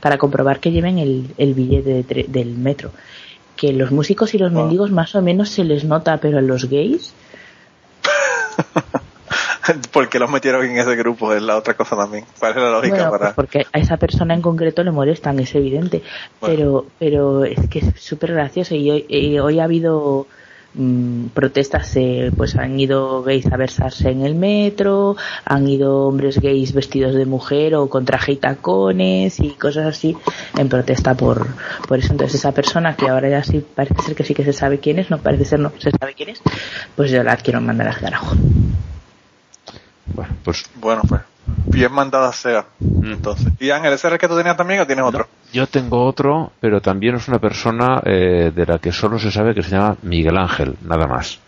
para 0.00 0.18
comprobar 0.18 0.58
que 0.58 0.72
lleven 0.72 0.98
el, 0.98 1.26
el 1.38 1.54
billete 1.54 1.90
de 1.90 2.04
tre- 2.04 2.26
del 2.26 2.48
metro. 2.56 2.90
Que 3.60 3.72
los 3.74 3.90
músicos 3.90 4.32
y 4.34 4.38
los 4.38 4.52
Wow. 4.52 4.62
mendigos 4.62 4.90
más 4.90 5.14
o 5.14 5.20
menos 5.20 5.50
se 5.50 5.64
les 5.64 5.84
nota, 5.84 6.16
pero 6.16 6.38
a 6.38 6.40
los 6.40 6.64
gays 6.70 7.12
¿Por 9.92 10.08
qué 10.08 10.18
los 10.18 10.30
metieron 10.30 10.64
en 10.64 10.78
ese 10.78 10.96
grupo? 10.96 11.32
Es 11.32 11.42
la 11.42 11.56
otra 11.56 11.74
cosa 11.74 11.94
también. 11.96 12.24
¿Cuál 12.38 12.52
es 12.52 12.56
la 12.56 12.70
lógica 12.70 12.94
Bueno, 12.96 13.10
para...? 13.10 13.24
pues 13.26 13.34
porque 13.34 13.66
a 13.72 13.78
esa 13.78 13.96
persona 13.98 14.34
en 14.34 14.42
concreto 14.42 14.82
le 14.82 14.90
molestan, 14.90 15.38
es 15.38 15.54
evidente. 15.54 16.02
Bueno. 16.40 16.56
Pero, 16.56 16.86
pero 16.98 17.44
es 17.44 17.68
que 17.68 17.78
es 17.80 18.00
súper 18.00 18.32
gracioso 18.32 18.74
y 18.74 18.90
hoy, 18.90 19.06
y 19.08 19.38
hoy 19.38 19.60
ha 19.60 19.64
habido 19.64 20.26
mm, 20.74 21.26
protestas, 21.34 21.94
eh, 21.96 22.30
pues 22.36 22.56
han 22.56 22.78
ido 22.78 23.22
gays 23.22 23.46
a 23.46 23.56
versarse 23.56 24.10
en 24.10 24.22
el 24.22 24.34
metro, 24.34 25.16
han 25.44 25.68
ido 25.68 26.06
hombres 26.06 26.40
gays 26.40 26.72
vestidos 26.72 27.14
de 27.14 27.26
mujer 27.26 27.74
o 27.74 27.88
con 27.88 28.04
traje 28.04 28.32
y 28.32 28.36
tacones 28.36 29.40
y 29.40 29.50
cosas 29.50 29.86
así 29.86 30.16
en 30.56 30.68
protesta 30.68 31.14
por, 31.14 31.46
por 31.86 31.98
eso. 31.98 32.12
Entonces 32.12 32.36
esa 32.40 32.52
persona 32.52 32.96
que 32.96 33.08
ahora 33.08 33.28
ya 33.28 33.42
sí 33.42 33.64
parece 33.74 34.02
ser 34.02 34.14
que 34.14 34.24
sí 34.24 34.34
que 34.34 34.44
se 34.44 34.52
sabe 34.52 34.78
quién 34.78 34.98
es, 34.98 35.10
no 35.10 35.18
parece 35.18 35.44
ser 35.44 35.60
no 35.60 35.72
se 35.78 35.90
sabe 35.90 36.14
quién 36.14 36.30
es, 36.30 36.42
pues 36.96 37.10
yo 37.10 37.22
la 37.22 37.36
quiero 37.36 37.60
mandar 37.60 37.88
al 37.88 37.98
carajo. 37.98 38.36
Bueno, 40.14 40.34
pues 40.44 40.64
Bueno, 40.80 41.02
pues, 41.08 41.22
bien 41.66 41.92
mandada 41.92 42.32
sea. 42.32 42.64
Entonces, 42.80 43.52
¿y 43.58 43.70
Ángel, 43.70 43.92
ese 43.92 44.06
era 44.06 44.14
el 44.16 44.20
que 44.20 44.28
tú 44.28 44.36
tenías 44.36 44.56
también 44.56 44.80
o 44.80 44.86
tienes 44.86 45.04
otro? 45.04 45.26
yo 45.52 45.66
tengo 45.66 46.04
otro, 46.06 46.52
pero 46.60 46.80
también 46.80 47.16
es 47.16 47.26
una 47.28 47.38
persona 47.40 48.00
eh, 48.04 48.52
de 48.54 48.66
la 48.66 48.78
que 48.78 48.92
solo 48.92 49.18
se 49.18 49.30
sabe 49.32 49.52
que 49.54 49.62
se 49.64 49.70
llama 49.70 49.96
Miguel 50.02 50.36
Ángel, 50.38 50.76
nada 50.86 51.06
más. 51.08 51.40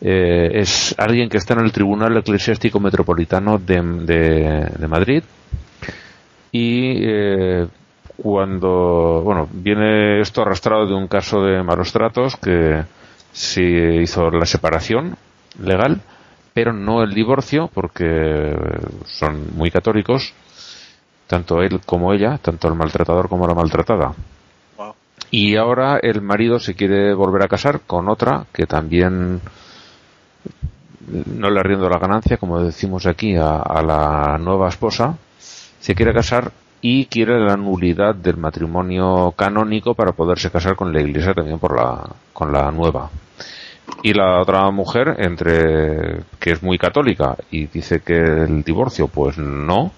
Eh, 0.00 0.50
es 0.60 0.94
alguien 0.98 1.28
que 1.28 1.36
está 1.38 1.54
en 1.54 1.60
el 1.60 1.72
Tribunal 1.72 2.16
Eclesiástico 2.16 2.80
Metropolitano 2.80 3.58
de, 3.58 3.80
de- 3.80 4.68
de 4.78 4.88
Madrid 4.88 5.22
y 6.52 6.96
eh, 7.06 7.66
cuando, 8.16 9.22
bueno, 9.24 9.48
viene 9.52 10.20
esto 10.20 10.42
arrastrado 10.42 10.86
de 10.86 10.94
un 10.94 11.08
caso 11.08 11.42
de 11.42 11.62
malos 11.62 11.92
tratos 11.92 12.36
que 12.36 12.82
se 13.32 13.62
hizo 14.02 14.30
la 14.30 14.46
separación 14.46 15.16
legal, 15.62 16.00
pero 16.54 16.72
no 16.72 17.02
el 17.02 17.12
divorcio 17.12 17.68
porque 17.74 18.56
son 19.04 19.48
muy 19.56 19.70
católicos, 19.70 20.32
tanto 21.26 21.60
él 21.60 21.80
como 21.84 22.12
ella, 22.12 22.38
tanto 22.38 22.68
el 22.68 22.74
maltratador 22.74 23.28
como 23.28 23.46
la 23.46 23.54
maltratada. 23.54 24.14
Wow. 24.78 24.94
Y 25.32 25.56
ahora 25.56 25.98
el 26.00 26.22
marido 26.22 26.60
se 26.60 26.74
quiere 26.74 27.12
volver 27.12 27.42
a 27.42 27.48
casar 27.48 27.80
con 27.80 28.08
otra 28.08 28.46
que 28.52 28.66
también 28.66 29.40
no 31.08 31.50
le 31.50 31.60
arriendo 31.60 31.88
la 31.90 31.98
ganancia, 31.98 32.36
como 32.36 32.60
decimos 32.62 33.06
aquí, 33.06 33.34
a, 33.34 33.58
a 33.58 33.82
la 33.82 34.38
nueva 34.38 34.68
esposa. 34.68 35.18
se 35.80 35.94
quiere 35.94 36.14
casar 36.14 36.52
y 36.80 37.06
quiere 37.06 37.40
la 37.40 37.56
nulidad 37.56 38.14
del 38.14 38.36
matrimonio 38.36 39.32
canónico 39.36 39.94
para 39.94 40.12
poderse 40.12 40.50
casar 40.50 40.76
con 40.76 40.92
la 40.92 41.00
iglesia 41.00 41.34
también 41.34 41.58
por 41.58 41.76
la, 41.76 42.08
con 42.32 42.52
la 42.52 42.70
nueva. 42.70 43.10
Y 44.02 44.12
la 44.12 44.40
otra 44.40 44.70
mujer, 44.70 45.16
entre 45.18 46.24
que 46.38 46.52
es 46.52 46.62
muy 46.62 46.78
católica 46.78 47.36
y 47.50 47.66
dice 47.66 48.00
que 48.00 48.16
el 48.16 48.62
divorcio, 48.62 49.08
pues 49.08 49.38
no, 49.38 49.92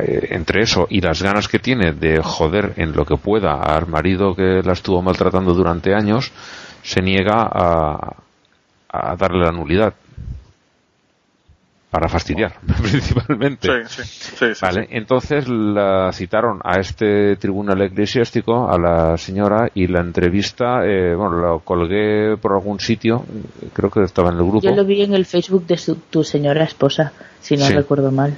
eh, 0.00 0.28
entre 0.30 0.62
eso 0.62 0.86
y 0.90 1.00
las 1.00 1.22
ganas 1.22 1.48
que 1.48 1.58
tiene 1.58 1.92
de 1.92 2.22
joder 2.22 2.74
en 2.76 2.92
lo 2.92 3.04
que 3.04 3.16
pueda 3.16 3.60
al 3.60 3.86
marido 3.86 4.34
que 4.34 4.62
la 4.64 4.72
estuvo 4.72 5.02
maltratando 5.02 5.54
durante 5.54 5.94
años, 5.94 6.32
se 6.82 7.02
niega 7.02 7.48
a, 7.50 8.16
a 8.88 9.16
darle 9.16 9.44
la 9.44 9.52
nulidad 9.52 9.94
para 11.96 12.10
fastidiar 12.10 12.52
principalmente. 12.82 13.68
Sí, 13.88 14.02
sí, 14.02 14.36
sí, 14.36 14.54
sí, 14.54 14.60
Vale, 14.60 14.86
entonces 14.90 15.48
la 15.48 16.10
citaron 16.12 16.60
a 16.62 16.78
este 16.78 17.36
tribunal 17.36 17.80
eclesiástico, 17.80 18.68
a 18.70 18.78
la 18.78 19.16
señora, 19.16 19.70
y 19.72 19.86
la 19.86 20.00
entrevista, 20.00 20.84
eh, 20.84 21.14
bueno, 21.14 21.40
la 21.40 21.58
colgué 21.64 22.36
por 22.36 22.52
algún 22.52 22.78
sitio, 22.80 23.24
creo 23.72 23.88
que 23.90 24.02
estaba 24.02 24.28
en 24.28 24.36
el 24.36 24.42
grupo. 24.44 24.60
Yo 24.60 24.76
lo 24.76 24.84
vi 24.84 25.02
en 25.04 25.14
el 25.14 25.24
Facebook 25.24 25.66
de 25.66 25.78
su- 25.78 25.96
tu 26.10 26.22
señora 26.22 26.64
esposa, 26.64 27.12
si 27.40 27.56
no 27.56 27.64
Sí. 27.64 27.72
recuerdo 27.72 28.10
mal. 28.12 28.36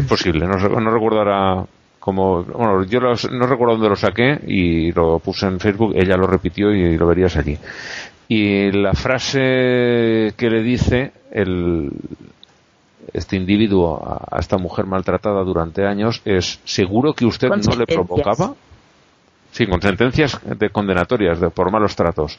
Es 0.00 0.06
posible, 0.08 0.44
no, 0.48 0.56
no 0.56 0.90
recuerdo 0.90 1.18
ahora 1.20 1.64
cómo, 2.00 2.42
bueno, 2.42 2.82
yo 2.84 2.98
los- 2.98 3.30
no 3.30 3.46
recuerdo 3.46 3.74
dónde 3.74 3.90
lo 3.90 3.96
saqué 3.96 4.40
y 4.44 4.90
lo 4.90 5.20
puse 5.20 5.46
en 5.46 5.60
Facebook, 5.60 5.92
ella 5.94 6.16
lo 6.16 6.26
repitió 6.26 6.72
y 6.72 6.98
lo 6.98 7.06
verías 7.06 7.36
allí. 7.36 7.56
Y 8.28 8.72
la 8.72 8.92
frase 8.92 10.34
que 10.36 10.50
le 10.50 10.60
dice 10.64 11.12
el, 11.30 11.90
este 13.16 13.36
individuo 13.36 14.02
a, 14.06 14.36
a 14.36 14.40
esta 14.40 14.58
mujer 14.58 14.86
maltratada 14.86 15.42
durante 15.42 15.86
años 15.86 16.20
es, 16.24 16.60
¿seguro 16.64 17.12
que 17.14 17.24
usted 17.26 17.48
no 17.48 17.76
le 17.76 17.86
provocaba? 17.86 18.54
Sí, 19.52 19.66
con 19.66 19.80
sentencias 19.80 20.38
de 20.44 20.70
condenatorias 20.70 21.40
de, 21.40 21.50
por 21.50 21.70
malos 21.70 21.96
tratos. 21.96 22.38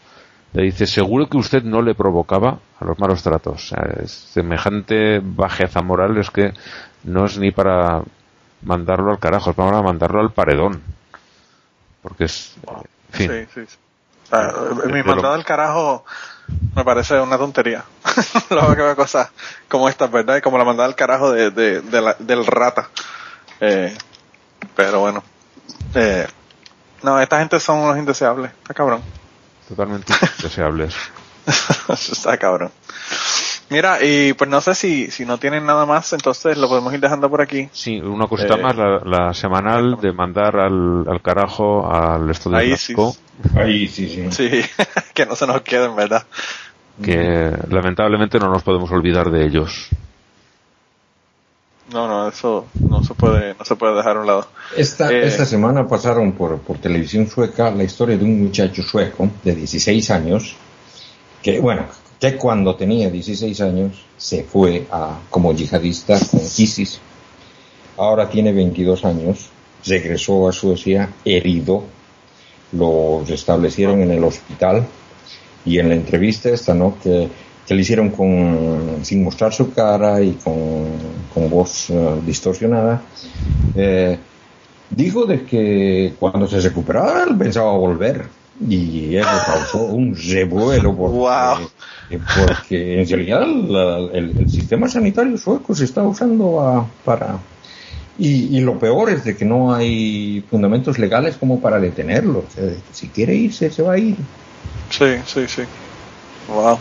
Le 0.54 0.64
dice, 0.64 0.86
¿seguro 0.88 1.28
que 1.28 1.38
usted 1.38 1.64
no 1.64 1.82
le 1.82 1.94
provocaba 1.95 2.60
a 2.80 2.86
los 2.86 2.98
malos 2.99 3.22
tratos? 3.24 3.72
O 3.72 3.76
sea, 3.76 3.84
es 4.04 4.12
semejante 4.12 5.20
bajeza 5.24 5.82
moral 5.82 6.18
es 6.18 6.30
que 6.30 6.54
no 7.04 7.26
es 7.26 7.38
ni 7.38 7.52
para 7.52 8.02
mandarlo 8.62 9.12
al 9.12 9.20
carajo, 9.20 9.49
es 9.49 9.56
para 9.56 9.82
mandarlo 9.82 10.22
al 10.22 10.32
paredón. 10.32 10.82
Porque 12.02 12.26
es... 12.26 12.56
en 12.66 13.14
fin. 13.14 13.32
Sí, 13.32 13.45
sí, 13.54 13.66
sí. 13.68 13.78
O 14.24 14.28
sea, 14.30 14.48
De- 14.48 14.94
mi 14.94 15.04
mandado 15.04 15.22
lo- 15.22 15.34
al 15.34 15.44
carajo 15.45 16.06
me 16.76 16.84
parece 16.84 17.19
una 17.19 17.38
tontería. 17.38 17.84
Luego 18.49 18.76
que 18.76 18.82
veo 18.82 18.95
cosas 18.95 19.30
como 19.68 19.90
estas, 19.90 20.10
¿verdad? 20.11 20.38
Y 20.38 20.41
como 20.41 20.57
la 20.57 20.64
mandada 20.64 20.88
al 20.88 20.95
carajo 20.95 21.32
de, 21.32 21.52
de, 21.52 21.82
de 21.82 22.02
la- 22.02 22.15
del 22.19 22.45
rata. 22.45 22.90
Eh, 23.60 23.95
pero 24.76 24.99
bueno. 24.99 25.24
Eh, 25.95 26.28
no, 27.03 27.19
esta 27.19 27.40
gente 27.40 27.60
son 27.60 27.80
unos 27.80 27.98
indeseables. 27.98 28.52
Está 28.61 28.74
cabrón. 28.74 29.02
Totalmente 29.68 30.14
deseables. 30.41 30.95
Está 31.90 32.38
cabrón. 32.38 32.72
Mira, 33.69 33.98
y 34.02 34.31
pues 34.34 34.49
no 34.49 34.61
sé 34.61 34.73
si, 34.76 35.11
si 35.11 35.26
no 35.26 35.38
tienen 35.38 35.65
nada 35.65 35.85
más, 35.85 36.14
entonces 36.14 36.57
lo 36.57 36.69
podemos 36.69 36.94
ir 36.94 37.02
dejando 37.02 37.30
por 37.30 37.41
aquí. 37.41 37.68
Sí, 37.73 37.99
una 37.99 38.26
cosita 38.27 38.56
Eh, 38.56 38.61
más, 38.61 38.76
la, 38.77 38.99
la 39.03 39.34
semanal 39.34 39.98
de 39.99 40.14
mandar 40.14 40.56
al, 40.57 41.03
al 41.07 41.22
carajo 41.22 41.85
al 41.91 42.30
estudio 42.30 42.57
Ahí 42.57 42.77
sí. 42.77 42.94
Ahí 43.56 43.88
sí, 43.89 44.07
sí. 44.07 44.31
Sí, 44.31 44.61
que 45.14 45.26
no 45.26 45.35
se 45.35 45.45
nos 45.48 45.61
queden, 45.61 45.95
¿verdad? 45.95 46.23
que 47.03 47.52
lamentablemente 47.69 48.39
no 48.39 48.49
nos 48.49 48.64
podemos 48.64 48.89
olvidar 48.89 49.30
de 49.30 49.45
ellos. 49.45 49.89
No, 51.94 52.07
no, 52.07 52.27
eso 52.27 52.65
no 52.89 53.03
se 53.03 53.14
puede, 53.14 53.53
no 53.57 53.64
se 53.64 53.76
puede 53.76 53.95
dejar 53.95 54.18
a 54.18 54.19
un 54.22 54.27
lado. 54.27 54.48
Esta, 54.76 55.11
Eh. 55.11 55.26
esta 55.27 55.45
semana 55.45 55.88
pasaron 55.88 56.31
por, 56.34 56.57
por 56.60 56.80
televisión 56.80 57.27
sueca 57.27 57.69
la 57.72 57.84
historia 57.84 58.18
de 58.18 58.26
un 58.26 58.41
muchacho 58.44 58.81
sueco 58.84 59.30
de 59.44 59.56
16 59.56 60.10
años 60.11 60.56
que, 61.44 61.60
bueno, 61.60 61.84
que 62.19 62.35
cuando 62.35 62.76
tenía 62.76 63.10
16 63.10 63.61
años 63.61 64.06
se 64.18 64.44
fue 64.44 64.88
a, 64.91 65.19
como 65.30 65.53
yihadista 65.53 66.19
con 66.19 66.39
ISIS. 66.39 66.99
Ahora 67.98 68.30
tiene 68.30 68.52
22 68.52 69.06
años, 69.06 69.49
regresó 69.85 70.48
a 70.48 70.52
Suecia 70.52 71.11
herido, 71.23 71.84
lo 72.73 73.23
restablecieron 73.27 74.02
en 74.02 74.11
el 74.11 74.23
hospital 74.23 74.85
y 75.65 75.80
en 75.80 75.89
la 75.89 75.95
entrevista 75.95 76.49
esta, 76.49 76.73
¿no? 76.73 76.98
Que, 77.02 77.30
le 77.69 77.81
hicieron 77.81 78.11
con, 78.11 78.99
sin 79.03 79.26
mostrar 79.26 79.53
su 79.53 79.73
cara 79.73 80.22
y 80.22 80.31
con, 80.35 80.85
con 81.34 81.49
voz 81.49 81.89
eh, 81.89 82.22
distorsionada, 82.26 83.02
eh, 83.76 84.18
dijo 84.89 85.26
de 85.26 85.44
que 85.44 86.14
cuando 86.18 86.48
se 86.48 86.61
recuperara 86.61 87.26
él 87.26 87.38
pensaba 87.38 87.73
volver 87.73 88.23
y 88.60 89.16
eso 89.16 89.30
causó 89.46 89.78
un 89.80 90.16
revuelo 90.16 90.96
porque, 90.96 91.18
Wow. 91.18 91.70
eh, 92.10 92.20
porque 92.36 93.02
en 93.02 93.08
realidad 93.10 93.46
la- 93.46 94.18
el, 94.18 94.36
el 94.40 94.50
sistema 94.50 94.88
sanitario 94.90 95.38
sueco 95.38 95.76
se 95.76 95.86
está 95.86 96.02
usando 96.04 96.60
a- 96.62 96.86
para 97.06 97.38
y, 98.20 98.58
y 98.58 98.62
lo 98.62 98.80
peor 98.80 99.12
es 99.12 99.24
de 99.26 99.38
que 99.38 99.46
no 99.46 99.76
hay 99.76 100.44
fundamentos 100.50 100.98
legales 100.98 101.38
como 101.38 101.60
para 101.62 101.80
detenerlo. 101.80 102.40
O 102.40 102.52
sea, 102.52 102.64
si 102.92 103.10
quiere 103.10 103.36
irse, 103.36 103.70
se 103.70 103.84
va 103.84 103.94
a 103.94 103.98
ir. 104.00 104.16
Sí, 104.90 105.18
sí, 105.28 105.48
sí. 105.48 105.62
Wow. 106.48 106.80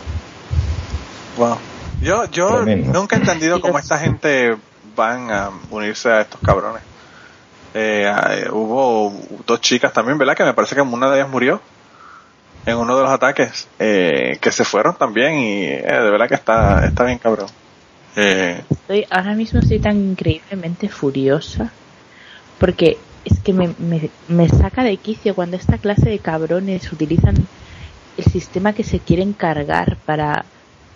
Wow. 1.37 1.57
Yo, 2.01 2.25
yo 2.31 2.47
Tremendo. 2.63 2.91
nunca 2.93 3.17
he 3.17 3.19
entendido 3.19 3.61
cómo 3.61 3.77
esta 3.77 3.99
gente 3.99 4.55
van 4.95 5.29
a 5.29 5.51
unirse 5.69 6.09
a 6.09 6.21
estos 6.21 6.41
cabrones. 6.41 6.81
Eh, 7.73 8.11
eh, 8.31 8.49
hubo 8.51 9.13
dos 9.45 9.61
chicas 9.61 9.93
también, 9.93 10.17
¿verdad? 10.17 10.35
Que 10.35 10.43
me 10.43 10.53
parece 10.53 10.75
que 10.75 10.81
una 10.81 11.09
de 11.09 11.19
ellas 11.19 11.29
murió 11.29 11.61
en 12.65 12.75
uno 12.75 12.97
de 12.97 13.03
los 13.03 13.11
ataques, 13.11 13.67
eh, 13.79 14.37
que 14.41 14.51
se 14.51 14.65
fueron 14.65 14.95
también 14.97 15.39
y 15.39 15.63
eh, 15.63 15.83
de 15.83 16.11
verdad 16.11 16.27
que 16.27 16.35
está, 16.35 16.85
está 16.85 17.05
bien 17.05 17.17
cabrón. 17.17 17.47
Eh, 18.15 18.61
Estoy, 18.69 19.05
ahora 19.09 19.35
mismo 19.35 19.59
estoy 19.59 19.79
tan 19.79 19.95
increíblemente 19.97 20.89
furiosa 20.89 21.71
porque 22.59 22.97
es 23.23 23.39
que 23.39 23.53
me, 23.53 23.73
me, 23.77 24.09
me 24.27 24.49
saca 24.49 24.83
de 24.83 24.97
quicio 24.97 25.35
cuando 25.35 25.55
esta 25.55 25.77
clase 25.77 26.09
de 26.09 26.19
cabrones 26.19 26.91
utilizan 26.91 27.35
el 28.17 28.25
sistema 28.25 28.73
que 28.73 28.83
se 28.83 28.99
quieren 28.99 29.33
cargar 29.33 29.97
para 30.05 30.45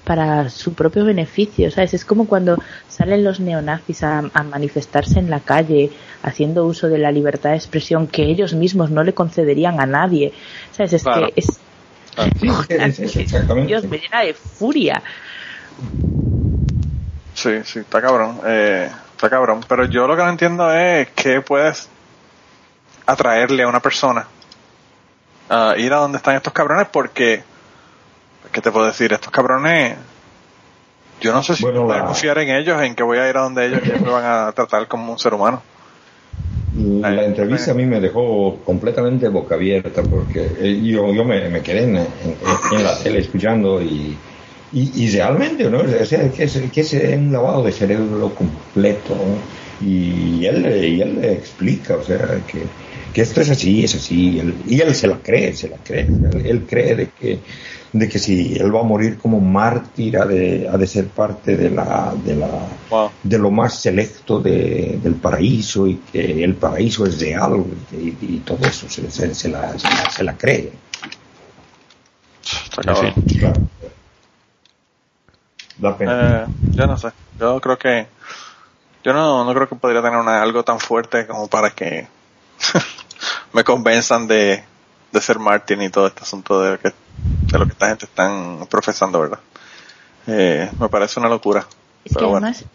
para 0.04 0.50
su 0.50 0.74
propio 0.74 1.06
beneficio, 1.06 1.70
¿sabes? 1.70 1.94
Es 1.94 2.06
como 2.06 2.26
cuando 2.26 2.58
salen 2.90 3.24
los 3.24 3.40
neonazis 3.40 4.04
a, 4.04 4.24
a 4.34 4.44
manifestarse 4.44 5.20
en 5.20 5.30
la 5.30 5.42
calle 5.42 5.92
haciendo 6.24 6.66
uso 6.66 6.88
de 6.88 6.98
la 6.98 7.12
libertad 7.12 7.52
de 7.52 7.56
expresión 7.58 8.08
que 8.08 8.24
ellos 8.24 8.54
mismos 8.54 8.90
no 8.92 9.04
le 9.04 9.14
concederían 9.14 9.80
a 9.80 9.86
nadie, 9.86 10.34
¿sabes? 10.72 10.94
Es 10.94 11.04
Claro. 11.04 11.28
que 11.28 11.34
es, 11.38 11.48
Sí, 12.40 12.50
es, 12.70 13.00
es- 13.00 13.16
exactamente. 13.16 13.68
Dios, 13.68 13.86
me 13.86 13.98
llena 13.98 14.22
de 14.22 14.34
furia. 14.34 15.02
Sí, 17.34 17.52
sí, 17.64 17.80
está 17.80 18.02
cabrón. 18.02 18.40
Eh, 18.46 18.90
está 19.16 19.30
cabrón. 19.30 19.62
Pero 19.68 19.86
yo 19.86 20.06
lo 20.08 20.16
que 20.16 20.24
no 20.24 20.30
entiendo 20.30 20.72
es 20.74 21.10
qué 21.16 21.42
puedes 21.42 21.88
atraerle 23.06 23.64
a 23.64 23.68
una 23.68 23.80
persona 23.80 24.28
a 25.50 25.74
ir 25.78 25.92
a 25.94 25.98
donde 25.98 26.18
están 26.18 26.36
estos 26.36 26.54
cabrones 26.54 26.88
porque, 26.92 27.44
¿qué 28.52 28.62
te 28.62 28.72
puedo 28.72 28.86
decir? 28.86 29.12
Estos 29.14 29.32
cabrones, 29.32 29.98
yo 31.20 31.34
no 31.34 31.44
sé 31.44 31.56
si 31.56 31.64
Bueno, 31.64 31.84
voy 31.84 31.96
a 31.96 32.00
la- 32.00 32.06
confiar 32.06 32.38
en 32.40 32.50
ellos, 32.56 32.82
en 32.82 32.96
que 32.96 33.04
voy 33.04 33.18
a 33.18 33.30
ir 33.30 33.38
a 33.38 33.42
donde 33.42 33.66
ellos 33.68 33.82
y 33.86 33.90
me 34.04 34.10
van 34.12 34.26
a 34.26 34.52
tratar 34.52 34.88
como 34.88 35.12
un 35.12 35.20
ser 35.20 35.34
humano. 35.34 35.62
La 36.74 37.26
entrevista 37.26 37.72
a 37.72 37.74
mí 37.74 37.86
me 37.86 38.00
dejó 38.00 38.64
completamente 38.64 39.28
boca 39.28 39.56
abierta 39.56 40.08
porque 40.10 40.40
eh, 40.58 40.82
yo, 40.82 41.14
yo 41.14 41.26
me, 41.26 41.50
me 41.50 41.62
quedé 41.62 41.84
en, 41.84 41.98
en- 41.98 42.40
en 42.72 42.84
la 42.84 42.98
tele 42.98 43.20
escuchando 43.20 43.82
y, 43.82 44.24
y, 44.70 45.04
y 45.04 45.10
realmente, 45.12 45.70
¿no? 45.70 45.80
O 45.82 46.06
sea, 46.06 46.32
que 46.32 46.44
es, 46.44 46.72
que 46.72 46.82
es 46.82 46.94
un 46.94 47.32
lavado 47.34 47.64
de 47.66 47.74
cerebro 47.74 48.34
completo 48.34 49.16
¿no? 49.16 49.48
y 49.80 50.46
él, 50.46 50.66
y 50.86 51.02
él 51.02 51.16
le 51.20 51.34
explica, 51.34 51.98
o 51.98 52.04
sea, 52.04 52.46
que, 52.46 52.78
que 53.14 53.22
esto 53.22 53.42
es 53.42 53.50
así, 53.50 53.84
es 53.84 53.96
así, 53.96 54.32
y 54.32 54.40
él, 54.40 54.56
y 54.68 54.80
él 54.82 54.94
se 54.96 55.08
la 55.08 55.18
cree, 55.18 55.54
se 55.54 55.70
la 55.70 55.78
cree, 55.78 56.08
él, 56.32 56.46
él 56.46 56.66
cree 56.68 56.96
de 56.96 57.10
que 57.10 57.40
de 57.94 58.08
que 58.08 58.20
si 58.20 58.56
él 58.56 58.74
va 58.74 58.80
a 58.80 58.84
morir 58.84 59.18
como 59.18 59.42
mártir 59.42 60.18
ha 60.18 60.26
de, 60.26 60.66
ha 60.72 60.78
de 60.78 60.88
ser 60.88 61.08
parte 61.10 61.58
de 61.58 61.70
la, 61.70 62.14
de 62.24 62.36
la 62.38 62.48
Wow. 62.90 63.10
de 63.24 63.38
lo 63.38 63.52
más 63.52 63.80
selecto 63.82 64.40
de- 64.40 64.98
del 65.04 65.16
paraíso 65.16 65.88
y 65.88 65.96
que 66.12 66.42
el 66.44 66.56
paraíso 66.56 67.06
es 67.06 67.20
real 67.20 67.64
y, 67.92 68.16
y 68.22 68.42
todo 68.46 68.66
eso 68.66 68.90
se, 68.90 69.10
se- 69.12 69.34
se 69.36 69.50
la, 69.50 69.78
se, 69.78 69.88
la, 69.90 70.10
se 70.10 70.24
la 70.24 70.38
cree. 70.38 70.72
Sí. 72.42 73.38
Claro. 73.40 73.62
Pena. 75.98 76.44
Eh, 76.44 76.48
yo 76.76 76.88
no 76.88 76.98
sé. 76.98 77.10
Yo 77.40 77.60
creo 77.60 77.78
que, 77.78 78.08
yo 79.04 79.14
no, 79.14 79.44
no 79.44 79.54
creo 79.54 79.68
que 79.68 79.76
podría 79.76 80.02
tener 80.02 80.18
una, 80.20 80.42
algo 80.42 80.64
tan 80.64 80.80
fuerte 80.80 81.26
como 81.28 81.48
para 81.48 81.72
que 81.72 82.08
me 83.54 83.64
convenzan 83.64 84.28
de, 84.28 84.64
de 85.12 85.22
ser 85.22 85.40
Martin 85.40 85.82
y 85.82 85.90
todo 85.90 86.08
este 86.08 86.22
asunto 86.24 86.62
de, 86.62 86.78
que, 86.78 86.90
de 86.90 87.60
lo 87.60 87.66
que 87.66 87.74
esta 87.74 87.90
gente 87.90 88.06
están 88.06 88.66
profesando, 88.70 89.20
¿verdad? 89.20 89.40
Eh, 90.28 90.70
me 90.80 90.90
parece 90.90 91.20
una 91.20 91.30
locura. 91.30 91.66
Es 92.06 92.16
que 92.16 92.24
bueno. 92.24 92.48
además 92.48 92.66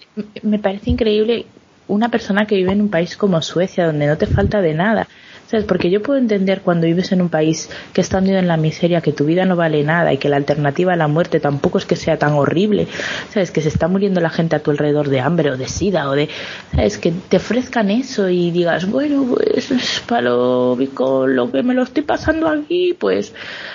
me 0.43 0.59
parece 0.59 0.91
increíble 0.91 1.47
una 1.89 2.09
persona 2.09 2.47
que 2.47 2.57
vive 2.57 2.73
en 2.73 2.81
un 2.81 2.91
país 2.91 3.17
como 3.17 3.41
Suecia, 3.43 3.87
donde 3.87 4.07
no 4.07 4.19
te 4.19 4.27
falta 4.27 4.61
de 4.61 4.75
nada. 4.75 5.09
¿Sabes? 5.49 5.65
Porque 5.65 5.91
yo 5.91 6.03
puedo 6.03 6.19
entender 6.19 6.63
cuando 6.63 6.87
vives 6.87 7.13
en 7.13 7.23
un 7.23 7.29
país 7.29 7.71
que 7.93 8.01
está 8.01 8.19
hundido 8.19 8.39
en 8.39 8.49
la 8.49 8.57
miseria, 8.57 9.01
que 9.01 9.13
tu 9.13 9.25
vida 9.25 9.45
no 9.45 9.55
vale 9.55 9.85
nada 9.85 10.13
y 10.13 10.19
que 10.19 10.29
la 10.29 10.37
alternativa 10.37 10.93
a 10.93 10.97
la 10.97 11.07
muerte 11.07 11.39
tampoco 11.39 11.79
es 11.79 11.87
que 11.87 11.95
sea 11.95 12.19
tan 12.19 12.33
horrible. 12.33 12.89
¿Sabes? 13.31 13.53
Que 13.53 13.63
se 13.63 13.69
está 13.69 13.87
muriendo 13.87 14.21
la 14.21 14.31
gente 14.31 14.57
a 14.57 14.59
tu 14.59 14.73
alrededor 14.73 15.09
de 15.09 15.21
hambre 15.21 15.51
o 15.53 15.57
de 15.57 15.69
sida 15.69 16.11
o 16.11 16.13
de. 16.15 16.29
¿Sabes? 16.75 16.99
Que 16.99 17.13
te 17.13 17.37
ofrezcan 17.37 17.91
eso 17.91 18.29
y 18.29 18.51
digas, 18.51 18.91
bueno, 18.91 19.25
pues 19.29 19.71
es 19.71 20.03
para 20.07 20.23
lo, 20.23 20.77
lo 20.77 21.53
que 21.53 21.63
me 21.63 21.75
lo 21.75 21.85
estoy 21.85 22.03
pasando 22.03 22.49
aquí, 22.49 22.95
pues. 22.99 23.33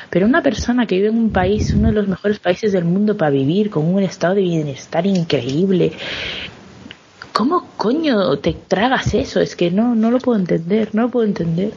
Pero 0.10 0.26
una 0.26 0.42
persona 0.42 0.86
que 0.86 0.96
vive 0.96 1.08
en 1.08 1.18
un 1.18 1.32
país, 1.32 1.74
uno 1.74 1.88
de 1.88 1.94
los 1.94 2.08
mejores 2.08 2.40
países 2.40 2.74
del 2.74 2.84
mundo 2.84 3.16
para 3.16 3.32
vivir, 3.32 3.70
con 3.70 3.86
un 3.86 4.04
estado 4.04 4.36
de 4.36 4.42
bienestar 4.42 5.06
increíble, 5.06 5.94
¿Cómo 7.34 7.66
coño 7.78 8.38
te 8.40 8.54
tragas 8.54 9.14
eso? 9.14 9.40
Es 9.40 9.56
que 9.56 9.72
no, 9.72 9.96
no 9.96 10.12
lo 10.12 10.20
puedo 10.20 10.38
entender, 10.38 10.90
no 10.94 11.04
lo 11.04 11.10
puedo 11.10 11.26
entender. 11.26 11.74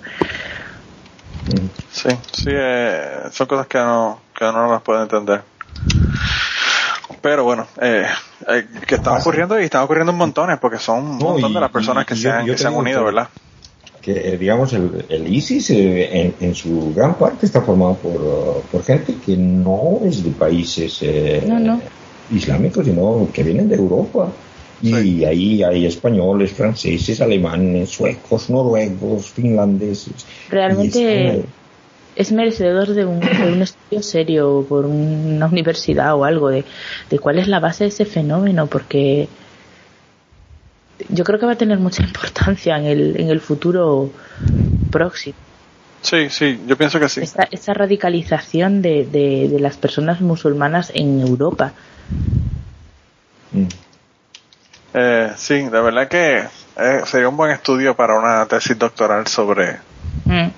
Sí, 1.93 2.09
sí, 2.33 2.51
eh, 2.51 3.21
son 3.31 3.47
cosas 3.47 3.67
que 3.67 3.79
no, 3.79 4.21
que 4.37 4.45
no 4.47 4.71
las 4.71 4.83
puedo 4.83 5.03
entender. 5.03 5.43
Pero 7.21 7.45
bueno, 7.45 7.67
eh, 7.81 8.07
eh, 8.49 8.67
que 8.87 8.97
están 8.97 9.21
ocurriendo 9.21 9.59
y 9.61 9.65
están 9.65 9.83
ocurriendo 9.83 10.13
un 10.13 10.19
montones, 10.19 10.59
porque 10.59 10.79
son 10.79 11.05
un 11.05 11.19
montón 11.19 11.53
de 11.53 11.61
las 11.61 11.71
personas 11.71 12.07
que, 12.07 12.17
se 12.17 12.31
han, 12.31 12.47
que 12.47 12.59
se 12.59 12.67
han 12.67 12.75
unido, 12.75 13.05
¿verdad? 13.05 13.29
Que, 14.01 14.37
digamos, 14.37 14.73
el, 14.75 15.07
el 15.09 15.33
ISIS 15.35 15.71
en, 15.71 16.35
en, 16.39 16.55
su 16.55 16.93
gran 16.95 17.15
parte 17.15 17.47
está 17.47 17.63
formado 17.63 17.95
por, 17.95 18.63
por 18.71 18.83
gente 18.83 19.17
que 19.25 19.35
no 19.37 20.01
es 20.05 20.23
de 20.23 20.31
países 20.31 21.03
islámicos, 22.31 22.85
sino 22.85 23.29
que 23.33 23.43
vienen 23.43 23.69
de 23.69 23.77
Europa. 23.77 24.31
Y 24.85 25.25
ahí 25.25 25.63
hay 25.63 25.87
españoles, 25.87 26.53
franceses, 26.53 27.21
alemanes, 27.23 27.89
suecos, 27.89 28.51
noruegos, 28.51 29.31
finlandeses. 29.31 30.27
Realmente 30.51 31.45
es 32.17 32.33
merecedor 32.33 32.89
de 32.89 33.07
un, 33.07 33.23
estudio 33.63 34.03
serio 34.03 34.67
por 34.69 34.85
una 34.85 35.47
universidad 35.47 36.15
o 36.15 36.25
algo 36.25 36.51
de, 36.51 36.65
cuál 37.21 37.39
es 37.39 37.49
la 37.49 37.61
base 37.61 37.85
de 37.85 37.89
ese 37.89 38.05
fenómeno, 38.05 38.67
porque 38.67 39.29
yo 41.09 41.25
creo 41.25 41.39
que 41.39 41.47
va 41.47 41.53
a 41.53 41.59
tener 41.59 41.79
mucha 41.79 42.03
importancia 42.07 42.77
en 42.77 42.85
el, 42.85 43.21
en 43.21 43.31
el 43.31 43.41
futuro 43.41 44.11
próximo. 44.91 45.37
Sí, 46.03 46.29
sí, 46.29 46.61
yo 46.67 46.77
pienso 46.77 47.01
que 47.01 47.09
sí. 47.09 47.23
Esa, 47.23 47.73
radicalización 47.73 48.83
de, 48.83 49.07
de, 49.07 49.59
las 49.59 49.79
personas 49.79 50.21
musulmanas 50.21 50.93
en 50.95 51.21
Europa. 51.23 51.73
Eh, 54.95 55.33
sí, 55.37 55.55
de 55.55 55.81
verdad 55.81 56.07
que 56.07 56.45
eh, 56.77 57.03
sería 57.05 57.29
un 57.29 57.37
buen 57.37 57.51
estudio 57.51 57.97
para 57.97 58.17
una 58.17 58.47
tesis 58.47 58.79
doctoral 58.79 59.27
sobre, 59.27 59.79
mm. 60.25 60.49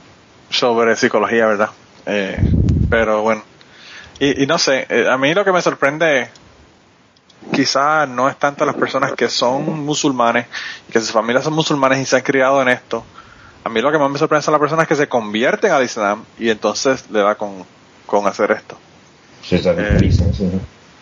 sobre 0.51 0.95
psicología, 0.95 1.47
¿verdad? 1.47 1.71
Eh, 2.05 2.39
pero 2.91 3.23
bueno, 3.23 3.43
y, 4.19 4.43
y 4.43 4.47
no 4.47 4.59
sé, 4.59 4.87
eh, 4.91 5.07
a 5.11 5.17
mí 5.17 5.33
lo 5.33 5.45
que 5.45 5.53
me 5.53 5.63
sorprende 5.63 6.29
quizás 7.53 8.09
no 8.09 8.29
es 8.29 8.37
tanto 8.37 8.65
las 8.67 8.75
personas 8.75 9.13
que 9.13 9.29
son 9.29 9.85
musulmanes, 9.85 10.47
que 10.91 11.01
sus 11.01 11.13
familias 11.13 11.45
son 11.45 11.55
musulmanes 11.55 12.01
y 12.01 12.05
se 12.05 12.17
han 12.17 12.23
criado 12.23 12.61
en 12.61 12.69
esto. 12.69 13.05
A 13.65 13.69
mí 13.69 13.81
lo 13.81 13.91
que 13.91 13.99
más 13.99 14.11
me 14.11 14.19
sorprende 14.19 14.45
son 14.45 14.53
las 14.53 14.61
personas 14.61 14.87
que 14.87 14.97
se 14.97 15.09
convierten 15.09 15.73
al 15.73 15.83
Islam 15.83 16.25
y 16.39 16.51
entonces 16.51 17.11
le 17.11 17.21
da 17.21 17.35
con, 17.35 17.65
con 18.07 18.27
hacer 18.27 18.53
esto. 18.53 18.79
Se 19.43 19.59
radicalizan, 19.59 20.35
sí. 20.35 20.51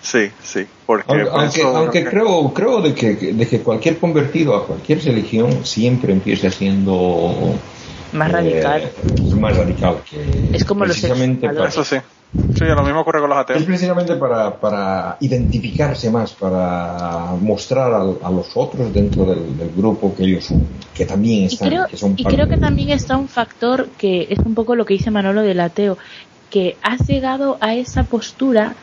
Sí, 0.05 0.31
sí, 0.43 0.67
porque 0.85 1.27
aunque, 1.33 1.63
aunque 1.63 2.05
creo 2.05 2.53
creo 2.53 2.83
de 2.83 2.95
que, 2.95 3.15
de 3.15 3.49
que 3.49 3.61
cualquier 3.61 3.99
convertido 3.99 4.55
a 4.55 4.67
cualquier 4.67 5.03
religión 5.03 5.65
siempre 5.65 6.13
empieza 6.13 6.51
siendo 6.51 7.55
más 8.13 8.31
radical. 8.31 8.83
Eh, 8.83 9.35
más 9.35 9.57
radical 9.57 10.03
que 10.09 10.55
es 10.55 10.63
como 10.67 10.85
precisamente 10.85 11.49
para, 11.49 11.69
eso 11.69 11.83
sí. 11.83 11.97
Sí, 12.55 12.65
lo 12.65 12.83
mismo 12.83 13.01
ocurre 13.01 13.21
con 13.21 13.31
los 13.31 13.39
ateos. 13.39 13.61
Es 13.61 13.67
precisamente 13.67 14.17
para, 14.17 14.55
para 14.55 15.17
identificarse 15.21 16.11
más, 16.11 16.33
para 16.33 17.35
mostrar 17.41 17.93
a, 17.93 18.01
a 18.01 18.31
los 18.31 18.55
otros 18.57 18.93
dentro 18.93 19.25
del, 19.25 19.57
del, 19.57 19.71
grupo 19.75 20.15
que 20.15 20.25
ellos 20.25 20.45
son, 20.45 20.67
que 20.93 21.07
también 21.07 21.45
están. 21.45 21.69
Y 21.69 21.71
creo 21.71 21.87
que, 21.87 21.97
son 21.97 22.15
y 22.15 22.25
creo 22.25 22.47
que 22.47 22.59
también 22.59 22.91
está 22.91 23.17
un 23.17 23.29
factor 23.29 23.89
que 23.97 24.27
es 24.29 24.41
un 24.41 24.55
poco 24.55 24.75
lo 24.75 24.85
que 24.85 24.95
dice 24.95 25.11
Manolo 25.11 25.43
del 25.43 25.61
ateo, 25.61 25.97
que 26.51 26.77
has 26.83 27.07
llegado 27.07 27.57
a 27.61 27.75
esa 27.75 28.03
postura 28.03 28.75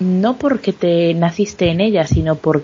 no 0.00 0.36
porque 0.36 0.72
te 0.72 1.14
naciste 1.14 1.70
en 1.70 1.80
ella, 1.80 2.06
sino 2.06 2.36
por 2.36 2.62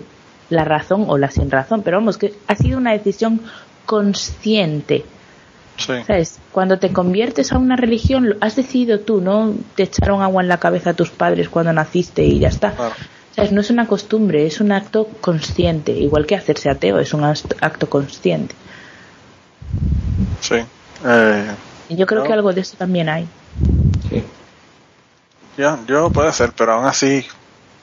la 0.49 0.65
razón 0.65 1.05
o 1.07 1.17
la 1.17 1.29
sin 1.31 1.49
razón, 1.49 1.81
pero 1.83 1.97
vamos, 1.97 2.17
que 2.17 2.33
ha 2.47 2.55
sido 2.55 2.77
una 2.77 2.91
decisión 2.91 3.41
consciente. 3.85 5.05
¿Sabes? 5.77 6.39
Cuando 6.51 6.77
te 6.77 6.93
conviertes 6.93 7.51
a 7.51 7.57
una 7.57 7.75
religión, 7.75 8.29
lo 8.29 8.35
has 8.41 8.55
decidido 8.55 8.99
tú, 8.99 9.21
no 9.21 9.53
te 9.75 9.83
echaron 9.83 10.21
agua 10.21 10.43
en 10.43 10.47
la 10.47 10.59
cabeza 10.59 10.91
a 10.91 10.93
tus 10.93 11.09
padres 11.09 11.49
cuando 11.49 11.73
naciste 11.73 12.23
y 12.23 12.39
ya 12.39 12.49
está. 12.49 12.73
¿Sabes? 13.35 13.51
No 13.51 13.61
es 13.61 13.71
una 13.71 13.87
costumbre, 13.87 14.45
es 14.45 14.61
un 14.61 14.71
acto 14.71 15.07
consciente, 15.19 15.91
igual 15.91 16.27
que 16.27 16.35
hacerse 16.35 16.69
ateo, 16.69 16.99
es 16.99 17.13
un 17.15 17.23
acto 17.23 17.89
consciente. 17.89 18.53
Sí. 20.41 20.57
Eh, 21.05 21.47
y 21.89 21.95
yo 21.95 22.05
creo 22.05 22.23
que 22.23 22.33
algo 22.33 22.53
de 22.53 22.61
eso 22.61 22.77
también 22.77 23.09
hay. 23.09 23.27
Sí. 24.09 24.23
Yo, 25.57 25.77
yo 25.87 26.09
puede 26.09 26.31
ser, 26.31 26.51
pero 26.57 26.73
aún 26.73 26.85
así, 26.85 27.25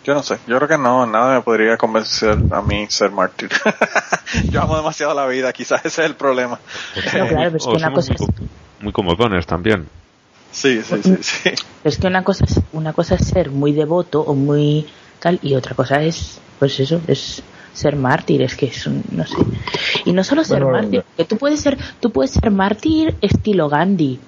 yo 0.05 0.15
no 0.15 0.23
sé. 0.23 0.39
Yo 0.47 0.57
creo 0.57 0.69
que 0.69 0.79
no, 0.79 1.07
nada 1.07 1.37
me 1.37 1.43
podría 1.43 1.77
convencer 1.77 2.39
a 2.51 2.63
mí 2.63 2.87
ser 2.89 3.11
mártir. 3.11 3.51
yo 4.51 4.63
amo 4.63 4.77
demasiado 4.77 5.15
la 5.15 5.27
vida, 5.27 5.53
quizás 5.53 5.85
ese 5.85 6.03
es 6.03 6.11
el 6.11 6.17
problema. 6.17 6.59
No, 6.97 7.29
claro, 7.29 7.57
es 7.57 7.65
que 7.65 7.71
una 7.71 7.93
cosa 7.93 8.15
muy, 8.19 8.27
es... 8.27 8.83
muy 8.83 8.93
comodones 8.93 9.47
también. 9.47 9.89
Sí, 10.53 10.83
sí, 10.83 11.03
sí, 11.03 11.17
sí. 11.21 11.51
Es 11.85 11.99
que 11.99 12.07
una 12.07 12.25
cosa 12.25 12.45
es, 12.45 12.61
una 12.73 12.93
cosa 12.93 13.15
es 13.15 13.27
ser 13.27 13.51
muy 13.51 13.73
devoto 13.73 14.21
o 14.21 14.35
muy 14.35 14.87
tal, 15.21 15.39
y 15.43 15.55
otra 15.55 15.75
cosa 15.75 16.03
es, 16.03 16.41
pues 16.59 16.81
eso, 16.81 17.01
es 17.07 17.43
ser 17.73 17.95
mártir, 17.95 18.43
es 18.43 18.57
que 18.57 18.67
es 18.67 18.87
un, 18.87 19.05
no 19.13 19.25
sé. 19.27 19.37
Y 20.05 20.13
no 20.13 20.25
solo 20.25 20.43
ser 20.45 20.65
bueno, 20.65 20.79
mártir, 20.79 21.05
que 21.17 21.25
tú 21.25 21.37
puedes 21.37 21.61
ser, 21.61 21.79
tú 22.01 22.11
puedes 22.11 22.33
ser 22.33 22.51
mártir 22.51 23.15
estilo 23.21 23.69
Gandhi, 23.69 24.19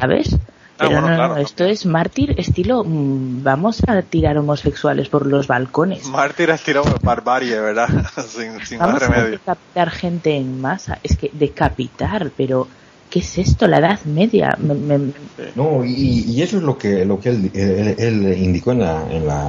¿sabes? 0.00 0.36
Ah, 0.78 0.88
Pero 0.88 0.90
bueno, 0.90 1.08
no, 1.08 1.14
claro, 1.16 1.34
no, 1.36 1.40
esto 1.40 1.64
es 1.64 1.86
mártir 1.86 2.34
estilo 2.38 2.84
mm, 2.84 3.42
vamos 3.42 3.82
a 3.86 4.02
tirar 4.02 4.36
homosexuales 4.36 5.08
por 5.08 5.26
los 5.26 5.46
balcones. 5.46 6.06
Mártir 6.08 6.50
estilo 6.50 6.84
barbarie, 7.02 7.58
¿verdad? 7.60 7.88
sin 8.28 8.60
sin 8.66 8.78
más 8.78 8.88
Vamos 8.88 9.02
a 9.02 9.06
remedio. 9.08 9.30
decapitar 9.38 9.90
gente 9.90 10.36
en 10.36 10.60
masa. 10.60 10.98
Es 11.02 11.16
que 11.16 11.30
decapitar, 11.32 12.30
pero 12.36 12.68
¿qué 13.08 13.20
es 13.20 13.38
esto? 13.38 13.66
La 13.66 13.78
Edad 13.78 14.00
Media. 14.04 14.54
Me- 14.58 14.74
me- 14.74 15.12
No, 15.54 15.82
y, 15.82 16.24
y 16.28 16.42
eso 16.42 16.58
es 16.58 16.62
lo 16.62 16.76
que, 16.76 17.06
lo 17.06 17.18
que 17.20 17.30
él, 17.30 17.50
él- 17.54 17.94
él 17.98 18.38
indicó 18.38 18.72
en 18.72 18.80
la, 18.80 19.02
en 19.10 19.26
la, 19.26 19.48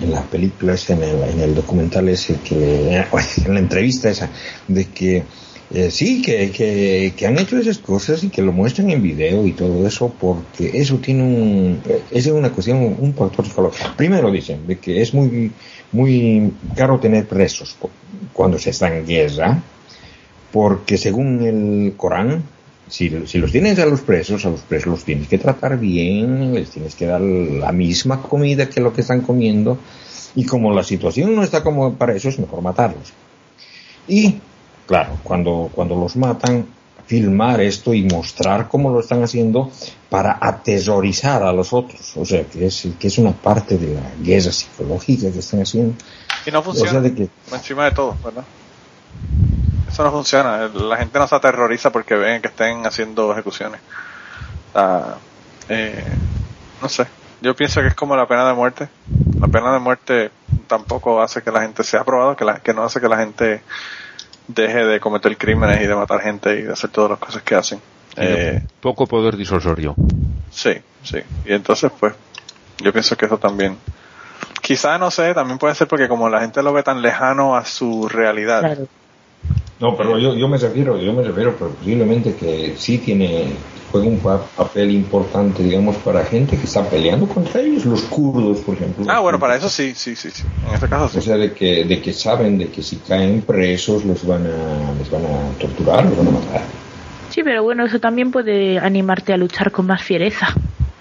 en 0.00 0.12
la 0.12 0.22
película, 0.22 0.74
esa, 0.74 0.92
en 0.94 1.02
el, 1.02 1.22
en 1.24 1.40
el 1.40 1.54
documental 1.56 2.08
ese, 2.08 2.36
que, 2.36 2.96
en 3.46 3.54
la 3.54 3.58
entrevista 3.60 4.08
esa, 4.10 4.28
de 4.68 4.84
que 4.86 5.24
eh, 5.70 5.90
sí, 5.90 6.22
que, 6.22 6.50
que, 6.50 7.14
que 7.16 7.26
han 7.26 7.38
hecho 7.38 7.58
esas 7.58 7.78
cosas 7.78 8.24
y 8.24 8.30
que 8.30 8.40
lo 8.42 8.52
muestran 8.52 8.90
en 8.90 9.02
video 9.02 9.46
y 9.46 9.52
todo 9.52 9.86
eso, 9.86 10.10
porque 10.18 10.70
eso 10.78 10.96
tiene 10.98 11.22
un, 11.22 11.82
eh, 11.84 12.02
es 12.10 12.26
una 12.26 12.50
cuestión, 12.50 12.96
un 12.98 13.14
factor 13.14 13.44
psicológico. 13.46 13.90
Primero 13.96 14.30
dicen 14.30 14.66
de 14.66 14.78
que 14.78 15.02
es 15.02 15.12
muy, 15.12 15.52
muy 15.92 16.52
caro 16.74 16.98
tener 16.98 17.26
presos 17.28 17.74
cu- 17.78 17.90
cuando 18.32 18.58
se 18.58 18.70
está 18.70 18.94
en 18.96 19.06
guerra, 19.06 19.62
porque 20.52 20.96
según 20.96 21.42
el 21.42 21.94
Corán, 21.96 22.42
si, 22.88 23.10
si 23.26 23.38
los 23.38 23.52
tienes 23.52 23.78
a 23.78 23.86
los 23.86 24.00
presos, 24.00 24.46
a 24.46 24.50
los 24.50 24.60
presos 24.62 24.86
los 24.88 25.04
tienes 25.04 25.28
que 25.28 25.38
tratar 25.38 25.78
bien, 25.78 26.54
les 26.54 26.70
tienes 26.70 26.94
que 26.94 27.06
dar 27.06 27.20
la 27.20 27.72
misma 27.72 28.22
comida 28.22 28.70
que 28.70 28.80
lo 28.80 28.92
que 28.94 29.02
están 29.02 29.20
comiendo, 29.20 29.76
y 30.34 30.44
como 30.44 30.72
la 30.72 30.82
situación 30.84 31.34
no 31.34 31.42
está 31.42 31.62
como 31.62 31.96
para 31.96 32.14
eso, 32.14 32.28
es 32.30 32.38
mejor 32.38 32.62
matarlos. 32.62 33.12
Y, 34.06 34.36
claro, 34.88 35.18
cuando, 35.22 35.70
cuando 35.72 35.94
los 35.94 36.16
matan, 36.16 36.66
filmar 37.06 37.60
esto 37.60 37.94
y 37.94 38.02
mostrar 38.02 38.68
cómo 38.68 38.90
lo 38.90 39.00
están 39.00 39.22
haciendo 39.22 39.70
para 40.10 40.38
atesorizar 40.40 41.42
a 41.42 41.52
los 41.52 41.72
otros. 41.72 42.16
O 42.16 42.24
sea, 42.24 42.44
que 42.44 42.66
es, 42.66 42.88
que 42.98 43.06
es 43.06 43.18
una 43.18 43.32
parte 43.32 43.78
de 43.78 43.94
la 43.94 44.02
guerra 44.20 44.50
psicológica 44.50 45.30
que 45.30 45.38
están 45.38 45.62
haciendo. 45.62 45.94
Y 46.44 46.50
no 46.50 46.58
O 46.58 46.62
sea, 46.64 46.72
funciona. 46.72 47.00
de 47.00 47.14
que 47.14 47.28
Encima 47.52 47.84
de 47.84 47.92
todo, 47.92 48.16
¿verdad? 48.24 48.44
Eso 49.88 50.04
no 50.04 50.10
funciona. 50.10 50.68
La 50.68 50.96
gente 50.96 51.18
no 51.18 51.28
se 51.28 51.34
aterroriza 51.34 51.90
porque 51.90 52.14
ven 52.14 52.42
que 52.42 52.48
estén 52.48 52.86
haciendo 52.86 53.32
ejecuciones. 53.32 53.80
Ah, 54.74 55.16
eh, 55.68 56.04
no 56.82 56.88
sé. 56.88 57.06
Yo 57.40 57.54
pienso 57.54 57.80
que 57.80 57.88
es 57.88 57.94
como 57.94 58.16
la 58.16 58.26
pena 58.26 58.46
de 58.48 58.54
muerte. 58.54 58.88
La 59.40 59.48
pena 59.48 59.72
de 59.72 59.78
muerte 59.78 60.30
tampoco 60.66 61.22
hace 61.22 61.42
que 61.42 61.50
la 61.50 61.62
gente 61.62 61.84
sea 61.84 62.00
aprobada, 62.00 62.36
que, 62.36 62.44
la, 62.44 62.60
que 62.60 62.74
no 62.74 62.84
hace 62.84 63.00
que 63.00 63.08
la 63.08 63.16
gente 63.16 63.62
deje 64.48 64.84
de 64.84 65.00
cometer 65.00 65.36
crímenes 65.36 65.80
y 65.82 65.86
de 65.86 65.94
matar 65.94 66.20
gente 66.20 66.58
y 66.58 66.62
de 66.62 66.72
hacer 66.72 66.90
todas 66.90 67.10
las 67.10 67.18
cosas 67.20 67.42
que 67.42 67.54
hacen. 67.54 67.80
Eh, 68.16 68.60
Poco 68.80 69.06
poder 69.06 69.36
disuasorio. 69.36 69.94
Sí, 70.50 70.72
sí. 71.04 71.18
Y 71.44 71.52
entonces, 71.52 71.92
pues, 71.98 72.14
yo 72.82 72.92
pienso 72.92 73.16
que 73.16 73.26
eso 73.26 73.38
también. 73.38 73.76
Quizá, 74.60 74.98
no 74.98 75.10
sé, 75.10 75.34
también 75.34 75.58
puede 75.58 75.74
ser 75.74 75.86
porque 75.86 76.08
como 76.08 76.28
la 76.28 76.40
gente 76.40 76.62
lo 76.62 76.72
ve 76.72 76.82
tan 76.82 77.00
lejano 77.00 77.56
a 77.56 77.64
su 77.64 78.08
realidad, 78.08 78.60
claro. 78.60 78.88
No, 79.80 79.96
pero 79.96 80.18
yo, 80.18 80.34
yo 80.34 80.48
me 80.48 80.58
refiero, 80.58 80.98
yo 80.98 81.12
me 81.12 81.22
refiero, 81.22 81.54
pero 81.56 81.70
posiblemente 81.70 82.34
que 82.34 82.74
sí 82.76 82.98
tiene, 82.98 83.52
juega 83.90 84.06
un 84.06 84.18
pa- 84.18 84.42
papel 84.56 84.90
importante, 84.90 85.62
digamos, 85.62 85.96
para 85.96 86.24
gente 86.24 86.56
que 86.56 86.64
está 86.64 86.82
peleando 86.84 87.26
contra 87.26 87.60
ellos, 87.60 87.84
los 87.86 88.02
kurdos, 88.02 88.58
por 88.60 88.74
ejemplo. 88.74 89.04
Ah, 89.08 89.20
bueno, 89.20 89.38
para 89.38 89.56
eso 89.56 89.68
sí, 89.68 89.94
sí, 89.94 90.14
sí, 90.16 90.30
sí. 90.30 90.42
En 90.66 90.74
este 90.74 90.88
caso 90.88 91.04
O 91.06 91.08
sí. 91.08 91.20
sea, 91.22 91.36
de 91.36 91.52
que, 91.52 91.84
de 91.84 92.00
que 92.02 92.12
saben 92.12 92.58
de 92.58 92.68
que 92.68 92.82
si 92.82 92.96
caen 92.96 93.42
presos 93.42 94.04
los 94.04 94.26
van 94.26 94.46
a, 94.46 94.92
les 94.98 95.10
van 95.10 95.24
a 95.24 95.58
torturar, 95.58 96.04
los 96.04 96.16
van 96.18 96.28
a 96.28 96.30
matar. 96.30 96.62
Sí, 97.30 97.42
pero 97.42 97.62
bueno, 97.62 97.84
eso 97.86 98.00
también 98.00 98.30
puede 98.30 98.78
animarte 98.78 99.32
a 99.32 99.36
luchar 99.36 99.70
con 99.70 99.86
más 99.86 100.02
fiereza. 100.02 100.48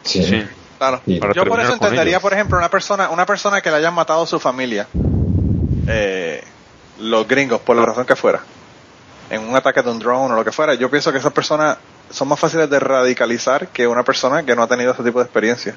Sí. 0.03 0.23
Sí. 0.23 0.43
Claro. 0.77 1.01
Sí. 1.05 1.19
Yo 1.34 1.45
por 1.45 1.59
eso 1.59 1.73
entendería, 1.73 2.19
por 2.19 2.34
ejemplo, 2.34 2.57
una 2.57 2.69
persona, 2.69 3.09
una 3.09 3.26
persona 3.26 3.61
que 3.61 3.69
le 3.72 3.77
hayan 3.77 3.93
matado 3.95 4.23
a 4.23 4.27
su 4.27 4.39
familia, 4.39 4.88
eh, 5.88 6.43
los 6.99 7.27
gringos, 7.27 7.61
por 7.61 7.76
la 7.76 7.85
razón 7.85 8.05
que 8.05 8.15
fuera, 8.15 8.41
en 9.30 9.41
un 9.41 9.55
ataque 9.55 9.81
de 9.81 9.89
un 9.89 9.99
drone 9.99 10.34
o 10.34 10.35
lo 10.35 10.43
que 10.45 10.51
fuera, 10.51 10.73
yo 10.76 10.89
pienso 10.89 11.11
que 11.11 11.18
esas 11.18 11.34
personas 11.34 11.77
son 12.09 12.27
más 12.27 12.39
fáciles 12.39 12.69
de 12.69 12.79
radicalizar 12.79 13.67
que 13.69 13.88
una 13.88 14.03
persona 14.03 14.43
que 14.43 14.55
no 14.55 14.63
ha 14.63 14.67
tenido 14.67 14.91
ese 14.93 15.03
tipo 15.03 15.19
de 15.19 15.25
experiencia. 15.25 15.75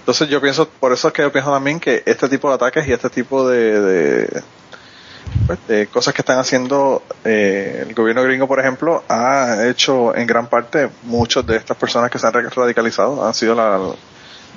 Entonces 0.00 0.28
yo 0.28 0.40
pienso, 0.40 0.68
por 0.68 0.92
eso 0.92 1.08
es 1.08 1.14
que 1.14 1.22
yo 1.22 1.32
pienso 1.32 1.50
también 1.52 1.78
que 1.80 2.02
este 2.06 2.28
tipo 2.28 2.48
de 2.48 2.54
ataques 2.56 2.86
y 2.88 2.92
este 2.92 3.08
tipo 3.08 3.48
de, 3.48 3.80
de, 3.80 4.42
pues, 5.46 5.58
de 5.68 5.86
cosas 5.86 6.12
que 6.14 6.22
están 6.22 6.38
haciendo 6.38 7.02
eh, 7.24 7.84
el 7.88 7.94
gobierno 7.94 8.22
gringo, 8.24 8.46
por 8.48 8.58
ejemplo, 8.60 9.02
ha 9.08 9.64
hecho 9.68 10.14
en 10.16 10.26
gran 10.26 10.48
parte 10.48 10.88
muchos 11.04 11.46
de 11.46 11.56
estas 11.56 11.76
personas 11.76 12.10
que 12.10 12.18
se 12.18 12.26
han 12.26 12.32
radicalizado 12.32 13.24
han 13.24 13.32
sido 13.34 13.54
la, 13.54 13.78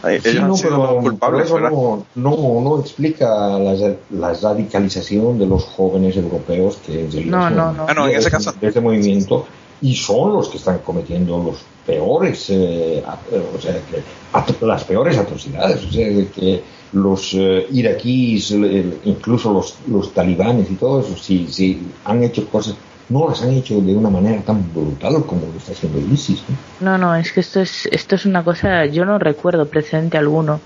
Sí, 0.03 0.29
ellos 0.29 0.43
no, 0.43 0.45
han 0.53 0.57
sido 0.57 0.69
pero, 0.71 0.93
los 0.93 1.03
culpables, 1.03 1.41
pero 1.41 1.45
eso 1.45 1.55
¿verdad? 1.55 1.69
no, 1.71 2.05
no, 2.15 2.61
no 2.61 2.79
explica 2.81 3.25
la, 3.57 3.73
la 4.11 4.33
radicalización 4.33 5.39
de 5.39 5.47
los 5.47 5.63
jóvenes 5.63 6.15
europeos 6.17 6.77
que 6.85 7.05
es 7.07 7.15
el- 7.15 7.31
No, 7.31 7.49
no, 7.49 7.71
no. 7.71 7.85
Ah, 7.87 7.93
no, 7.95 8.05
en 8.05 8.11
de 8.11 8.17
ese 8.17 8.27
este- 8.27 8.31
caso- 8.31 8.51
de 8.59 8.67
este 8.67 8.81
movimiento 8.81 9.47
y 9.81 9.95
son 9.95 10.33
los 10.33 10.49
que 10.49 10.57
están 10.57 10.79
cometiendo 10.79 11.37
los 11.37 11.57
peores, 11.85 12.49
eh, 12.49 13.03
a- 13.05 13.19
o 13.55 13.59
sea, 13.59 13.73
que, 13.85 14.03
at- 14.33 14.61
las 14.61 14.83
peores 14.85 15.17
atrocidades, 15.17 15.83
o 15.85 15.91
sea, 15.91 16.07
de 16.07 16.27
que 16.29 16.63
los 16.93 17.33
eh, 17.33 17.67
iraquíes, 17.71 18.51
incluso 18.51 19.53
los, 19.53 19.75
los 19.87 20.13
talibanes 20.13 20.71
y 20.71 20.75
todo 20.75 21.01
eso, 21.01 21.15
si, 21.17 21.47
si 21.51 21.85
han 22.05 22.23
hecho 22.23 22.47
cosas, 22.49 22.75
no 23.09 23.27
las 23.29 23.41
han 23.43 23.51
hecho 23.51 23.79
de 23.81 23.95
una 23.95 24.09
manera 24.09 24.41
tan 24.41 24.73
brutal 24.73 25.23
como 25.27 25.41
lo 25.51 25.57
está 25.57 25.73
haciendo 25.73 25.99
el 25.99 26.11
ISIS. 26.11 26.43
¿no? 26.49 26.57
No, 26.79 26.97
no, 26.97 27.15
es 27.15 27.31
que 27.31 27.41
esto 27.41 27.59
es, 27.61 27.85
esto 27.91 28.15
es 28.15 28.25
una 28.25 28.43
cosa, 28.43 28.85
yo 28.85 29.05
no 29.05 29.19
recuerdo 29.19 29.67
precedente 29.67 30.17
alguno. 30.17 30.59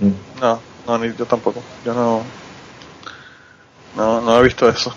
Mm. 0.00 0.40
No, 0.40 0.60
no, 0.86 0.98
ni 0.98 1.14
yo 1.14 1.24
tampoco. 1.26 1.62
Yo 1.84 1.92
no, 1.94 2.24
no, 3.94 4.20
no 4.20 4.38
he 4.38 4.42
visto 4.42 4.68
eso. 4.68 4.92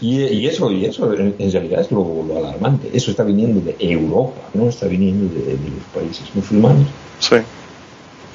Y, 0.00 0.46
eso, 0.46 0.70
y 0.70 0.86
eso 0.86 1.12
en, 1.12 1.34
en 1.38 1.52
realidad 1.52 1.82
es 1.82 1.90
lo, 1.90 2.24
alarmante. 2.36 2.90
Eso 2.92 3.10
está 3.10 3.22
viniendo 3.22 3.60
de 3.60 3.76
Europa, 3.78 4.40
no 4.54 4.68
está 4.68 4.86
viniendo 4.86 5.34
de, 5.34 5.52
los 5.52 5.84
países 5.94 6.24
musulmanes. 6.34 6.86
Sí, 7.18 7.36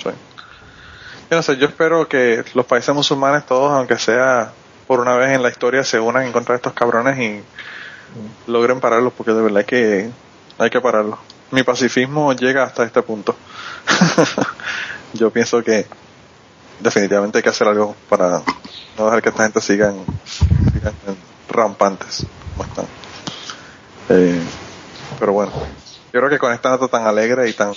sí. 0.04 0.10
Yo 1.32 1.38
no 1.38 1.42
sé, 1.42 1.58
yo 1.58 1.66
espero 1.66 2.08
que 2.08 2.44
los 2.54 2.66
países 2.68 2.94
musulmanes 2.94 3.48
todos, 3.48 3.72
aunque 3.72 3.98
sea 3.98 4.54
por 4.86 5.00
una 5.00 5.16
vez 5.16 5.32
en 5.32 5.42
la 5.42 5.50
historia, 5.50 5.84
se 5.84 6.00
unan 6.00 6.24
en 6.24 6.32
contra 6.32 6.54
de 6.54 6.58
estos 6.58 6.74
cabrones 6.74 7.18
y 7.18 7.42
logren 8.46 8.80
pararlos, 8.80 9.14
porque 9.14 9.34
de 9.34 9.42
verdad 9.42 9.66
que 9.66 10.10
hay 10.60 10.70
que 10.70 10.82
pararlos. 10.82 11.18
Mi 11.50 11.64
pacifismo 11.64 12.34
llega 12.34 12.64
hasta 12.64 12.84
este 12.84 13.02
punto. 13.02 13.36
yo 15.14 15.32
pienso 15.32 15.64
que 15.64 15.88
definitivamente 16.80 17.40
hay 17.40 17.44
que 17.44 17.50
hacer 17.50 17.68
algo 17.68 17.96
para 18.08 18.44
no 18.98 19.06
dejar 19.06 19.24
que 19.24 19.30
esta 19.30 19.44
gente 19.44 19.62
sigan, 19.62 19.96
sigan 20.26 20.94
rampantes 21.50 22.26
están. 22.62 22.86
Eh, 24.10 24.42
pero 25.20 25.34
bueno, 25.34 25.52
yo 26.14 26.20
creo 26.20 26.30
que 26.30 26.40
con 26.40 26.54
esta 26.54 26.70
nota 26.70 26.88
tan 26.88 27.06
alegre 27.08 27.50
y 27.50 27.54
tan 27.54 27.74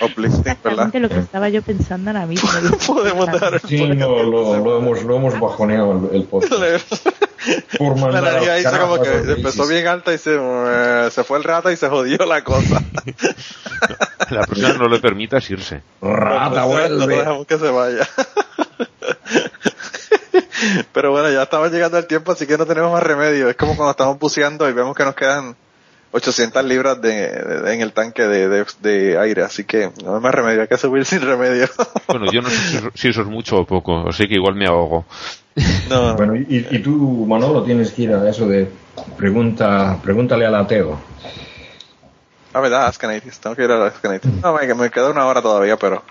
uplifting, 0.00 0.56
¿verdad? 0.62 0.92
Lo 0.94 1.08
que 1.08 1.18
estaba 1.18 1.48
yo 1.48 1.62
pensando 1.62 2.10
ahora 2.10 2.26
mismo. 2.26 2.48
Podemos 2.86 3.26
dar 3.40 3.54
el 3.54 3.60
Sí, 3.60 3.86
no, 3.88 4.22
lo, 4.22 4.58
lo 4.58 4.78
hemos, 4.78 5.02
lo 5.02 5.16
hemos 5.16 5.38
bajoneado 5.38 6.08
el, 6.10 6.16
el 6.16 6.24
podcast. 6.24 7.06
Por 7.78 7.94
La 7.96 8.00
mandar 8.06 8.24
energía 8.42 8.54
al 8.54 8.60
hizo 8.60 8.80
como 8.80 9.02
que 9.02 9.10
empezó 9.32 9.66
bien 9.66 9.86
alta 9.86 10.14
y 10.14 10.18
se, 10.18 10.34
eh, 10.34 11.08
se 11.10 11.24
fue 11.24 11.36
el 11.36 11.44
rata 11.44 11.70
y 11.72 11.76
se 11.76 11.88
jodió 11.90 12.16
la 12.24 12.42
cosa. 12.42 12.82
La 14.30 14.40
persona 14.46 14.72
no 14.74 14.88
le 14.88 14.98
permitas 15.00 15.48
irse. 15.50 15.82
Rata, 16.00 16.60
No 16.60 16.68
vuelve. 16.68 17.16
dejamos 17.18 17.46
que 17.46 17.58
se 17.58 17.68
vaya. 17.70 18.08
Pero 20.92 21.10
bueno, 21.10 21.30
ya 21.30 21.42
estamos 21.42 21.70
llegando 21.70 21.96
al 21.96 22.06
tiempo, 22.06 22.32
así 22.32 22.46
que 22.46 22.56
no 22.58 22.66
tenemos 22.66 22.92
más 22.92 23.02
remedio. 23.02 23.48
Es 23.48 23.56
como 23.56 23.74
cuando 23.76 23.90
estamos 23.92 24.18
buceando 24.18 24.68
y 24.68 24.72
vemos 24.72 24.96
que 24.96 25.04
nos 25.04 25.14
quedan 25.14 25.56
800 26.12 26.64
libras 26.64 27.00
de, 27.02 27.28
de- 27.30 27.74
en 27.74 27.80
el 27.80 27.92
tanque 27.92 28.22
de, 28.22 28.48
de- 28.48 28.66
de 28.80 29.18
aire, 29.18 29.42
así 29.42 29.64
que 29.64 29.90
no 30.04 30.14
hay 30.16 30.20
más 30.22 30.34
remedio, 30.34 30.62
hay 30.62 30.68
que 30.68 30.78
subir 30.78 31.04
sin 31.06 31.20
remedio. 31.22 31.66
Bueno, 32.06 32.30
yo 32.30 32.40
no 32.40 32.48
sé 32.50 32.56
si 32.56 32.76
eso, 32.76 32.90
si 32.94 33.08
eso 33.08 33.20
es 33.22 33.26
mucho 33.26 33.58
o 33.58 33.66
poco, 33.66 34.08
así 34.08 34.28
que 34.28 34.34
igual 34.34 34.54
me 34.54 34.66
ahogo. 34.66 35.04
no, 35.88 36.14
Bueno, 36.14 36.36
y, 36.36 36.66
y 36.70 36.78
tú, 36.80 37.26
Manolo, 37.26 37.62
tienes 37.64 37.92
que 37.92 38.02
ir 38.02 38.12
a 38.14 38.28
eso 38.28 38.46
de 38.46 38.70
pregunta, 39.16 39.98
pregúntale 40.02 40.46
al 40.46 40.54
ateo. 40.54 40.98
Ah, 42.52 42.60
verdad, 42.60 42.86
Askanitis, 42.86 43.40
tengo 43.40 43.56
que 43.56 43.64
ir 43.64 43.70
a 43.72 43.86
Askanitis. 43.86 44.30
No, 44.40 44.54
me, 44.54 44.72
me 44.74 44.90
queda 44.90 45.10
una 45.10 45.26
hora 45.26 45.42
todavía, 45.42 45.76
pero, 45.76 46.02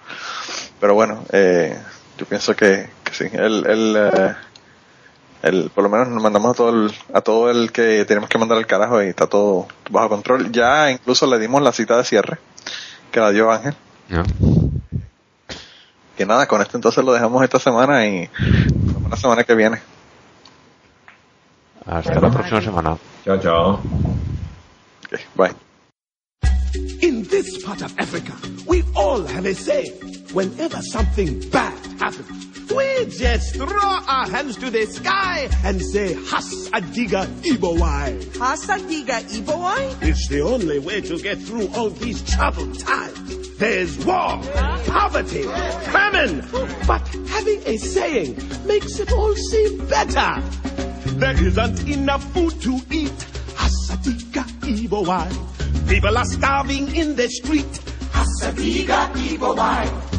pero 0.81 0.93
bueno, 0.93 1.23
eh, 1.31 1.77
yo 2.18 2.26
pienso 2.26 2.56
que, 2.56 2.90
que 3.03 3.14
sí. 3.14 3.26
El, 3.31 3.65
el, 3.65 3.95
eh, 3.98 4.35
el, 5.44 5.69
por 5.69 5.84
lo 5.84 5.90
menos 5.90 6.07
nos 6.07 6.22
mandamos 6.22 6.52
a 6.52 6.53
todo 6.53 6.69
el, 6.69 6.94
a 7.14 7.22
todo 7.22 7.52
el 7.52 7.72
que 7.72 8.06
tenemos 8.06 8.30
que 8.30 8.38
mandar 8.38 8.57
al 8.57 8.68
carajo 8.68 9.02
y 9.02 9.07
está 9.07 9.27
todo 9.27 9.68
bajo 9.90 10.10
control. 10.10 10.52
Ya 10.52 10.91
incluso 10.91 11.27
le 11.27 11.40
dimos 11.40 11.61
la 11.61 11.72
cita 11.72 11.98
de 11.98 12.03
cierre, 12.03 12.38
que 13.11 13.19
la 13.19 13.31
dio 13.31 13.52
Ángel. 13.52 13.76
¿no? 14.10 14.23
Que 16.18 16.26
nada, 16.26 16.48
con 16.48 16.61
esto 16.61 16.77
entonces 16.77 17.03
lo 17.03 17.14
dejamos 17.14 17.44
esta 17.44 17.60
semana 17.60 18.06
y 18.06 18.30
nos 18.40 18.94
vemos 18.94 19.10
la 19.10 19.18
semana 19.18 19.44
que 19.44 19.56
viene. 19.56 19.81
Hasta 21.85 22.19
la 22.19 22.30
próxima 22.31 22.61
semana. 22.61 22.98
Chao, 23.26 23.38
chao. 23.40 23.81
Ok, 25.06 25.19
bye. 25.35 25.52
In 27.02 27.23
this 27.27 27.61
part 27.64 27.81
of 27.81 27.94
Africa, 27.99 28.34
we 28.65 28.84
all 28.95 29.26
have 29.27 29.45
a 29.45 29.53
say. 29.53 29.91
Whenever 30.34 30.81
something 30.81 31.40
bad 31.52 31.73
happens, 32.03 32.69
we 32.69 33.05
just 33.05 33.55
throw 33.55 33.67
our 34.07 34.27
hands 34.27 34.57
to 34.57 34.69
the 34.69 34.85
sky 34.85 35.47
and 35.63 35.81
say, 35.81 36.13
Has 36.13 36.69
Adiga 36.71 37.25
Ibowai. 37.43 38.19
Hasadiga 38.35 39.21
Ibowai? 39.39 40.01
It's 40.03 40.27
the 40.27 40.41
only 40.41 40.80
way 40.80 40.99
to 40.99 41.17
get 41.19 41.38
through 41.39 41.67
all 41.75 41.89
these 41.89 42.21
troubled 42.30 42.77
times. 42.80 43.57
There's 43.57 43.97
war, 44.05 44.41
poverty, 44.88 45.43
famine. 45.93 46.45
But 46.85 47.07
having 47.30 47.61
a 47.65 47.77
saying 47.77 48.35
makes 48.65 48.99
it 48.99 49.11
all 49.13 49.34
seem 49.35 49.85
better. 49.88 50.41
There 51.21 51.41
isn't 51.47 51.88
enough 51.88 52.23
food 52.34 52.59
to 52.63 52.81
eat. 52.91 53.19
Hasadiga 53.55 54.43
Ibowai. 54.75 55.88
People 55.88 56.17
are 56.17 56.25
starving 56.25 56.93
in 56.95 57.15
the 57.15 57.30
street. 57.30 57.73
Hasadiga 58.11 59.13
Ibowai. 59.13 60.13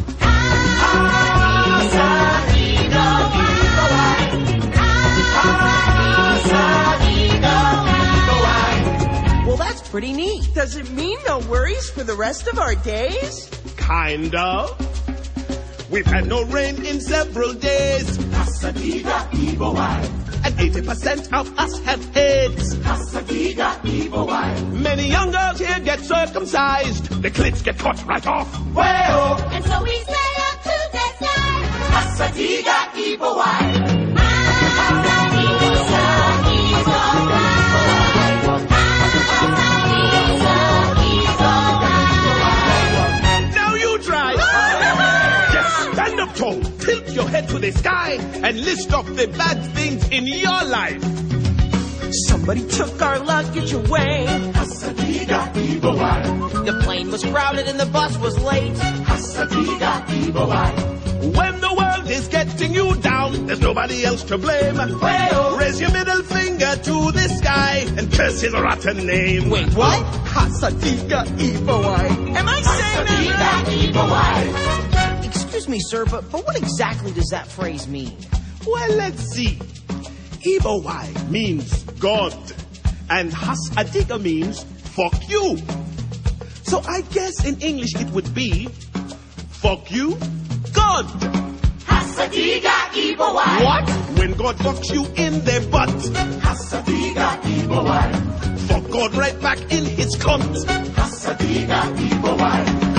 Well, 9.47 9.57
that's 9.57 9.87
pretty 9.89 10.13
neat. 10.13 10.49
Does 10.55 10.77
it 10.77 10.91
mean 10.93 11.19
no 11.27 11.39
worries 11.41 11.91
for 11.91 12.03
the 12.03 12.15
rest 12.15 12.47
of 12.49 12.59
our 12.59 12.75
days? 12.77 13.49
Kind 13.77 14.35
of. 14.35 14.71
We've 15.91 16.07
had 16.07 16.27
no 16.27 16.45
rain 16.47 16.85
in 16.85 17.01
several 17.01 17.53
days. 17.53 18.19
Hasadiga 18.19 19.31
Ibowai. 19.31 20.23
And 20.45 20.55
80% 20.57 21.33
of 21.39 21.59
us 21.59 21.79
have 21.85 22.17
AIDS. 22.17 22.75
Hasadiga 22.77 23.81
Ibowai. 23.83 24.73
Many 24.73 25.09
young 25.09 25.31
girls 25.31 25.59
here 25.59 25.79
get 25.81 26.01
circumcised. 26.01 27.23
The 27.23 27.31
clits 27.31 27.63
get 27.63 27.79
cut 27.79 28.03
right 28.07 28.27
off. 28.27 28.49
Well, 28.75 29.41
And 29.53 29.65
so 29.65 29.83
we 29.83 29.91
say 29.91 30.01
up 30.03 30.03
to 30.03 30.13
the 30.13 30.24
sky. 31.95 32.25
Hasadiga 32.25 32.79
Ibowai. 32.95 33.95
Now 43.55 43.75
you 43.75 43.99
try. 43.99 44.35
Just 45.53 45.93
stand 45.93 46.21
up 46.21 46.35
tall, 46.35 46.61
tilt 46.79 47.09
your 47.11 47.29
head 47.29 47.49
to 47.49 47.59
the 47.59 47.73
sky, 47.73 48.19
and 48.43 48.65
list 48.65 48.93
off 48.93 49.07
the 49.07 49.27
bad 49.39 49.63
things 49.75 50.09
in 50.11 50.27
your 50.27 50.65
life. 50.65 51.03
Somebody 52.29 52.67
took 52.69 53.01
our 53.03 53.19
luggage 53.19 53.73
away. 53.73 54.27
Hasadiga 54.53 55.53
Ibowai. 55.55 56.65
The 56.65 56.81
plane 56.85 57.11
was 57.11 57.25
crowded 57.25 57.67
and 57.67 57.79
the 57.81 57.87
bus 57.87 58.17
was 58.19 58.39
late. 58.43 58.73
Hasadiga 59.05 60.07
Ibowai. 60.07 61.35
When 61.37 61.61
the 61.61 61.75
God 62.05 62.13
is 62.13 62.29
getting 62.29 62.75
you 62.75 62.95
down, 62.97 63.47
there's 63.47 63.61
nobody 63.61 64.05
else 64.05 64.25
to 64.25 64.37
blame. 64.37 64.77
Raise 65.57 65.81
your 65.81 65.91
middle 65.91 66.23
finger 66.23 66.77
to 66.77 67.13
the 67.13 67.29
sky 67.41 67.87
and 67.97 68.13
curse 68.13 68.43
his 68.43 68.53
rotten 68.53 69.07
name. 69.07 69.49
Wait, 69.49 69.73
what? 69.75 70.05
Hasadiga 70.27 71.25
Ibawai. 71.25 72.37
Am 72.37 72.47
I 72.47 72.61
saying 72.61 73.31
that 73.31 73.65
right? 73.97 75.25
Excuse 75.25 75.67
me, 75.67 75.79
sir, 75.81 76.05
but, 76.05 76.31
but 76.31 76.45
what 76.45 76.59
exactly 76.59 77.11
does 77.13 77.29
that 77.31 77.47
phrase 77.47 77.89
mean? 77.89 78.15
Well, 78.67 78.97
let's 78.97 79.23
see. 79.31 79.59
Ibawai 80.47 81.31
means 81.31 81.85
God, 82.01 82.35
and 83.09 83.33
Hasadiga 83.33 84.21
means 84.21 84.63
fuck 84.63 85.27
you. 85.31 85.57
So 86.65 86.83
I 86.87 87.01
guess 87.13 87.47
in 87.47 87.59
English 87.63 87.95
it 87.95 88.11
would 88.11 88.35
be 88.35 88.67
fuck 89.49 89.91
you, 89.91 90.19
God. 90.75 91.44
Hasadiga 92.15 92.71
Ibawai. 92.95 93.65
What? 93.65 93.91
When 94.19 94.33
God 94.35 94.57
fucks 94.59 94.93
you 94.93 95.05
in 95.17 95.45
their 95.45 95.61
butt. 95.63 95.89
Hasadiga 95.89 97.41
Ibawai. 97.43 98.59
Fuck 98.69 98.91
God 98.91 99.15
right 99.17 99.41
back 99.41 99.61
in 99.73 99.85
his 99.85 100.15
cunt. 100.17 100.65
Hasadiga 100.95 101.83
Ibawai. 101.97 102.95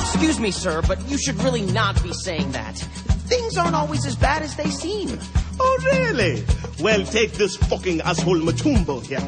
Excuse 0.00 0.40
me, 0.40 0.50
sir, 0.50 0.82
but 0.88 0.98
you 1.08 1.16
should 1.16 1.40
really 1.44 1.62
not 1.62 2.02
be 2.02 2.12
saying 2.12 2.50
that. 2.52 2.76
Things 3.28 3.56
aren't 3.56 3.76
always 3.76 4.04
as 4.04 4.16
bad 4.16 4.42
as 4.42 4.56
they 4.56 4.68
seem. 4.68 5.16
Oh, 5.60 5.78
really? 5.92 6.44
Well, 6.80 7.04
take 7.04 7.32
this 7.32 7.56
fucking 7.56 8.00
asshole 8.02 8.40
Matumbo 8.40 9.04
here. 9.06 9.20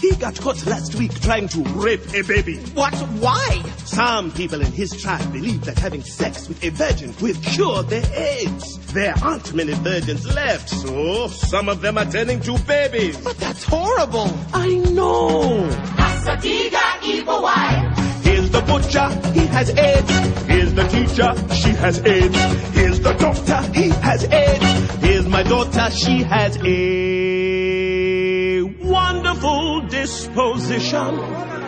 He 0.00 0.14
got 0.16 0.38
caught 0.38 0.64
last 0.66 0.94
week 0.96 1.18
trying 1.22 1.48
to 1.48 1.62
rape 1.62 2.12
a 2.14 2.22
baby. 2.22 2.56
What? 2.74 2.94
Why? 3.18 3.62
Some 3.86 4.30
people 4.30 4.60
in 4.60 4.70
his 4.70 4.92
tribe 5.00 5.32
believe 5.32 5.64
that 5.64 5.78
having 5.78 6.02
sex 6.02 6.48
with 6.48 6.62
a 6.62 6.68
virgin 6.68 7.14
will 7.20 7.34
cure 7.36 7.82
their 7.82 8.04
AIDS. 8.14 8.78
There 8.92 9.14
aren't 9.22 9.54
many 9.54 9.72
virgins 9.72 10.26
left, 10.34 10.68
so 10.68 11.28
some 11.28 11.68
of 11.70 11.80
them 11.80 11.96
are 11.96 12.04
turning 12.04 12.40
to 12.40 12.58
babies. 12.60 13.16
But 13.18 13.38
that's 13.38 13.64
horrible. 13.64 14.30
I 14.52 14.74
know. 14.74 15.66
Hasadiga 15.96 17.00
Ibawai. 17.00 18.22
Here's 18.22 18.50
the 18.50 18.60
butcher, 18.62 19.08
he 19.32 19.46
has 19.46 19.70
AIDS. 19.70 20.10
Here's 20.46 20.74
the 20.74 20.86
teacher, 20.88 21.54
she 21.54 21.70
has 21.70 22.04
AIDS. 22.04 22.36
Here's 22.74 23.00
the 23.00 23.12
doctor, 23.14 23.62
he 23.72 23.88
has 23.88 24.24
AIDS. 24.24 25.05
My 25.36 25.42
daughter, 25.42 25.90
she 25.90 26.22
has 26.22 26.56
a 26.64 28.62
wonderful 28.62 29.82
disposition. 29.82 31.20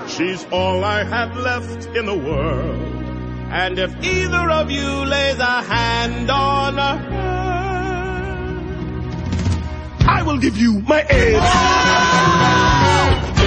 She's 0.09 0.47
all 0.51 0.83
I 0.83 1.05
have 1.05 1.37
left 1.37 1.85
in 1.95 2.07
the 2.07 2.17
world. 2.17 2.81
And 3.53 3.79
if 3.79 3.95
either 4.03 4.51
of 4.53 4.71
you 4.71 4.89
lays 5.05 5.39
a 5.39 5.61
hand 5.61 6.31
on 6.31 6.79
her, 6.79 6.99
I 10.17 10.23
will 10.23 10.39
give 10.39 10.57
you 10.57 10.81
my 10.81 11.03
AIDS. 11.03 11.53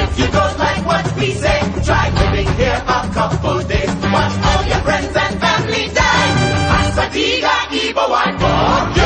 If 0.03 0.19
you 0.19 0.27
don't 0.27 0.59
like 0.59 0.85
what 0.85 1.15
we 1.17 1.31
say, 1.31 1.59
try 1.83 2.09
living 2.21 2.53
here 2.57 2.79
a 2.87 3.09
couple 3.11 3.63
days. 3.63 3.95
Watch 4.13 4.37
all 4.45 4.65
your 4.67 4.81
friends 4.85 5.15
and 5.17 5.39
family 5.41 5.89
die. 5.89 6.29
Hasadiga 6.69 7.55
Ibawai. 7.73 8.39
Fuck 8.39 9.01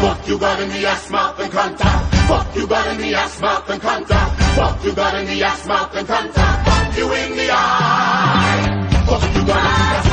Fuck 0.00 0.28
you 0.28 0.38
got 0.38 0.60
in 0.60 0.68
the 0.68 0.86
ass, 0.86 1.10
mouth 1.10 1.40
and 1.40 1.52
cunt 1.52 1.78
Fuck 2.28 2.54
you 2.54 2.66
got 2.66 2.86
in 2.86 2.98
the 2.98 3.14
ass, 3.14 3.40
mouth 3.40 3.68
and 3.68 3.82
cunt 3.82 4.06
Fuck 4.54 4.84
you 4.84 4.94
got 4.94 5.14
in 5.14 5.26
the 5.26 5.42
ass, 5.42 5.66
mouth 5.66 5.96
and 5.96 6.06
cunt 6.06 6.32
Fuck 6.34 6.96
you 6.96 7.12
in 7.14 7.36
the 7.36 7.48
eye. 7.50 9.04
Fuck 9.06 9.22
you 9.34 9.46
got 9.46 9.46
in 9.46 9.46
the 9.46 9.52
ass. 9.52 10.07